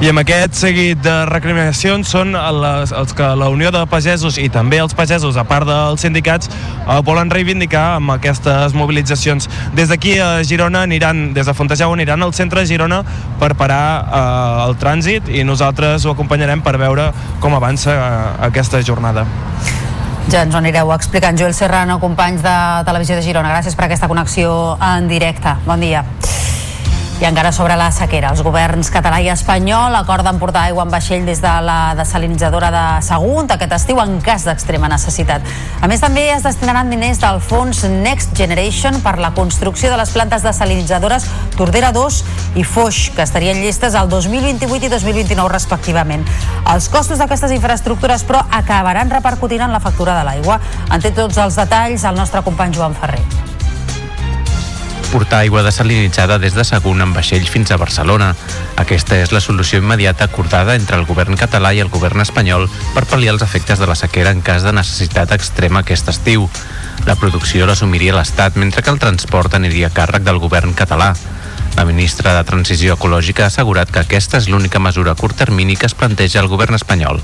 I 0.02 0.08
amb 0.10 0.18
aquest 0.18 0.56
seguit 0.58 0.98
de 1.04 1.12
recriminacions 1.30 2.08
són 2.10 2.34
les, 2.34 2.90
els 2.92 3.14
que 3.14 3.28
la 3.38 3.46
Unió 3.52 3.70
de 3.70 3.84
Pagesos 3.86 4.40
i 4.42 4.48
també 4.52 4.80
els 4.82 4.94
pagesos, 4.98 5.38
a 5.38 5.44
part 5.46 5.68
dels 5.68 6.02
sindicats, 6.02 6.50
eh, 6.50 6.98
volen 7.06 7.30
reivindicar 7.30 7.84
amb 8.00 8.16
aquestes 8.16 8.74
mobilitzacions. 8.74 9.46
Des 9.78 9.88
d'aquí 9.88 10.16
a 10.18 10.42
Girona 10.42 10.82
aniran, 10.82 11.28
des 11.36 11.46
de 11.46 11.54
Fontejau 11.54 11.94
aniran 11.94 12.26
al 12.26 12.34
centre 12.34 12.64
de 12.64 12.66
Girona 12.66 13.04
per 13.38 13.54
parar 13.54 13.86
eh, 14.02 14.66
el 14.66 14.76
trànsit 14.82 15.30
i 15.30 15.46
nosaltres 15.46 16.04
ho 16.04 16.12
acompanyarem 16.16 16.64
per 16.66 16.74
veure 16.82 17.12
com 17.40 17.54
avança 17.54 17.94
eh, 17.94 18.12
aquesta 18.50 18.82
jornada. 18.82 19.24
Ja 20.26 20.42
ens 20.42 20.54
ho 20.54 20.58
anireu 20.58 20.90
explicant. 20.92 21.38
Joel 21.38 21.54
Serrano, 21.54 22.00
companys 22.02 22.42
de 22.42 22.58
Televisió 22.84 23.14
de 23.14 23.22
Girona, 23.22 23.54
gràcies 23.54 23.78
per 23.78 23.86
aquesta 23.86 24.10
connexió 24.10 24.74
en 24.82 25.06
directe. 25.08 25.54
Bon 25.68 25.80
dia. 25.80 26.02
I 27.20 27.26
encara 27.28 27.52
sobre 27.54 27.76
la 27.78 27.92
sequera, 27.94 28.32
els 28.34 28.40
governs 28.42 28.88
català 28.90 29.20
i 29.22 29.28
espanyol 29.30 29.94
acorden 29.94 30.40
portar 30.42 30.64
aigua 30.66 30.82
en 30.82 30.90
vaixell 30.90 31.22
des 31.24 31.38
de 31.40 31.52
la 31.62 31.94
desalinitzadora 31.94 32.72
de 32.74 32.82
Sagunt 33.06 33.54
aquest 33.54 33.72
estiu 33.76 34.00
en 34.02 34.16
cas 34.24 34.42
d'extrema 34.48 34.90
necessitat. 34.90 35.46
A 35.80 35.86
més, 35.86 36.02
també 36.02 36.26
es 36.34 36.42
destinaran 36.42 36.90
diners 36.90 37.22
del 37.22 37.38
fons 37.38 37.84
Next 37.86 38.34
Generation 38.34 38.98
per 39.06 39.14
la 39.22 39.30
construcció 39.38 39.94
de 39.94 40.00
les 40.02 40.10
plantes 40.10 40.42
desalinitzadores 40.42 41.30
Tordera 41.54 41.94
2 41.94 42.20
i 42.58 42.66
Foix, 42.66 43.06
que 43.14 43.22
estarien 43.22 43.62
llestes 43.62 43.94
al 43.94 44.10
2028 44.10 44.90
i 44.90 44.94
2029 44.98 45.54
respectivament. 45.54 46.26
Els 46.66 46.90
costos 46.90 47.22
d'aquestes 47.22 47.54
infraestructures, 47.54 48.26
però, 48.26 48.42
acabaran 48.50 49.14
repercutint 49.14 49.62
en 49.62 49.72
la 49.72 49.80
factura 49.80 50.18
de 50.18 50.26
l'aigua. 50.26 50.58
En 50.90 51.00
té 51.00 51.14
tots 51.14 51.38
els 51.38 51.62
detalls 51.62 52.10
el 52.10 52.18
nostre 52.18 52.42
company 52.42 52.74
Joan 52.74 52.98
Ferrer. 52.98 53.53
Portar 55.14 55.44
aigua 55.44 55.62
desalinitzada 55.62 56.40
des 56.42 56.56
de 56.58 56.64
Sagunt 56.66 56.98
amb 57.04 57.14
vaixell 57.14 57.44
fins 57.46 57.70
a 57.70 57.76
Barcelona. 57.78 58.32
Aquesta 58.82 59.20
és 59.22 59.30
la 59.30 59.38
solució 59.38 59.78
immediata 59.78 60.26
acordada 60.26 60.74
entre 60.74 60.98
el 60.98 61.06
govern 61.06 61.38
català 61.38 61.70
i 61.70 61.78
el 61.84 61.90
govern 61.92 62.24
espanyol 62.24 62.66
per 62.96 63.04
pal·liar 63.06 63.36
els 63.36 63.44
efectes 63.46 63.78
de 63.78 63.86
la 63.86 63.94
sequera 63.94 64.32
en 64.34 64.42
cas 64.42 64.66
de 64.66 64.72
necessitat 64.74 65.30
extrema 65.36 65.84
aquest 65.84 66.10
estiu. 66.10 66.48
La 67.06 67.14
producció 67.14 67.68
l'assumiria 67.70 68.16
l'Estat, 68.16 68.58
mentre 68.58 68.82
que 68.82 68.90
el 68.90 68.98
transport 68.98 69.54
aniria 69.54 69.92
a 69.92 69.94
càrrec 69.94 70.26
del 70.26 70.42
govern 70.42 70.74
català. 70.74 71.12
La 71.76 71.86
ministra 71.86 72.34
de 72.34 72.42
Transició 72.50 72.98
Ecològica 72.98 73.46
ha 73.46 73.52
assegurat 73.54 73.94
que 73.94 74.02
aquesta 74.02 74.42
és 74.42 74.50
l'única 74.50 74.82
mesura 74.82 75.14
a 75.14 75.20
curt 75.20 75.38
termini 75.38 75.76
que 75.78 75.86
es 75.86 75.94
planteja 75.94 76.42
el 76.42 76.50
govern 76.50 76.74
espanyol. 76.74 77.22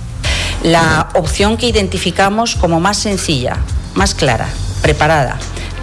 La 0.63 1.09
opción 1.15 1.57
que 1.57 1.67
identificamos 1.67 2.55
como 2.55 2.79
más 2.79 2.99
sencilla, 2.99 3.59
más 3.95 4.15
clara, 4.15 4.47
preparada, 4.83 5.39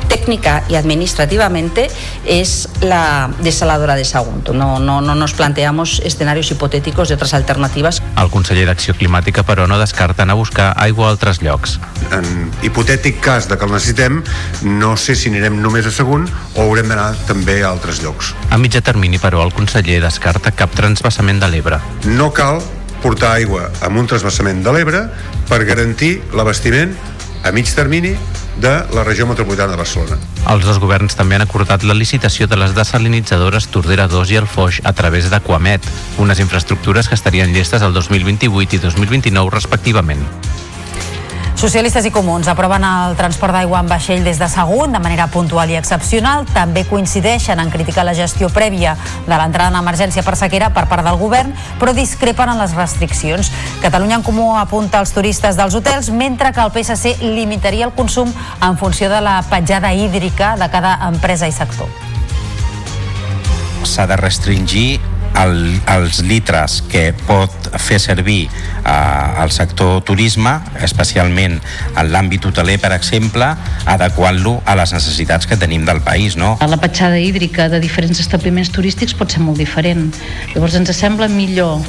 técnica 0.08 0.64
y 0.70 0.76
administrativamente 0.76 1.90
es 2.26 2.70
la 2.82 3.30
desaladora 3.42 3.96
de 3.96 4.06
Sagunto. 4.06 4.54
No, 4.54 4.80
no, 4.80 5.02
no 5.02 5.16
nos 5.16 5.34
planteamos 5.34 6.02
escenarios 6.04 6.52
hipotéticos 6.52 7.10
de 7.10 7.16
otras 7.16 7.34
alternativas. 7.34 8.02
El 8.18 8.30
conseller 8.30 8.66
d'Acció 8.68 8.96
Climàtica, 8.98 9.44
però, 9.48 9.68
no 9.68 9.80
descarta 9.80 10.24
anar 10.24 10.38
a 10.38 10.42
buscar 10.42 10.74
aigua 10.78 11.08
a 11.08 11.12
altres 11.12 11.42
llocs. 11.42 11.78
En 12.12 12.52
hipotètic 12.64 13.20
cas 13.22 13.48
de 13.50 13.58
que 13.58 13.66
el 13.66 13.74
necessitem, 13.76 14.24
no 14.64 14.96
sé 14.98 15.16
si 15.16 15.30
anirem 15.30 15.62
només 15.62 15.86
a 15.88 15.94
Sagunt 15.94 16.28
o 16.56 16.64
haurem 16.66 16.90
d'anar 16.90 17.14
també 17.28 17.62
a 17.64 17.70
altres 17.70 18.02
llocs. 18.04 18.34
A 18.50 18.58
mitjà 18.58 18.82
termini, 18.82 19.20
però, 19.22 19.44
el 19.46 19.54
conseller 19.54 20.02
descarta 20.04 20.56
cap 20.56 20.74
transbassament 20.76 21.42
de 21.44 21.52
l'Ebre. 21.52 21.82
No 22.08 22.32
cal 22.34 22.62
portar 23.04 23.36
aigua 23.38 23.68
amb 23.86 24.00
un 24.02 24.08
transbassament 24.10 24.64
de 24.66 24.74
l'Ebre 24.74 25.04
per 25.48 25.62
garantir 25.68 26.18
l'abastiment 26.36 26.96
a 27.44 27.52
mig 27.52 27.70
termini 27.74 28.16
de 28.62 28.74
la 28.94 29.04
regió 29.04 29.28
metropolitana 29.28 29.72
de 29.72 29.78
Barcelona. 29.78 30.18
Els 30.50 30.66
dos 30.66 30.80
governs 30.80 31.16
també 31.16 31.38
han 31.38 31.46
acordat 31.46 31.84
la 31.84 31.96
licitació 31.98 32.48
de 32.48 32.58
les 32.58 32.74
desalinitzadores 32.76 33.70
Tordera 33.74 34.08
2 34.12 34.34
i 34.34 34.40
el 34.42 34.48
Foix 34.50 34.82
a 34.84 34.94
través 34.98 35.30
d'Aquamet, 35.30 35.86
unes 36.18 36.40
infraestructures 36.40 37.10
que 37.10 37.16
estarien 37.16 37.54
llestes 37.54 37.86
el 37.86 37.94
2028 37.94 38.80
i 38.80 38.86
2029 38.88 39.54
respectivament. 39.54 40.26
Socialistes 41.58 42.06
i 42.06 42.12
comuns 42.14 42.46
aproven 42.52 42.84
el 42.86 43.16
transport 43.18 43.56
d'aigua 43.56 43.80
en 43.82 43.88
vaixell 43.90 44.22
des 44.22 44.38
de 44.38 44.46
Sagunt 44.46 44.92
de 44.94 45.00
manera 45.02 45.26
puntual 45.34 45.72
i 45.74 45.78
excepcional. 45.80 46.46
També 46.54 46.84
coincideixen 46.86 47.58
en 47.58 47.72
criticar 47.74 48.04
la 48.06 48.14
gestió 48.14 48.52
prèvia 48.54 48.94
de 49.26 49.32
l'entrada 49.34 49.72
en 49.74 49.80
emergència 49.80 50.22
per 50.22 50.36
sequera 50.38 50.70
per 50.76 50.86
part 50.86 51.02
del 51.02 51.18
govern, 51.18 51.50
però 51.82 51.96
discrepen 51.98 52.54
en 52.54 52.62
les 52.62 52.78
restriccions. 52.78 53.50
Catalunya 53.82 54.20
en 54.22 54.28
Comú 54.28 54.52
apunta 54.54 55.02
als 55.02 55.16
turistes 55.18 55.58
dels 55.58 55.74
hotels, 55.74 56.12
mentre 56.14 56.54
que 56.54 56.62
el 56.62 56.70
PSC 56.70 57.26
limitaria 57.26 57.90
el 57.90 57.98
consum 57.98 58.30
en 58.62 58.78
funció 58.78 59.10
de 59.10 59.26
la 59.26 59.42
petjada 59.50 59.96
hídrica 59.98 60.54
de 60.62 60.70
cada 60.70 61.00
empresa 61.10 61.50
i 61.50 61.58
sector. 61.58 61.90
S'ha 63.82 64.06
de 64.06 64.22
restringir 64.22 65.00
el, 65.44 65.58
els 65.94 66.22
litres 66.26 66.82
que 66.92 67.12
pot 67.28 67.70
fer 67.82 68.00
servir 68.02 68.48
eh, 68.48 69.44
el 69.44 69.52
sector 69.54 70.02
turisme, 70.08 70.54
especialment 70.86 71.58
en 71.60 72.12
l'àmbit 72.12 72.48
hoteler, 72.50 72.78
per 72.82 72.94
exemple, 72.96 73.50
adequant-lo 73.86 74.58
a 74.66 74.78
les 74.80 74.94
necessitats 74.96 75.50
que 75.50 75.60
tenim 75.60 75.86
del 75.88 76.02
país. 76.06 76.38
No? 76.40 76.56
La 76.62 76.80
petjada 76.82 77.20
hídrica 77.20 77.68
de 77.70 77.82
diferents 77.84 78.22
establiments 78.24 78.72
turístics 78.74 79.16
pot 79.18 79.34
ser 79.34 79.44
molt 79.44 79.62
diferent. 79.62 80.10
Llavors 80.54 80.78
ens 80.80 80.94
sembla 80.98 81.30
millor 81.32 81.84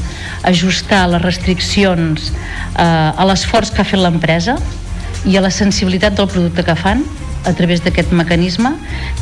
ajustar 0.48 1.06
les 1.12 1.22
restriccions 1.24 2.32
eh, 2.32 2.84
a 2.84 3.28
l'esforç 3.28 3.72
que 3.72 3.82
ha 3.82 3.88
fet 3.88 4.00
l'empresa 4.00 4.58
i 5.26 5.36
a 5.36 5.44
la 5.44 5.50
sensibilitat 5.50 6.18
del 6.18 6.28
producte 6.28 6.64
que 6.64 6.76
fan 6.78 7.04
a 7.44 7.54
través 7.54 7.82
d'aquest 7.84 8.12
mecanisme 8.12 8.74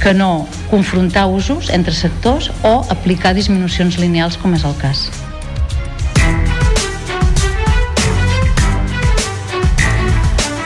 que 0.02 0.14
no 0.14 0.48
confrontar 0.70 1.26
usos 1.28 1.70
entre 1.70 1.94
sectors 1.94 2.50
o 2.62 2.80
aplicar 2.90 3.34
disminucions 3.36 4.00
lineals 4.02 4.36
com 4.40 4.56
és 4.56 4.64
el 4.64 4.76
cas. 4.82 5.08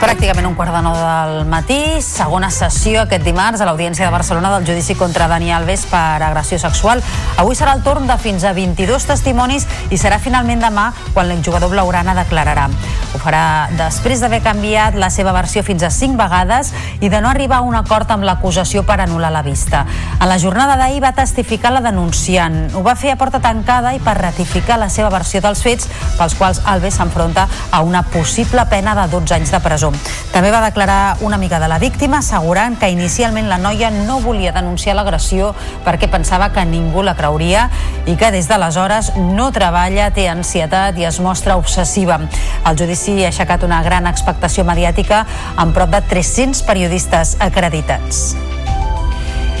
Pràcticament 0.01 0.47
un 0.49 0.55
quart 0.57 0.73
de 0.73 0.79
nou 0.81 0.95
del 0.97 1.43
matí, 1.45 1.77
segona 2.01 2.47
sessió 2.49 3.03
aquest 3.03 3.21
dimarts 3.21 3.61
a 3.61 3.67
l'Audiència 3.67 4.07
de 4.07 4.09
Barcelona 4.09 4.49
del 4.55 4.63
judici 4.65 4.95
contra 4.97 5.27
Dani 5.29 5.51
Alves 5.53 5.83
per 5.91 6.23
agressió 6.25 6.57
sexual. 6.57 7.03
Avui 7.37 7.53
serà 7.53 7.75
el 7.77 7.83
torn 7.85 8.09
de 8.09 8.15
fins 8.17 8.41
a 8.41 8.55
22 8.57 9.05
testimonis 9.05 9.67
i 9.93 9.99
serà 10.01 10.17
finalment 10.17 10.63
demà 10.65 10.87
quan 11.13 11.29
l'exjugador 11.29 11.69
blaugrana 11.69 12.15
declararà. 12.17 12.65
Ho 13.13 13.21
farà 13.21 13.43
després 13.77 14.23
d'haver 14.23 14.39
canviat 14.41 14.97
la 14.97 15.11
seva 15.13 15.35
versió 15.37 15.61
fins 15.61 15.85
a 15.85 15.91
5 15.93 16.17
vegades 16.17 16.73
i 16.99 17.13
de 17.13 17.21
no 17.21 17.29
arribar 17.29 17.59
a 17.59 17.67
un 17.67 17.77
acord 17.77 18.09
amb 18.09 18.25
l'acusació 18.25 18.81
per 18.87 18.97
anul·lar 19.05 19.29
la 19.29 19.45
vista. 19.45 19.83
En 20.17 20.25
la 20.33 20.39
jornada 20.41 20.79
d'ahir 20.81 21.03
va 21.05 21.13
testificar 21.13 21.75
la 21.75 21.83
denunciant. 21.85 22.71
Ho 22.73 22.81
va 22.81 22.97
fer 22.97 23.13
a 23.13 23.19
porta 23.21 23.43
tancada 23.43 23.93
i 23.93 24.01
per 24.01 24.17
ratificar 24.17 24.81
la 24.81 24.89
seva 24.89 25.13
versió 25.13 25.45
dels 25.45 25.61
fets 25.61 25.91
pels 26.17 26.39
quals 26.41 26.65
Alves 26.65 26.97
s'enfronta 26.97 27.45
a 27.69 27.85
una 27.85 28.01
possible 28.01 28.65
pena 28.65 28.97
de 28.97 29.05
12 29.13 29.37
anys 29.37 29.53
de 29.53 29.61
presó. 29.61 29.90
També 30.31 30.51
va 30.51 30.61
declarar 30.63 31.17
una 31.21 31.35
amiga 31.35 31.59
de 31.59 31.67
la 31.67 31.79
víctima 31.79 32.19
assegurant 32.19 32.77
que 32.79 32.89
inicialment 32.91 33.49
la 33.49 33.57
noia 33.61 33.91
no 33.91 34.19
volia 34.23 34.53
denunciar 34.55 34.95
l'agressió 34.95 35.51
perquè 35.85 36.09
pensava 36.11 36.51
que 36.55 36.65
ningú 36.65 37.03
la 37.03 37.15
creuria 37.19 37.67
i 38.05 38.15
que 38.15 38.31
des 38.31 38.47
d'aleshores 38.47 39.13
no 39.17 39.51
treballa, 39.51 40.11
té 40.15 40.29
ansietat 40.29 40.97
i 40.97 41.07
es 41.09 41.19
mostra 41.19 41.57
obsessiva. 41.59 42.21
El 42.65 42.79
judici 42.79 43.19
ha 43.23 43.31
aixecat 43.33 43.67
una 43.67 43.83
gran 43.83 44.07
expectació 44.07 44.65
mediàtica 44.67 45.25
amb 45.55 45.75
prop 45.75 45.91
de 45.91 46.01
300 46.13 46.63
periodistes 46.67 47.37
acreditats. 47.39 48.31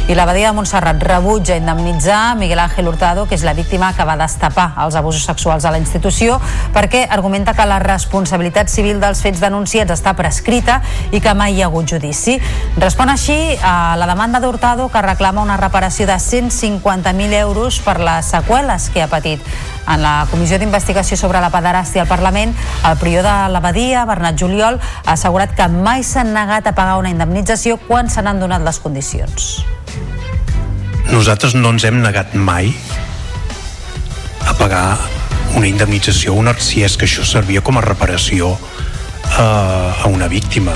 I 0.09 0.15
l'abadia 0.17 0.49
de 0.49 0.55
Montserrat 0.57 1.03
rebutja 1.03 1.55
indemnitzar 1.55 2.35
Miguel 2.35 2.59
Ángel 2.59 2.87
Hurtado, 2.87 3.27
que 3.29 3.35
és 3.37 3.43
la 3.45 3.53
víctima 3.53 3.93
que 3.95 4.03
va 4.03 4.17
destapar 4.19 4.71
els 4.83 4.95
abusos 4.97 5.23
sexuals 5.29 5.63
a 5.63 5.71
la 5.71 5.79
institució, 5.79 6.39
perquè 6.73 7.05
argumenta 7.09 7.53
que 7.53 7.67
la 7.69 7.77
responsabilitat 7.79 8.67
civil 8.67 8.99
dels 8.99 9.21
fets 9.21 9.39
denunciats 9.39 9.93
està 9.93 10.15
prescrita 10.17 10.81
i 11.11 11.21
que 11.21 11.35
mai 11.37 11.55
hi 11.55 11.61
ha 11.61 11.69
hagut 11.69 11.93
judici. 11.93 12.39
Respon 12.81 13.13
així 13.13 13.37
a 13.63 13.95
la 13.95 14.09
demanda 14.09 14.41
d'Hurtado, 14.41 14.89
que 14.89 15.05
reclama 15.05 15.45
una 15.45 15.57
reparació 15.61 16.09
de 16.09 16.17
150.000 16.17 17.37
euros 17.39 17.79
per 17.79 17.99
les 18.01 18.33
seqüeles 18.33 18.89
que 18.89 19.05
ha 19.05 19.07
patit. 19.07 19.39
En 19.89 20.01
la 20.03 20.27
comissió 20.29 20.59
d'investigació 20.61 21.17
sobre 21.17 21.41
la 21.41 21.49
pederàstia 21.53 22.03
al 22.03 22.09
Parlament, 22.09 22.53
el 22.87 22.97
prior 23.01 23.25
de 23.25 23.35
l'abadia, 23.51 24.05
Bernat 24.05 24.37
Juliol, 24.39 24.77
ha 24.77 25.15
assegurat 25.15 25.55
que 25.57 25.67
mai 25.71 26.05
s'han 26.05 26.33
negat 26.35 26.69
a 26.69 26.75
pagar 26.77 26.99
una 27.01 27.09
indemnització 27.09 27.79
quan 27.87 28.09
se 28.09 28.21
n'han 28.21 28.39
donat 28.39 28.63
les 28.65 28.79
condicions. 28.79 29.49
Nosaltres 31.11 31.57
no 31.57 31.73
ens 31.73 31.83
hem 31.83 31.99
negat 32.03 32.35
mai 32.37 32.71
a 34.47 34.53
pagar 34.55 34.99
una 35.57 35.67
indemnització, 35.67 36.33
una, 36.37 36.53
si 36.59 36.85
és 36.85 36.95
que 36.95 37.09
això 37.09 37.25
servia 37.27 37.63
com 37.65 37.77
a 37.77 37.83
reparació 37.83 38.53
a, 39.35 39.47
a 40.03 40.07
una 40.07 40.29
víctima. 40.31 40.75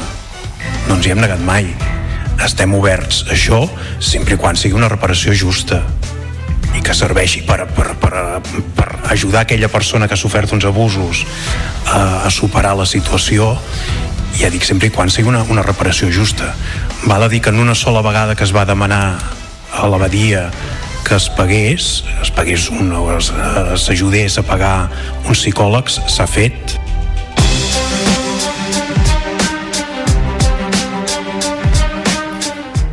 No 0.90 0.98
ens 0.98 1.07
hi 1.07 1.14
hem 1.14 1.22
negat 1.23 1.40
mai. 1.45 1.69
Estem 2.44 2.73
oberts 2.76 3.23
a 3.30 3.34
això 3.38 3.61
sempre 4.03 4.36
i 4.36 4.41
quan 4.41 4.60
sigui 4.60 4.76
una 4.76 4.91
reparació 4.91 5.34
justa 5.38 5.86
i 6.76 6.84
que 6.84 6.96
serveixi 6.98 7.44
per, 7.48 7.64
per, 7.76 7.94
per, 8.02 8.14
per 8.78 8.90
ajudar 9.14 9.46
aquella 9.46 9.70
persona 9.72 10.08
que 10.08 10.18
ha 10.18 10.20
sofert 10.20 10.52
uns 10.56 10.68
abusos 10.68 11.26
a, 11.86 12.26
a 12.28 12.30
superar 12.34 12.76
la 12.78 12.88
situació 12.90 13.54
ja 14.36 14.52
dic 14.52 14.68
sempre 14.68 14.90
i 14.90 14.94
quan 14.94 15.12
sigui 15.12 15.32
una, 15.32 15.46
una 15.52 15.64
reparació 15.64 16.12
justa 16.12 16.54
val 17.06 17.24
a 17.24 17.32
dir 17.32 17.42
que 17.42 17.54
en 17.54 17.62
una 17.64 17.76
sola 17.76 18.04
vegada 18.06 18.36
que 18.36 18.44
es 18.44 18.54
va 18.56 18.66
demanar 18.68 19.06
a 19.76 19.88
l'abadia 19.92 20.50
que 21.06 21.16
es 21.16 21.28
pagués, 21.30 22.04
es 22.24 22.32
pagués 22.34 22.66
un, 22.74 22.90
s'ajudés 23.78 24.40
a 24.42 24.44
pagar 24.44 24.90
uns 25.30 25.44
psicòlegs, 25.44 26.00
s'ha 26.10 26.26
fet. 26.26 26.80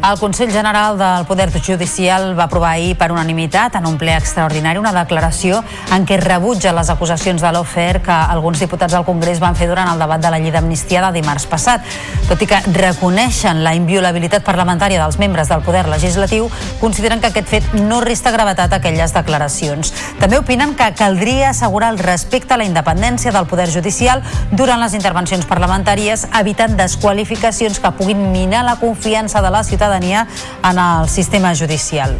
El 0.03 0.19
Consell 0.19 0.51
General 0.51 0.99
del 0.99 1.27
Poder 1.27 1.53
Judicial 1.63 2.37
va 2.37 2.49
aprovar 2.49 2.73
ahir 2.73 2.97
per 2.99 3.13
unanimitat 3.13 3.77
en 3.79 3.85
un 3.87 4.01
ple 4.01 4.17
extraordinari 4.17 4.81
una 4.81 4.91
declaració 4.91 5.61
en 5.95 6.03
què 6.09 6.17
rebutja 6.19 6.73
les 6.75 6.89
acusacions 6.91 7.39
de 7.39 7.53
l'OFER 7.55 8.01
que 8.03 8.11
alguns 8.11 8.59
diputats 8.59 8.97
del 8.97 9.05
Congrés 9.07 9.39
van 9.39 9.55
fer 9.55 9.69
durant 9.71 9.93
el 9.93 10.03
debat 10.03 10.19
de 10.19 10.33
la 10.35 10.41
llei 10.43 10.51
d'amnistia 10.51 11.05
de 11.05 11.21
dimarts 11.21 11.47
passat. 11.47 11.87
Tot 12.27 12.43
i 12.43 12.49
que 12.51 12.59
reconeixen 12.75 13.61
la 13.63 13.77
inviolabilitat 13.79 14.43
parlamentària 14.43 14.99
dels 14.99 15.21
membres 15.23 15.53
del 15.53 15.63
Poder 15.63 15.85
Legislatiu, 15.87 16.51
consideren 16.81 17.23
que 17.23 17.31
aquest 17.31 17.55
fet 17.55 17.71
no 17.79 18.01
resta 18.03 18.35
gravetat 18.35 18.75
a 18.75 18.83
aquelles 18.83 19.15
declaracions. 19.15 19.95
També 20.19 20.43
opinen 20.43 20.75
que 20.75 20.91
caldria 20.99 21.53
assegurar 21.53 21.93
el 21.95 22.03
respecte 22.03 22.55
a 22.55 22.59
la 22.59 22.67
independència 22.67 23.31
del 23.31 23.47
Poder 23.47 23.71
Judicial 23.71 24.27
durant 24.51 24.83
les 24.83 24.99
intervencions 24.99 25.47
parlamentàries, 25.47 26.27
evitant 26.43 26.75
desqualificacions 26.75 27.79
que 27.79 27.97
puguin 28.03 28.33
minar 28.35 28.67
la 28.67 28.81
confiança 28.83 29.39
de 29.39 29.55
la 29.55 29.63
ciutadania 29.63 29.92
ciutadania 29.93 30.27
en 30.63 30.79
el 30.79 31.09
sistema 31.09 31.55
judicial. 31.55 32.19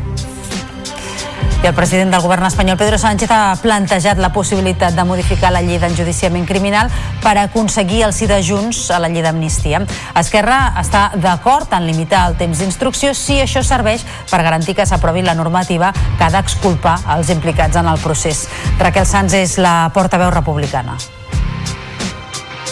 I 1.63 1.69
el 1.69 1.75
president 1.75 2.11
del 2.11 2.21
govern 2.21 2.43
espanyol, 2.45 2.77
Pedro 2.77 2.99
Sánchez, 2.99 3.31
ha 3.31 3.55
plantejat 3.63 4.19
la 4.19 4.33
possibilitat 4.33 4.97
de 4.97 5.05
modificar 5.07 5.53
la 5.55 5.61
llei 5.63 5.79
d'enjudiciament 5.79 6.43
criminal 6.45 6.91
per 7.23 7.37
aconseguir 7.39 8.03
el 8.03 8.13
sí 8.13 8.27
de 8.27 8.41
Junts 8.43 8.91
a 8.91 8.99
la 8.99 9.07
llei 9.07 9.23
d'amnistia. 9.23 9.85
Esquerra 10.19 10.75
està 10.83 11.13
d'acord 11.15 11.71
en 11.71 11.87
limitar 11.87 12.27
el 12.27 12.37
temps 12.37 12.59
d'instrucció 12.59 13.15
si 13.15 13.39
això 13.39 13.63
serveix 13.63 14.03
per 14.27 14.43
garantir 14.43 14.75
que 14.75 14.87
s'aprovi 14.87 15.23
la 15.23 15.39
normativa 15.39 15.95
que 16.19 16.27
ha 16.27 16.35
d'exculpar 16.35 16.99
els 17.15 17.31
implicats 17.31 17.79
en 17.79 17.87
el 17.87 18.03
procés. 18.03 18.49
Raquel 18.83 19.07
Sanz 19.07 19.39
és 19.39 19.59
la 19.63 19.93
portaveu 19.95 20.35
republicana. 20.35 20.99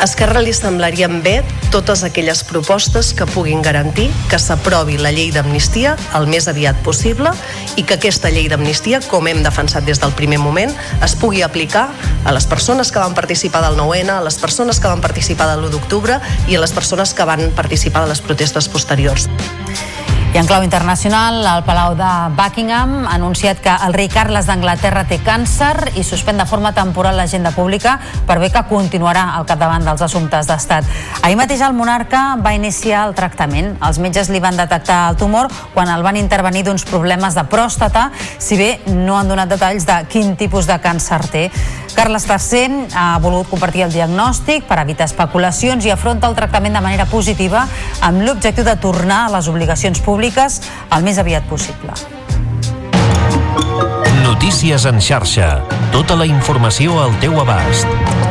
Esquerra 0.01 0.41
li 0.41 0.53
semblarien 0.57 1.19
bé 1.21 1.43
totes 1.69 2.01
aquelles 2.07 2.41
propostes 2.49 3.11
que 3.13 3.27
puguin 3.29 3.61
garantir 3.61 4.07
que 4.31 4.39
s'aprovi 4.41 4.97
la 4.97 5.13
llei 5.13 5.29
d'amnistia 5.35 5.93
el 6.17 6.25
més 6.31 6.49
aviat 6.49 6.81
possible 6.87 7.35
i 7.77 7.85
que 7.85 7.99
aquesta 7.99 8.31
llei 8.33 8.49
d'amnistia, 8.49 9.03
com 9.13 9.29
hem 9.29 9.43
defensat 9.45 9.85
des 9.85 10.01
del 10.01 10.17
primer 10.17 10.41
moment, 10.41 10.73
es 11.05 11.15
pugui 11.21 11.45
aplicar 11.45 11.91
a 12.25 12.33
les 12.33 12.49
persones 12.49 12.89
que 12.89 13.03
van 13.03 13.13
participar 13.15 13.61
del 13.67 13.77
9-N, 13.77 14.17
a 14.17 14.25
les 14.25 14.41
persones 14.41 14.81
que 14.81 14.89
van 14.89 15.05
participar 15.05 15.53
de 15.53 15.61
l'1 15.61 15.77
d'octubre 15.77 16.17
i 16.49 16.57
a 16.57 16.65
les 16.65 16.73
persones 16.73 17.13
que 17.13 17.29
van 17.29 17.51
participar 17.53 18.07
de 18.07 18.15
les 18.15 18.25
protestes 18.25 18.73
posteriors. 18.73 19.29
I 20.33 20.39
en 20.39 20.47
clau 20.47 20.63
internacional, 20.63 21.41
el 21.43 21.65
Palau 21.67 21.97
de 21.99 22.09
Buckingham 22.39 23.09
ha 23.09 23.17
anunciat 23.17 23.59
que 23.59 23.73
el 23.87 23.97
rei 23.97 24.07
Carles 24.07 24.47
d'Anglaterra 24.47 25.03
té 25.11 25.17
càncer 25.27 25.91
i 25.99 26.05
suspèn 26.07 26.39
de 26.39 26.47
forma 26.47 26.71
temporal 26.71 27.19
l'agenda 27.19 27.51
pública 27.51 27.97
per 28.29 28.37
bé 28.39 28.53
que 28.55 28.63
continuarà 28.71 29.25
al 29.35 29.49
capdavant 29.49 29.83
dels 29.83 30.05
assumptes 30.07 30.47
d'estat. 30.47 30.87
Ahir 31.27 31.35
mateix 31.35 31.65
el 31.67 31.75
monarca 31.75 32.37
va 32.39 32.55
iniciar 32.55 33.09
el 33.09 33.17
tractament. 33.19 33.75
Els 33.83 33.99
metges 33.99 34.31
li 34.31 34.39
van 34.39 34.55
detectar 34.55 35.01
el 35.11 35.19
tumor 35.19 35.51
quan 35.75 35.91
el 35.91 36.07
van 36.07 36.17
intervenir 36.17 36.63
d'uns 36.63 36.87
problemes 36.87 37.35
de 37.35 37.45
pròstata, 37.51 38.13
si 38.39 38.55
bé 38.55 38.71
no 38.87 39.19
han 39.19 39.35
donat 39.35 39.51
detalls 39.51 39.83
de 39.83 39.99
quin 40.07 40.37
tipus 40.39 40.71
de 40.71 40.79
càncer 40.79 41.25
té. 41.27 41.45
Carles 41.91 42.23
III 42.31 42.87
ha 42.95 43.19
volut 43.19 43.51
compartir 43.51 43.83
el 43.83 43.91
diagnòstic 43.91 44.63
per 44.69 44.79
evitar 44.79 45.09
especulacions 45.11 45.85
i 45.85 45.91
afronta 45.91 46.31
el 46.31 46.39
tractament 46.39 46.79
de 46.79 46.85
manera 46.87 47.09
positiva 47.11 47.67
amb 48.07 48.23
l'objectiu 48.23 48.63
de 48.65 48.77
tornar 48.79 49.25
a 49.27 49.33
les 49.35 49.51
obligacions 49.51 49.99
públiques 49.99 50.20
el 50.93 51.07
més 51.07 51.19
aviat 51.19 51.47
possible. 51.49 51.95
Notícies 54.23 54.85
en 54.87 55.01
xarxa. 55.01 55.53
Tota 55.95 56.17
la 56.21 56.29
informació 56.29 57.01
al 57.03 57.17
teu 57.25 57.41
abast. 57.41 58.30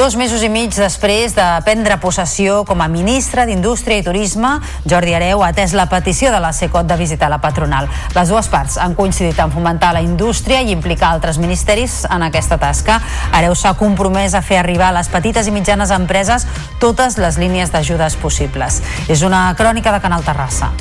Dos 0.00 0.16
mesos 0.16 0.40
i 0.40 0.48
mig 0.48 0.72
després 0.72 1.34
de 1.36 1.44
prendre 1.60 1.98
possessió 2.00 2.62
com 2.64 2.80
a 2.80 2.86
ministre 2.88 3.42
d'Indústria 3.44 4.00
i 4.00 4.04
Turisme, 4.06 4.54
Jordi 4.88 5.12
Areu 5.12 5.42
ha 5.44 5.50
atès 5.52 5.74
la 5.76 5.84
petició 5.92 6.30
de 6.32 6.38
la 6.40 6.54
SECOT 6.56 6.88
de 6.88 6.96
visitar 6.96 7.28
la 7.28 7.36
patronal. 7.42 7.84
Les 8.16 8.32
dues 8.32 8.48
parts 8.48 8.78
han 8.80 8.94
coincidit 8.96 9.36
en 9.44 9.52
fomentar 9.52 9.92
la 9.92 10.00
indústria 10.00 10.62
i 10.64 10.72
implicar 10.72 11.10
altres 11.12 11.36
ministeris 11.36 12.06
en 12.08 12.24
aquesta 12.24 12.56
tasca. 12.56 12.96
Areu 13.36 13.52
s'ha 13.52 13.74
compromès 13.76 14.32
a 14.32 14.40
fer 14.40 14.62
arribar 14.62 14.88
a 14.88 14.96
les 15.02 15.12
petites 15.12 15.52
i 15.52 15.52
mitjanes 15.52 15.92
empreses 15.92 16.48
totes 16.80 17.20
les 17.20 17.36
línies 17.36 17.68
d'ajudes 17.68 18.16
possibles. 18.24 18.80
És 19.04 19.20
una 19.20 19.50
crònica 19.52 19.92
de 19.92 20.00
Canal 20.00 20.24
Terrassa. 20.24 20.72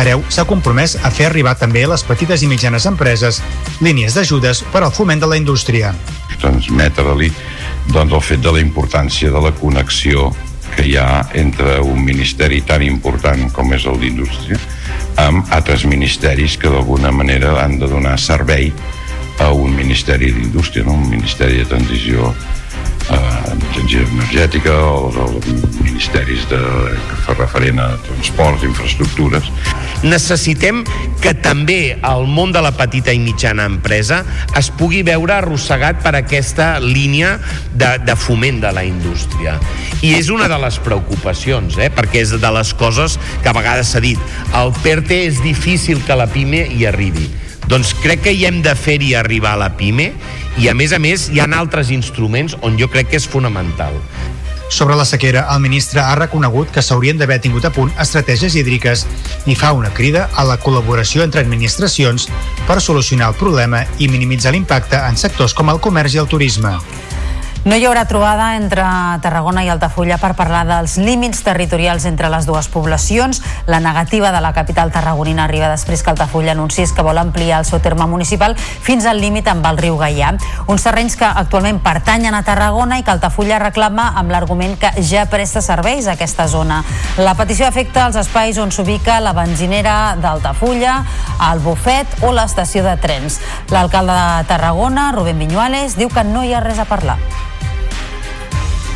Areu 0.00 0.24
s'ha 0.32 0.48
compromès 0.48 0.96
a 0.96 1.12
fer 1.12 1.28
arribar 1.28 1.58
també 1.60 1.84
a 1.84 1.92
les 1.92 2.08
petites 2.08 2.40
i 2.40 2.48
mitjanes 2.48 2.88
empreses 2.88 3.44
línies 3.84 4.16
d'ajudes 4.16 4.64
per 4.72 4.80
al 4.80 4.94
foment 4.96 5.20
de 5.20 5.28
la 5.28 5.36
indústria. 5.36 5.92
Transmetre-li 6.44 7.30
doncs, 7.92 8.12
el 8.12 8.24
fet 8.24 8.44
de 8.44 8.52
la 8.52 8.62
importància 8.62 9.32
de 9.32 9.40
la 9.40 9.52
connexió 9.56 10.30
que 10.74 10.86
hi 10.88 10.96
ha 10.98 11.24
entre 11.38 11.78
un 11.84 12.02
ministeri 12.04 12.60
tan 12.66 12.82
important 12.82 13.50
com 13.54 13.72
és 13.76 13.86
el 13.90 14.00
d'Indústria 14.02 14.58
amb 15.22 15.52
altres 15.54 15.84
ministeris 15.86 16.56
que 16.58 16.70
d'alguna 16.70 17.12
manera 17.14 17.56
han 17.62 17.78
de 17.78 17.88
donar 17.90 18.16
servei 18.18 18.72
a 19.38 19.50
un 19.50 19.74
ministeri 19.74 20.32
d'Indústria, 20.32 20.84
no? 20.86 20.94
un 20.94 21.08
ministeri 21.10 21.62
de 21.62 21.68
transició 21.70 22.34
eh, 23.10 23.54
energètica 23.94 24.74
o 24.74 25.10
els 25.10 25.73
ministeris 25.94 26.42
de, 26.50 26.58
que 26.58 27.16
fa 27.22 27.38
referent 27.38 27.78
a 27.78 27.92
transports, 28.02 28.66
infraestructures 28.66 29.46
necessitem 30.04 30.82
que 31.22 31.32
també 31.40 31.96
el 32.04 32.26
món 32.28 32.52
de 32.52 32.60
la 32.62 32.74
petita 32.76 33.12
i 33.14 33.20
mitjana 33.22 33.64
empresa 33.70 34.20
es 34.58 34.68
pugui 34.76 35.00
veure 35.06 35.32
arrossegat 35.38 36.02
per 36.04 36.14
aquesta 36.18 36.74
línia 36.82 37.38
de, 37.72 37.94
de 38.04 38.16
foment 38.18 38.60
de 38.62 38.72
la 38.76 38.84
indústria. 38.84 39.56
I 40.04 40.14
és 40.18 40.28
una 40.34 40.48
de 40.50 40.58
les 40.60 40.78
preocupacions, 40.84 41.78
eh? 41.80 41.88
perquè 41.94 42.20
és 42.24 42.34
de 42.36 42.52
les 42.58 42.74
coses 42.76 43.16
que 43.42 43.48
a 43.48 43.56
vegades 43.56 43.94
s'ha 43.94 44.04
dit. 44.04 44.20
El 44.52 44.74
PERTE 44.84 45.24
és 45.30 45.40
difícil 45.44 46.04
que 46.04 46.18
la 46.18 46.28
PIME 46.28 46.66
hi 46.76 46.84
arribi. 46.90 47.30
Doncs 47.64 47.94
crec 48.02 48.26
que 48.26 48.36
hi 48.36 48.44
hem 48.44 48.60
de 48.64 48.74
fer-hi 48.76 49.14
arribar 49.16 49.54
a 49.56 49.62
la 49.64 49.72
PIME 49.78 50.10
i 50.60 50.68
a 50.68 50.76
més 50.76 50.92
a 50.92 51.00
més 51.00 51.30
hi 51.32 51.40
ha 51.40 51.48
altres 51.56 51.88
instruments 51.94 52.58
on 52.60 52.76
jo 52.76 52.90
crec 52.92 53.14
que 53.14 53.22
és 53.22 53.30
fonamental. 53.30 53.96
Sobre 54.68 54.96
la 54.96 55.04
sequera, 55.04 55.46
el 55.54 55.60
ministre 55.60 56.00
ha 56.00 56.14
reconegut 56.18 56.72
que 56.72 56.82
s'haurien 56.82 57.20
d'haver 57.20 57.40
tingut 57.44 57.66
a 57.68 57.72
punt 57.74 57.92
estratègies 58.00 58.56
hídriques 58.56 59.06
i 59.46 59.54
fa 59.54 59.72
una 59.76 59.92
crida 59.94 60.28
a 60.34 60.44
la 60.48 60.58
col·laboració 60.60 61.22
entre 61.22 61.44
administracions 61.44 62.28
per 62.66 62.80
solucionar 62.80 63.30
el 63.30 63.40
problema 63.40 63.84
i 63.98 64.08
minimitzar 64.08 64.56
l'impacte 64.56 64.98
en 64.98 65.20
sectors 65.20 65.54
com 65.54 65.70
el 65.70 65.82
comerç 65.84 66.16
i 66.16 66.24
el 66.24 66.30
turisme. 66.30 66.78
No 67.64 67.78
hi 67.80 67.86
haurà 67.88 68.02
trobada 68.04 68.58
entre 68.58 68.84
Tarragona 69.24 69.62
i 69.64 69.70
Altafulla 69.72 70.18
per 70.20 70.34
parlar 70.36 70.66
dels 70.68 70.98
límits 71.00 71.38
territorials 71.46 72.04
entre 72.04 72.28
les 72.28 72.44
dues 72.44 72.66
poblacions. 72.68 73.38
La 73.64 73.78
negativa 73.80 74.32
de 74.34 74.42
la 74.44 74.50
capital 74.52 74.92
tarragonina 74.92 75.46
arriba 75.46 75.70
després 75.72 76.02
que 76.04 76.12
Altafulla 76.12 76.52
anunciés 76.52 76.92
que 76.92 77.00
vol 77.06 77.16
ampliar 77.16 77.62
el 77.62 77.64
seu 77.64 77.80
terme 77.80 78.04
municipal 78.04 78.52
fins 78.58 79.06
al 79.08 79.22
límit 79.22 79.48
amb 79.48 79.64
el 79.64 79.80
riu 79.80 79.96
Gaià. 79.96 80.34
Uns 80.68 80.84
terrenys 80.84 81.16
que 81.16 81.24
actualment 81.24 81.80
pertanyen 81.80 82.36
a 82.36 82.42
Tarragona 82.44 82.98
i 83.00 83.06
que 83.06 83.14
Altafulla 83.14 83.62
reclama 83.62 84.10
amb 84.20 84.36
l'argument 84.36 84.76
que 84.76 84.92
ja 85.00 85.24
presta 85.32 85.64
serveis 85.64 86.04
a 86.04 86.18
aquesta 86.18 86.44
zona. 86.52 86.82
La 87.16 87.32
petició 87.32 87.64
afecta 87.64 88.04
els 88.04 88.20
espais 88.20 88.60
on 88.60 88.76
s'ubica 88.76 89.22
la 89.24 89.32
benzinera 89.32 90.18
d'Altafulla, 90.20 90.98
el 91.48 91.64
bufet 91.64 92.20
o 92.28 92.36
l'estació 92.36 92.84
de 92.84 92.98
trens. 93.00 93.40
L'alcalde 93.72 94.20
de 94.20 94.46
Tarragona, 94.52 95.12
Rubén 95.16 95.40
Viñuales, 95.40 95.96
diu 95.96 96.12
que 96.12 96.28
no 96.28 96.44
hi 96.44 96.52
ha 96.52 96.60
res 96.60 96.84
a 96.84 96.84
parlar. 96.92 97.16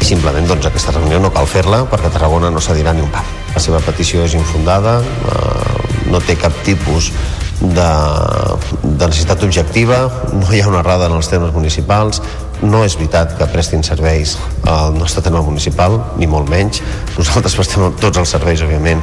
Simplement 0.04 0.46
doncs, 0.48 0.66
aquesta 0.68 0.94
reunió 0.94 1.18
no 1.20 1.32
cal 1.34 1.48
fer-la 1.50 1.82
perquè 1.90 2.10
Tarragona 2.14 2.52
no 2.54 2.62
cedirà 2.62 2.94
ni 2.94 3.02
un 3.04 3.10
pam. 3.12 3.26
La 3.54 3.62
seva 3.62 3.80
petició 3.84 4.22
és 4.24 4.36
infundada, 4.38 4.98
eh, 5.02 6.08
no 6.08 6.20
té 6.24 6.36
cap 6.38 6.54
tipus 6.64 7.10
de, 7.60 7.88
de 8.82 9.08
necessitat 9.08 9.42
objectiva, 9.42 10.04
no 10.32 10.52
hi 10.52 10.62
ha 10.62 10.68
una 10.70 10.82
errada 10.84 11.08
en 11.10 11.16
els 11.18 11.28
termes 11.30 11.52
municipals, 11.54 12.22
no 12.62 12.84
és 12.86 12.96
veritat 12.98 13.36
que 13.38 13.50
prestin 13.50 13.84
serveis 13.86 14.36
al 14.66 14.94
nostre 14.98 15.22
terme 15.22 15.42
municipal, 15.46 15.98
ni 16.18 16.30
molt 16.30 16.50
menys. 16.50 16.82
Nosaltres 17.18 17.56
prestem 17.58 17.92
tots 18.00 18.22
els 18.22 18.34
serveis, 18.38 18.62
òbviament, 18.66 19.02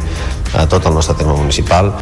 a 0.56 0.66
tot 0.72 0.88
el 0.88 0.96
nostre 0.96 1.18
terme 1.20 1.38
municipal. 1.38 1.94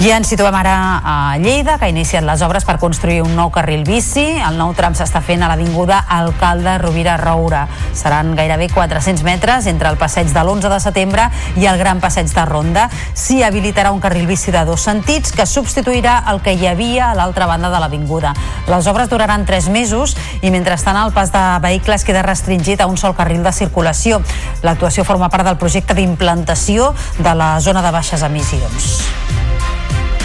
I 0.00 0.08
ens 0.16 0.30
situem 0.32 0.54
ara 0.56 0.74
a 1.04 1.14
Lleida, 1.36 1.74
que 1.76 1.84
ha 1.84 1.92
iniciat 1.92 2.24
les 2.24 2.40
obres 2.40 2.64
per 2.64 2.78
construir 2.80 3.18
un 3.20 3.34
nou 3.36 3.50
carril 3.52 3.82
bici. 3.84 4.22
El 4.40 4.54
nou 4.56 4.70
tram 4.72 4.94
s'està 4.96 5.20
fent 5.20 5.42
a 5.44 5.50
l'Avinguda 5.50 5.98
Alcalde 6.16 6.78
Rovira 6.80 7.18
Roura. 7.20 7.66
Seran 7.92 8.30
gairebé 8.38 8.70
400 8.72 9.20
metres 9.28 9.68
entre 9.68 9.90
el 9.92 9.98
passeig 10.00 10.30
de 10.32 10.40
l'11 10.40 10.70
de 10.72 10.78
setembre 10.80 11.26
i 11.60 11.68
el 11.68 11.76
gran 11.76 12.00
passeig 12.00 12.32
de 12.32 12.44
Ronda. 12.48 12.86
S'hi 13.12 13.42
habilitarà 13.44 13.92
un 13.92 14.00
carril 14.00 14.24
bici 14.24 14.48
de 14.56 14.64
dos 14.64 14.86
sentits 14.88 15.36
que 15.36 15.44
substituirà 15.44 16.22
el 16.32 16.40
que 16.40 16.56
hi 16.56 16.64
havia 16.70 17.10
a 17.10 17.18
l'altra 17.18 17.44
banda 17.50 17.68
de 17.68 17.84
l'avinguda. 17.84 18.32
Les 18.72 18.88
obres 18.88 19.12
duraran 19.12 19.44
3 19.44 19.68
mesos 19.68 20.16
i 20.40 20.48
mentrestant 20.48 20.96
el 20.96 21.12
pas 21.12 21.28
de 21.28 21.44
vehicles 21.60 22.08
queda 22.08 22.24
restringit 22.24 22.80
a 22.80 22.88
un 22.88 22.96
sol 22.96 23.12
carril 23.12 23.44
de 23.44 23.52
circulació. 23.52 24.22
L'actuació 24.64 25.04
forma 25.04 25.28
part 25.28 25.44
del 25.44 25.60
projecte 25.60 25.92
d'implantació 25.92 26.94
de 27.18 27.36
la 27.36 27.52
zona 27.60 27.84
de 27.84 27.92
baixes 28.00 28.24
emissions. 28.24 29.02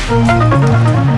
Thank 0.08 1.10
you. 1.10 1.15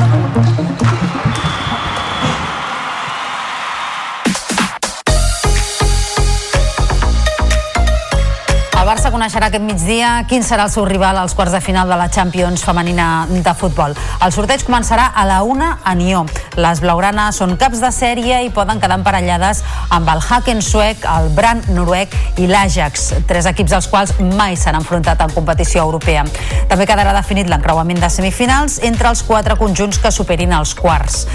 Barça 8.87 9.09
coneixerà 9.11 9.49
aquest 9.49 9.65
migdia 9.67 10.09
quin 10.31 10.45
serà 10.47 10.63
el 10.63 10.71
seu 10.71 10.85
rival 10.87 11.17
als 11.19 11.33
quarts 11.35 11.51
de 11.51 11.59
final 11.59 11.89
de 11.91 11.95
la 11.99 12.05
Champions 12.07 12.61
femenina 12.63 13.27
de 13.27 13.53
futbol. 13.59 13.91
El 14.23 14.31
sorteig 14.31 14.61
començarà 14.63 15.09
a 15.11 15.25
la 15.27 15.41
una 15.43 15.73
a 15.83 15.91
Nió. 15.99 16.21
Les 16.55 16.79
blaugranes 16.79 17.35
són 17.35 17.57
caps 17.59 17.81
de 17.83 17.89
sèrie 17.91 18.37
i 18.45 18.49
poden 18.55 18.79
quedar 18.79 18.95
emparellades 18.95 19.59
amb 19.91 20.07
el 20.07 20.23
Haken 20.23 20.63
suec, 20.63 21.03
el 21.03 21.27
Brand 21.35 21.67
noruec 21.75 22.15
i 22.39 22.47
l'Ajax, 22.47 23.09
tres 23.27 23.49
equips 23.51 23.75
als 23.75 23.89
quals 23.91 24.13
mai 24.23 24.55
s'han 24.55 24.79
enfrontat 24.79 25.19
en 25.25 25.35
competició 25.35 25.83
europea. 25.83 26.23
També 26.71 26.87
quedarà 26.87 27.11
definit 27.17 27.51
l'encreuament 27.51 27.99
de 27.99 28.09
semifinals 28.09 28.79
entre 28.87 29.11
els 29.11 29.25
quatre 29.27 29.59
conjunts 29.59 29.99
que 29.99 30.13
superin 30.15 30.55
els 30.55 30.71
quarts. 30.79 31.25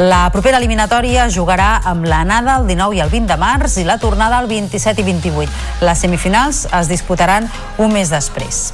La 0.00 0.22
propera 0.32 0.56
eliminatòria 0.56 1.28
jugarà 1.28 1.82
amb 1.92 2.08
l'anada 2.08 2.56
el 2.56 2.66
19 2.72 2.96
i 2.96 3.04
el 3.04 3.12
20 3.12 3.34
de 3.34 3.40
març 3.44 3.76
i 3.76 3.84
la 3.84 4.00
tornada 4.00 4.40
el 4.40 4.48
27 4.48 5.04
i 5.04 5.08
28. 5.12 5.62
Les 5.84 6.04
semifinals 6.08 6.64
es 6.72 6.88
disputaran 6.88 7.01
un 7.78 7.92
mes 7.92 8.10
després. 8.10 8.72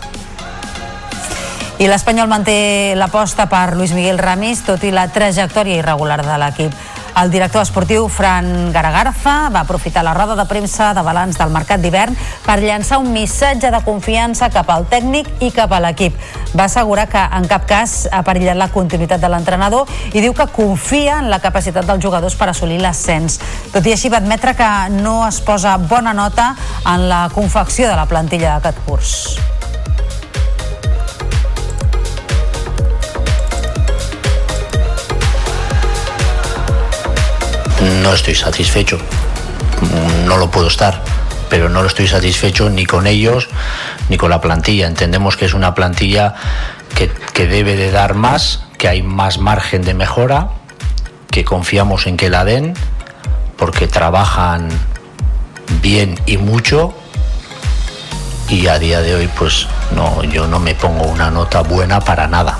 I 1.78 1.86
l'Espanyol 1.86 2.26
manté 2.26 2.94
l'aposta 2.98 3.46
per 3.46 3.76
Luis 3.76 3.92
Miguel 3.94 4.18
Ramis, 4.18 4.64
tot 4.66 4.82
i 4.82 4.90
la 4.90 5.06
trajectòria 5.14 5.78
irregular 5.78 6.18
de 6.26 6.38
l'equip. 6.42 6.74
El 7.18 7.32
director 7.32 7.64
esportiu 7.64 8.04
Fran 8.06 8.70
Garagarza 8.70 9.48
va 9.50 9.64
aprofitar 9.64 10.04
la 10.06 10.12
roda 10.14 10.36
de 10.38 10.44
premsa 10.46 10.92
de 10.94 11.02
balanç 11.02 11.34
del 11.40 11.50
mercat 11.50 11.82
d'hivern 11.82 12.14
per 12.44 12.60
llançar 12.62 13.00
un 13.02 13.10
missatge 13.10 13.72
de 13.74 13.80
confiança 13.82 14.46
cap 14.54 14.70
al 14.70 14.86
tècnic 14.86 15.26
i 15.42 15.50
cap 15.50 15.74
a 15.74 15.80
l'equip. 15.82 16.14
Va 16.54 16.68
assegurar 16.68 17.08
que 17.10 17.24
en 17.40 17.50
cap 17.50 17.66
cas 17.66 17.96
ha 18.12 18.22
perillat 18.22 18.60
la 18.60 18.70
continuïtat 18.70 19.18
de 19.18 19.32
l'entrenador 19.34 19.90
i 20.12 20.22
diu 20.22 20.30
que 20.30 20.46
confia 20.54 21.18
en 21.18 21.26
la 21.32 21.42
capacitat 21.42 21.90
dels 21.90 22.04
jugadors 22.06 22.38
per 22.38 22.52
assolir 22.54 22.78
l'ascens. 22.84 23.40
Tot 23.74 23.82
i 23.82 23.98
així 23.98 24.14
va 24.14 24.22
admetre 24.22 24.54
que 24.54 24.72
no 25.02 25.24
es 25.26 25.42
posa 25.42 25.74
bona 25.76 26.14
nota 26.14 26.52
en 26.86 27.08
la 27.10 27.26
confecció 27.34 27.90
de 27.90 27.98
la 27.98 28.06
plantilla 28.06 28.60
d'aquest 28.60 28.84
curs. 28.86 29.57
No 38.08 38.14
estoy 38.14 38.34
satisfecho. 38.34 38.98
No 40.24 40.38
lo 40.38 40.50
puedo 40.50 40.68
estar, 40.68 41.02
pero 41.50 41.68
no 41.68 41.82
lo 41.82 41.88
estoy 41.88 42.08
satisfecho 42.08 42.70
ni 42.70 42.86
con 42.86 43.06
ellos 43.06 43.48
ni 44.08 44.16
con 44.16 44.30
la 44.30 44.40
plantilla. 44.40 44.86
Entendemos 44.86 45.36
que 45.36 45.44
es 45.44 45.52
una 45.52 45.74
plantilla 45.74 46.34
que, 46.94 47.10
que 47.34 47.46
debe 47.46 47.76
de 47.76 47.90
dar 47.90 48.14
más, 48.14 48.64
que 48.78 48.88
hay 48.88 49.02
más 49.02 49.38
margen 49.38 49.82
de 49.82 49.92
mejora, 49.92 50.48
que 51.30 51.44
confiamos 51.44 52.06
en 52.06 52.16
que 52.16 52.30
la 52.30 52.46
den, 52.46 52.72
porque 53.58 53.86
trabajan 53.86 54.70
bien 55.82 56.18
y 56.24 56.38
mucho. 56.38 56.94
Y 58.48 58.68
a 58.68 58.78
día 58.78 59.02
de 59.02 59.16
hoy, 59.16 59.28
pues 59.38 59.66
no, 59.94 60.24
yo 60.24 60.46
no 60.46 60.58
me 60.58 60.74
pongo 60.74 61.04
una 61.04 61.30
nota 61.30 61.60
buena 61.60 62.00
para 62.00 62.26
nada. 62.26 62.58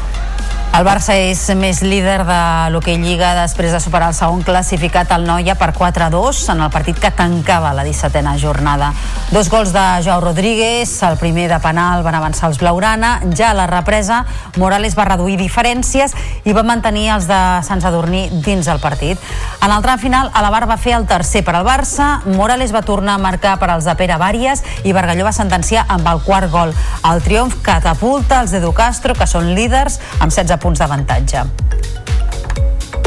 El 0.68 0.84
Barça 0.86 1.14
és 1.16 1.40
més 1.58 1.80
líder 1.82 2.20
de 2.28 2.38
l'Hockey 2.70 3.00
Lliga 3.00 3.32
després 3.34 3.72
de 3.72 3.80
superar 3.82 4.10
el 4.12 4.14
segon 4.14 4.44
classificat 4.46 5.10
al 5.10 5.24
Noia 5.26 5.56
per 5.58 5.72
4-2 5.74 6.42
en 6.52 6.60
el 6.62 6.70
partit 6.70 7.00
que 7.00 7.10
tancava 7.10 7.72
la 7.74 7.82
17a 7.86 8.34
jornada. 8.38 8.92
Dos 9.32 9.48
gols 9.50 9.72
de 9.72 9.82
Joao 10.04 10.20
Rodríguez, 10.20 10.92
el 11.02 11.16
primer 11.18 11.48
de 11.50 11.58
penal 11.64 12.04
van 12.04 12.14
avançar 12.14 12.50
els 12.52 12.60
Blaurana, 12.60 13.14
ja 13.34 13.50
a 13.50 13.56
la 13.56 13.66
represa 13.66 14.20
Morales 14.60 14.94
va 14.94 15.08
reduir 15.08 15.38
diferències 15.40 16.14
i 16.44 16.54
va 16.54 16.62
mantenir 16.62 17.08
els 17.16 17.26
de 17.26 17.40
Sant 17.66 17.82
Sadurní 17.82 18.28
dins 18.44 18.68
el 18.68 18.78
partit. 18.78 19.18
En 19.64 19.72
el 19.72 19.82
tram 19.82 19.98
final, 19.98 20.30
Alabar 20.36 20.68
va 20.68 20.78
fer 20.78 20.94
el 20.98 21.08
tercer 21.10 21.42
per 21.48 21.56
al 21.56 21.66
Barça, 21.66 22.20
Morales 22.36 22.74
va 22.76 22.84
tornar 22.84 23.16
a 23.16 23.24
marcar 23.24 23.56
per 23.58 23.72
als 23.72 23.88
de 23.88 23.96
Pere 23.98 24.20
Vàries 24.20 24.62
i 24.84 24.92
Bargalló 24.92 25.26
va 25.26 25.34
sentenciar 25.34 25.88
amb 25.88 26.06
el 26.12 26.22
quart 26.28 26.52
gol. 26.52 26.76
El 27.08 27.24
triomf 27.24 27.58
catapulta 27.64 28.42
els 28.44 28.54
d'Edu 28.54 28.74
Castro, 28.76 29.16
que 29.18 29.26
són 29.26 29.54
líders, 29.56 29.98
amb 30.20 30.30
16 30.30 30.57
punts 30.58 30.78
d'avantatge. 30.82 31.44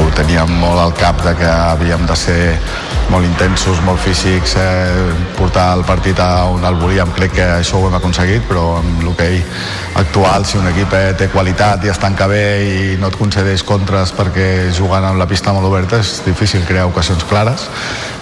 Ho 0.02 0.08
teníem 0.16 0.50
molt 0.60 0.80
al 0.80 0.96
cap 0.98 1.20
de 1.24 1.34
que 1.38 1.48
havíem 1.48 2.06
de 2.08 2.16
ser 2.16 2.42
molt 3.12 3.26
intensos, 3.26 3.80
molt 3.84 4.00
físics, 4.00 4.54
eh, 4.56 5.12
portar 5.36 5.72
el 5.76 5.84
partit 5.84 6.18
a 6.20 6.46
on 6.48 6.64
el 6.64 6.78
volíem. 6.80 7.12
Crec 7.12 7.34
que 7.36 7.44
això 7.58 7.80
ho 7.80 7.88
hem 7.88 7.98
aconseguit, 7.98 8.46
però 8.48 8.78
amb 8.78 9.02
l'hoquei 9.04 9.42
actual, 10.00 10.46
si 10.46 10.56
un 10.58 10.68
equip 10.70 10.96
eh, 10.96 11.12
té 11.18 11.28
qualitat 11.28 11.84
i 11.84 11.92
es 11.92 12.00
tanca 12.00 12.26
bé 12.30 12.42
i 12.64 12.96
no 13.00 13.12
et 13.12 13.20
concedeix 13.20 13.66
contres 13.68 14.14
perquè 14.16 14.72
jugant 14.72 15.04
amb 15.04 15.20
la 15.20 15.28
pista 15.28 15.52
molt 15.52 15.68
oberta 15.68 16.00
és 16.00 16.22
difícil 16.24 16.64
crear 16.64 16.88
ocasions 16.88 17.28
clares, 17.28 17.68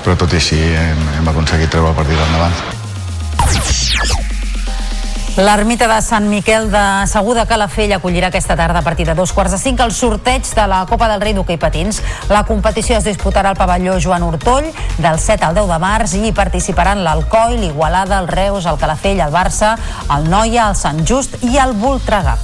però 0.04 0.18
tot 0.18 0.34
i 0.34 0.42
així 0.42 0.60
hem, 0.60 1.08
hem 1.20 1.34
aconseguit 1.34 1.70
treure 1.70 1.94
el 1.94 1.98
partit 2.02 2.28
endavant. 2.28 2.79
L'ermita 5.38 5.86
de 5.86 6.00
Sant 6.02 6.26
Miquel 6.26 6.66
de 6.72 6.82
Segur 7.06 7.36
de 7.38 7.44
Calafell 7.46 7.92
acollirà 7.94 8.28
aquesta 8.32 8.56
tarda 8.58 8.80
a 8.80 8.82
partir 8.82 9.06
de 9.06 9.14
dos 9.14 9.30
quarts 9.32 9.54
de 9.54 9.60
cinc 9.62 9.80
el 9.80 9.92
sorteig 9.94 10.42
de 10.56 10.64
la 10.66 10.80
Copa 10.90 11.06
del 11.08 11.22
Rei 11.22 11.36
d'Hockey 11.36 11.56
Patins. 11.56 12.02
La 12.28 12.42
competició 12.48 12.98
es 12.98 13.06
disputarà 13.06 13.54
al 13.54 13.58
pavelló 13.58 14.00
Joan 14.02 14.26
Hortoll 14.26 14.66
del 14.98 15.20
7 15.22 15.46
al 15.46 15.54
10 15.54 15.70
de 15.70 15.78
març 15.86 16.16
i 16.18 16.24
hi 16.26 16.34
participaran 16.34 17.04
l'Alcoi, 17.06 17.60
l'Igualada, 17.62 18.18
el 18.18 18.28
Reus, 18.28 18.66
el 18.66 18.80
Calafell, 18.82 19.22
el 19.22 19.30
Barça, 19.30 19.76
el 20.10 20.26
Noia, 20.28 20.66
el 20.66 20.74
Sant 20.74 21.06
Just 21.06 21.38
i 21.46 21.60
el 21.62 21.78
Voltregà. 21.78 22.36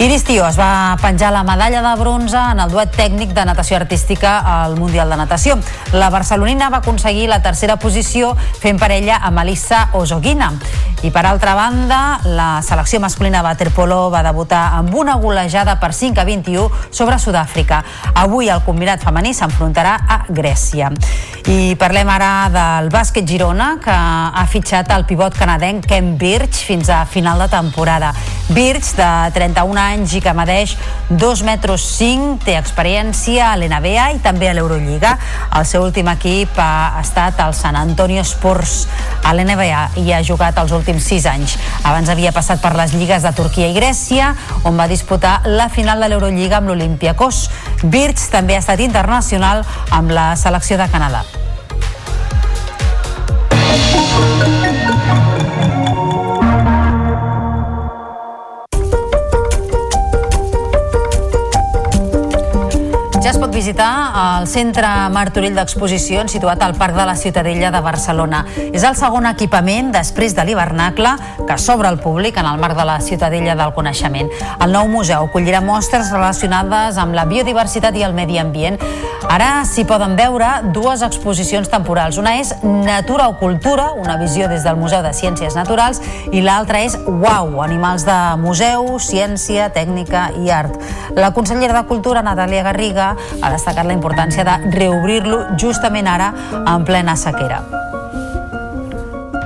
Iris 0.00 0.22
Tio 0.24 0.46
es 0.48 0.56
va 0.56 0.96
penjar 0.96 1.28
la 1.30 1.42
medalla 1.44 1.82
de 1.84 2.00
bronze 2.00 2.40
en 2.40 2.62
el 2.62 2.70
duet 2.72 2.94
tècnic 2.96 3.34
de 3.36 3.42
natació 3.44 3.76
artística 3.76 4.38
al 4.40 4.78
Mundial 4.80 5.10
de 5.12 5.18
Natació. 5.20 5.58
La 5.92 6.08
barcelonina 6.08 6.70
va 6.72 6.78
aconseguir 6.80 7.28
la 7.28 7.42
tercera 7.44 7.76
posició 7.76 8.30
fent 8.62 8.80
parella 8.80 9.18
amb 9.20 9.36
Melissa 9.36 9.90
Ozogina. 9.92 10.54
I 11.04 11.10
per 11.12 11.26
altra 11.28 11.52
banda, 11.56 12.20
la 12.24 12.62
selecció 12.64 13.00
masculina 13.00 13.42
waterpolo 13.44 14.10
va 14.12 14.22
debutar 14.24 14.70
amb 14.78 14.94
una 14.96 15.18
golejada 15.20 15.78
per 15.80 15.92
5 15.92 16.20
a 16.20 16.24
21 16.24 16.70
sobre 16.90 17.18
Sud-àfrica. 17.18 17.82
Avui 18.14 18.48
el 18.48 18.64
combinat 18.64 19.04
femení 19.04 19.34
s'enfrontarà 19.36 19.98
a 20.08 20.18
Grècia. 20.28 20.90
I 21.48 21.76
parlem 21.80 22.08
ara 22.12 22.48
del 22.52 22.90
bàsquet 22.92 23.28
Girona, 23.28 23.74
que 23.80 23.92
ha 23.92 24.44
fitxat 24.48 24.92
el 24.96 25.06
pivot 25.08 25.36
canadenc 25.36 25.88
Ken 25.88 26.16
Birch 26.20 26.64
fins 26.68 26.88
a 26.88 27.06
final 27.08 27.40
de 27.40 27.48
temporada. 27.48 28.12
Birch, 28.52 28.92
de 28.96 29.10
31 29.32 29.80
anys 29.80 29.89
i 29.90 30.20
que 30.22 30.32
medeix 30.36 30.76
2 31.10 31.42
metres 31.42 31.82
5, 31.98 32.38
té 32.44 32.54
experiència 32.58 33.48
a 33.50 33.56
l'NBA 33.58 34.06
i 34.14 34.20
també 34.22 34.48
a 34.48 34.54
l'Eurolliga. 34.54 35.16
El 35.58 35.66
seu 35.66 35.82
últim 35.82 36.08
equip 36.12 36.58
ha 36.62 37.00
estat 37.00 37.40
el 37.42 37.54
San 37.58 37.76
Antonio 37.76 38.22
Spurs 38.24 38.86
a 39.26 39.34
l'NBA 39.34 39.82
i 39.98 40.12
ha 40.14 40.22
jugat 40.22 40.58
els 40.62 40.72
últims 40.76 41.10
6 41.10 41.26
anys. 41.32 41.56
Abans 41.82 42.08
havia 42.12 42.32
passat 42.36 42.62
per 42.62 42.76
les 42.78 42.94
lligues 42.94 43.26
de 43.26 43.34
Turquia 43.34 43.70
i 43.72 43.74
Grècia, 43.74 44.32
on 44.62 44.78
va 44.78 44.88
disputar 44.90 45.40
la 45.50 45.68
final 45.68 46.00
de 46.00 46.12
l'Eurolliga 46.12 46.60
amb 46.60 46.70
l'Olympiakos. 46.70 47.48
Birch 47.82 48.30
també 48.30 48.54
ha 48.54 48.62
estat 48.62 48.80
internacional 48.86 49.66
amb 49.90 50.14
la 50.14 50.32
selecció 50.38 50.78
de 50.78 50.88
Canadà. 50.92 51.26
Ja 63.20 63.34
es 63.34 63.36
pot 63.36 63.52
visitar 63.52 63.86
el 64.16 64.46
Centre 64.48 64.88
Martorell 65.12 65.52
d'Exposicions 65.52 66.32
situat 66.32 66.62
al 66.64 66.72
Parc 66.78 66.96
de 66.96 67.04
la 67.04 67.14
Ciutadella 67.20 67.68
de 67.70 67.82
Barcelona. 67.84 68.46
És 68.72 68.80
el 68.80 68.96
segon 68.96 69.28
equipament 69.28 69.90
després 69.92 70.32
de 70.32 70.46
l'hivernacle 70.48 71.12
que 71.44 71.58
s'obre 71.60 71.90
al 71.90 72.00
públic 72.00 72.40
en 72.40 72.48
el 72.48 72.56
marc 72.62 72.78
de 72.78 72.86
la 72.88 72.96
Ciutadella 73.04 73.58
del 73.60 73.74
Coneixement. 73.76 74.32
El 74.64 74.72
nou 74.72 74.88
museu 74.88 75.28
acollirà 75.28 75.60
mostres 75.60 76.08
relacionades 76.14 76.96
amb 76.96 77.12
la 77.12 77.26
biodiversitat 77.28 78.00
i 78.00 78.08
el 78.08 78.16
medi 78.16 78.40
ambient. 78.40 78.80
Ara 79.28 79.66
s'hi 79.68 79.84
poden 79.84 80.16
veure 80.16 80.48
dues 80.72 81.04
exposicions 81.04 81.68
temporals. 81.68 82.16
Una 82.18 82.38
és 82.40 82.54
Natura 82.64 83.28
o 83.28 83.36
Cultura, 83.38 83.90
una 83.92 84.16
visió 84.16 84.48
des 84.48 84.64
del 84.64 84.80
Museu 84.80 85.04
de 85.04 85.12
Ciències 85.12 85.54
Naturals, 85.54 86.00
i 86.32 86.40
l'altra 86.40 86.80
és 86.80 86.96
Uau, 87.04 87.60
animals 87.62 88.06
de 88.08 88.16
museu, 88.40 88.96
ciència, 88.98 89.68
tècnica 89.76 90.30
i 90.40 90.50
art. 90.50 90.80
La 91.14 91.34
consellera 91.36 91.76
de 91.76 91.86
Cultura, 91.86 92.24
Natàlia 92.24 92.64
Garriga, 92.64 93.09
ha 93.16 93.52
destacat 93.52 93.86
la 93.86 93.96
importància 93.96 94.46
de 94.46 94.56
reobrir-lo 94.76 95.44
justament 95.60 96.08
ara 96.08 96.32
en 96.60 96.84
plena 96.88 97.16
sequera. 97.16 97.62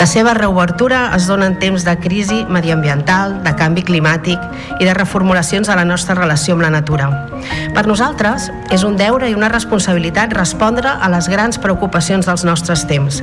La 0.05 0.09
seva 0.11 0.35
reobertura 0.35 1.12
es 1.16 1.24
dona 1.31 1.47
en 1.47 1.55
temps 1.57 1.85
de 1.86 1.95
crisi 1.97 2.43
mediambiental, 2.53 3.39
de 3.45 3.55
canvi 3.57 3.85
climàtic 3.86 4.43
i 4.77 4.85
de 4.85 4.93
reformulacions 4.93 5.70
de 5.70 5.77
la 5.78 5.86
nostra 5.89 6.19
relació 6.19 6.59
amb 6.59 6.66
la 6.66 6.73
natura. 6.74 7.07
Per 7.73 7.86
nosaltres, 7.89 8.51
és 8.74 8.85
un 8.85 8.99
deure 9.01 9.31
i 9.31 9.39
una 9.39 9.49
responsabilitat 9.49 10.35
respondre 10.36 10.93
a 10.93 11.09
les 11.15 11.31
grans 11.32 11.57
preocupacions 11.62 12.28
dels 12.28 12.45
nostres 12.45 12.85
temps. 12.91 13.23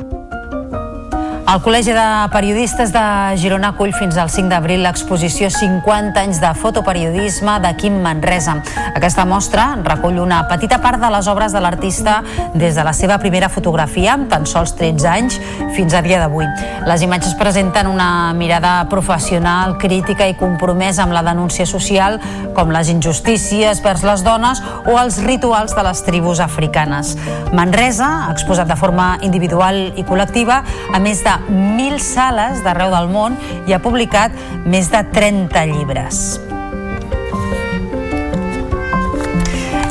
El 1.41 1.59
Col·legi 1.65 1.91
de 1.91 2.03
Periodistes 2.31 2.91
de 2.93 3.01
Girona 3.41 3.71
acull 3.73 3.91
fins 3.97 4.15
al 4.21 4.29
5 4.31 4.47
d'abril 4.51 4.83
l'exposició 4.85 5.49
50 5.51 6.21
anys 6.21 6.39
de 6.39 6.51
fotoperiodisme 6.55 7.57
de 7.63 7.71
Quim 7.81 7.97
Manresa. 8.03 8.59
Aquesta 8.95 9.25
mostra 9.25 9.65
recull 9.83 10.19
una 10.21 10.43
petita 10.47 10.77
part 10.83 11.01
de 11.01 11.09
les 11.11 11.27
obres 11.27 11.51
de 11.51 11.61
l'artista 11.63 12.19
des 12.53 12.77
de 12.77 12.85
la 12.85 12.93
seva 12.93 13.17
primera 13.19 13.49
fotografia, 13.49 14.13
amb 14.13 14.29
tan 14.31 14.45
sols 14.45 14.75
13 14.77 15.09
anys, 15.09 15.39
fins 15.75 15.95
a 15.97 16.03
dia 16.05 16.21
d'avui. 16.21 16.45
Les 16.87 17.03
imatges 17.03 17.33
presenten 17.39 17.89
una 17.89 18.31
mirada 18.37 18.85
professional, 18.89 19.77
crítica 19.81 20.29
i 20.29 20.37
compromesa 20.37 21.03
amb 21.03 21.17
la 21.17 21.25
denúncia 21.25 21.65
social, 21.65 22.19
com 22.55 22.71
les 22.71 22.91
injustícies 22.93 23.81
vers 23.83 24.05
les 24.05 24.23
dones 24.23 24.61
o 24.85 24.97
els 24.99 25.19
rituals 25.25 25.75
de 25.75 25.83
les 25.89 26.05
tribus 26.05 26.39
africanes. 26.43 27.15
Manresa 27.51 28.29
exposat 28.31 28.69
de 28.69 28.77
forma 28.79 29.17
individual 29.25 29.89
i 29.97 30.05
col·lectiva 30.07 30.61
a 30.93 30.99
més 30.99 31.23
de 31.25 31.30
de 31.31 31.53
1.000 31.53 31.99
sales 32.03 32.63
d'arreu 32.65 32.91
del 32.91 33.11
món 33.11 33.37
i 33.67 33.75
ha 33.75 33.83
publicat 33.83 34.35
més 34.65 34.91
de 34.91 35.03
30 35.15 35.67
llibres. 35.71 36.50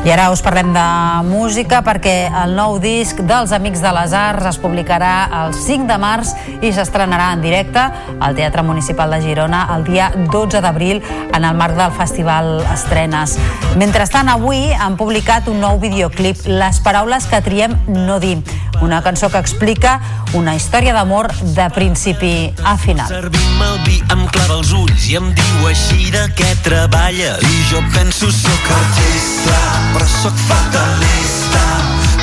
I 0.01 0.09
ara 0.09 0.31
us 0.33 0.41
parlem 0.41 0.71
de 0.73 0.83
música 1.27 1.83
perquè 1.85 2.25
el 2.41 2.55
nou 2.57 2.79
disc 2.81 3.19
dels 3.29 3.51
Amics 3.53 3.83
de 3.83 3.91
les 3.93 4.15
Arts 4.17 4.47
es 4.49 4.57
publicarà 4.57 5.11
el 5.43 5.53
5 5.53 5.85
de 5.85 5.97
març 6.01 6.31
i 6.65 6.71
s'estrenarà 6.73 7.27
en 7.35 7.43
directe 7.45 7.83
al 8.17 8.33
Teatre 8.33 8.63
Municipal 8.65 9.13
de 9.13 9.19
Girona 9.21 9.67
el 9.75 9.85
dia 9.85 10.09
12 10.17 10.63
d'abril 10.65 11.03
en 11.05 11.45
el 11.45 11.53
marc 11.53 11.77
del 11.77 11.93
Festival 11.93 12.63
Estrenes. 12.73 13.37
Mentrestant, 13.77 14.33
avui 14.33 14.71
han 14.73 14.97
publicat 14.97 15.45
un 15.47 15.61
nou 15.61 15.77
videoclip, 15.77 16.47
Les 16.49 16.81
paraules 16.81 17.29
que 17.29 17.43
triem 17.45 17.77
no 17.85 18.17
dir, 18.19 18.39
una 18.81 19.03
cançó 19.05 19.29
que 19.29 19.37
explica 19.37 19.99
una 20.33 20.55
història 20.55 20.95
d'amor 20.97 21.29
de 21.53 21.69
principi 21.75 22.49
a 22.65 22.73
final. 22.77 23.07
Servim 23.07 23.63
el 23.67 23.77
vi, 23.85 24.01
em 24.09 24.25
clava 24.33 24.57
els 24.57 24.73
ulls 24.73 25.07
i 25.11 25.19
em 25.21 25.29
diu 25.37 25.69
així 25.69 26.09
de 26.09 26.25
què 26.33 26.55
treballa 26.65 27.37
i 27.37 27.63
jo 27.69 27.85
penso 27.93 28.31
sóc 28.33 28.73
artista 28.81 29.90
però 29.93 30.07
sóc 30.07 30.35
fatalista. 30.47 31.63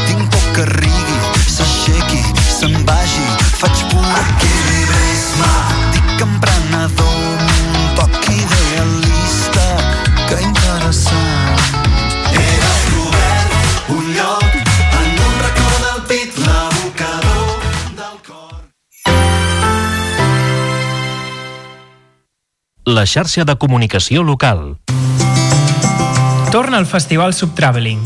Tinc 0.07 0.24
por 0.32 0.47
que 0.55 0.65
rigui, 0.73 1.19
s'aixequi 1.47 2.23
se'n 2.59 2.74
vagi, 2.89 3.27
faig 3.61 3.85
pur 3.90 4.05
equilibrisme. 4.23 5.53
Dic 5.95 6.23
emprenedor 6.27 7.19
un 7.77 7.90
toc 7.99 8.12
idealista. 8.32 9.66
Que 10.28 10.40
interessant. 10.45 11.62
He 12.32 12.49
descobert 12.65 13.93
un 13.97 14.05
lloc 14.16 14.51
en 15.03 15.09
un 15.28 15.35
racó 15.45 15.70
del 15.85 16.01
pit 16.11 16.40
l'abocador 16.45 17.53
del 18.01 18.16
cor. 18.27 18.59
La 22.85 23.05
xarxa 23.07 23.45
de 23.45 23.57
comunicació 23.57 24.23
local. 24.24 24.78
Torna 26.51 26.79
al 26.79 26.87
Festival 26.87 27.35
Subtraveling. 27.35 28.03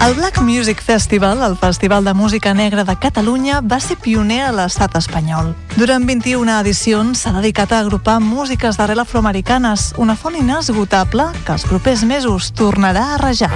El 0.05 0.13
Black 0.13 0.39
Music 0.39 0.83
Festival, 0.83 1.41
el 1.41 1.57
festival 1.57 2.05
de 2.05 2.13
música 2.13 2.53
negra 2.53 2.83
de 2.83 2.95
Catalunya, 2.95 3.59
va 3.61 3.79
ser 3.79 3.95
pioner 3.97 4.43
a 4.45 4.51
l'estat 4.53 4.93
espanyol. 4.99 5.55
Durant 5.79 6.05
21 6.05 6.59
edicions 6.59 7.23
s'ha 7.25 7.33
dedicat 7.39 7.73
a 7.73 7.79
agrupar 7.81 8.19
músiques 8.21 8.77
d'arrel 8.77 9.01
afroamericanes, 9.01 9.95
una 9.97 10.13
font 10.13 10.37
inesgotable 10.37 11.25
que 11.41 11.57
els 11.57 11.65
propers 11.65 12.05
mesos 12.05 12.53
tornarà 12.53 13.15
a 13.15 13.17
rajar. 13.17 13.49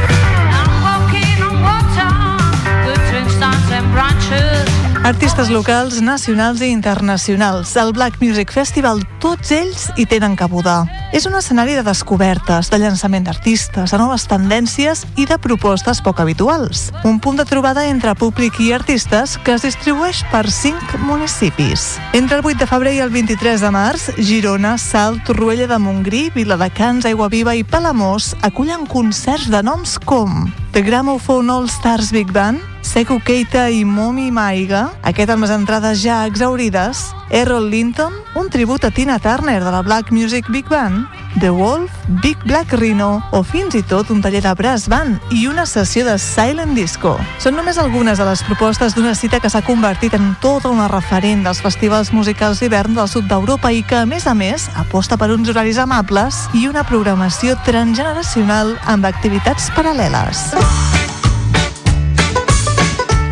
Artistes 5.10 5.49
locals, 5.49 6.03
nacionals 6.03 6.61
i 6.61 6.68
internacionals. 6.69 7.76
El 7.76 7.94
Black 7.94 8.22
Music 8.22 8.52
Festival, 8.53 8.99
tots 9.18 9.49
ells 9.49 9.88
hi 9.98 10.06
tenen 10.06 10.36
cabuda. 10.38 10.84
És 11.18 11.26
un 11.26 11.34
escenari 11.34 11.73
de 11.73 11.81
descobertes, 11.81 12.69
de 12.69 12.77
llançament 12.77 13.26
d'artistes, 13.26 13.90
de 13.90 13.98
noves 13.98 14.27
tendències 14.30 15.02
i 15.18 15.26
de 15.26 15.40
propostes 15.41 16.03
poc 16.06 16.22
habituals. 16.22 16.91
Un 17.10 17.18
punt 17.18 17.41
de 17.41 17.48
trobada 17.49 17.88
entre 17.90 18.14
públic 18.14 18.61
i 18.61 18.69
artistes 18.77 19.40
que 19.41 19.57
es 19.57 19.65
distribueix 19.65 20.22
per 20.30 20.45
cinc 20.53 20.94
municipis. 21.02 21.95
Entre 22.14 22.38
el 22.38 22.45
8 22.45 22.61
de 22.61 22.69
febrer 22.69 22.94
i 22.99 23.02
el 23.02 23.10
23 23.10 23.65
de 23.65 23.73
març, 23.73 24.11
Girona, 24.22 24.77
Salt, 24.77 25.26
Torroella 25.26 25.65
de 25.65 25.81
Montgrí, 25.81 26.27
Viladecans, 26.38 27.10
Aiguaviva 27.10 27.57
i 27.57 27.65
Palamós 27.65 28.36
acullen 28.45 28.86
concerts 28.86 29.49
de 29.49 29.65
noms 29.65 29.98
com 29.98 30.53
The 30.77 30.86
Gramophone 30.86 31.49
All 31.49 31.65
Stars 31.65 32.14
Big 32.14 32.30
Band, 32.30 32.61
Seku 32.81 33.19
Keita 33.23 33.69
i 33.69 33.84
Momi 33.85 34.31
Maiga, 34.31 34.89
aquest 35.03 35.30
amb 35.30 35.45
les 35.45 35.51
entrades 35.53 36.01
ja 36.01 36.23
exaurides, 36.27 37.10
Errol 37.30 37.69
Linton, 37.69 38.14
un 38.35 38.49
tribut 38.49 38.84
a 38.84 38.91
Tina 38.91 39.19
Turner 39.19 39.60
de 39.64 39.72
la 39.72 39.81
Black 39.81 40.11
Music 40.11 40.47
Big 40.49 40.68
Band, 40.69 41.06
The 41.39 41.49
Wolf, 41.49 41.91
Big 42.23 42.38
Black 42.45 42.73
Rhino 42.73 43.22
o 43.31 43.43
fins 43.43 43.76
i 43.77 43.84
tot 43.84 44.10
un 44.10 44.22
taller 44.22 44.41
de 44.41 44.53
brass 44.57 44.88
band 44.89 45.19
i 45.31 45.45
una 45.47 45.68
sessió 45.69 46.03
de 46.07 46.18
Silent 46.18 46.73
Disco. 46.73 47.14
Són 47.39 47.56
només 47.56 47.77
algunes 47.77 48.18
de 48.18 48.26
les 48.26 48.41
propostes 48.47 48.95
d'una 48.97 49.14
cita 49.14 49.39
que 49.39 49.51
s'ha 49.51 49.61
convertit 49.61 50.15
en 50.18 50.34
tota 50.41 50.72
una 50.73 50.89
referent 50.89 51.45
dels 51.45 51.61
festivals 51.61 52.11
musicals 52.15 52.64
d'hivern 52.64 52.97
del 52.97 53.11
sud 53.11 53.30
d'Europa 53.30 53.72
i 53.72 53.84
que, 53.84 54.01
a 54.01 54.07
més 54.10 54.26
a 54.26 54.34
més, 54.34 54.69
aposta 54.76 55.18
per 55.18 55.30
uns 55.35 55.53
horaris 55.53 55.77
amables 55.77 56.47
i 56.57 56.65
una 56.68 56.84
programació 56.88 57.60
transgeneracional 57.68 58.76
amb 58.89 59.06
activitats 59.06 59.69
paral·leles. 59.77 60.49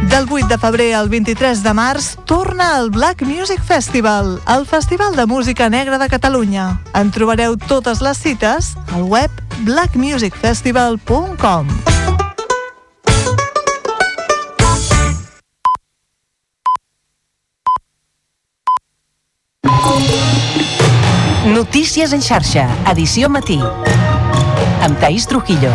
Del 0.09 0.25
8 0.29 0.47
de 0.47 0.57
febrer 0.57 0.95
al 0.95 1.09
23 1.09 1.63
de 1.63 1.73
març 1.73 2.17
torna 2.25 2.77
el 2.79 2.89
Black 2.89 3.21
Music 3.23 3.61
Festival, 3.63 4.41
el 4.47 4.65
festival 4.65 5.15
de 5.15 5.25
música 5.25 5.69
negra 5.69 5.97
de 5.97 6.07
Catalunya. 6.07 6.79
En 6.93 7.11
trobareu 7.11 7.57
totes 7.67 8.01
les 8.01 8.17
cites 8.17 8.75
al 8.95 9.03
web 9.03 9.29
blackmusicfestival.com. 9.67 11.67
Notícies 21.47 22.13
en 22.13 22.21
xarxa, 22.21 22.67
edició 22.91 23.29
matí. 23.29 23.59
Amb 24.83 24.99
Taís 24.99 25.27
Trujillo. 25.27 25.71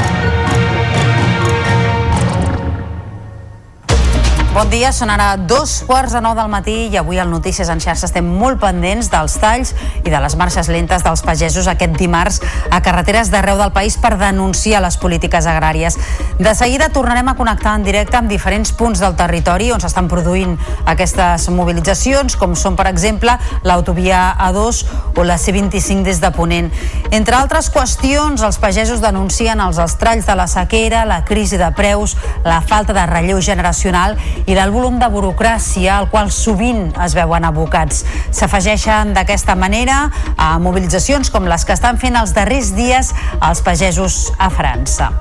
Bon 4.63 4.71
dia, 4.71 4.93
són 4.95 5.11
ara 5.11 5.33
dos 5.35 5.81
quarts 5.89 6.13
de 6.15 6.21
nou 6.23 6.37
del 6.39 6.47
matí 6.47 6.85
i 6.87 6.95
avui 7.01 7.19
al 7.19 7.33
Notícies 7.33 7.67
en 7.73 7.81
xarxa 7.83 8.07
estem 8.07 8.29
molt 8.39 8.61
pendents 8.63 9.09
dels 9.11 9.35
talls 9.43 9.73
i 10.05 10.07
de 10.07 10.21
les 10.23 10.37
marxes 10.39 10.69
lentes 10.71 11.03
dels 11.03 11.25
pagesos 11.27 11.67
aquest 11.67 11.97
dimarts 11.99 12.39
a 12.71 12.79
carreteres 12.79 13.33
d'arreu 13.33 13.59
del 13.59 13.73
país 13.75 13.97
per 13.99 14.13
denunciar 14.21 14.85
les 14.85 14.95
polítiques 15.03 15.49
agràries. 15.51 15.97
De 16.39 16.53
seguida 16.55 16.93
tornarem 16.95 17.33
a 17.33 17.35
connectar 17.35 17.73
en 17.75 17.83
directe 17.83 18.21
amb 18.21 18.31
diferents 18.31 18.71
punts 18.79 19.03
del 19.03 19.17
territori 19.19 19.73
on 19.75 19.83
s'estan 19.83 20.07
produint 20.07 20.55
aquestes 20.87 21.49
mobilitzacions, 21.51 22.39
com 22.39 22.55
són, 22.55 22.79
per 22.79 22.87
exemple, 22.87 23.35
l'autovia 23.67 24.37
A2 24.47 24.85
o 25.19 25.27
la 25.27 25.41
C25 25.43 26.07
des 26.07 26.23
de 26.23 26.31
Ponent. 26.39 26.71
Entre 27.11 27.35
altres 27.35 27.67
qüestions, 27.75 28.47
els 28.47 28.63
pagesos 28.63 29.03
denuncien 29.03 29.59
els 29.59 29.83
estralls 29.83 30.31
de 30.31 30.39
la 30.39 30.47
sequera, 30.47 31.03
la 31.03 31.25
crisi 31.27 31.59
de 31.59 31.75
preus, 31.75 32.15
la 32.47 32.63
falta 32.63 32.95
de 32.95 33.11
relleu 33.11 33.43
generacional 33.43 34.15
i 34.47 34.52
del 34.59 34.73
volum 34.75 34.99
de 35.01 35.09
burocràcia 35.13 35.97
al 35.97 36.09
qual 36.11 36.31
sovint 36.35 36.91
es 37.05 37.17
veuen 37.17 37.47
abocats. 37.49 38.03
S'afegeixen 38.35 39.15
d'aquesta 39.17 39.57
manera 39.57 40.05
a 40.37 40.57
mobilitzacions 40.63 41.31
com 41.33 41.49
les 41.49 41.65
que 41.65 41.77
estan 41.77 42.01
fent 42.03 42.19
els 42.21 42.35
darrers 42.37 42.75
dies 42.77 43.15
els 43.41 43.65
pagesos 43.65 44.25
a 44.39 44.51
França. 44.53 45.13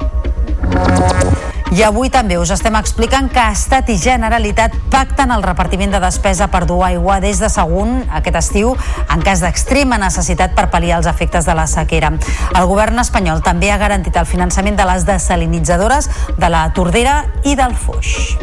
I 1.72 1.86
avui 1.88 2.10
també 2.12 2.36
us 2.36 2.50
estem 2.52 2.76
explicant 2.76 3.30
que 3.32 3.44
Estat 3.54 3.88
i 3.94 3.96
Generalitat 3.96 4.74
pacten 4.92 5.32
el 5.32 5.44
repartiment 5.46 5.94
de 5.94 6.02
despesa 6.04 6.50
per 6.52 6.66
dur 6.68 6.82
aigua 6.84 7.22
des 7.24 7.40
de 7.40 7.48
Sagunt 7.48 8.10
aquest 8.12 8.40
estiu 8.42 8.74
en 8.76 9.24
cas 9.24 9.40
d'extrema 9.40 9.96
necessitat 10.02 10.52
per 10.58 10.68
pal·liar 10.74 11.00
els 11.00 11.08
efectes 11.08 11.48
de 11.48 11.56
la 11.56 11.70
sequera. 11.72 12.12
El 12.60 12.68
govern 12.68 13.00
espanyol 13.00 13.40
també 13.46 13.72
ha 13.72 13.80
garantit 13.80 14.20
el 14.20 14.28
finançament 14.28 14.76
de 14.76 14.90
les 14.92 15.08
desalinitzadores 15.08 16.12
de 16.36 16.52
la 16.52 16.68
Tordera 16.76 17.22
i 17.48 17.56
del 17.56 17.80
Foix. 17.80 18.36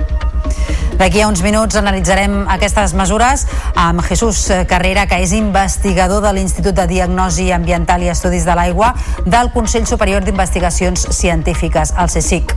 D'aquí 0.98 1.20
a 1.22 1.28
uns 1.30 1.44
minuts 1.46 1.78
analitzarem 1.78 2.40
aquestes 2.50 2.92
mesures 2.98 3.44
amb 3.78 4.02
Jesús 4.02 4.40
Carrera, 4.66 5.06
que 5.06 5.20
és 5.22 5.30
investigador 5.36 6.24
de 6.24 6.32
l'Institut 6.34 6.74
de 6.74 6.88
Diagnosi 6.90 7.52
Ambiental 7.54 8.02
i 8.02 8.10
Estudis 8.10 8.46
de 8.48 8.56
l'Aigua 8.58 8.94
del 9.24 9.52
Consell 9.54 9.86
Superior 9.86 10.26
d'Investigacions 10.26 11.06
Científiques, 11.14 11.94
el 11.94 12.10
CSIC. 12.10 12.56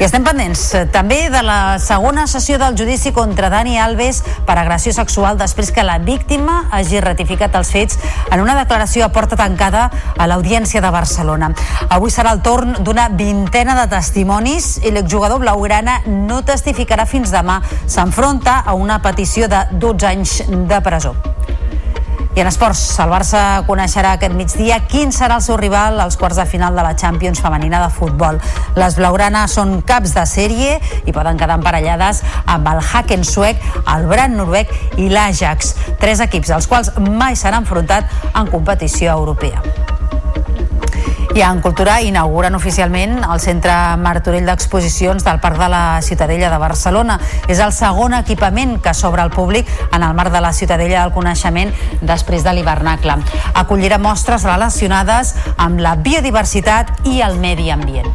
I 0.00 0.06
estem 0.06 0.24
pendents 0.24 0.60
eh, 0.72 0.86
també 0.88 1.26
de 1.28 1.42
la 1.44 1.76
segona 1.76 2.22
sessió 2.24 2.56
del 2.56 2.72
judici 2.72 3.10
contra 3.12 3.50
Dani 3.52 3.74
Alves 3.76 4.22
per 4.48 4.54
agressió 4.56 4.94
sexual 4.96 5.36
després 5.36 5.68
que 5.76 5.84
la 5.84 5.98
víctima 6.00 6.62
hagi 6.72 7.02
ratificat 7.04 7.58
els 7.58 7.68
fets 7.74 7.98
en 8.32 8.40
una 8.40 8.54
declaració 8.56 9.04
a 9.04 9.10
porta 9.12 9.36
tancada 9.36 9.90
a 10.16 10.28
l'Audiència 10.30 10.80
de 10.80 10.92
Barcelona. 10.94 11.50
Avui 11.92 12.08
serà 12.14 12.32
el 12.32 12.40
torn 12.40 12.78
d'una 12.80 13.10
vintena 13.12 13.74
de 13.76 13.84
testimonis 13.92 14.78
i 14.80 14.94
l'exjugador 14.94 15.42
blaugrana 15.44 15.98
no 16.08 16.40
testificarà 16.48 17.04
fins 17.04 17.28
demà. 17.36 17.60
S'enfronta 17.86 18.60
a 18.60 18.74
una 18.74 19.00
petició 19.02 19.48
de 19.48 19.66
12 19.72 20.06
anys 20.06 20.40
de 20.48 20.80
presó. 20.84 21.14
I 22.30 22.40
en 22.40 22.46
esports, 22.46 22.80
el 23.02 23.10
Barça 23.10 23.40
coneixerà 23.66 24.12
aquest 24.14 24.36
migdia 24.38 24.76
quin 24.86 25.10
serà 25.10 25.40
el 25.40 25.42
seu 25.42 25.56
rival 25.58 25.98
als 25.98 26.14
quarts 26.16 26.38
de 26.38 26.44
final 26.46 26.76
de 26.78 26.84
la 26.86 26.94
Champions 26.94 27.42
femenina 27.42 27.80
de 27.82 27.88
futbol. 27.90 28.38
Les 28.78 28.94
blaugranes 28.94 29.56
són 29.58 29.80
caps 29.82 30.14
de 30.14 30.22
sèrie 30.30 30.76
i 31.10 31.16
poden 31.16 31.40
quedar 31.40 31.58
emparellades 31.58 32.22
amb 32.46 32.70
el 32.70 32.78
Haken 32.78 33.26
suec, 33.26 33.58
el 33.82 34.06
Brand 34.06 34.38
noruec 34.38 34.70
i 34.96 35.10
l'Ajax, 35.10 35.74
tres 35.98 36.22
equips 36.22 36.54
dels 36.54 36.70
quals 36.70 36.94
mai 37.02 37.34
s'han 37.34 37.58
enfrontat 37.64 38.06
en 38.30 38.46
competició 38.54 39.10
europea. 39.18 39.66
I 41.32 41.42
en 41.42 41.60
Cultura 41.62 42.00
inauguren 42.02 42.56
oficialment 42.58 43.20
el 43.22 43.38
Centre 43.38 43.72
Martorell 44.02 44.48
d'Exposicions 44.50 45.22
del 45.22 45.38
Parc 45.38 45.60
de 45.60 45.68
la 45.70 46.02
Ciutadella 46.02 46.50
de 46.50 46.58
Barcelona. 46.58 47.20
És 47.46 47.62
el 47.62 47.70
segon 47.72 48.16
equipament 48.18 48.80
que 48.82 48.94
s'obre 48.94 49.22
al 49.22 49.30
públic 49.30 49.70
en 49.92 50.02
el 50.02 50.14
marc 50.18 50.34
de 50.34 50.42
la 50.42 50.52
Ciutadella 50.52 51.04
del 51.04 51.14
Coneixement 51.14 51.70
després 52.02 52.42
de 52.42 52.54
l'hivernacle. 52.56 53.20
Acollirà 53.54 54.00
mostres 54.02 54.42
relacionades 54.42 55.36
amb 55.56 55.78
la 55.78 55.94
biodiversitat 55.94 57.06
i 57.06 57.22
el 57.22 57.38
medi 57.38 57.70
ambient. 57.70 58.10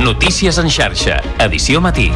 Notícies 0.00 0.58
en 0.58 0.68
xarxa, 0.68 1.22
edició 1.40 1.80
matí. 1.80 2.10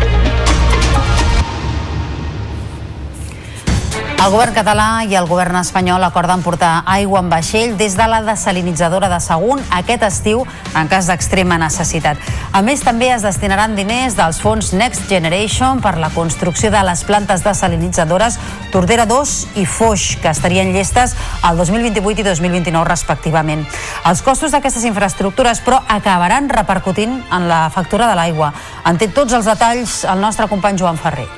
El 4.24 4.32
govern 4.32 4.54
català 4.56 5.02
i 5.04 5.12
el 5.18 5.26
govern 5.28 5.58
espanyol 5.58 6.00
acorden 6.06 6.40
portar 6.40 6.78
aigua 6.88 7.20
en 7.20 7.26
vaixell 7.28 7.74
des 7.76 7.92
de 7.92 8.06
la 8.08 8.22
desalinitzadora 8.24 9.10
de 9.12 9.18
Sagunt 9.20 9.60
aquest 9.76 10.06
estiu 10.06 10.46
en 10.80 10.88
cas 10.88 11.10
d'extrema 11.10 11.58
necessitat. 11.60 12.16
A 12.56 12.62
més, 12.64 12.80
també 12.80 13.10
es 13.12 13.26
destinaran 13.26 13.76
diners 13.76 14.16
dels 14.16 14.40
fons 14.40 14.72
Next 14.72 15.12
Generation 15.12 15.84
per 15.84 15.98
la 16.00 16.08
construcció 16.16 16.72
de 16.72 16.80
les 16.88 17.04
plantes 17.04 17.44
desalinitzadores 17.44 18.40
Tordera 18.72 19.04
2 19.04 19.36
i 19.60 19.68
Foix, 19.68 20.14
que 20.16 20.32
estarien 20.32 20.72
llestes 20.72 21.12
el 21.44 21.60
2028 21.60 22.24
i 22.24 22.28
2029 22.32 22.88
respectivament. 22.88 23.68
Els 24.08 24.24
costos 24.24 24.56
d'aquestes 24.56 24.88
infraestructures, 24.88 25.60
però, 25.60 25.84
acabaran 25.84 26.48
repercutint 26.48 27.20
en 27.28 27.50
la 27.52 27.66
factura 27.68 28.08
de 28.08 28.16
l'aigua. 28.16 28.54
En 28.88 28.96
té 28.96 29.12
tots 29.12 29.36
els 29.36 29.52
detalls 29.52 30.06
el 30.08 30.24
nostre 30.24 30.48
company 30.48 30.80
Joan 30.80 30.96
Ferrer 30.96 31.28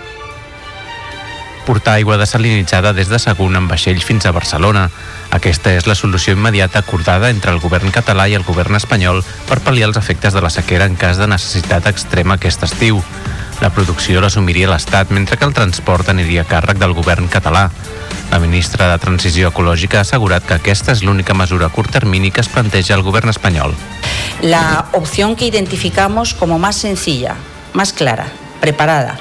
portar 1.67 1.99
aigua 1.99 2.17
desalinitzada 2.17 2.95
des 2.95 3.11
de 3.11 3.19
Sagunt 3.19 3.59
amb 3.59 3.71
vaixells 3.71 4.07
fins 4.07 4.25
a 4.25 4.33
Barcelona. 4.33 4.87
Aquesta 5.35 5.75
és 5.75 5.89
la 5.91 5.97
solució 5.99 6.37
immediata 6.37 6.79
acordada 6.79 7.29
entre 7.35 7.51
el 7.53 7.59
govern 7.61 7.91
català 7.93 8.29
i 8.31 8.37
el 8.39 8.47
govern 8.47 8.79
espanyol 8.79 9.25
per 9.51 9.59
pal·liar 9.67 9.91
els 9.91 9.99
efectes 9.99 10.33
de 10.33 10.41
la 10.45 10.53
sequera 10.55 10.87
en 10.87 10.97
cas 10.97 11.19
de 11.19 11.27
necessitat 11.27 11.91
extrema 11.91 12.39
aquest 12.39 12.63
estiu. 12.65 13.03
La 13.61 13.73
producció 13.73 14.21
l'assumiria 14.21 14.71
l'Estat, 14.71 15.11
mentre 15.11 15.37
que 15.37 15.45
el 15.49 15.55
transport 15.57 16.09
aniria 16.13 16.45
a 16.45 16.49
càrrec 16.49 16.79
del 16.79 16.95
govern 16.95 17.29
català. 17.33 17.69
La 18.31 18.39
ministra 18.39 18.91
de 18.91 18.99
Transició 19.03 19.51
Ecològica 19.51 20.01
ha 20.01 20.07
assegurat 20.07 20.45
que 20.47 20.59
aquesta 20.59 20.93
és 20.93 21.03
l'única 21.03 21.35
mesura 21.35 21.67
a 21.67 21.75
curt 21.75 21.91
termini 21.91 22.31
que 22.31 22.45
es 22.45 22.53
planteja 22.53 22.95
el 22.95 23.05
govern 23.07 23.33
espanyol. 23.33 23.75
La 24.43 24.87
opción 24.93 25.37
que 25.37 25.47
identificamos 25.47 26.35
como 26.35 26.59
más 26.59 26.77
sencilla, 26.77 27.37
más 27.73 27.93
clara, 27.93 28.29
preparada 28.61 29.17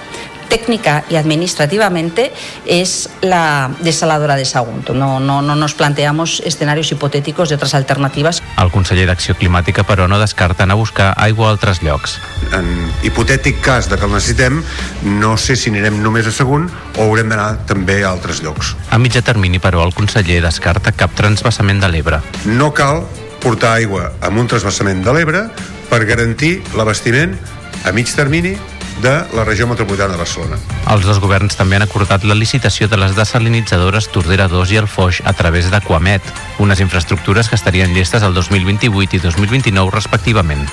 técnica 0.55 1.03
y 1.09 1.17
administrativamente 1.17 2.31
es 2.65 3.09
la 3.21 3.71
desaladora 3.81 4.37
de 4.37 4.45
Sagunto. 4.45 4.93
No, 4.93 5.19
no, 5.19 5.41
no 5.41 5.53
nos 5.53 5.73
planteamos 5.73 6.41
escenarios 6.45 6.89
hipotéticos 6.93 7.49
de 7.49 7.55
otras 7.55 7.73
alternativas. 7.73 8.41
El 8.57 8.71
conseller 8.71 9.03
d'Acció 9.09 9.35
Climàtica, 9.35 9.83
però, 9.83 10.07
no 10.07 10.15
descarta 10.15 10.63
anar 10.63 10.77
a 10.77 10.79
buscar 10.79 11.09
aigua 11.19 11.49
a 11.49 11.51
altres 11.51 11.81
llocs. 11.83 12.21
En 12.55 12.69
hipotètic 13.03 13.59
cas 13.59 13.89
de 13.91 13.97
que 13.99 14.07
el 14.07 14.13
necessitem, 14.15 14.61
no 15.03 15.35
sé 15.35 15.57
si 15.59 15.73
anirem 15.73 15.99
només 15.99 16.29
a 16.29 16.31
Sagunt 16.31 16.69
o 16.95 17.03
haurem 17.03 17.33
d'anar 17.33 17.65
també 17.67 18.05
a 18.05 18.13
altres 18.13 18.39
llocs. 18.45 18.77
A 18.95 18.99
mitjà 19.01 19.25
termini, 19.27 19.59
però, 19.59 19.83
el 19.83 19.91
conseller 19.97 20.39
descarta 20.45 20.95
cap 20.95 21.11
transvasament 21.19 21.83
de 21.83 21.91
l'Ebre. 21.91 22.21
No 22.47 22.71
cal 22.71 23.03
portar 23.43 23.75
aigua 23.81 24.13
amb 24.23 24.39
un 24.39 24.47
transvasament 24.47 25.03
de 25.03 25.17
l'Ebre 25.19 25.43
per 25.91 26.05
garantir 26.07 26.61
l'abastiment 26.79 27.35
a 27.83 27.91
mig 27.91 28.07
termini 28.15 28.55
de 29.01 29.13
la 29.33 29.43
regió 29.43 29.67
metropolitana 29.67 30.13
de 30.13 30.21
Barcelona. 30.21 30.57
Els 30.91 31.05
dos 31.05 31.19
governs 31.19 31.57
també 31.59 31.77
han 31.77 31.85
acordat 31.85 32.23
la 32.23 32.37
licitació 32.37 32.87
de 32.87 32.99
les 33.01 33.15
desalinitzadores 33.17 34.09
Tordera 34.13 34.47
2 34.51 34.73
i 34.75 34.81
el 34.81 34.87
Foix 34.87 35.21
a 35.25 35.33
través 35.33 35.69
d'Aquamet, 35.71 36.23
unes 36.59 36.79
infraestructures 36.79 37.49
que 37.49 37.59
estarien 37.59 37.93
llestes 37.93 38.23
el 38.23 38.33
2028 38.33 39.19
i 39.19 39.23
2029 39.23 39.95
respectivament. 39.95 40.67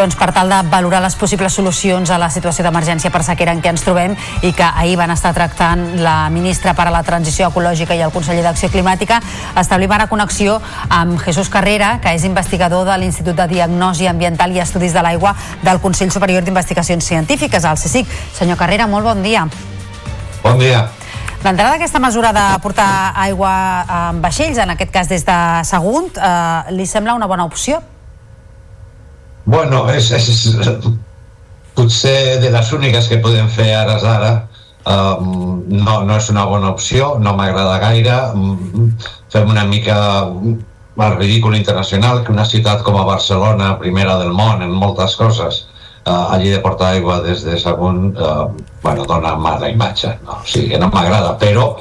Doncs, 0.00 0.16
per 0.16 0.30
tal 0.32 0.48
de 0.48 0.58
valorar 0.72 1.02
les 1.04 1.14
possibles 1.16 1.52
solucions 1.52 2.08
a 2.10 2.16
la 2.18 2.30
situació 2.32 2.64
d'emergència 2.64 3.10
per 3.12 3.20
sequera 3.26 3.52
en 3.52 3.60
què 3.60 3.68
ens 3.68 3.82
trobem 3.84 4.14
i 4.46 4.52
que 4.56 4.64
ahir 4.64 4.94
van 4.96 5.12
estar 5.12 5.34
tractant 5.36 5.82
la 6.00 6.30
ministra 6.32 6.72
per 6.78 6.86
a 6.88 6.94
la 6.94 7.02
transició 7.04 7.50
ecològica 7.50 7.96
i 7.98 8.00
el 8.00 8.12
conseller 8.14 8.44
d'Acció 8.46 8.70
Climàtica, 8.72 9.18
establim 9.60 9.92
ara 9.92 10.06
connexió 10.08 10.56
amb 10.88 11.20
Jesús 11.20 11.52
Carrera, 11.52 11.98
que 12.00 12.14
és 12.16 12.24
investigador 12.24 12.88
de 12.88 12.96
l'Institut 13.02 13.36
de 13.36 13.48
Diagnosi 13.52 14.08
Ambiental 14.08 14.56
i 14.56 14.62
Estudis 14.64 14.96
de 14.96 15.04
l'Aigua 15.04 15.34
del 15.66 15.82
Consell 15.84 16.14
Superior 16.14 16.48
d'Investigacions 16.48 17.04
Científiques, 17.04 17.68
el 17.68 17.76
CSIC. 17.76 18.08
Senyor 18.40 18.56
Carrera, 18.56 18.88
molt 18.88 19.04
bon 19.04 19.22
dia. 19.22 19.44
Bon 20.42 20.56
dia. 20.58 20.86
D'entrada, 21.44 21.76
aquesta 21.76 22.00
mesura 22.00 22.32
de 22.32 22.48
portar 22.64 23.12
aigua 23.20 23.52
amb 23.84 24.24
vaixells, 24.24 24.64
en 24.64 24.72
aquest 24.78 24.96
cas 24.96 25.12
des 25.12 25.28
de 25.28 25.38
Sagunt, 25.68 26.14
eh, 26.16 26.76
li 26.76 26.88
sembla 26.88 27.20
una 27.20 27.28
bona 27.28 27.44
opció? 27.44 27.82
Bueno, 29.50 29.82
és, 29.90 30.10
és, 30.14 30.28
potser 31.74 32.38
de 32.42 32.50
les 32.54 32.72
úniques 32.76 33.08
que 33.10 33.18
podem 33.22 33.48
fer 33.50 33.70
ara 33.74 33.96
ara 34.12 34.30
um, 34.86 35.62
no, 35.70 36.00
no 36.06 36.16
és 36.18 36.28
una 36.32 36.44
bona 36.46 36.70
opció, 36.74 37.14
no 37.22 37.32
m'agrada 37.38 37.78
gaire 37.82 38.18
um, 38.34 38.90
fem 39.32 39.50
una 39.50 39.64
mica 39.64 39.96
el 41.00 41.16
ridícul 41.16 41.56
internacional 41.56 42.22
que 42.24 42.32
una 42.32 42.44
ciutat 42.44 42.82
com 42.84 42.98
a 43.00 43.06
Barcelona, 43.08 43.78
primera 43.80 44.18
del 44.20 44.34
món 44.36 44.60
en 44.66 44.74
moltes 44.76 45.16
coses, 45.16 45.62
uh, 46.04 46.28
allí 46.34 46.50
de 46.52 46.60
portar 46.60 46.92
aigua 46.94 47.20
des 47.24 47.42
de 47.46 47.56
Sagunt 47.58 48.20
uh, 48.20 48.50
bueno, 48.82 49.06
dona 49.08 49.34
mala 49.36 49.70
imatge 49.72 50.12
no? 50.26 50.42
o 50.42 50.46
sigui 50.46 50.74
que 50.74 50.82
no 50.82 50.92
m'agrada, 50.92 51.34
però 51.40 51.72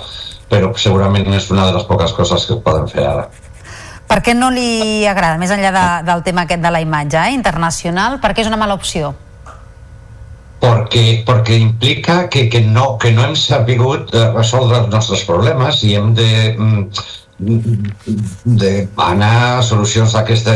però 0.49 0.71
segurament 0.81 1.27
és 1.37 1.51
una 1.53 1.67
de 1.67 1.75
les 1.75 1.85
poques 1.85 2.15
coses 2.17 2.47
que 2.49 2.61
podem 2.65 2.87
fer 2.89 3.05
ara 3.05 3.27
per 4.09 4.19
què 4.25 4.33
no 4.33 4.49
li 4.53 5.05
agrada, 5.07 5.37
més 5.41 5.53
enllà 5.53 5.71
de, 5.75 5.87
del 6.09 6.23
tema 6.25 6.47
aquest 6.47 6.63
de 6.65 6.71
la 6.73 6.81
imatge 6.81 7.21
eh, 7.21 7.33
internacional, 7.35 8.17
per 8.23 8.33
què 8.33 8.43
és 8.43 8.49
una 8.49 8.57
mala 8.57 8.77
opció? 8.79 9.13
Perquè, 10.59 11.21
perquè 11.27 11.55
implica 11.61 12.23
que, 12.27 12.47
que, 12.51 12.63
no, 12.65 12.97
que 12.99 13.13
no 13.15 13.23
hem 13.27 13.37
sabut 13.39 14.09
eh, 14.11 14.25
resoldre 14.33 14.81
els 14.81 14.89
nostres 14.91 15.23
problemes 15.29 15.83
i 15.87 15.93
hem 15.95 16.11
de, 16.17 16.29
mm, 16.57 17.05
de 17.39 18.87
anar 18.99 19.59
a 19.59 19.63
solucions 19.63 20.11
d'aquesta 20.11 20.55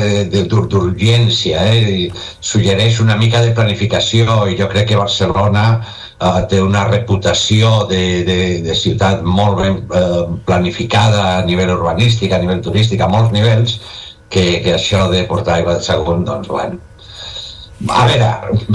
d'urgència 0.51 1.61
eh? 1.71 2.09
suggereix 2.43 2.99
una 2.99 3.15
mica 3.15 3.39
de 3.41 3.53
planificació 3.55 4.41
i 4.51 4.57
jo 4.59 4.67
crec 4.67 4.89
que 4.91 4.99
Barcelona 4.99 5.65
eh, 5.79 6.41
té 6.51 6.59
una 6.61 6.83
reputació 6.89 7.85
de, 7.87 8.03
de, 8.27 8.37
de 8.67 8.75
ciutat 8.75 9.23
molt 9.23 9.61
ben 9.61 9.79
eh, 9.79 10.23
planificada 10.45 11.23
a 11.37 11.45
nivell 11.47 11.75
urbanístic, 11.77 12.33
a 12.33 12.41
nivell 12.43 12.63
turístic, 12.65 13.01
a 13.01 13.11
molts 13.11 13.31
nivells, 13.31 13.79
que, 14.29 14.59
que 14.65 14.75
això 14.75 15.07
de 15.11 15.23
portar 15.29 15.59
aigua 15.59 15.77
de 15.79 15.87
segon, 15.87 16.25
doncs, 16.27 16.51
bueno, 16.51 16.81
a 17.89 18.05
veure, 18.07 18.29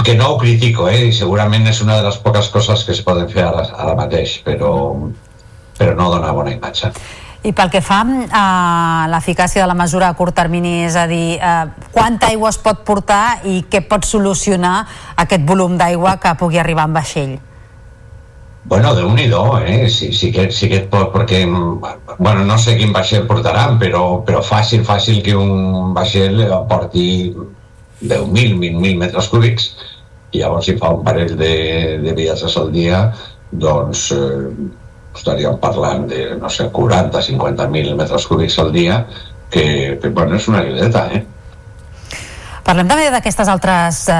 que 0.05 0.15
no 0.15 0.33
ho 0.33 0.37
critico, 0.41 0.89
eh? 0.89 1.09
i 1.09 1.15
segurament 1.15 1.67
és 1.69 1.81
una 1.85 1.97
de 1.99 2.09
les 2.09 2.19
poques 2.25 2.49
coses 2.53 2.85
que 2.85 2.93
es 2.97 3.01
poden 3.05 3.29
fer 3.29 3.45
ara, 3.47 3.65
ara 3.77 3.97
mateix, 3.97 4.39
però, 4.45 4.71
però 5.77 5.97
no 5.97 6.13
dona 6.13 6.33
bona 6.35 6.53
imatge. 6.57 6.93
I 7.39 7.53
pel 7.55 7.69
que 7.71 7.79
fa 7.79 8.01
a 8.35 8.45
l'eficàcia 9.07 9.63
de 9.63 9.67
la 9.71 9.75
mesura 9.77 10.09
a 10.09 10.15
curt 10.17 10.35
termini, 10.35 10.83
és 10.83 10.95
a 10.99 11.05
dir, 11.07 11.37
eh, 11.39 11.67
quanta 11.93 12.27
aigua 12.27 12.49
es 12.49 12.57
pot 12.59 12.83
portar 12.83 13.39
i 13.47 13.61
què 13.71 13.79
pot 13.87 14.03
solucionar 14.03 14.85
aquest 15.15 15.45
volum 15.47 15.77
d'aigua 15.77 16.17
que 16.19 16.35
pugui 16.35 16.59
arribar 16.59 16.89
en 16.89 16.97
vaixell? 16.97 17.37
Bueno, 18.65 18.93
de 18.93 19.03
nhi 19.03 19.31
eh? 19.65 19.89
Sí, 19.89 20.11
sí, 20.11 20.31
que, 20.31 20.51
sí 20.51 20.67
que 20.67 20.75
et 20.83 20.89
pot, 20.89 21.13
perquè, 21.13 21.45
bueno, 22.19 22.43
no 22.43 22.57
sé 22.57 22.75
quin 22.77 22.91
vaixell 22.91 23.25
portaran, 23.25 23.79
però, 23.79 24.21
però 24.25 24.41
fàcil, 24.43 24.83
fàcil 24.83 25.23
que 25.23 25.33
un 25.33 25.93
vaixell 25.93 26.43
porti 26.67 27.33
10.000, 28.03 28.59
20.000 28.59 28.97
metres 28.97 29.27
cúbics, 29.29 29.71
i 30.31 30.43
llavors 30.43 30.65
si 30.65 30.75
fa 30.77 30.91
un 30.93 31.03
parell 31.03 31.37
de, 31.39 31.55
de 32.03 32.13
viatges 32.13 32.57
al 32.57 32.69
dia, 32.71 33.01
doncs 33.51 34.11
eh, 34.11 34.51
estaríem 35.19 35.59
parlant 35.61 36.07
de, 36.09 36.35
no 36.39 36.49
sé, 36.49 36.69
40, 36.71 37.21
50.000 37.31 37.97
metres 37.99 38.27
cúbics 38.27 38.59
al 38.59 38.71
dia, 38.71 39.03
que, 39.49 39.99
que 40.01 40.09
bueno, 40.09 40.37
és 40.39 40.47
una 40.47 40.63
ajuda, 40.63 41.09
eh? 41.13 41.25
Parlem 42.69 42.85
també 42.85 43.07
d'aquestes 43.09 43.47
altres 43.49 44.03
eh, 44.13 44.17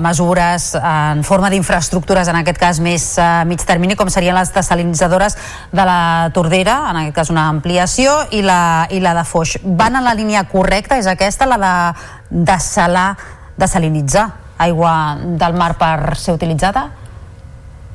mesures 0.00 0.70
en 0.78 1.20
forma 1.26 1.50
d'infraestructures, 1.52 2.30
en 2.32 2.38
aquest 2.38 2.56
cas 2.56 2.78
més 2.80 3.04
eh, 3.20 3.26
mig 3.44 3.60
termini, 3.68 3.92
com 3.98 4.08
serien 4.08 4.38
les 4.38 4.54
desalinitzadores 4.54 5.36
de 5.68 5.84
la 5.84 6.30
Tordera, 6.32 6.78
en 6.88 7.02
aquest 7.02 7.18
cas 7.18 7.32
una 7.34 7.44
ampliació, 7.52 8.14
i 8.32 8.40
la, 8.46 8.86
i 8.88 9.02
la 9.04 9.12
de 9.18 9.26
Foix. 9.28 9.58
Van 9.76 10.00
en 10.00 10.08
la 10.08 10.16
línia 10.16 10.46
correcta? 10.48 10.96
És 10.96 11.10
aquesta, 11.12 11.50
la 11.50 11.60
de 11.60 12.40
desalar, 12.48 13.10
desalinitzar 13.60 14.30
aigua 14.64 14.94
del 15.20 15.60
mar 15.60 15.74
per 15.80 16.16
ser 16.16 16.38
utilitzada? 16.38 16.88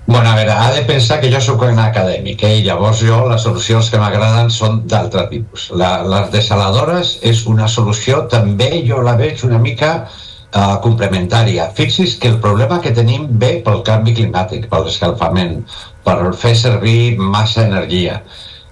Bueno, 0.07 0.29
a 0.29 0.35
veure, 0.35 0.51
ha 0.51 0.71
de 0.71 0.83
pensar 0.83 1.19
que 1.19 1.31
jo 1.33 1.39
sóc 1.41 1.63
un 1.65 1.79
acadèmic, 1.81 2.43
eh? 2.45 2.59
i 2.59 2.63
llavors 2.65 2.99
jo 3.01 3.23
les 3.25 3.41
solucions 3.41 3.87
que 3.89 3.97
m'agraden 3.97 4.51
són 4.53 4.83
d'altre 4.91 5.23
tipus. 5.31 5.71
La, 5.81 6.03
les 6.05 6.29
desaladores 6.35 7.15
és 7.25 7.41
una 7.49 7.65
solució, 7.67 8.19
també 8.29 8.83
jo 8.85 9.01
la 9.01 9.15
veig 9.17 9.41
una 9.47 9.57
mica 9.63 9.89
uh, 10.03 10.75
complementària. 10.85 11.71
Fixis 11.73 12.19
que 12.21 12.29
el 12.29 12.37
problema 12.45 12.77
que 12.85 12.93
tenim 12.93 13.25
ve 13.41 13.55
pel 13.65 13.81
canvi 13.89 14.13
climàtic, 14.21 14.69
per 14.69 14.83
l'escalfament, 14.85 15.57
per 16.05 16.19
fer 16.37 16.53
servir 16.61 17.17
massa 17.17 17.65
energia. 17.65 18.21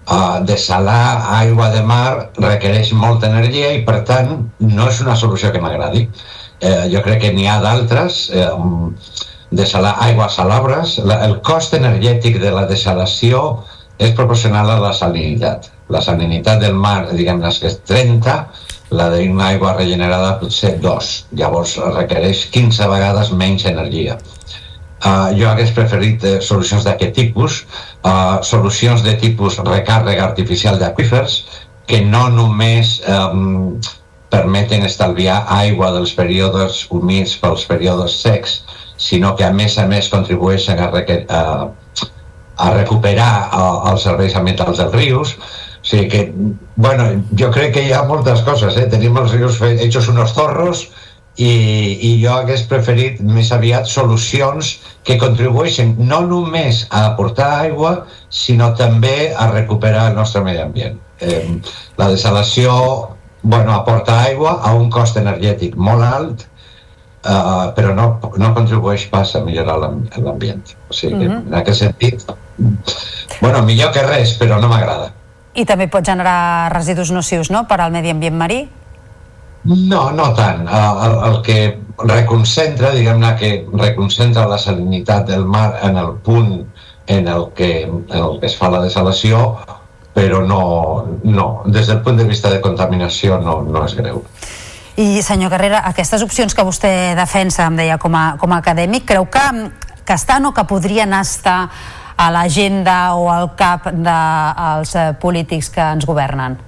Uh, 0.06 0.38
desalar 0.46 1.34
aigua 1.40 1.74
de 1.74 1.82
mar 1.82 2.30
requereix 2.38 2.94
molta 2.94 3.34
energia 3.34 3.74
i 3.74 3.82
per 3.88 4.04
tant 4.06 4.36
no 4.62 4.90
és 4.94 5.02
una 5.02 5.18
solució 5.18 5.50
que 5.50 5.66
m'agradi. 5.66 6.06
Uh, 6.62 6.90
jo 6.94 7.02
crec 7.02 7.26
que 7.26 7.34
n'hi 7.34 7.50
ha 7.50 7.58
d'altres. 7.66 8.28
Uh, 8.30 8.92
desalar 9.58 9.96
aigües 10.08 10.36
salabres, 10.40 10.98
la, 11.06 11.22
el 11.28 11.40
cost 11.46 11.76
energètic 11.78 12.40
de 12.42 12.52
la 12.54 12.66
desalació 12.70 13.64
és 14.02 14.14
proporcional 14.18 14.70
a 14.74 14.80
la 14.82 14.94
salinitat. 14.98 15.70
La 15.94 16.02
salinitat 16.02 16.62
del 16.64 16.76
mar, 16.76 17.10
diguem-ne, 17.12 17.52
que 17.62 17.70
és 17.70 17.80
30, 17.88 18.38
la 18.94 19.10
d'una 19.14 19.50
aigua 19.52 19.74
regenerada 19.78 20.38
potser 20.42 20.78
2. 20.82 21.12
Llavors 21.40 21.76
requereix 21.96 22.48
15 22.54 22.90
vegades 22.92 23.34
menys 23.38 23.66
energia. 23.70 24.18
Uh, 25.04 25.34
jo 25.36 25.50
hagués 25.50 25.74
preferit 25.76 26.24
uh, 26.24 26.38
solucions 26.40 26.86
d'aquest 26.88 27.12
tipus, 27.18 27.64
uh, 28.08 28.40
solucions 28.46 29.04
de 29.04 29.18
tipus 29.20 29.58
recàrrega 29.60 30.24
artificial 30.24 30.80
d'aquífers, 30.80 31.42
que 31.90 32.00
no 32.08 32.30
només 32.32 33.02
um, 33.12 33.82
permeten 34.32 34.86
estalviar 34.88 35.42
aigua 35.52 35.92
dels 35.92 36.14
períodes 36.16 36.86
humits 36.90 37.36
pels 37.42 37.68
períodes 37.68 38.16
secs, 38.24 38.62
sinó 38.98 39.36
que 39.36 39.46
a 39.46 39.52
més 39.54 39.78
a 39.78 39.88
més 39.88 40.10
contribueixen 40.10 40.80
a, 40.80 40.90
a, 40.90 41.44
a 42.56 42.74
recuperar 42.78 43.32
els 43.92 44.06
serveis 44.06 44.36
ambientals 44.40 44.82
dels 44.82 44.96
rius, 44.96 45.38
o 45.38 45.88
sigui 45.88 46.08
que, 46.10 46.22
bueno, 46.76 47.10
jo 47.40 47.50
crec 47.52 47.74
que 47.76 47.88
hi 47.88 47.94
ha 47.94 48.06
moltes 48.08 48.44
coses, 48.48 48.78
eh? 48.80 48.88
tenim 48.92 49.18
els 49.20 49.34
rius 49.36 49.60
hechos 49.62 50.08
unos 50.08 50.32
zorros 50.36 50.86
i, 51.36 51.50
i 51.50 52.12
jo 52.22 52.36
hagués 52.38 52.64
preferit 52.70 53.20
més 53.26 53.52
aviat 53.52 53.90
solucions 53.90 54.78
que 55.04 55.18
contribueixen 55.20 55.96
no 56.00 56.22
només 56.28 56.86
a 56.90 57.08
aportar 57.10 57.50
aigua, 57.66 57.96
sinó 58.30 58.72
també 58.80 59.34
a 59.34 59.50
recuperar 59.52 60.12
el 60.12 60.16
nostre 60.22 60.44
medi 60.46 60.62
ambient. 60.64 61.02
Eh, 61.20 61.60
la 61.98 62.10
desalació 62.14 62.78
bueno, 63.42 63.74
aporta 63.74 64.22
aigua 64.24 64.60
a 64.64 64.74
un 64.74 64.90
cost 64.90 65.18
energètic 65.20 65.76
molt 65.76 66.06
alt, 66.08 66.48
uh, 67.26 67.72
però 67.76 67.94
no, 67.96 68.08
no 68.38 68.54
contribueix 68.56 69.08
pas 69.12 69.36
a 69.36 69.44
millorar 69.44 69.80
l'ambient. 69.80 70.76
O 70.90 70.94
sigui, 70.94 71.20
que, 71.20 71.28
uh 71.28 71.34
-huh. 71.34 71.48
en 71.48 71.54
aquest 71.54 71.80
sentit, 71.80 72.24
bueno, 73.42 73.64
millor 73.64 73.92
que 73.92 74.04
res, 74.04 74.38
però 74.40 74.60
no 74.62 74.68
m'agrada. 74.68 75.12
I 75.54 75.66
també 75.66 75.88
pot 75.88 76.06
generar 76.06 76.72
residus 76.74 77.12
nocius, 77.12 77.50
no?, 77.50 77.68
per 77.68 77.82
al 77.82 77.92
medi 77.92 78.10
ambient 78.10 78.36
marí? 78.36 78.70
No, 79.64 80.12
no 80.12 80.34
tant. 80.34 80.68
El, 80.68 80.98
el, 81.06 81.14
el 81.30 81.42
que 81.42 81.80
reconcentra, 81.98 82.92
diguem-ne 82.92 83.36
que 83.40 83.66
reconcentra 83.74 84.48
la 84.48 84.58
salinitat 84.58 85.28
del 85.28 85.46
mar 85.46 85.80
en 85.84 85.98
el 85.98 86.18
punt 86.26 86.66
en 87.08 87.28
el 87.28 87.48
que, 87.56 87.84
en 87.84 88.18
el 88.18 88.40
que 88.40 88.46
es 88.46 88.58
fa 88.58 88.70
la 88.70 88.82
desalació, 88.82 89.58
però 90.14 90.44
no, 90.46 91.20
no, 91.24 91.48
des 91.66 91.88
del 91.88 92.02
punt 92.02 92.18
de 92.18 92.28
vista 92.30 92.50
de 92.50 92.62
contaminació 92.62 93.40
no, 93.42 93.62
no 93.64 93.86
és 93.86 93.96
greu. 93.98 94.24
I, 94.96 95.24
senyor 95.26 95.50
Carrera, 95.50 95.80
aquestes 95.90 96.22
opcions 96.22 96.54
que 96.54 96.66
vostè 96.66 97.16
defensa, 97.18 97.66
em 97.66 97.80
deia, 97.82 97.98
com 97.98 98.14
a, 98.14 98.36
com 98.38 98.52
a 98.54 98.60
acadèmic, 98.62 99.08
creu 99.10 99.26
que, 99.26 99.46
que 100.06 100.14
estan 100.14 100.46
o 100.46 100.54
que 100.54 100.66
podrien 100.70 101.16
estar 101.18 101.72
a 102.18 102.28
l'agenda 102.30 103.16
o 103.18 103.26
al 103.34 103.56
cap 103.58 103.90
dels 103.90 104.94
de, 104.94 105.02
eh, 105.02 105.16
polítics 105.18 105.72
que 105.74 105.82
ens 105.82 106.06
governen? 106.06 106.60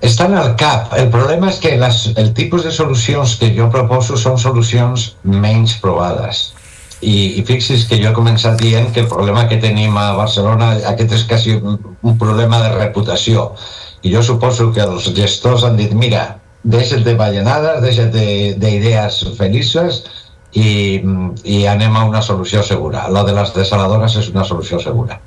Estan 0.00 0.32
al 0.38 0.54
cap. 0.56 0.94
El 0.96 1.10
problema 1.12 1.50
és 1.52 1.58
que 1.60 1.74
les, 1.76 2.00
el 2.16 2.32
tipus 2.32 2.64
de 2.64 2.72
solucions 2.72 3.36
que 3.36 3.50
jo 3.52 3.68
proposo 3.68 4.16
són 4.16 4.38
solucions 4.40 5.10
menys 5.28 5.76
provades. 5.82 6.54
I, 7.04 7.36
i 7.38 7.44
fixis 7.46 7.84
que 7.86 8.00
jo 8.00 8.08
he 8.10 8.16
començat 8.16 8.56
dient 8.58 8.94
que 8.94 9.04
el 9.04 9.12
problema 9.12 9.44
que 9.50 9.60
tenim 9.60 9.94
a 10.00 10.14
Barcelona 10.16 10.72
aquest 10.88 11.18
és 11.20 11.28
quasi 11.28 11.60
un 11.60 12.16
problema 12.18 12.62
de 12.64 12.72
reputació. 12.78 13.52
I 14.02 14.14
jo 14.14 14.22
suposo 14.22 14.72
que 14.72 14.86
els 14.86 15.12
gestors 15.14 15.66
han 15.66 15.76
dit, 15.76 15.92
mira, 15.92 16.38
deixa't 16.62 17.04
de 17.04 17.14
ballenades, 17.14 17.80
deixa't 17.82 18.12
d'idees 18.12 19.22
felices 19.38 20.02
i, 20.52 21.00
i 21.44 21.64
anem 21.66 21.96
a 21.96 22.04
una 22.08 22.22
solució 22.22 22.62
segura. 22.62 23.08
Lo 23.08 23.24
de 23.24 23.34
les 23.36 23.54
desaladores 23.54 24.16
és 24.16 24.30
una 24.34 24.44
solució 24.44 24.80
segura. 24.80 25.20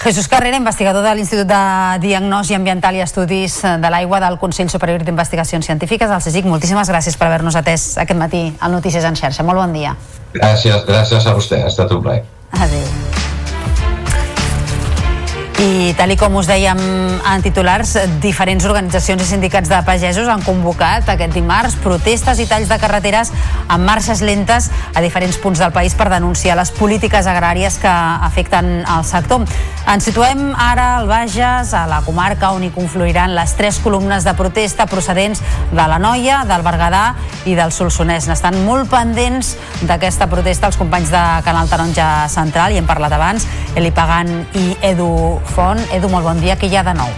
Jesús 0.00 0.28
Carrera, 0.28 0.56
investigador 0.56 1.04
de 1.04 1.10
l'Institut 1.14 1.44
de 1.44 1.98
Diagnosi 2.00 2.54
Ambiental 2.56 2.96
i 2.96 3.02
Estudis 3.04 3.58
de 3.60 3.90
l'Aigua 3.92 4.22
del 4.22 4.38
Consell 4.40 4.70
Superior 4.72 5.04
d'Investigacions 5.04 5.68
Científiques, 5.68 6.08
al 6.08 6.24
CSIC. 6.24 6.48
Moltíssimes 6.48 6.88
gràcies 6.88 7.20
per 7.20 7.28
haver-nos 7.28 7.58
atès 7.60 7.98
aquest 8.00 8.16
matí 8.16 8.46
al 8.64 8.72
Notícies 8.72 9.04
en 9.04 9.18
xarxa. 9.20 9.44
Molt 9.44 9.60
bon 9.60 9.76
dia. 9.76 9.92
Gràcies, 10.32 10.86
gràcies 10.88 11.28
a 11.28 11.36
vostè. 11.36 11.60
Ha 11.60 11.68
estat 11.68 11.92
un 11.92 12.00
plaer. 12.06 12.24
Adéu. 12.56 12.88
I 15.60 15.92
tal 15.92 16.08
i 16.08 16.16
com 16.16 16.38
us 16.40 16.46
dèiem 16.48 16.78
en 17.20 17.42
titulars, 17.44 17.90
diferents 18.22 18.64
organitzacions 18.64 19.20
i 19.20 19.26
sindicats 19.28 19.68
de 19.68 19.76
pagesos 19.84 20.28
han 20.32 20.40
convocat 20.40 21.10
aquest 21.12 21.34
dimarts 21.36 21.74
protestes 21.84 22.38
i 22.40 22.46
talls 22.48 22.70
de 22.70 22.78
carreteres 22.80 23.28
amb 23.68 23.84
marxes 23.84 24.22
lentes 24.24 24.70
a 24.94 25.02
diferents 25.04 25.36
punts 25.42 25.60
del 25.60 25.74
país 25.74 25.92
per 25.98 26.06
denunciar 26.08 26.56
les 26.56 26.72
polítiques 26.72 27.28
agràries 27.28 27.76
que 27.82 27.92
afecten 27.92 28.70
el 28.80 29.04
sector. 29.04 29.44
Ens 29.90 30.08
situem 30.08 30.54
ara 30.56 30.94
al 30.96 31.10
Bages, 31.10 31.74
a 31.76 31.84
la 31.90 32.00
comarca 32.08 32.54
on 32.56 32.64
hi 32.64 32.72
confluiran 32.72 33.36
les 33.36 33.52
tres 33.58 33.82
columnes 33.84 34.24
de 34.24 34.34
protesta 34.38 34.88
procedents 34.88 35.44
de 35.74 35.86
la 35.92 36.00
Noia, 36.00 36.40
del 36.48 36.64
Berguedà 36.64 37.02
i 37.44 37.58
del 37.58 37.72
Solsonès. 37.74 38.30
N'estan 38.30 38.62
molt 38.64 38.88
pendents 38.88 39.52
d'aquesta 39.84 40.30
protesta 40.30 40.72
els 40.72 40.80
companys 40.80 41.12
de 41.12 41.24
Canal 41.44 41.68
Taronja 41.68 42.08
Central, 42.32 42.72
i 42.72 42.80
hem 42.80 42.88
parlat 42.88 43.12
abans, 43.18 43.48
Eli 43.76 43.92
Pagan 43.92 44.32
i 44.56 44.66
Edu 44.88 45.10
Font. 45.54 45.80
Edu, 45.94 46.08
molt 46.12 46.26
bon 46.26 46.40
dia, 46.42 46.56
que 46.56 46.70
hi 46.70 46.76
ha 46.78 46.84
de 46.86 46.94
nou? 46.94 47.10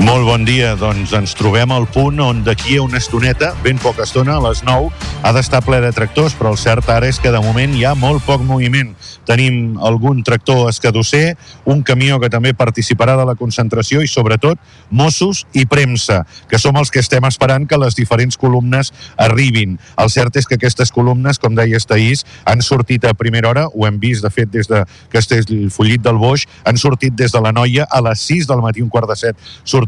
Molt 0.00 0.24
bon 0.24 0.46
dia, 0.48 0.70
doncs 0.80 1.10
ens 1.12 1.34
trobem 1.36 1.68
al 1.76 1.84
punt 1.92 2.22
on 2.24 2.38
d'aquí 2.40 2.78
a 2.78 2.82
una 2.86 2.96
estoneta, 2.96 3.50
ben 3.60 3.76
poca 3.76 4.06
estona, 4.06 4.38
a 4.38 4.44
les 4.46 4.62
9, 4.64 4.88
ha 5.20 5.32
d'estar 5.36 5.60
ple 5.60 5.76
de 5.84 5.90
tractors, 5.92 6.32
però 6.38 6.54
el 6.54 6.56
cert 6.56 6.88
ara 6.88 7.08
és 7.10 7.18
que 7.20 7.28
de 7.28 7.40
moment 7.44 7.74
hi 7.76 7.84
ha 7.84 7.92
molt 7.92 8.24
poc 8.24 8.40
moviment. 8.40 8.94
Tenim 9.28 9.76
algun 9.84 10.22
tractor 10.24 10.70
escadusser, 10.70 11.36
un 11.68 11.82
camió 11.84 12.16
que 12.18 12.30
també 12.32 12.54
participarà 12.56 13.18
de 13.18 13.26
la 13.28 13.34
concentració 13.36 14.00
i 14.00 14.08
sobretot 14.08 14.56
Mossos 14.88 15.42
i 15.52 15.66
premsa, 15.68 16.22
que 16.48 16.58
som 16.58 16.80
els 16.80 16.90
que 16.90 17.02
estem 17.04 17.28
esperant 17.28 17.68
que 17.68 17.78
les 17.78 17.94
diferents 17.94 18.40
columnes 18.40 18.94
arribin. 19.20 19.76
El 20.00 20.08
cert 20.08 20.40
és 20.40 20.48
que 20.48 20.56
aquestes 20.56 20.90
columnes, 20.96 21.38
com 21.38 21.54
deia 21.54 21.76
Estaís, 21.76 22.24
han 22.48 22.64
sortit 22.64 23.04
a 23.04 23.12
primera 23.12 23.52
hora, 23.52 23.66
ho 23.68 23.86
hem 23.86 24.00
vist 24.00 24.24
de 24.24 24.32
fet 24.32 24.48
des 24.50 24.72
de 24.72 24.80
Castellfollit 25.12 26.00
del 26.08 26.18
Boix, 26.18 26.48
han 26.64 26.80
sortit 26.80 27.14
des 27.14 27.36
de 27.36 27.44
la 27.44 27.52
Noia 27.52 27.84
a 27.84 28.00
les 28.08 28.24
6 28.32 28.48
del 28.48 28.64
matí, 28.64 28.80
un 28.80 28.88
quart 28.88 29.12
de 29.12 29.20
set, 29.20 29.36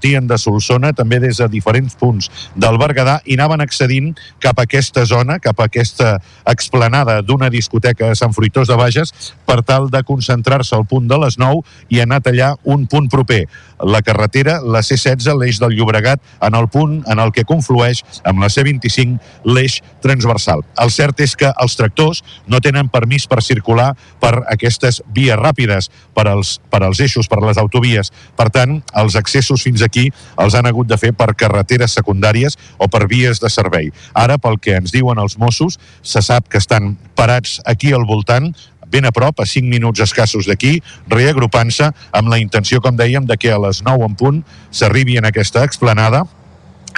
sortien 0.03 0.27
de 0.27 0.37
Solsona, 0.37 0.93
també 0.93 1.21
des 1.21 1.39
de 1.39 1.47
diferents 1.49 1.95
punts 1.95 2.29
del 2.59 2.79
Berguedà, 2.79 3.21
i 3.25 3.37
anaven 3.39 3.63
accedint 3.63 4.11
cap 4.43 4.59
a 4.59 4.65
aquesta 4.67 5.05
zona, 5.07 5.39
cap 5.39 5.61
a 5.61 5.69
aquesta 5.71 6.19
explanada 6.45 7.21
d'una 7.23 7.49
discoteca 7.51 8.11
a 8.11 8.17
Sant 8.19 8.35
Fruitós 8.35 8.67
de 8.67 8.75
Bages, 8.77 9.13
per 9.47 9.63
tal 9.63 9.89
de 9.91 10.03
concentrar-se 10.03 10.75
al 10.75 10.87
punt 10.87 11.07
de 11.07 11.19
les 11.23 11.39
9 11.39 11.63
i 11.89 12.01
anar 12.01 12.19
a 12.19 12.25
tallar 12.27 12.57
un 12.65 12.87
punt 12.87 13.09
proper, 13.09 13.47
la 13.83 14.03
carretera, 14.03 14.61
la 14.63 14.83
C16, 14.83 15.31
l'eix 15.39 15.61
del 15.61 15.77
Llobregat, 15.77 16.21
en 16.43 16.55
el 16.55 16.67
punt 16.69 17.03
en 17.07 17.23
el 17.23 17.31
que 17.31 17.47
conflueix 17.47 18.03
amb 18.25 18.43
la 18.43 18.51
C25 18.51 19.47
l'eix 19.55 19.81
transversal. 20.03 20.63
El 20.83 20.91
cert 20.91 21.21
és 21.23 21.37
que 21.39 21.53
els 21.63 21.77
tractors 21.79 22.23
no 22.47 22.61
tenen 22.61 22.91
permís 22.91 23.29
per 23.31 23.43
circular 23.43 23.93
per 24.23 24.35
aquestes 24.51 25.03
vies 25.15 25.39
ràpides, 25.39 25.91
per 26.15 26.27
als, 26.31 26.59
per 26.71 26.83
als 26.83 27.01
eixos, 27.03 27.29
per 27.31 27.43
les 27.43 27.59
autovies. 27.59 28.11
Per 28.39 28.49
tant, 28.55 28.81
els 28.99 29.19
accessos 29.19 29.63
fins 29.63 29.83
aquí 29.93 30.09
els 30.41 30.57
han 30.57 30.67
hagut 30.67 30.89
de 30.89 30.99
fer 31.01 31.13
per 31.13 31.35
carreteres 31.37 31.93
secundàries 31.93 32.57
o 32.81 32.89
per 32.89 33.05
vies 33.11 33.43
de 33.45 33.53
servei. 33.53 33.93
Ara, 34.17 34.41
pel 34.41 34.59
que 34.59 34.79
ens 34.81 34.95
diuen 34.95 35.21
els 35.21 35.37
Mossos, 35.39 35.79
se 36.03 36.25
sap 36.25 36.49
que 36.49 36.61
estan 36.63 36.97
parats 37.19 37.61
aquí 37.69 37.93
al 37.93 38.09
voltant, 38.09 38.53
ben 38.93 39.07
a 39.09 39.13
prop, 39.13 39.41
a 39.41 39.49
5 39.49 39.69
minuts 39.69 40.03
escassos 40.05 40.49
d'aquí, 40.49 40.83
reagrupant-se 41.09 41.89
amb 42.13 42.29
la 42.29 42.39
intenció, 42.43 42.83
com 42.85 42.97
dèiem, 42.97 43.25
de 43.25 43.39
que 43.41 43.53
a 43.53 43.61
les 43.61 43.81
9 43.85 44.05
en 44.05 44.17
punt 44.21 44.45
s'arribi 44.71 45.17
en 45.17 45.29
aquesta 45.29 45.65
explanada 45.65 46.27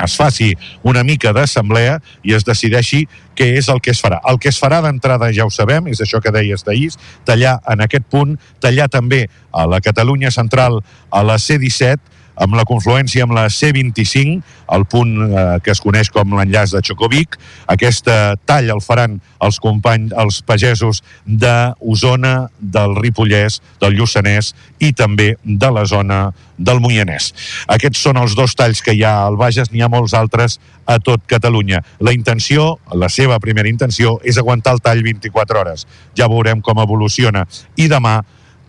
es 0.02 0.16
faci 0.18 0.48
una 0.82 1.04
mica 1.06 1.32
d'assemblea 1.32 2.00
i 2.26 2.34
es 2.34 2.42
decideixi 2.46 3.04
què 3.38 3.52
és 3.58 3.68
el 3.70 3.80
que 3.82 3.92
es 3.94 4.00
farà. 4.02 4.18
El 4.26 4.40
que 4.42 4.50
es 4.50 4.58
farà 4.58 4.80
d'entrada 4.82 5.30
ja 5.34 5.46
ho 5.46 5.52
sabem, 5.54 5.86
és 5.90 6.02
això 6.02 6.20
que 6.22 6.34
deies 6.34 6.66
d'ahir, 6.66 6.90
tallar 7.26 7.60
en 7.70 7.84
aquest 7.84 8.06
punt, 8.10 8.34
tallar 8.60 8.88
també 8.90 9.28
a 9.52 9.68
la 9.70 9.80
Catalunya 9.84 10.32
central 10.34 10.80
a 11.10 11.22
la 11.22 11.38
C-17, 11.38 12.13
amb 12.40 12.56
la 12.58 12.64
confluència 12.68 13.24
amb 13.24 13.34
la 13.36 13.46
C25, 13.52 14.40
el 14.74 14.86
punt 14.90 15.14
eh, 15.24 15.44
que 15.64 15.72
es 15.74 15.80
coneix 15.82 16.10
com 16.14 16.34
l'enllaç 16.34 16.74
de 16.74 16.82
Xocovic. 16.84 17.38
Aquesta 17.70 18.34
tall 18.46 18.70
el 18.74 18.82
faran 18.84 19.18
els 19.44 19.60
companys, 19.62 20.14
els 20.18 20.40
pagesos 20.46 21.02
d'Osona, 21.24 22.34
del 22.58 22.96
Ripollès, 22.98 23.60
del 23.82 23.98
Lluçanès 23.98 24.54
i 24.80 24.92
també 24.96 25.34
de 25.44 25.70
la 25.70 25.84
zona 25.88 26.26
del 26.58 26.80
Moianès. 26.80 27.32
Aquests 27.74 28.04
són 28.06 28.18
els 28.20 28.36
dos 28.38 28.54
talls 28.54 28.82
que 28.82 28.94
hi 28.94 29.02
ha 29.04 29.16
al 29.24 29.38
Bages, 29.40 29.72
n'hi 29.72 29.82
ha 29.82 29.90
molts 29.90 30.14
altres 30.14 30.58
a 30.86 30.98
tot 31.02 31.24
Catalunya. 31.26 31.82
La 32.00 32.14
intenció, 32.14 32.78
la 32.94 33.08
seva 33.08 33.40
primera 33.42 33.68
intenció, 33.68 34.18
és 34.24 34.38
aguantar 34.38 34.76
el 34.76 34.82
tall 34.84 35.02
24 35.02 35.60
hores. 35.60 35.86
Ja 36.16 36.30
veurem 36.30 36.62
com 36.62 36.80
evoluciona. 36.82 37.46
I 37.76 37.88
demà 37.90 38.20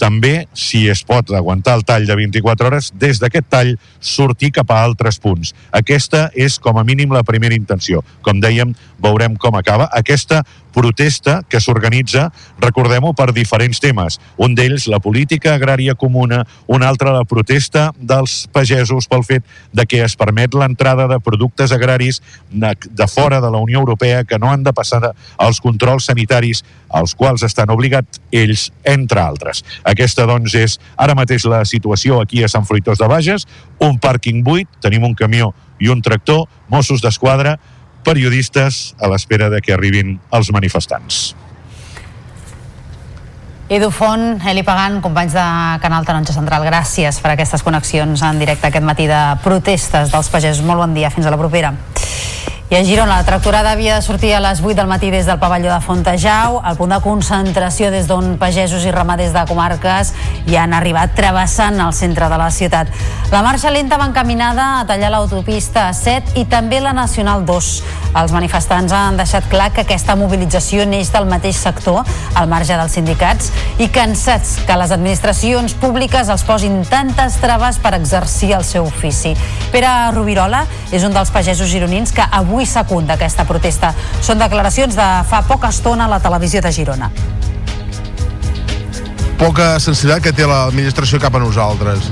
també, 0.01 0.47
si 0.53 0.85
es 0.91 1.03
pot 1.07 1.31
aguantar 1.31 1.77
el 1.79 1.85
tall 1.87 2.07
de 2.07 2.17
24 2.19 2.67
hores, 2.67 2.91
des 2.99 3.21
d'aquest 3.21 3.47
tall 3.49 3.73
sortir 3.99 4.51
cap 4.55 4.71
a 4.71 4.81
altres 4.83 5.19
punts. 5.23 5.53
Aquesta 5.71 6.29
és, 6.35 6.59
com 6.59 6.77
a 6.77 6.83
mínim, 6.83 7.13
la 7.13 7.23
primera 7.23 7.55
intenció. 7.55 8.03
Com 8.25 8.41
dèiem, 8.43 8.75
veurem 9.01 9.35
com 9.39 9.55
acaba. 9.55 9.89
Aquesta 9.93 10.43
protesta 10.75 11.39
que 11.47 11.61
s'organitza, 11.63 12.27
recordem-ho, 12.59 13.13
per 13.15 13.29
diferents 13.31 13.79
temes. 13.79 14.19
Un 14.35 14.57
d'ells, 14.57 14.89
la 14.91 14.99
política 14.99 15.53
agrària 15.55 15.95
comuna, 15.95 16.41
un 16.67 16.83
altre, 16.83 17.13
la 17.15 17.23
protesta 17.23 17.87
dels 17.95 18.43
pagesos 18.51 19.07
pel 19.07 19.23
fet 19.23 19.45
de 19.71 19.85
que 19.87 20.03
es 20.03 20.17
permet 20.19 20.53
l'entrada 20.53 21.07
de 21.07 21.21
productes 21.23 21.71
agraris 21.71 22.19
de 22.51 23.07
fora 23.07 23.39
de 23.39 23.51
la 23.51 23.63
Unió 23.63 23.79
Europea 23.79 24.25
que 24.27 24.39
no 24.39 24.51
han 24.51 24.67
de 24.67 24.75
passar 24.75 25.13
els 25.39 25.61
controls 25.63 26.11
sanitaris 26.11 26.65
als 26.89 27.15
quals 27.15 27.43
estan 27.47 27.71
obligats 27.71 28.19
ells, 28.31 28.69
entre 28.83 29.23
altres. 29.23 29.63
Aquesta, 29.85 30.25
doncs, 30.25 30.55
és 30.57 30.79
ara 30.97 31.15
mateix 31.17 31.45
la 31.45 31.61
situació 31.65 32.19
aquí 32.21 32.43
a 32.43 32.49
Sant 32.49 32.65
Fruitós 32.65 32.99
de 33.01 33.09
Bages, 33.09 33.45
un 33.79 33.99
pàrquing 34.01 34.41
buit, 34.43 34.69
tenim 34.81 35.05
un 35.05 35.15
camió 35.15 35.51
i 35.79 35.91
un 35.93 36.01
tractor, 36.01 36.45
Mossos 36.73 37.03
d'Esquadra, 37.03 37.57
periodistes 38.05 38.93
a 39.01 39.09
l'espera 39.09 39.49
de 39.53 39.61
que 39.61 39.73
arribin 39.73 40.17
els 40.33 40.51
manifestants. 40.53 41.35
Edu 43.65 43.89
Font, 43.89 44.37
Eli 44.45 44.61
Pagant, 44.61 44.99
companys 45.01 45.33
de 45.33 45.43
Canal 45.81 46.05
Taronja 46.05 46.35
Central, 46.35 46.67
gràcies 46.69 47.17
per 47.17 47.31
aquestes 47.33 47.65
connexions 47.65 48.21
en 48.21 48.37
directe 48.37 48.69
aquest 48.69 48.85
matí 48.85 49.07
de 49.09 49.21
protestes 49.41 50.13
dels 50.13 50.29
pagesos. 50.29 50.61
Molt 50.61 50.83
bon 50.83 50.93
dia, 50.93 51.09
fins 51.09 51.25
a 51.25 51.33
la 51.33 51.39
propera. 51.41 51.73
I 52.67 52.73
a 52.73 52.83
Girona, 52.83 53.17
la 53.17 53.23
tractorada 53.23 53.73
havia 53.73 53.93
de 53.93 54.01
sortir 54.01 54.33
a 54.33 54.39
les 54.41 54.59
8 54.59 54.73
del 54.73 54.87
matí 54.89 55.11
des 55.11 55.27
del 55.27 55.37
pavelló 55.37 55.69
de 55.71 55.81
Fontejau, 55.85 56.57
al 56.65 56.75
punt 56.75 56.89
de 56.89 56.97
concentració 56.97 57.91
des 57.93 58.07
d'on 58.09 58.39
pagesos 58.41 58.87
i 58.89 58.91
ramaders 58.91 59.35
de 59.35 59.43
comarques 59.45 60.15
hi 60.49 60.57
han 60.57 60.73
arribat 60.73 61.13
travessant 61.13 61.77
el 61.77 61.93
centre 61.93 62.25
de 62.25 62.39
la 62.41 62.49
ciutat. 62.49 62.89
La 63.29 63.43
marxa 63.45 63.69
lenta 63.69 63.99
va 64.01 64.07
encaminada 64.09 64.79
a 64.79 64.87
tallar 64.89 65.11
l'autopista 65.13 65.91
7 65.93 66.39
i 66.41 66.47
també 66.49 66.79
la 66.81 66.93
Nacional 66.97 67.45
2. 67.45 67.69
Els 68.15 68.33
manifestants 68.33 68.93
han 68.95 69.17
deixat 69.19 69.45
clar 69.51 69.69
que 69.75 69.83
aquesta 69.85 70.15
mobilització 70.17 70.87
neix 70.89 71.13
del 71.13 71.29
mateix 71.29 71.61
sector, 71.61 72.01
al 72.33 72.49
marge 72.49 72.73
dels 72.73 72.97
sindicats, 72.97 73.51
i 73.77 73.91
cansats 73.93 74.55
que 74.65 74.79
les 74.79 74.89
administracions 74.95 75.77
públiques 75.77 76.33
els 76.33 76.47
posin 76.47 76.81
tantes 76.89 77.37
traves 77.43 77.77
per 77.77 77.93
exercir 77.93 78.55
el 78.57 78.65
seu 78.65 78.89
ofici. 78.89 79.35
Pere 79.69 79.91
Rubirola 80.15 80.65
és 80.95 81.05
un 81.05 81.13
dels 81.13 81.29
pagesos 81.29 81.69
gironins 81.69 82.15
que 82.15 82.25
avui 82.25 82.54
avui 82.55 82.65
secunda 82.65 83.19
aquesta 83.19 83.43
protesta. 83.43 83.91
Són 84.23 84.39
declaracions 84.39 84.95
de 84.95 85.07
fa 85.27 85.41
poca 85.43 85.73
estona 85.75 86.07
a 86.07 86.13
la 86.15 86.21
televisió 86.23 86.61
de 86.63 86.71
Girona. 86.71 87.11
Poca 89.35 89.75
sensibilitat 89.83 90.23
que 90.23 90.33
té 90.35 90.47
l'administració 90.47 91.19
cap 91.19 91.35
a 91.35 91.43
nosaltres. 91.43 92.07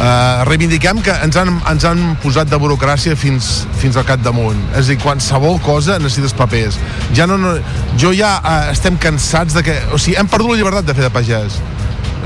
Uh, 0.00 0.44
reivindiquem 0.48 1.00
que 1.04 1.12
ens 1.24 1.36
han, 1.36 1.50
ens 1.68 1.84
han 1.84 1.98
posat 2.22 2.48
de 2.48 2.56
burocràcia 2.60 3.16
fins, 3.16 3.66
fins 3.80 3.96
al 3.96 4.06
capdamunt. 4.08 4.60
És 4.74 4.84
a 4.84 4.92
dir, 4.92 5.00
qualsevol 5.00 5.58
cosa 5.64 5.98
necessites 6.00 6.36
papers. 6.36 6.78
Ja 7.16 7.26
no, 7.28 7.40
no, 7.40 7.56
jo 8.00 8.12
ja 8.16 8.36
uh, 8.40 8.70
estem 8.72 9.00
cansats 9.00 9.56
de 9.56 9.64
que... 9.64 9.76
O 9.92 10.00
sigui, 10.00 10.18
hem 10.20 10.28
perdut 10.28 10.54
la 10.54 10.60
llibertat 10.60 10.88
de 10.88 10.96
fer 10.96 11.08
de 11.08 11.12
pagès 11.16 11.60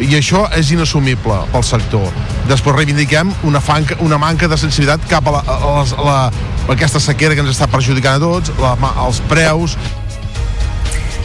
i 0.03 0.11
això 0.19 0.45
és 0.59 0.73
inassumible 0.75 1.37
pel 1.53 1.66
sector. 1.66 2.09
Després 2.51 2.77
reivindiquem 2.77 3.31
una, 3.47 3.61
fanca, 3.62 3.97
una 4.05 4.19
manca 4.19 4.49
de 4.51 4.59
sensibilitat 4.59 5.07
cap 5.11 5.29
a, 5.31 5.37
la, 5.37 5.43
a, 5.47 5.59
la, 5.61 5.83
a, 5.85 6.07
la, 6.09 6.16
a 6.65 6.73
aquesta 6.75 7.03
sequera 7.03 7.37
que 7.37 7.45
ens 7.45 7.55
està 7.55 7.69
perjudicant 7.71 8.19
a 8.19 8.25
tots, 8.25 8.55
la, 8.61 8.75
els 9.07 9.23
preus, 9.31 9.79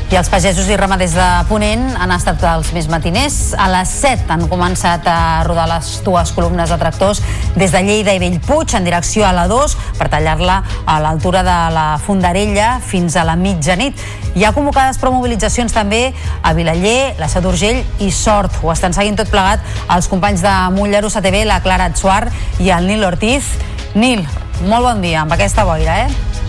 i 0.09 0.17
els 0.17 0.29
pagesos 0.31 0.65
i 0.71 0.75
ramaders 0.77 1.11
de 1.13 1.25
Ponent 1.45 1.83
han 2.01 2.09
estat 2.15 2.41
els 2.49 2.71
més 2.73 2.87
matiners. 2.89 3.35
A 3.53 3.67
les 3.69 3.91
7 4.01 4.31
han 4.33 4.47
començat 4.49 5.05
a 5.05 5.43
rodar 5.45 5.67
les 5.69 5.91
dues 6.05 6.31
columnes 6.33 6.71
de 6.71 6.77
tractors 6.81 7.21
des 7.53 7.69
de 7.75 7.81
Lleida 7.85 8.15
i 8.17 8.21
Bellpuig 8.21 8.73
en 8.73 8.87
direcció 8.87 9.27
a 9.27 9.33
la 9.35 9.45
2 9.51 9.75
per 9.99 10.09
tallar-la 10.09 10.57
a 10.89 10.97
l'altura 11.03 11.43
de 11.45 11.59
la 11.75 11.85
Fondarella 12.01 12.79
fins 12.81 13.19
a 13.19 13.27
la 13.27 13.37
mitjanit. 13.37 14.01
Hi 14.33 14.47
ha 14.47 14.53
convocades 14.55 14.97
pro 14.97 15.13
mobilitzacions 15.13 15.77
també 15.77 16.07
a 16.41 16.55
Vilaller, 16.57 17.13
la 17.21 17.29
Seu 17.29 17.45
d'Urgell 17.45 17.83
i 18.01 18.09
Sort. 18.09 18.63
Ho 18.63 18.73
estan 18.73 18.97
seguint 18.97 19.19
tot 19.19 19.29
plegat 19.29 19.61
els 19.93 20.09
companys 20.09 20.41
de 20.41 20.57
Molleros 20.73 21.21
ATV, 21.21 21.43
la 21.45 21.61
Clara 21.61 21.91
Atsuar 21.93 22.23
i 22.57 22.73
el 22.73 22.89
Nil 22.89 23.05
Ortiz. 23.05 23.53
Nil, 23.93 24.25
molt 24.65 24.89
bon 24.89 25.05
dia 25.05 25.21
amb 25.21 25.37
aquesta 25.37 25.69
boira, 25.69 26.05
eh? 26.07 26.48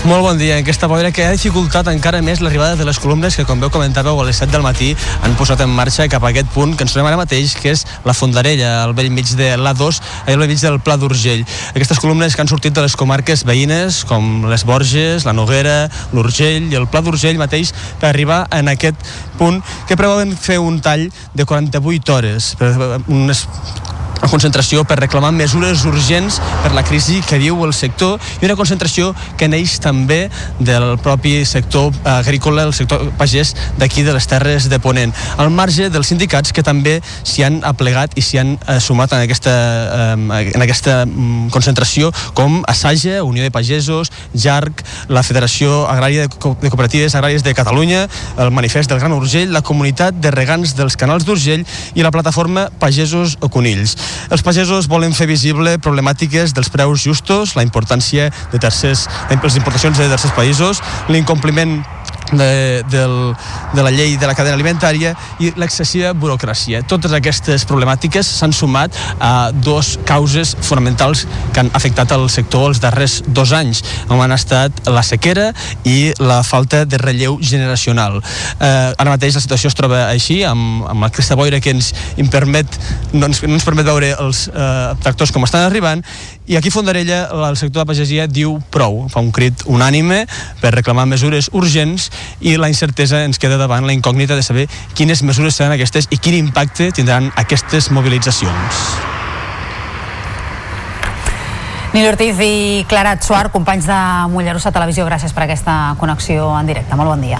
Molt 0.00 0.22
bon 0.24 0.38
dia. 0.40 0.56
Aquesta 0.56 0.88
boira 0.88 1.10
que 1.12 1.26
ha 1.28 1.32
dificultat 1.34 1.84
encara 1.92 2.22
més 2.24 2.40
l'arribada 2.40 2.72
de 2.78 2.86
les 2.88 2.96
columnes 2.98 3.34
que, 3.36 3.44
com 3.44 3.60
veu 3.60 3.68
comentàveu, 3.68 4.16
a 4.16 4.24
les 4.24 4.38
7 4.40 4.48
del 4.54 4.64
matí 4.64 4.94
han 4.96 5.34
posat 5.36 5.60
en 5.60 5.68
marxa 5.76 6.06
cap 6.08 6.24
a 6.24 6.30
aquest 6.32 6.48
punt 6.54 6.72
que 6.72 6.86
ens 6.86 6.94
trobem 6.94 7.10
ara 7.10 7.18
mateix, 7.20 7.52
que 7.60 7.74
és 7.74 7.84
la 8.08 8.14
Fondarella, 8.16 8.70
al 8.80 8.94
vell 8.96 9.10
mig 9.12 9.28
de 9.36 9.50
l'A2, 9.60 10.00
al 10.24 10.40
vell 10.40 10.48
mig 10.48 10.64
del 10.64 10.80
Pla 10.80 10.96
d'Urgell. 10.96 11.44
Aquestes 11.74 12.00
columnes 12.00 12.32
que 12.32 12.40
han 12.40 12.48
sortit 12.48 12.72
de 12.72 12.86
les 12.86 12.96
comarques 12.96 13.44
veïnes, 13.44 14.00
com 14.08 14.48
les 14.48 14.64
Borges, 14.64 15.28
la 15.28 15.36
Noguera, 15.36 15.90
l'Urgell 16.16 16.72
i 16.72 16.80
el 16.80 16.88
Pla 16.88 17.04
d'Urgell 17.04 17.36
mateix, 17.36 17.74
per 18.00 18.08
arribar 18.14 18.46
en 18.56 18.72
aquest 18.72 19.04
punt 19.36 19.60
que 19.84 20.00
preveuen 20.00 20.32
fer 20.32 20.62
un 20.64 20.80
tall 20.80 21.10
de 21.36 21.44
48 21.44 22.16
hores, 22.16 22.54
per 22.56 22.72
unes 23.04 23.44
una 24.20 24.28
concentració 24.28 24.82
per 24.84 24.98
reclamar 25.00 25.30
mesures 25.32 25.86
urgents 25.88 26.36
per 26.60 26.74
la 26.76 26.84
crisi 26.84 27.22
que 27.24 27.38
viu 27.40 27.56
el 27.64 27.72
sector 27.72 28.20
i 28.40 28.44
una 28.44 28.56
concentració 28.58 29.14
que 29.40 29.48
neix 29.48 29.78
també 29.80 29.89
del 30.58 30.98
propi 31.02 31.44
sector 31.44 31.92
agrícola, 32.04 32.64
el 32.68 32.74
sector 32.74 33.10
pagès 33.18 33.54
d'aquí 33.78 34.02
de 34.06 34.14
les 34.14 34.26
Terres 34.30 34.68
de 34.70 34.78
Ponent, 34.80 35.12
al 35.36 35.50
marge 35.50 35.88
dels 35.90 36.10
sindicats 36.10 36.52
que 36.52 36.64
també 36.66 36.98
s'hi 37.22 37.44
han 37.46 37.60
aplegat 37.66 38.16
i 38.18 38.24
s'hi 38.24 38.40
han 38.40 38.54
eh, 38.56 38.78
sumat 38.80 39.12
en 39.16 39.24
aquesta, 39.24 39.54
eh, 40.16 40.50
en 40.54 40.64
aquesta 40.64 41.04
mm, 41.06 41.50
concentració 41.54 42.12
com 42.34 42.60
Assaja, 42.70 43.22
Unió 43.24 43.42
de 43.42 43.50
Pagesos, 43.50 44.12
JARC, 44.34 44.84
la 45.08 45.24
Federació 45.26 45.86
Agrària 45.90 46.26
de, 46.26 46.30
Co 46.40 46.54
de 46.60 46.70
Cooperatives 46.70 47.14
Agràries 47.18 47.44
de 47.44 47.54
Catalunya, 47.54 48.06
el 48.38 48.50
Manifest 48.54 48.90
del 48.90 49.00
Gran 49.00 49.12
Urgell, 49.12 49.52
la 49.52 49.62
Comunitat 49.66 50.16
de 50.20 50.30
Regants 50.34 50.76
dels 50.78 50.96
Canals 51.00 51.26
d'Urgell 51.26 51.66
i 51.94 52.06
la 52.06 52.12
plataforma 52.14 52.68
Pagesos 52.80 53.36
o 53.40 53.50
Conills. 53.52 53.96
Els 54.30 54.44
pagesos 54.46 54.88
volen 54.90 55.14
fer 55.16 55.28
visible 55.30 55.76
problemàtiques 55.82 56.54
dels 56.56 56.70
preus 56.72 57.02
justos, 57.04 57.56
la 57.58 57.64
importància 57.66 58.30
de 58.52 58.62
tercers, 58.62 59.06
les 59.30 59.58
importacions 59.80 59.96
de 59.96 60.12
tercers 60.12 60.34
països, 60.36 60.80
l'incompliment 61.08 61.80
de, 62.32 62.84
del, 62.90 63.34
de 63.74 63.82
la 63.82 63.90
llei 63.90 64.16
de 64.16 64.26
la 64.28 64.34
cadena 64.38 64.54
alimentària 64.54 65.14
i 65.42 65.50
l'excessiva 65.58 66.12
burocràcia. 66.14 66.82
Totes 66.86 67.14
aquestes 67.16 67.64
problemàtiques 67.66 68.26
s'han 68.38 68.52
sumat 68.54 68.94
a 69.18 69.50
dos 69.52 69.96
causes 70.06 70.52
fonamentals 70.62 71.24
que 71.54 71.64
han 71.64 71.70
afectat 71.74 72.12
el 72.14 72.28
sector 72.30 72.68
els 72.70 72.82
darrers 72.82 73.20
dos 73.26 73.54
anys, 73.56 73.82
com 74.08 74.20
han 74.22 74.34
estat 74.36 74.84
la 74.90 75.02
sequera 75.06 75.50
i 75.88 76.12
la 76.20 76.42
falta 76.46 76.84
de 76.84 77.00
relleu 77.00 77.38
generacional. 77.42 78.20
Eh, 78.20 78.92
ara 78.92 79.10
mateix 79.16 79.38
la 79.38 79.44
situació 79.44 79.72
es 79.72 79.78
troba 79.78 80.04
així, 80.10 80.42
amb, 80.46 80.84
amb 80.90 81.06
la 81.06 81.10
cresta 81.14 81.38
boira 81.38 81.60
que 81.60 81.74
ens 81.74 81.92
permet, 82.30 82.78
no 83.12 83.26
ens, 83.30 83.42
no 83.46 83.56
ens 83.56 83.66
permet 83.66 83.88
veure 83.88 84.12
els 84.20 84.46
eh, 84.52 84.92
tractors 85.02 85.32
com 85.34 85.48
estan 85.48 85.66
arribant, 85.66 86.04
i 86.50 86.56
aquí 86.56 86.68
a 86.68 86.72
Fondarella 86.74 87.28
el 87.30 87.56
sector 87.56 87.78
de 87.78 87.84
la 87.84 87.86
pagesia 87.86 88.26
diu 88.26 88.56
prou, 88.74 89.04
fa 89.06 89.22
un 89.22 89.30
crit 89.30 89.62
unànime 89.70 90.24
per 90.58 90.72
reclamar 90.74 91.04
mesures 91.06 91.46
urgents 91.54 92.08
i 92.42 92.56
la 92.58 92.66
incertesa 92.72 93.20
ens 93.22 93.38
queda 93.38 93.54
davant 93.60 93.86
la 93.86 93.94
incògnita 93.94 94.34
de 94.34 94.42
saber 94.42 94.64
quines 94.98 95.22
mesures 95.22 95.54
seran 95.54 95.76
aquestes 95.76 96.08
i 96.10 96.18
quin 96.18 96.34
impacte 96.34 96.88
tindran 96.96 97.28
aquestes 97.38 97.92
mobilitzacions. 97.94 98.80
Nil 101.94 102.08
Ortiz 102.10 102.42
i 102.42 102.82
Clara 102.90 103.14
Atsuar, 103.14 103.52
companys 103.54 103.86
de 103.86 104.00
Mollerussa 104.34 104.74
Televisió, 104.74 105.06
gràcies 105.06 105.30
per 105.34 105.46
aquesta 105.46 105.94
connexió 106.02 106.50
en 106.58 106.66
directe. 106.66 106.98
Molt 106.98 107.14
bon 107.14 107.22
dia. 107.22 107.38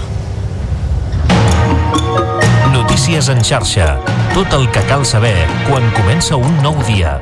Notícies 2.71 3.27
en 3.27 3.43
xarxa. 3.43 3.97
Tot 4.31 4.55
el 4.55 4.71
que 4.71 4.87
cal 4.87 5.03
saber 5.03 5.35
quan 5.67 5.91
comença 5.99 6.39
un 6.39 6.59
nou 6.63 6.79
dia. 6.87 7.19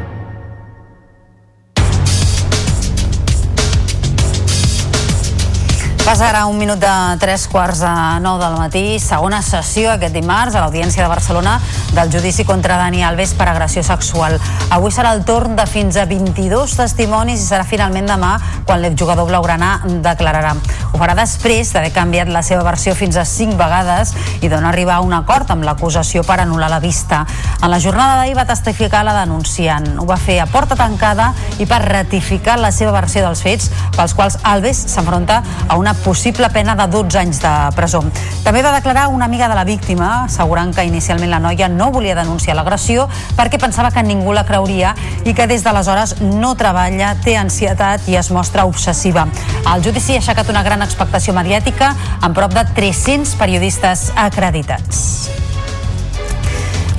Passa 6.10 6.26
ara 6.26 6.48
un 6.49 6.57
minut 6.57 6.80
de 6.81 6.91
tres 7.22 7.44
quarts 7.45 7.84
de 7.84 7.90
nou 8.23 8.40
del 8.41 8.56
matí, 8.57 8.98
segona 8.98 9.44
sessió 9.45 9.91
aquest 9.91 10.15
dimarts 10.18 10.56
a 10.57 10.64
l'Audiència 10.64 11.03
de 11.03 11.10
Barcelona 11.11 11.60
del 11.94 12.10
judici 12.10 12.48
contra 12.49 12.80
Dani 12.81 13.03
Alves 13.06 13.36
per 13.38 13.45
agressió 13.52 13.84
sexual. 13.86 14.40
Avui 14.73 14.90
serà 14.90 15.11
el 15.14 15.22
torn 15.27 15.53
de 15.53 15.68
fins 15.69 15.99
a 16.02 16.07
22 16.10 16.73
testimonis 16.80 17.44
i 17.44 17.45
serà 17.45 17.61
finalment 17.61 18.10
demà 18.10 18.31
quan 18.65 18.81
l'exjugador 18.81 19.30
blaugrana 19.30 19.84
declararà. 20.02 20.56
Ho 20.90 20.98
farà 20.98 21.14
després 21.14 21.76
d'haver 21.76 21.94
canviat 21.94 22.34
la 22.34 22.41
seva 22.41 22.65
versió 22.65 22.95
fins 22.98 23.14
a 23.14 23.27
5 23.30 23.53
vegades 23.61 24.15
i 24.41 24.49
d'on 24.49 24.65
arribar 24.65 24.98
a 24.98 25.06
un 25.06 25.14
acord 25.14 25.53
amb 25.53 25.68
l'acusació 25.68 26.26
per 26.26 26.40
anul·lar 26.41 26.72
la 26.73 26.81
vista. 26.81 27.22
En 27.61 27.69
la 27.69 27.77
jornada 27.77 28.18
d'ahir 28.18 28.34
va 28.34 28.48
testificar 28.49 29.03
la 29.06 29.14
denunciant. 29.19 29.91
Ho 30.02 30.10
va 30.10 30.18
fer 30.18 30.40
a 30.41 30.49
porta 30.49 30.73
tancada 30.80 31.36
i 31.60 31.69
per 31.69 31.84
ratificar 31.86 32.57
la 32.57 32.73
seva 32.73 32.98
versió 32.98 33.22
dels 33.27 33.45
fets 33.45 33.69
pels 33.94 34.18
quals 34.18 34.41
Alves 34.41 34.88
s'enfronta 34.90 35.44
a 35.68 35.77
una 35.77 35.94
possible 36.04 36.50
pena 36.50 36.76
de 36.76 36.88
12 36.88 37.20
anys 37.20 37.42
de 37.44 37.54
presó. 37.76 38.02
També 38.44 38.62
va 38.66 38.74
declarar 38.76 39.08
una 39.10 39.26
amiga 39.26 39.50
de 39.50 39.56
la 39.56 39.66
víctima, 39.68 40.26
assegurant 40.26 40.74
que 40.76 40.86
inicialment 40.88 41.32
la 41.32 41.40
noia 41.44 41.70
no 41.70 41.92
volia 41.92 42.16
denunciar 42.18 42.56
l'agressió 42.58 43.08
perquè 43.38 43.60
pensava 43.62 43.92
que 43.92 44.04
ningú 44.04 44.34
la 44.34 44.46
creuria 44.48 44.96
i 45.26 45.34
que 45.34 45.48
des 45.48 45.64
d'aleshores 45.64 46.20
no 46.22 46.56
treballa, 46.56 47.16
té 47.24 47.38
ansietat 47.38 48.08
i 48.08 48.18
es 48.20 48.32
mostra 48.32 48.66
obsessiva. 48.66 49.28
El 49.74 49.84
judici 49.86 50.16
ha 50.16 50.24
aixecat 50.24 50.50
una 50.50 50.64
gran 50.64 50.82
expectació 50.86 51.36
mediàtica 51.38 51.94
amb 52.22 52.36
prop 52.36 52.56
de 52.56 52.66
300 52.76 53.36
periodistes 53.40 54.10
acreditats. 54.16 55.30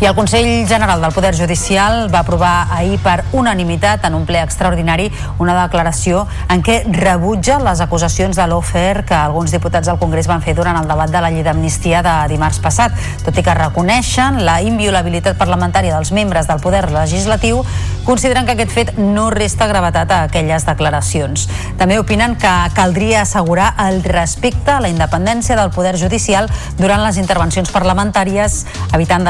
I 0.01 0.07
el 0.07 0.15
Consell 0.15 0.67
General 0.67 0.99
del 1.03 1.13
Poder 1.13 1.37
Judicial 1.37 2.09
va 2.09 2.21
aprovar 2.21 2.69
ahir 2.73 2.97
per 3.05 3.21
unanimitat 3.37 4.07
en 4.09 4.15
un 4.17 4.23
ple 4.25 4.41
extraordinari 4.41 5.11
una 5.37 5.53
declaració 5.59 6.23
en 6.49 6.63
què 6.65 6.79
rebutja 6.89 7.59
les 7.61 7.83
acusacions 7.85 8.39
de 8.41 8.47
l'OFER 8.49 9.05
que 9.05 9.13
alguns 9.13 9.53
diputats 9.53 9.91
del 9.91 9.99
Congrés 10.01 10.25
van 10.31 10.41
fer 10.41 10.55
durant 10.57 10.79
el 10.81 10.89
debat 10.89 11.13
de 11.13 11.21
la 11.21 11.29
llei 11.29 11.45
d'amnistia 11.45 12.01
de 12.01 12.15
dimarts 12.33 12.63
passat. 12.65 12.97
Tot 13.27 13.37
i 13.37 13.45
que 13.45 13.57
reconeixen 13.59 14.41
la 14.47 14.63
inviolabilitat 14.65 15.37
parlamentària 15.37 15.93
dels 15.93 16.15
membres 16.17 16.49
del 16.49 16.65
Poder 16.65 16.87
Legislatiu, 16.95 17.61
consideren 18.09 18.49
que 18.49 18.57
aquest 18.57 18.73
fet 18.73 18.95
no 18.97 19.29
resta 19.29 19.69
gravetat 19.69 20.17
a 20.17 20.23
aquelles 20.31 20.65
declaracions. 20.65 21.45
També 21.77 22.01
opinen 22.01 22.39
que 22.41 22.55
caldria 22.73 23.27
assegurar 23.27 23.75
el 23.85 24.01
respecte 24.09 24.73
a 24.73 24.81
la 24.81 24.89
independència 24.89 25.61
del 25.61 25.77
Poder 25.77 25.99
Judicial 26.01 26.49
durant 26.81 27.05
les 27.05 27.21
intervencions 27.21 27.69
parlamentàries, 27.69 28.65
evitant 28.97 29.29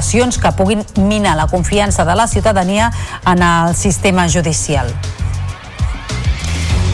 desqualificacions 0.00 0.38
que 0.38 0.52
puguin 0.52 0.84
minar 0.96 1.36
la 1.36 1.46
confiança 1.46 2.04
de 2.04 2.14
la 2.14 2.26
ciutadania 2.26 2.90
en 3.26 3.42
el 3.42 3.74
sistema 3.74 4.28
judicial. 4.28 4.86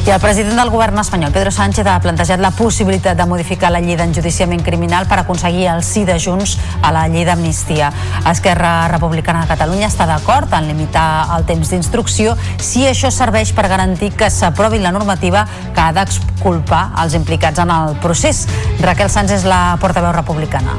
I 0.06 0.10
el 0.10 0.20
president 0.20 0.54
del 0.54 0.70
govern 0.70 1.00
espanyol, 1.00 1.32
Pedro 1.32 1.50
Sánchez, 1.50 1.86
ha 1.90 1.98
plantejat 1.98 2.38
la 2.38 2.52
possibilitat 2.54 3.18
de 3.18 3.24
modificar 3.26 3.72
la 3.74 3.80
llei 3.82 3.96
d'enjudiciament 3.98 4.62
criminal 4.62 5.08
per 5.10 5.18
aconseguir 5.18 5.64
el 5.66 5.82
sí 5.82 6.04
de 6.06 6.14
Junts 6.22 6.60
a 6.80 6.92
la 6.94 7.08
llei 7.10 7.24
d'amnistia. 7.26 7.88
Esquerra 8.30 8.86
Republicana 8.86 9.42
de 9.42 9.50
Catalunya 9.50 9.88
està 9.90 10.06
d'acord 10.06 10.52
en 10.54 10.68
limitar 10.68 11.26
el 11.34 11.42
temps 11.48 11.72
d'instrucció 11.74 12.36
si 12.62 12.86
això 12.86 13.10
serveix 13.10 13.50
per 13.50 13.66
garantir 13.66 14.12
que 14.14 14.30
s'aprovi 14.30 14.78
la 14.78 14.94
normativa 14.94 15.42
que 15.74 15.80
ha 15.80 15.90
d'exculpar 15.90 16.92
els 17.02 17.18
implicats 17.18 17.58
en 17.58 17.74
el 17.74 17.98
procés. 17.98 18.46
Raquel 18.78 19.10
Sánchez 19.10 19.42
la 19.42 19.74
portaveu 19.82 20.14
republicana. 20.14 20.78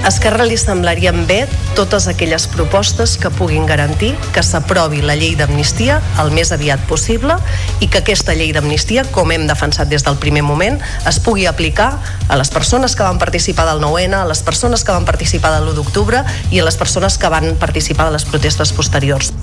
Esquerra 0.00 0.46
li 0.48 0.56
semblarien 0.56 1.26
bé 1.28 1.42
totes 1.76 2.06
aquelles 2.08 2.46
propostes 2.48 3.18
que 3.20 3.28
puguin 3.36 3.66
garantir 3.68 4.14
que 4.32 4.40
s'aprovi 4.42 5.02
la 5.04 5.12
llei 5.12 5.34
d'amnistia 5.36 5.98
el 6.22 6.32
més 6.32 6.54
aviat 6.56 6.80
possible 6.88 7.36
i 7.84 7.88
que 7.88 8.00
aquesta 8.00 8.32
llei 8.32 8.54
d'amnistia, 8.56 9.04
com 9.12 9.28
hem 9.30 9.44
defensat 9.50 9.92
des 9.92 10.06
del 10.06 10.16
primer 10.16 10.40
moment, 10.46 10.80
es 11.06 11.20
pugui 11.20 11.44
aplicar 11.46 11.90
a 12.28 12.40
les 12.40 12.48
persones 12.48 12.96
que 12.96 13.04
van 13.04 13.20
participar 13.20 13.68
del 13.68 13.84
9-N, 13.84 14.16
a 14.16 14.24
les 14.24 14.40
persones 14.42 14.84
que 14.88 14.96
van 14.96 15.04
participar 15.04 15.52
de 15.58 15.60
l'1 15.66 15.76
d'octubre 15.76 16.24
i 16.50 16.64
a 16.64 16.64
les 16.64 16.80
persones 16.80 17.20
que 17.20 17.28
van 17.28 17.52
participar 17.60 18.08
de 18.08 18.16
les 18.16 18.24
protestes 18.24 18.72
posteriors. 18.72 19.34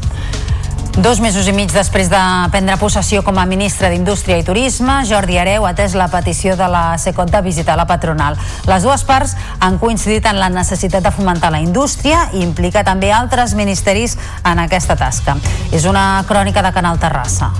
Dos 0.97 1.19
mesos 1.21 1.45
i 1.45 1.51
mig 1.53 1.69
després 1.69 2.07
de 2.09 2.19
prendre 2.49 2.73
possessió 2.81 3.19
com 3.21 3.37
a 3.37 3.43
ministre 3.45 3.91
d'Indústria 3.93 4.39
i 4.41 4.43
Turisme, 4.43 4.95
Jordi 5.05 5.35
Areu 5.37 5.67
ha 5.67 5.75
atès 5.75 5.93
la 5.93 6.07
petició 6.09 6.55
de 6.57 6.65
la 6.73 6.97
Secot 6.97 7.29
de 7.29 7.41
visitar 7.45 7.75
la 7.77 7.85
patronal. 7.85 8.33
Les 8.65 8.81
dues 8.81 9.03
parts 9.05 9.35
han 9.61 9.77
coincidit 9.77 10.25
en 10.25 10.39
la 10.41 10.49
necessitat 10.49 11.05
de 11.05 11.11
fomentar 11.13 11.51
la 11.53 11.59
indústria 11.61 12.23
i 12.33 12.41
implica 12.41 12.81
també 12.81 13.11
altres 13.13 13.53
ministeris 13.53 14.17
en 14.41 14.63
aquesta 14.63 14.97
tasca. 14.97 15.37
És 15.69 15.85
una 15.85 16.23
crònica 16.25 16.65
de 16.65 16.73
Canal 16.73 16.97
Terrassa. 16.97 17.51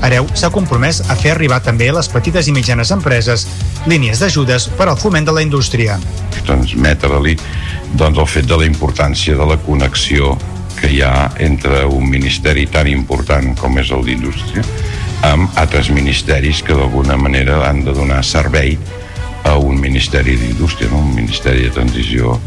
Areu 0.00 0.24
s'ha 0.32 0.48
compromès 0.48 1.02
a 1.12 1.18
fer 1.20 1.34
arribar 1.34 1.60
també 1.60 1.90
a 1.92 1.98
les 1.98 2.08
petites 2.08 2.48
i 2.48 2.56
mitjanes 2.56 2.88
empreses 2.96 3.44
línies 3.84 4.24
d'ajudes 4.24 4.70
per 4.80 4.88
al 4.88 4.96
foment 4.96 5.28
de 5.28 5.36
la 5.36 5.44
indústria. 5.44 6.00
Transmetre-li 6.40 7.36
doncs, 7.92 8.16
el 8.16 8.32
fet 8.32 8.48
de 8.48 8.56
la 8.56 8.64
importància 8.64 9.36
de 9.36 9.52
la 9.52 9.60
connexió 9.60 10.38
que 10.78 10.90
hi 10.92 11.00
ha 11.02 11.30
entre 11.42 11.84
un 11.86 12.08
ministeri 12.10 12.66
tan 12.66 12.90
important 12.90 13.54
com 13.58 13.78
és 13.82 13.92
el 13.94 14.04
d'Indústria 14.06 14.64
amb 15.24 15.56
altres 15.60 15.88
ministeris 15.94 16.60
que 16.62 16.76
d'alguna 16.76 17.16
manera 17.16 17.62
han 17.68 17.84
de 17.84 17.94
donar 17.96 18.24
servei 18.24 18.76
a 19.44 19.56
un 19.56 19.80
ministeri 19.80 20.36
d'Indústria, 20.40 20.90
no? 20.90 21.00
un 21.00 21.14
ministeri 21.14 21.64
de 21.66 21.72
transició 21.72 22.38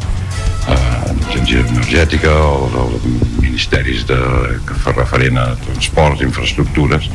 eh, 0.68 1.08
energètica 1.38 2.32
o, 2.32 2.68
o 2.68 3.00
ministeris 3.42 4.06
de, 4.08 4.18
que 4.68 4.78
fa 4.84 4.94
referent 4.94 5.38
a 5.42 5.48
transports, 5.64 6.22
infraestructures. 6.26 7.10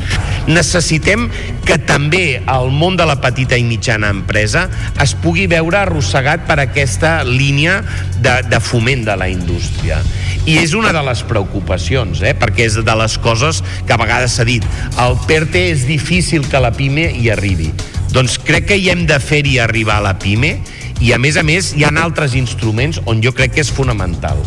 Necessitem 0.47 1.29
que 1.67 1.77
també 1.87 2.41
el 2.41 2.71
món 2.71 2.97
de 2.99 3.07
la 3.07 3.19
petita 3.23 3.59
i 3.59 3.63
mitjana 3.67 4.11
empresa 4.11 4.67
es 5.03 5.15
pugui 5.23 5.47
veure 5.51 5.79
arrossegat 5.83 6.47
per 6.49 6.59
aquesta 6.63 7.21
línia 7.27 7.81
de, 8.19 8.41
de 8.49 8.59
foment 8.63 9.05
de 9.07 9.17
la 9.19 9.29
indústria. 9.31 10.01
I 10.43 10.57
és 10.59 10.73
una 10.75 10.91
de 10.91 10.99
les 11.07 11.21
preocupacions, 11.23 12.19
eh? 12.19 12.33
perquè 12.35 12.65
és 12.67 12.75
de 12.75 12.95
les 12.99 13.15
coses 13.23 13.61
que 13.87 13.95
a 13.95 13.99
vegades 14.01 14.35
s'ha 14.35 14.43
dit. 14.47 14.65
El 14.99 15.15
PERTE 15.27 15.69
és 15.71 15.85
difícil 15.87 16.43
que 16.51 16.59
la 16.59 16.73
PIME 16.75 17.07
hi 17.15 17.29
arribi. 17.31 17.71
Doncs 18.11 18.35
crec 18.43 18.67
que 18.69 18.77
hi 18.77 18.89
hem 18.91 19.05
de 19.07 19.19
fer-hi 19.23 19.57
arribar 19.63 20.01
a 20.01 20.07
la 20.09 20.17
PIME 20.19 20.57
i 20.99 21.13
a 21.15 21.19
més 21.19 21.39
a 21.39 21.43
més 21.47 21.71
hi 21.73 21.87
ha 21.87 21.93
altres 22.03 22.35
instruments 22.35 22.99
on 23.07 23.23
jo 23.23 23.31
crec 23.31 23.55
que 23.55 23.63
és 23.63 23.71
fonamental. 23.71 24.43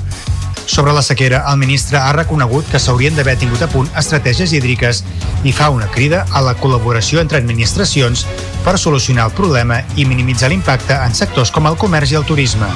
Sobre 0.66 0.92
la 0.92 1.02
sequera, 1.02 1.44
el 1.48 1.56
ministre 1.62 1.96
ha 1.96 2.12
reconegut 2.12 2.68
que 2.68 2.80
s'haurien 2.82 3.16
d'haver 3.16 3.36
tingut 3.38 3.62
a 3.62 3.70
punt 3.70 3.88
estratègies 3.96 4.52
hídriques 4.52 5.04
i 5.46 5.54
fa 5.54 5.70
una 5.70 5.86
crida 5.94 6.24
a 6.34 6.42
la 6.42 6.56
col·laboració 6.58 7.22
entre 7.22 7.38
administracions 7.38 8.26
per 8.66 8.76
solucionar 8.76 9.30
el 9.30 9.36
problema 9.38 9.80
i 9.96 10.04
minimitzar 10.04 10.50
l'impacte 10.50 10.98
en 10.98 11.14
sectors 11.14 11.54
com 11.54 11.70
el 11.70 11.78
comerç 11.78 12.12
i 12.12 12.20
el 12.20 12.26
turisme. 12.28 12.72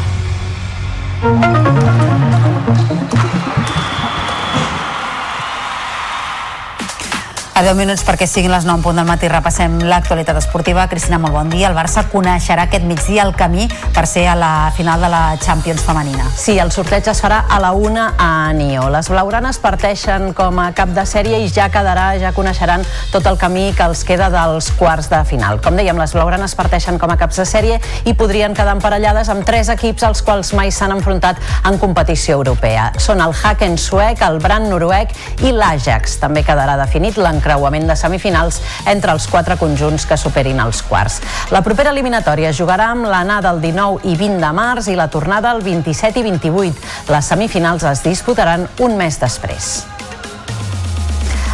A 7.61 7.63
10 7.63 7.77
minuts 7.77 8.07
perquè 8.09 8.25
siguin 8.25 8.55
les 8.55 8.65
9 8.65 8.79
en 8.79 8.83
punt 8.87 8.97
del 8.97 9.05
matí 9.05 9.29
repassem 9.29 9.75
l'actualitat 9.85 10.39
esportiva. 10.41 10.87
Cristina, 10.89 11.19
molt 11.21 11.35
bon 11.37 11.51
dia. 11.53 11.69
El 11.69 11.75
Barça 11.77 12.07
coneixerà 12.09 12.63
aquest 12.65 12.87
migdia 12.89 13.27
el 13.27 13.35
camí 13.37 13.67
per 13.93 14.07
ser 14.09 14.23
a 14.33 14.37
la 14.39 14.71
final 14.73 15.03
de 15.05 15.11
la 15.13 15.37
Champions 15.37 15.85
femenina. 15.85 16.25
Sí, 16.41 16.55
el 16.57 16.73
sorteig 16.73 17.11
es 17.13 17.21
farà 17.21 17.43
a 17.53 17.59
la 17.61 17.75
una 17.77 18.15
a 18.17 18.55
Nió. 18.57 18.87
Les 18.89 19.11
blaugranes 19.13 19.59
parteixen 19.61 20.33
com 20.33 20.57
a 20.57 20.71
cap 20.73 20.95
de 20.97 21.05
sèrie 21.05 21.43
i 21.45 21.51
ja 21.53 21.67
quedarà, 21.69 22.15
ja 22.23 22.31
coneixeran 22.33 22.87
tot 23.13 23.29
el 23.29 23.37
camí 23.37 23.75
que 23.77 23.85
els 23.85 24.07
queda 24.09 24.31
dels 24.33 24.71
quarts 24.81 25.11
de 25.13 25.21
final. 25.29 25.61
Com 25.61 25.77
dèiem, 25.77 26.01
les 26.01 26.17
blaugranes 26.17 26.57
parteixen 26.57 26.97
com 26.97 27.13
a 27.13 27.19
caps 27.21 27.43
de 27.43 27.45
sèrie 27.45 27.77
i 28.09 28.17
podrien 28.17 28.57
quedar 28.57 28.79
emparellades 28.79 29.29
amb 29.29 29.45
tres 29.45 29.69
equips 29.69 30.09
als 30.09 30.25
quals 30.25 30.55
mai 30.57 30.73
s'han 30.73 30.97
enfrontat 30.97 31.37
en 31.69 31.77
competició 31.77 32.41
europea. 32.41 32.89
Són 32.97 33.21
el 33.21 33.37
Haken 33.37 33.77
suec, 33.77 34.25
el 34.25 34.41
Brand 34.41 34.73
noruec 34.73 35.13
i 35.45 35.53
l'Ajax. 35.53 36.17
També 36.25 36.41
quedarà 36.41 36.81
definit 36.81 37.21
l'encarregat 37.21 37.50
encreuament 37.51 37.89
de 37.89 37.97
semifinals 37.99 38.61
entre 38.87 39.13
els 39.13 39.27
quatre 39.31 39.57
conjunts 39.59 40.07
que 40.07 40.19
superin 40.19 40.61
els 40.63 40.83
quarts. 40.87 41.21
La 41.51 41.63
propera 41.67 41.91
eliminatòria 41.91 42.55
jugarà 42.55 42.91
amb 42.95 43.09
l'anada 43.11 43.51
el 43.51 43.61
19 43.61 44.07
i 44.07 44.17
20 44.17 44.41
de 44.41 44.53
març 44.55 44.91
i 44.91 44.99
la 44.99 45.11
tornada 45.11 45.51
el 45.57 45.65
27 45.67 46.21
i 46.21 46.27
28. 46.31 46.91
Les 47.11 47.33
semifinals 47.35 47.87
es 47.91 48.05
disputaran 48.07 48.69
un 48.79 48.97
mes 48.97 49.19
després. 49.21 50.00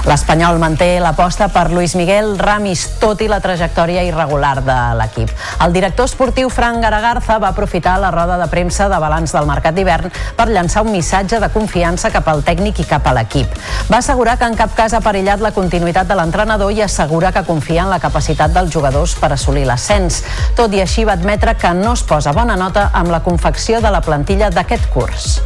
L'Espanyol 0.06 0.60
manté 0.62 1.00
l'aposta 1.02 1.48
per 1.50 1.72
Luis 1.72 1.96
Miguel 1.98 2.36
Ramis, 2.38 2.84
tot 3.02 3.24
i 3.24 3.26
la 3.26 3.40
trajectòria 3.42 4.04
irregular 4.06 4.60
de 4.62 4.76
l'equip. 5.00 5.32
El 5.64 5.72
director 5.74 6.06
esportiu 6.06 6.46
Frank 6.46 6.78
Garagarza 6.84 7.40
va 7.42 7.48
aprofitar 7.50 7.96
la 7.98 8.12
roda 8.14 8.36
de 8.38 8.46
premsa 8.46 8.86
de 8.86 9.00
balanç 9.02 9.34
del 9.34 9.48
mercat 9.50 9.74
d'hivern 9.74 10.12
per 10.38 10.46
llançar 10.46 10.84
un 10.86 10.92
missatge 10.94 11.40
de 11.42 11.48
confiança 11.50 12.12
cap 12.14 12.28
al 12.30 12.44
tècnic 12.46 12.78
i 12.84 12.86
cap 12.86 13.08
a 13.10 13.16
l'equip. 13.18 13.50
Va 13.90 13.98
assegurar 13.98 14.36
que 14.38 14.46
en 14.46 14.54
cap 14.54 14.76
cas 14.78 14.94
ha 14.94 15.02
perillat 15.02 15.42
la 15.42 15.50
continuïtat 15.56 16.06
de 16.06 16.14
l'entrenador 16.14 16.70
i 16.70 16.84
assegura 16.86 17.34
que 17.34 17.42
confia 17.48 17.82
en 17.82 17.90
la 17.90 17.98
capacitat 17.98 18.54
dels 18.54 18.70
jugadors 18.70 19.16
per 19.18 19.32
assolir 19.34 19.66
l'ascens. 19.66 20.22
Tot 20.54 20.70
i 20.70 20.84
així 20.86 21.02
va 21.02 21.18
admetre 21.18 21.56
que 21.58 21.74
no 21.74 21.96
es 21.98 22.06
posa 22.06 22.30
bona 22.30 22.54
nota 22.54 22.92
amb 22.94 23.10
la 23.10 23.24
confecció 23.26 23.82
de 23.82 23.90
la 23.90 24.04
plantilla 24.06 24.54
d'aquest 24.54 24.86
curs. 24.94 25.40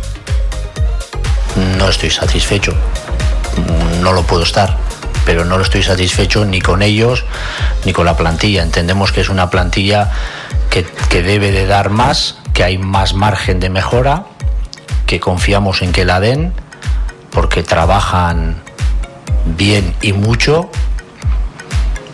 No 1.56 1.88
estoy 1.88 2.10
satisfecho. 2.10 2.76
No 4.00 4.12
lo 4.12 4.22
puedo 4.22 4.42
estar, 4.42 4.76
pero 5.24 5.44
no 5.44 5.56
lo 5.56 5.64
estoy 5.64 5.82
satisfecho 5.82 6.44
ni 6.44 6.60
con 6.60 6.82
ellos 6.82 7.24
ni 7.84 7.92
con 7.92 8.06
la 8.06 8.16
plantilla. 8.16 8.62
Entendemos 8.62 9.12
que 9.12 9.20
es 9.20 9.28
una 9.28 9.50
plantilla 9.50 10.10
que, 10.70 10.84
que 10.84 11.22
debe 11.22 11.52
de 11.52 11.66
dar 11.66 11.90
más, 11.90 12.38
que 12.52 12.64
hay 12.64 12.78
más 12.78 13.14
margen 13.14 13.60
de 13.60 13.70
mejora, 13.70 14.24
que 15.06 15.20
confiamos 15.20 15.82
en 15.82 15.92
que 15.92 16.04
la 16.04 16.20
den, 16.20 16.52
porque 17.30 17.62
trabajan 17.62 18.62
bien 19.44 19.94
y 20.02 20.12
mucho 20.12 20.70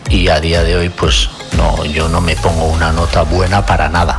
y 0.08 0.28
a 0.28 0.40
día 0.40 0.62
de 0.62 0.76
hoy 0.76 0.88
pues 0.88 1.28
no 1.56 1.84
yo 1.84 2.08
no 2.08 2.20
me 2.20 2.36
pongo 2.36 2.66
una 2.66 2.92
nota 2.92 3.22
buena 3.22 3.64
para 3.64 3.88
nada. 3.88 4.18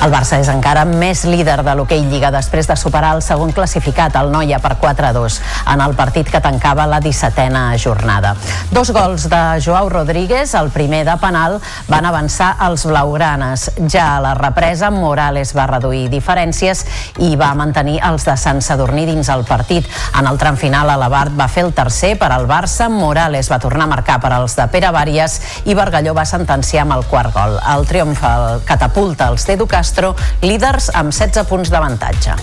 El 0.00 0.08
Barça 0.08 0.38
és 0.40 0.48
encara 0.48 0.86
més 0.88 1.26
líder 1.28 1.58
de 1.60 1.72
l'hoquei 1.76 2.00
Lliga 2.08 2.30
després 2.32 2.64
de 2.64 2.72
superar 2.80 3.10
el 3.18 3.20
segon 3.20 3.50
classificat, 3.52 4.14
el 4.16 4.30
Noia, 4.32 4.56
per 4.56 4.78
4-2, 4.80 5.34
en 5.68 5.82
el 5.84 5.92
partit 5.98 6.30
que 6.32 6.40
tancava 6.40 6.86
la 6.88 7.02
17a 7.04 7.76
jornada. 7.76 8.30
Dos 8.72 8.94
gols 8.96 9.26
de 9.28 9.40
Joao 9.60 9.90
Rodríguez, 9.92 10.54
el 10.56 10.70
primer 10.72 11.02
de 11.04 11.16
penal, 11.20 11.58
van 11.92 12.08
avançar 12.08 12.54
els 12.64 12.86
blaugranes. 12.88 13.66
Ja 13.92 14.06
a 14.14 14.22
la 14.24 14.32
represa, 14.38 14.88
Morales 14.90 15.52
va 15.52 15.66
reduir 15.68 16.08
diferències 16.08 16.86
i 17.20 17.34
va 17.36 17.50
mantenir 17.54 17.98
els 18.08 18.24
de 18.24 18.38
Sant 18.40 18.64
Sadurní 18.64 19.04
dins 19.10 19.28
el 19.28 19.44
partit. 19.44 19.84
En 20.16 20.30
el 20.32 20.40
tram 20.40 20.56
final, 20.56 20.94
Alabart 20.94 21.36
va 21.36 21.50
fer 21.52 21.66
el 21.66 21.74
tercer 21.76 22.14
per 22.16 22.32
al 22.32 22.48
Barça, 22.48 22.88
Morales 22.88 23.52
va 23.52 23.60
tornar 23.60 23.84
a 23.84 23.92
marcar 23.92 24.16
per 24.24 24.32
als 24.32 24.56
de 24.56 24.64
Pere 24.72 24.96
Vàries 24.96 25.36
i 25.68 25.76
Bargalló 25.76 26.16
va 26.16 26.24
sentenciar 26.24 26.88
amb 26.88 26.96
el 26.96 27.04
quart 27.12 27.36
gol. 27.36 27.60
El 27.76 27.84
triomf 27.84 28.24
el 28.24 28.64
catapulta 28.64 29.28
els 29.28 29.44
d'Edu 29.44 29.68
Castro, 29.90 30.14
líders 30.46 30.86
amb 30.94 31.10
16 31.10 31.48
punts 31.50 31.70
d'avantatge. 31.72 32.36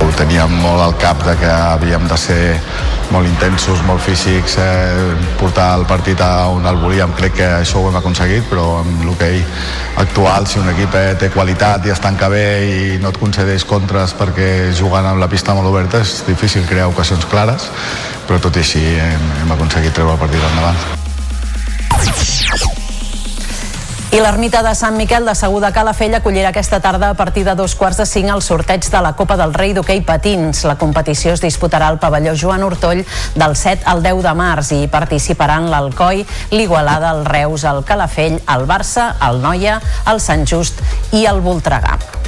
Ho 0.00 0.06
teníem 0.16 0.54
molt 0.62 0.80
al 0.80 0.94
cap 0.96 1.20
de 1.26 1.34
que 1.36 1.50
havíem 1.50 2.06
de 2.08 2.16
ser 2.16 2.56
molt 3.12 3.28
intensos, 3.28 3.82
molt 3.84 4.00
físics, 4.00 4.56
eh, 4.56 5.12
portar 5.36 5.74
el 5.76 5.84
partit 5.84 6.22
a 6.24 6.48
on 6.48 6.64
el 6.64 6.80
volíem. 6.80 7.12
Crec 7.20 7.36
que 7.36 7.50
això 7.58 7.82
ho 7.82 7.90
hem 7.90 8.00
aconseguit, 8.00 8.48
però 8.48 8.78
amb 8.78 9.04
l'hoquei 9.04 9.44
actual, 10.00 10.46
si 10.46 10.58
un 10.58 10.72
equip 10.72 10.96
eh, 10.96 11.12
té 11.20 11.28
qualitat 11.28 11.84
i 11.84 11.92
es 11.92 12.00
tanca 12.00 12.32
bé 12.32 12.46
i 12.64 12.98
no 13.02 13.12
et 13.12 13.20
concedeix 13.20 13.68
contres 13.68 14.16
perquè 14.16 14.72
jugant 14.72 15.04
amb 15.04 15.20
la 15.20 15.28
pista 15.28 15.52
molt 15.52 15.68
oberta 15.68 16.00
és 16.00 16.22
difícil 16.32 16.64
crear 16.64 16.88
ocasions 16.88 17.28
clares, 17.28 17.68
però 18.24 18.40
tot 18.40 18.56
i 18.56 18.64
així 18.64 18.86
hem, 18.96 19.32
hem 19.42 19.56
aconseguit 19.58 19.92
treure 19.92 20.16
el 20.16 20.22
partit 20.24 20.52
endavant. 20.54 22.79
I 24.10 24.18
l'ermita 24.18 24.58
de 24.66 24.72
Sant 24.74 24.96
Miquel 24.98 25.22
de 25.22 25.36
Segur 25.38 25.60
de 25.62 25.68
Calafell 25.70 26.16
acollirà 26.18 26.48
aquesta 26.50 26.80
tarda 26.82 27.12
a 27.12 27.14
partir 27.14 27.44
de 27.46 27.52
dos 27.54 27.76
quarts 27.78 28.00
de 28.00 28.06
cinc 28.10 28.32
el 28.34 28.42
sorteig 28.42 28.88
de 28.90 29.02
la 29.04 29.12
Copa 29.14 29.36
del 29.38 29.54
Rei 29.54 29.70
d'hoquei 29.70 30.02
patins. 30.02 30.64
La 30.66 30.74
competició 30.80 31.36
es 31.36 31.44
disputarà 31.44 31.86
al 31.86 32.00
pavelló 32.02 32.34
Joan 32.34 32.66
Hortoll 32.66 33.04
del 33.38 33.54
7 33.54 33.86
al 33.86 34.02
10 34.02 34.24
de 34.26 34.32
març 34.34 34.72
i 34.74 34.82
hi 34.82 34.88
participaran 34.90 35.70
l'Alcoi, 35.70 36.24
l'Igualada, 36.50 37.14
el 37.14 37.22
Reus, 37.24 37.62
el 37.62 37.84
Calafell, 37.86 38.40
el 38.50 38.66
Barça, 38.66 39.12
el 39.30 39.38
Noia, 39.46 39.78
el 40.10 40.18
Sant 40.18 40.42
Just 40.42 40.82
i 41.14 41.28
el 41.30 41.38
Voltregà. 41.46 42.19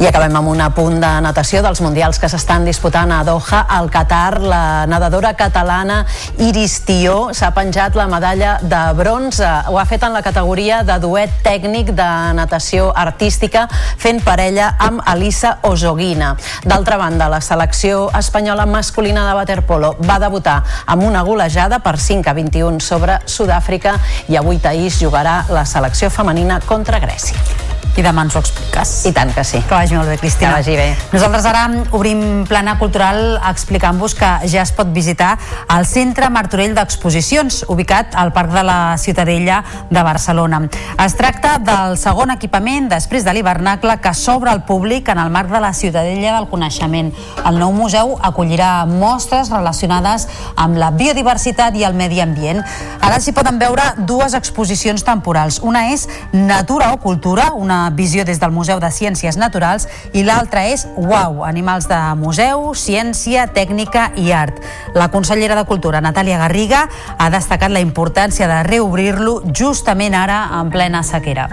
I 0.00 0.06
acabem 0.08 0.32
amb 0.32 0.48
un 0.48 0.60
apunt 0.64 0.94
de 0.96 1.08
natació 1.20 1.60
dels 1.60 1.82
mundials 1.84 2.16
que 2.16 2.28
s'estan 2.32 2.64
disputant 2.64 3.10
a 3.12 3.18
Doha, 3.20 3.58
al 3.68 3.90
Qatar. 3.92 4.38
La 4.40 4.86
nedadora 4.88 5.34
catalana 5.36 5.98
Iris 6.40 6.78
Tió 6.88 7.34
s'ha 7.36 7.50
penjat 7.52 7.98
la 8.00 8.06
medalla 8.08 8.54
de 8.62 8.78
bronze. 8.96 9.44
Ho 9.68 9.76
ha 9.76 9.84
fet 9.84 10.06
en 10.08 10.16
la 10.16 10.22
categoria 10.24 10.78
de 10.88 10.96
duet 11.02 11.34
tècnic 11.44 11.92
de 11.92 12.08
natació 12.38 12.86
artística, 12.96 13.66
fent 14.00 14.22
parella 14.24 14.70
amb 14.80 15.04
Elisa 15.12 15.58
Ozoguina. 15.68 16.30
D'altra 16.64 16.96
banda, 16.96 17.28
la 17.28 17.42
selecció 17.44 18.06
espanyola 18.16 18.64
masculina 18.64 19.26
de 19.28 19.34
waterpolo 19.36 19.98
va 20.00 20.16
debutar 20.22 20.62
amb 20.86 21.04
una 21.04 21.20
golejada 21.28 21.82
per 21.84 21.98
5 22.00 22.24
a 22.24 22.34
21 22.40 22.80
sobre 22.80 23.20
Sud-àfrica 23.26 23.98
i 24.32 24.40
avui 24.40 24.64
Taís 24.64 24.96
jugarà 24.96 25.42
la 25.52 25.66
selecció 25.68 26.08
femenina 26.08 26.56
contra 26.64 27.04
Grècia. 27.04 27.69
I 27.98 28.04
demà 28.04 28.22
ens 28.24 28.36
ho 28.36 28.40
expliques. 28.40 28.90
I 29.10 29.12
tant 29.12 29.32
que 29.34 29.42
sí. 29.44 29.58
Que 29.66 29.74
vagi 29.74 29.96
molt 29.98 30.08
bé, 30.08 30.16
Cristina. 30.20 30.52
Que 30.52 30.60
vagi 30.60 30.76
bé. 30.78 30.88
Nosaltres 31.12 31.46
ara 31.50 31.64
obrim 31.96 32.44
plana 32.48 32.76
cultural 32.78 33.40
explicant-vos 33.50 34.14
que 34.14 34.30
ja 34.48 34.62
es 34.62 34.72
pot 34.76 34.92
visitar 34.94 35.32
el 35.74 35.86
Centre 35.86 36.30
Martorell 36.30 36.76
d'Exposicions, 36.76 37.64
ubicat 37.68 38.14
al 38.14 38.32
Parc 38.32 38.52
de 38.54 38.62
la 38.66 38.96
Ciutadella 38.98 39.62
de 39.90 40.02
Barcelona. 40.06 40.62
Es 41.02 41.16
tracta 41.18 41.56
del 41.58 41.96
segon 41.98 42.30
equipament 42.36 42.88
després 42.92 43.26
de 43.26 43.34
l'hivernacle 43.34 43.98
que 44.00 44.14
s'obre 44.14 44.52
al 44.52 44.62
públic 44.64 45.08
en 45.10 45.18
el 45.18 45.30
marc 45.34 45.50
de 45.50 45.60
la 45.60 45.72
Ciutadella 45.74 46.36
del 46.38 46.48
Coneixement. 46.48 47.10
El 47.46 47.58
nou 47.58 47.74
museu 47.74 48.16
acollirà 48.22 48.86
mostres 48.86 49.50
relacionades 49.50 50.28
amb 50.56 50.78
la 50.78 50.92
biodiversitat 50.94 51.74
i 51.76 51.84
el 51.88 51.98
medi 51.98 52.22
ambient. 52.22 52.62
Ara 53.00 53.18
s'hi 53.20 53.34
poden 53.36 53.58
veure 53.58 53.82
dues 54.06 54.34
exposicions 54.38 55.04
temporals. 55.04 55.60
Una 55.66 55.88
és 55.90 56.06
Natura 56.32 56.92
o 56.94 57.00
Cultura, 57.02 57.50
una 57.56 57.79
visió 57.94 58.24
des 58.28 58.40
del 58.40 58.52
Museu 58.52 58.80
de 58.80 58.90
Ciències 58.92 59.38
Naturals 59.40 59.88
i 60.12 60.24
l'altra 60.26 60.66
és 60.68 60.86
UAU, 60.96 61.44
Animals 61.48 61.88
de 61.88 61.98
Museu, 62.20 62.72
Ciència, 62.74 63.48
Tècnica 63.56 64.10
i 64.16 64.30
Art. 64.36 64.60
La 64.94 65.10
consellera 65.10 65.56
de 65.56 65.64
Cultura, 65.64 66.04
Natàlia 66.04 66.38
Garriga, 66.38 66.86
ha 67.16 67.30
destacat 67.32 67.72
la 67.72 67.80
importància 67.80 68.50
de 68.50 68.62
reobrir-lo 68.68 69.40
justament 69.56 70.14
ara 70.14 70.44
en 70.60 70.70
plena 70.70 71.02
sequera. 71.02 71.48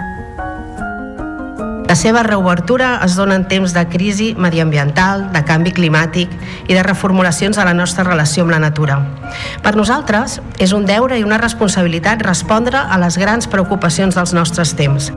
La 1.88 1.94
seva 1.96 2.22
reobertura 2.22 2.98
es 3.00 3.14
dona 3.16 3.38
en 3.38 3.46
temps 3.48 3.72
de 3.72 3.86
crisi 3.88 4.34
mediambiental, 4.36 5.22
de 5.32 5.40
canvi 5.48 5.72
climàtic 5.72 6.34
i 6.68 6.76
de 6.76 6.82
reformulacions 6.84 7.56
a 7.56 7.64
la 7.64 7.72
nostra 7.72 8.04
relació 8.04 8.44
amb 8.44 8.52
la 8.52 8.60
natura. 8.60 8.98
Per 9.64 9.72
nosaltres, 9.72 10.42
és 10.60 10.76
un 10.76 10.84
deure 10.84 11.16
i 11.16 11.24
una 11.24 11.40
responsabilitat 11.40 12.28
respondre 12.28 12.76
a 12.76 13.00
les 13.00 13.16
grans 13.16 13.48
preocupacions 13.48 14.20
dels 14.20 14.36
nostres 14.36 14.76
temps. 14.76 15.08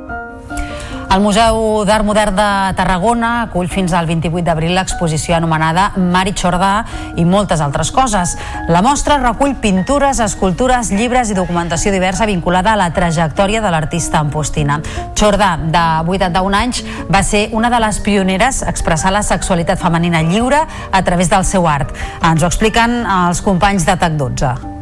El 1.11 1.19
Museu 1.19 1.83
d'Art 1.83 2.05
Modern 2.07 2.38
de 2.38 2.43
Tarragona 2.77 3.41
acull 3.41 3.67
fins 3.67 3.91
al 3.91 4.05
28 4.07 4.45
d'abril 4.47 4.71
l'exposició 4.77 5.35
anomenada 5.35 5.89
Mari 5.99 6.31
Xordà 6.39 6.85
i 7.19 7.25
moltes 7.27 7.59
altres 7.59 7.91
coses. 7.91 8.38
La 8.71 8.79
mostra 8.79 9.17
recull 9.19 9.57
pintures, 9.59 10.23
escultures, 10.23 10.93
llibres 10.95 11.27
i 11.27 11.35
documentació 11.35 11.91
diversa 11.91 12.29
vinculada 12.31 12.71
a 12.71 12.79
la 12.79 12.93
trajectòria 12.95 13.59
de 13.59 13.75
l'artista 13.75 14.23
ampostina. 14.23 14.79
Xordà, 15.19 15.57
de 15.59 15.85
81 16.15 16.59
anys, 16.63 16.83
va 17.11 17.25
ser 17.27 17.49
una 17.51 17.67
de 17.69 17.83
les 17.83 17.99
pioneres 17.99 18.63
a 18.63 18.71
expressar 18.71 19.11
la 19.11 19.27
sexualitat 19.27 19.83
femenina 19.83 20.23
lliure 20.23 20.63
a 20.63 21.03
través 21.03 21.27
del 21.27 21.43
seu 21.43 21.67
art. 21.67 21.91
Ens 22.23 22.39
ho 22.39 22.47
expliquen 22.47 23.01
els 23.03 23.43
companys 23.43 23.83
de 23.83 23.99
TAC 23.99 24.15
12. 24.15 24.80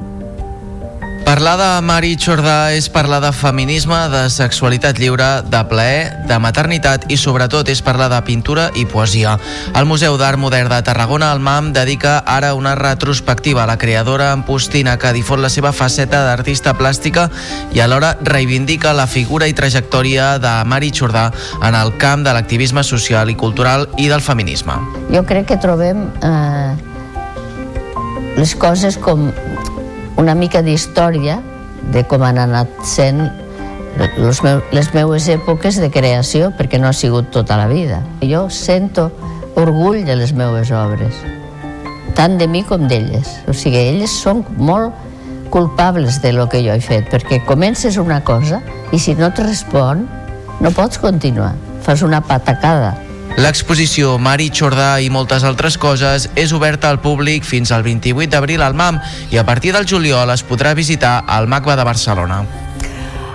Parlar 1.29 1.59
de 1.61 1.81
Mari 1.85 2.15
Jordà 2.17 2.71
és 2.73 2.87
parlar 2.89 3.19
de 3.21 3.29
feminisme, 3.29 3.97
de 4.09 4.23
sexualitat 4.33 4.97
lliure, 4.97 5.27
de 5.45 5.59
plaer, 5.69 6.07
de 6.25 6.39
maternitat 6.41 7.03
i 7.13 7.19
sobretot 7.21 7.69
és 7.69 7.83
parlar 7.85 8.07
de 8.09 8.17
pintura 8.25 8.63
i 8.73 8.87
poesia. 8.89 9.35
El 9.77 9.85
Museu 9.85 10.17
d'Art 10.17 10.41
Modern 10.41 10.73
de 10.73 10.79
Tarragona, 10.81 11.29
el 11.29 11.43
MAM, 11.45 11.69
dedica 11.75 12.15
ara 12.25 12.55
una 12.57 12.73
retrospectiva 12.73 13.61
a 13.61 13.67
la 13.69 13.77
creadora 13.77 14.31
Postina 14.47 14.97
que 14.97 15.13
difon 15.13 15.43
la 15.45 15.53
seva 15.53 15.69
faceta 15.69 16.23
d'artista 16.25 16.73
plàstica 16.73 17.27
i 17.77 17.85
alhora 17.85 18.15
reivindica 18.25 18.97
la 18.97 19.05
figura 19.05 19.45
i 19.45 19.53
trajectòria 19.53 20.39
de 20.41 20.55
Mari 20.65 20.89
Jordà 20.89 21.29
en 21.61 21.77
el 21.77 21.93
camp 22.01 22.25
de 22.25 22.33
l'activisme 22.33 22.81
social 22.81 23.29
i 23.29 23.37
cultural 23.37 23.85
i 24.01 24.09
del 24.09 24.25
feminisme. 24.25 24.81
Jo 25.13 25.21
crec 25.29 25.51
que 25.53 25.61
trobem 25.61 26.07
eh, 26.25 26.73
les 28.41 28.57
coses 28.57 28.97
com 28.97 29.29
una 30.19 30.35
mica 30.35 30.59
d'història 30.61 31.39
de 31.93 32.03
com 32.03 32.25
han 32.27 32.37
anat 32.41 32.81
sent 32.83 33.21
les, 34.19 34.41
meu, 34.43 34.59
les 34.75 34.91
meues 34.93 35.27
èpoques 35.31 35.79
de 35.79 35.89
creació, 35.91 36.51
perquè 36.57 36.79
no 36.79 36.89
ha 36.89 36.95
sigut 36.95 37.31
tota 37.31 37.57
la 37.59 37.69
vida. 37.71 38.01
Jo 38.21 38.47
sento 38.51 39.09
orgull 39.59 40.03
de 40.07 40.17
les 40.19 40.33
meues 40.35 40.71
obres, 40.75 41.23
tant 42.19 42.37
de 42.39 42.47
mi 42.51 42.65
com 42.67 42.87
d'elles. 42.91 43.31
O 43.47 43.55
sigui, 43.55 43.79
elles 43.79 44.11
són 44.11 44.43
molt 44.59 45.07
culpables 45.49 46.21
de 46.21 46.33
lo 46.35 46.47
que 46.51 46.61
jo 46.67 46.75
he 46.75 46.83
fet, 46.83 47.07
perquè 47.09 47.41
comences 47.47 47.97
una 47.97 48.19
cosa 48.21 48.61
i 48.91 48.99
si 48.99 49.15
no 49.15 49.31
et 49.31 49.39
respon, 49.39 50.03
no 50.59 50.75
pots 50.75 50.99
continuar. 50.99 51.55
Fas 51.81 52.03
una 52.03 52.19
patacada. 52.21 52.93
L'exposició 53.37 54.17
Mari 54.17 54.49
Jordà 54.49 54.97
i 55.03 55.11
moltes 55.13 55.45
altres 55.45 55.77
coses 55.77 56.29
és 56.35 56.53
oberta 56.55 56.89
al 56.89 57.01
públic 57.03 57.45
fins 57.45 57.71
al 57.71 57.85
28 57.85 58.31
d'abril 58.33 58.63
al 58.65 58.73
MAM 58.73 58.97
i 59.29 59.37
a 59.37 59.45
partir 59.45 59.75
del 59.75 59.87
juliol 59.87 60.33
es 60.33 60.43
podrà 60.43 60.73
visitar 60.73 61.19
al 61.27 61.47
MACBA 61.47 61.77
de 61.77 61.87
Barcelona. 61.91 62.41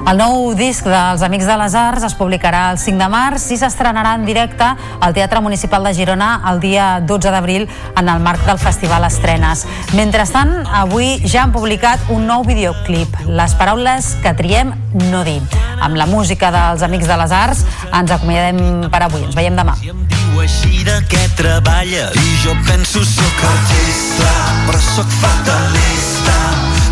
El 0.05 0.19
nou 0.21 0.51
disc 0.53 0.85
dels 0.85 1.23
Amics 1.25 1.47
de 1.49 1.55
les 1.57 1.75
Arts 1.81 2.05
es 2.05 2.15
publicarà 2.19 2.67
el 2.75 2.77
5 2.77 3.01
de 3.01 3.07
març 3.09 3.47
i 3.55 3.57
s'estrenarà 3.57 4.11
en 4.19 4.27
directe 4.29 4.67
al 5.01 5.15
Teatre 5.17 5.41
Municipal 5.41 5.87
de 5.89 5.95
Girona 5.97 6.29
el 6.51 6.61
dia 6.61 6.99
12 7.01 7.33
d'abril 7.33 7.65
en 7.97 8.11
el 8.13 8.21
marc 8.21 8.45
del 8.45 8.61
Festival 8.61 9.07
Estrenes. 9.09 9.65
Mentrestant, 9.97 10.53
avui 10.69 11.17
ja 11.25 11.47
han 11.47 11.57
publicat 11.57 12.05
un 12.13 12.29
nou 12.29 12.45
videoclip, 12.45 13.17
Les 13.25 13.57
paraules 13.57 14.13
que 14.21 14.35
triem 14.37 14.75
no 15.09 15.25
dir. 15.25 15.41
Amb 15.81 15.97
la 15.97 16.05
música 16.05 16.53
dels 16.53 16.85
Amics 16.85 17.09
de 17.09 17.17
les 17.23 17.33
Arts 17.33 17.65
ens 17.89 18.13
acomiadem 18.13 18.91
per 18.93 19.07
avui. 19.09 19.25
Ens 19.25 19.35
veiem 19.35 19.57
demà. 19.57 19.79
diu 19.81 20.41
així 20.45 20.85
de 20.85 21.01
què 21.09 21.25
treballa 21.39 22.11
i 22.13 22.37
jo 22.45 22.53
penso 22.69 23.05
sóc 23.09 23.45
artista 23.57 24.33
però 24.67 24.81
sóc 24.95 25.09
fatalista 25.23 26.41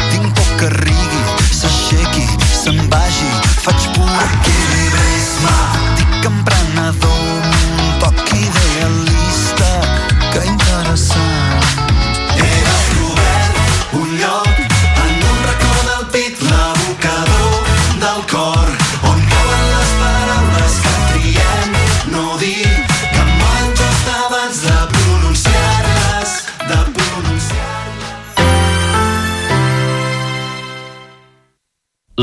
tinc 0.08 0.32
por 0.32 0.56
que 0.56 0.76
rigui 0.80 1.11
faig 4.12 4.32
pur 4.44 4.91
equilibrisme 4.91 4.91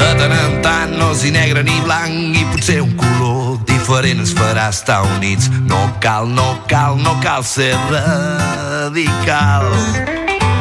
De 0.00 0.10
tant 0.16 0.32
en 0.32 0.54
tant 0.64 0.92
no 0.96 1.10
és 1.12 1.26
negre 1.34 1.60
ni 1.66 1.76
blanc 1.84 2.36
i 2.38 2.44
potser 2.54 2.78
un 2.80 2.92
color 2.96 3.58
diferent 3.68 4.22
ens 4.22 4.32
farà 4.32 4.70
estar 4.72 5.02
units. 5.16 5.50
No 5.68 5.80
cal, 6.00 6.28
no 6.28 6.46
cal, 6.70 6.96
no 7.04 7.12
cal 7.20 7.44
ser 7.44 7.74
radical. 7.90 9.68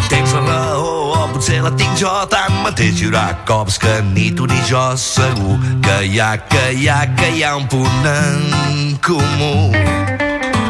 Tens 0.10 0.34
la 0.34 0.42
raó, 0.44 0.90
o 1.16 1.28
potser 1.32 1.62
la 1.64 1.72
tinc 1.80 1.96
jo, 2.02 2.12
tanmateix 2.34 3.00
hi 3.00 3.08
haurà 3.08 3.28
cops 3.48 3.78
que 3.80 4.00
ni 4.10 4.32
tu 4.36 4.48
ni 4.50 4.60
jo 4.68 4.82
segur 5.00 5.56
que 5.86 6.00
hi 6.10 6.20
ha, 6.20 6.32
que 6.52 6.66
hi 6.74 6.90
ha, 6.90 7.00
que 7.16 7.30
hi 7.38 7.46
ha 7.46 7.56
un 7.56 7.70
punt 7.72 8.10
en 8.12 8.98
comú. 9.06 9.70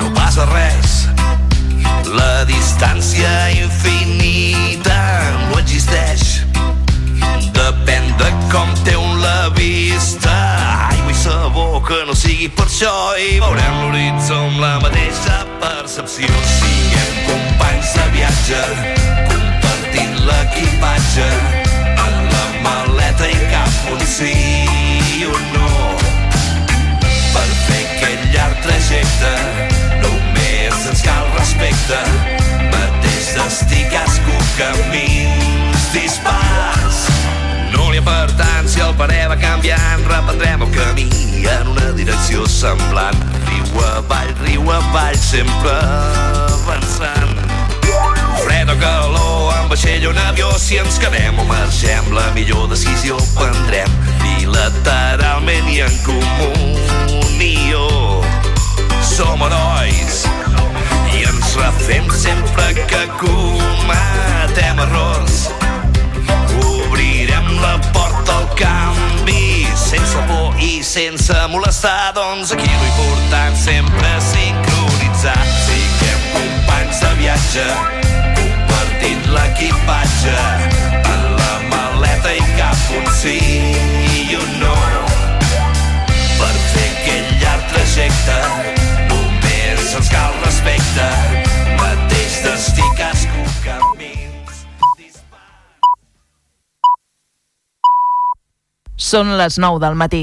No 0.03 0.11
passa 0.13 0.45
res, 0.51 1.07
la 2.11 2.43
distància 2.51 3.33
infinita 3.63 4.99
no 5.47 5.63
existeix 5.63 6.43
Depèn 7.53 8.17
de 8.17 8.18
com 8.51 8.73
té 8.83 8.95
un 8.97 9.21
la 9.21 9.49
vista. 9.55 10.33
Aigua 10.91 11.11
i 11.11 11.15
sabó 11.15 11.81
que 11.85 11.99
no 12.07 12.15
sigui 12.17 12.49
per 12.49 12.65
això. 12.65 12.91
I 13.17 13.39
veurem 13.43 13.77
l'horitzó 13.83 14.37
amb 14.47 14.59
la 14.63 14.73
mateixa 14.83 15.39
percepció. 15.61 16.29
Siguem 16.55 17.15
companys 17.29 17.93
de 17.97 18.05
viatge 18.15 18.61
Compartint 19.29 20.15
l'equipatge 20.27 21.27
En 22.05 22.17
la 22.33 22.45
maleta 22.65 23.29
i 23.29 23.39
cap 23.53 23.91
un 23.93 24.05
sí 24.15 24.33
i 25.19 25.25
un 25.29 25.49
no. 25.55 25.71
Per 27.33 27.47
fer 27.65 27.81
aquest 27.85 28.29
llarg 28.35 28.61
trajecte 28.65 29.33
Només 30.05 30.85
ens 30.93 31.03
cal 31.05 31.33
respecte. 31.37 32.03
Mateix 32.69 33.33
destí 33.37 33.83
cadascú 33.93 34.39
camins 34.61 35.91
dispars 35.93 36.48
ha 37.99 38.03
per 38.03 38.31
tant, 38.37 38.67
si 38.67 38.79
el 38.81 38.93
parer 38.95 39.27
va 39.29 39.35
canviant, 39.39 40.03
reprendrem 40.07 40.61
el 40.63 40.71
camí 40.71 41.07
en 41.49 41.67
una 41.67 41.91
direcció 41.97 42.45
semblant. 42.47 43.17
Riu 43.47 43.81
avall, 43.85 44.31
riu 44.43 44.71
avall, 44.71 45.17
sempre 45.19 45.73
avançant. 46.47 47.35
Fred 48.43 48.71
o 48.71 48.77
calor, 48.79 49.53
en 49.57 49.69
vaixell 49.71 50.07
o 50.07 50.11
en 50.13 50.19
avió, 50.27 50.51
si 50.59 50.79
ens 50.79 50.99
quedem 51.01 51.39
o 51.39 51.45
marxem, 51.49 52.11
la 52.15 52.27
millor 52.37 52.69
decisió 52.71 53.17
prendrem 53.35 53.95
bilateralment 54.23 55.71
i 55.73 55.81
en 55.87 55.97
comunió. 56.07 57.87
Som 59.03 59.43
herois 59.47 60.21
i 61.15 61.25
ens 61.25 61.55
refem 61.59 62.11
sempre 62.13 62.69
que 62.85 63.07
cometem 63.23 64.85
errors 64.87 65.49
la 67.61 67.79
porta 67.93 68.37
al 68.37 68.47
canvi. 68.55 69.67
Sense 69.75 70.17
por 70.27 70.55
i 70.61 70.83
sense 70.83 71.33
molestar 71.49 72.13
doncs 72.15 72.51
aquí 72.53 72.69
l'important 72.69 73.55
sempre 73.57 74.11
és 74.17 74.27
sincronitzar 74.33 75.37
siguem 75.65 76.21
companys 76.35 77.01
de 77.03 77.11
viatge 77.21 77.65
compartint 78.39 79.27
l'equipatge. 79.35 80.37
En 80.99 81.27
la 81.39 81.53
maleta 81.71 82.35
i 82.37 82.45
cap 82.59 82.95
un 82.99 83.11
sí 83.21 83.37
i 83.39 84.39
un 84.39 84.55
no. 84.63 84.77
Per 86.39 86.53
fer 86.71 86.87
aquell 86.93 87.35
llarg 87.43 87.69
trajecte 87.75 88.39
només 89.11 89.93
ens 89.99 90.15
cal 90.15 90.41
respecte 90.45 91.38
Són 99.09 99.31
les 99.39 99.55
9 99.57 99.79
del 99.81 99.95
matí. 99.97 100.19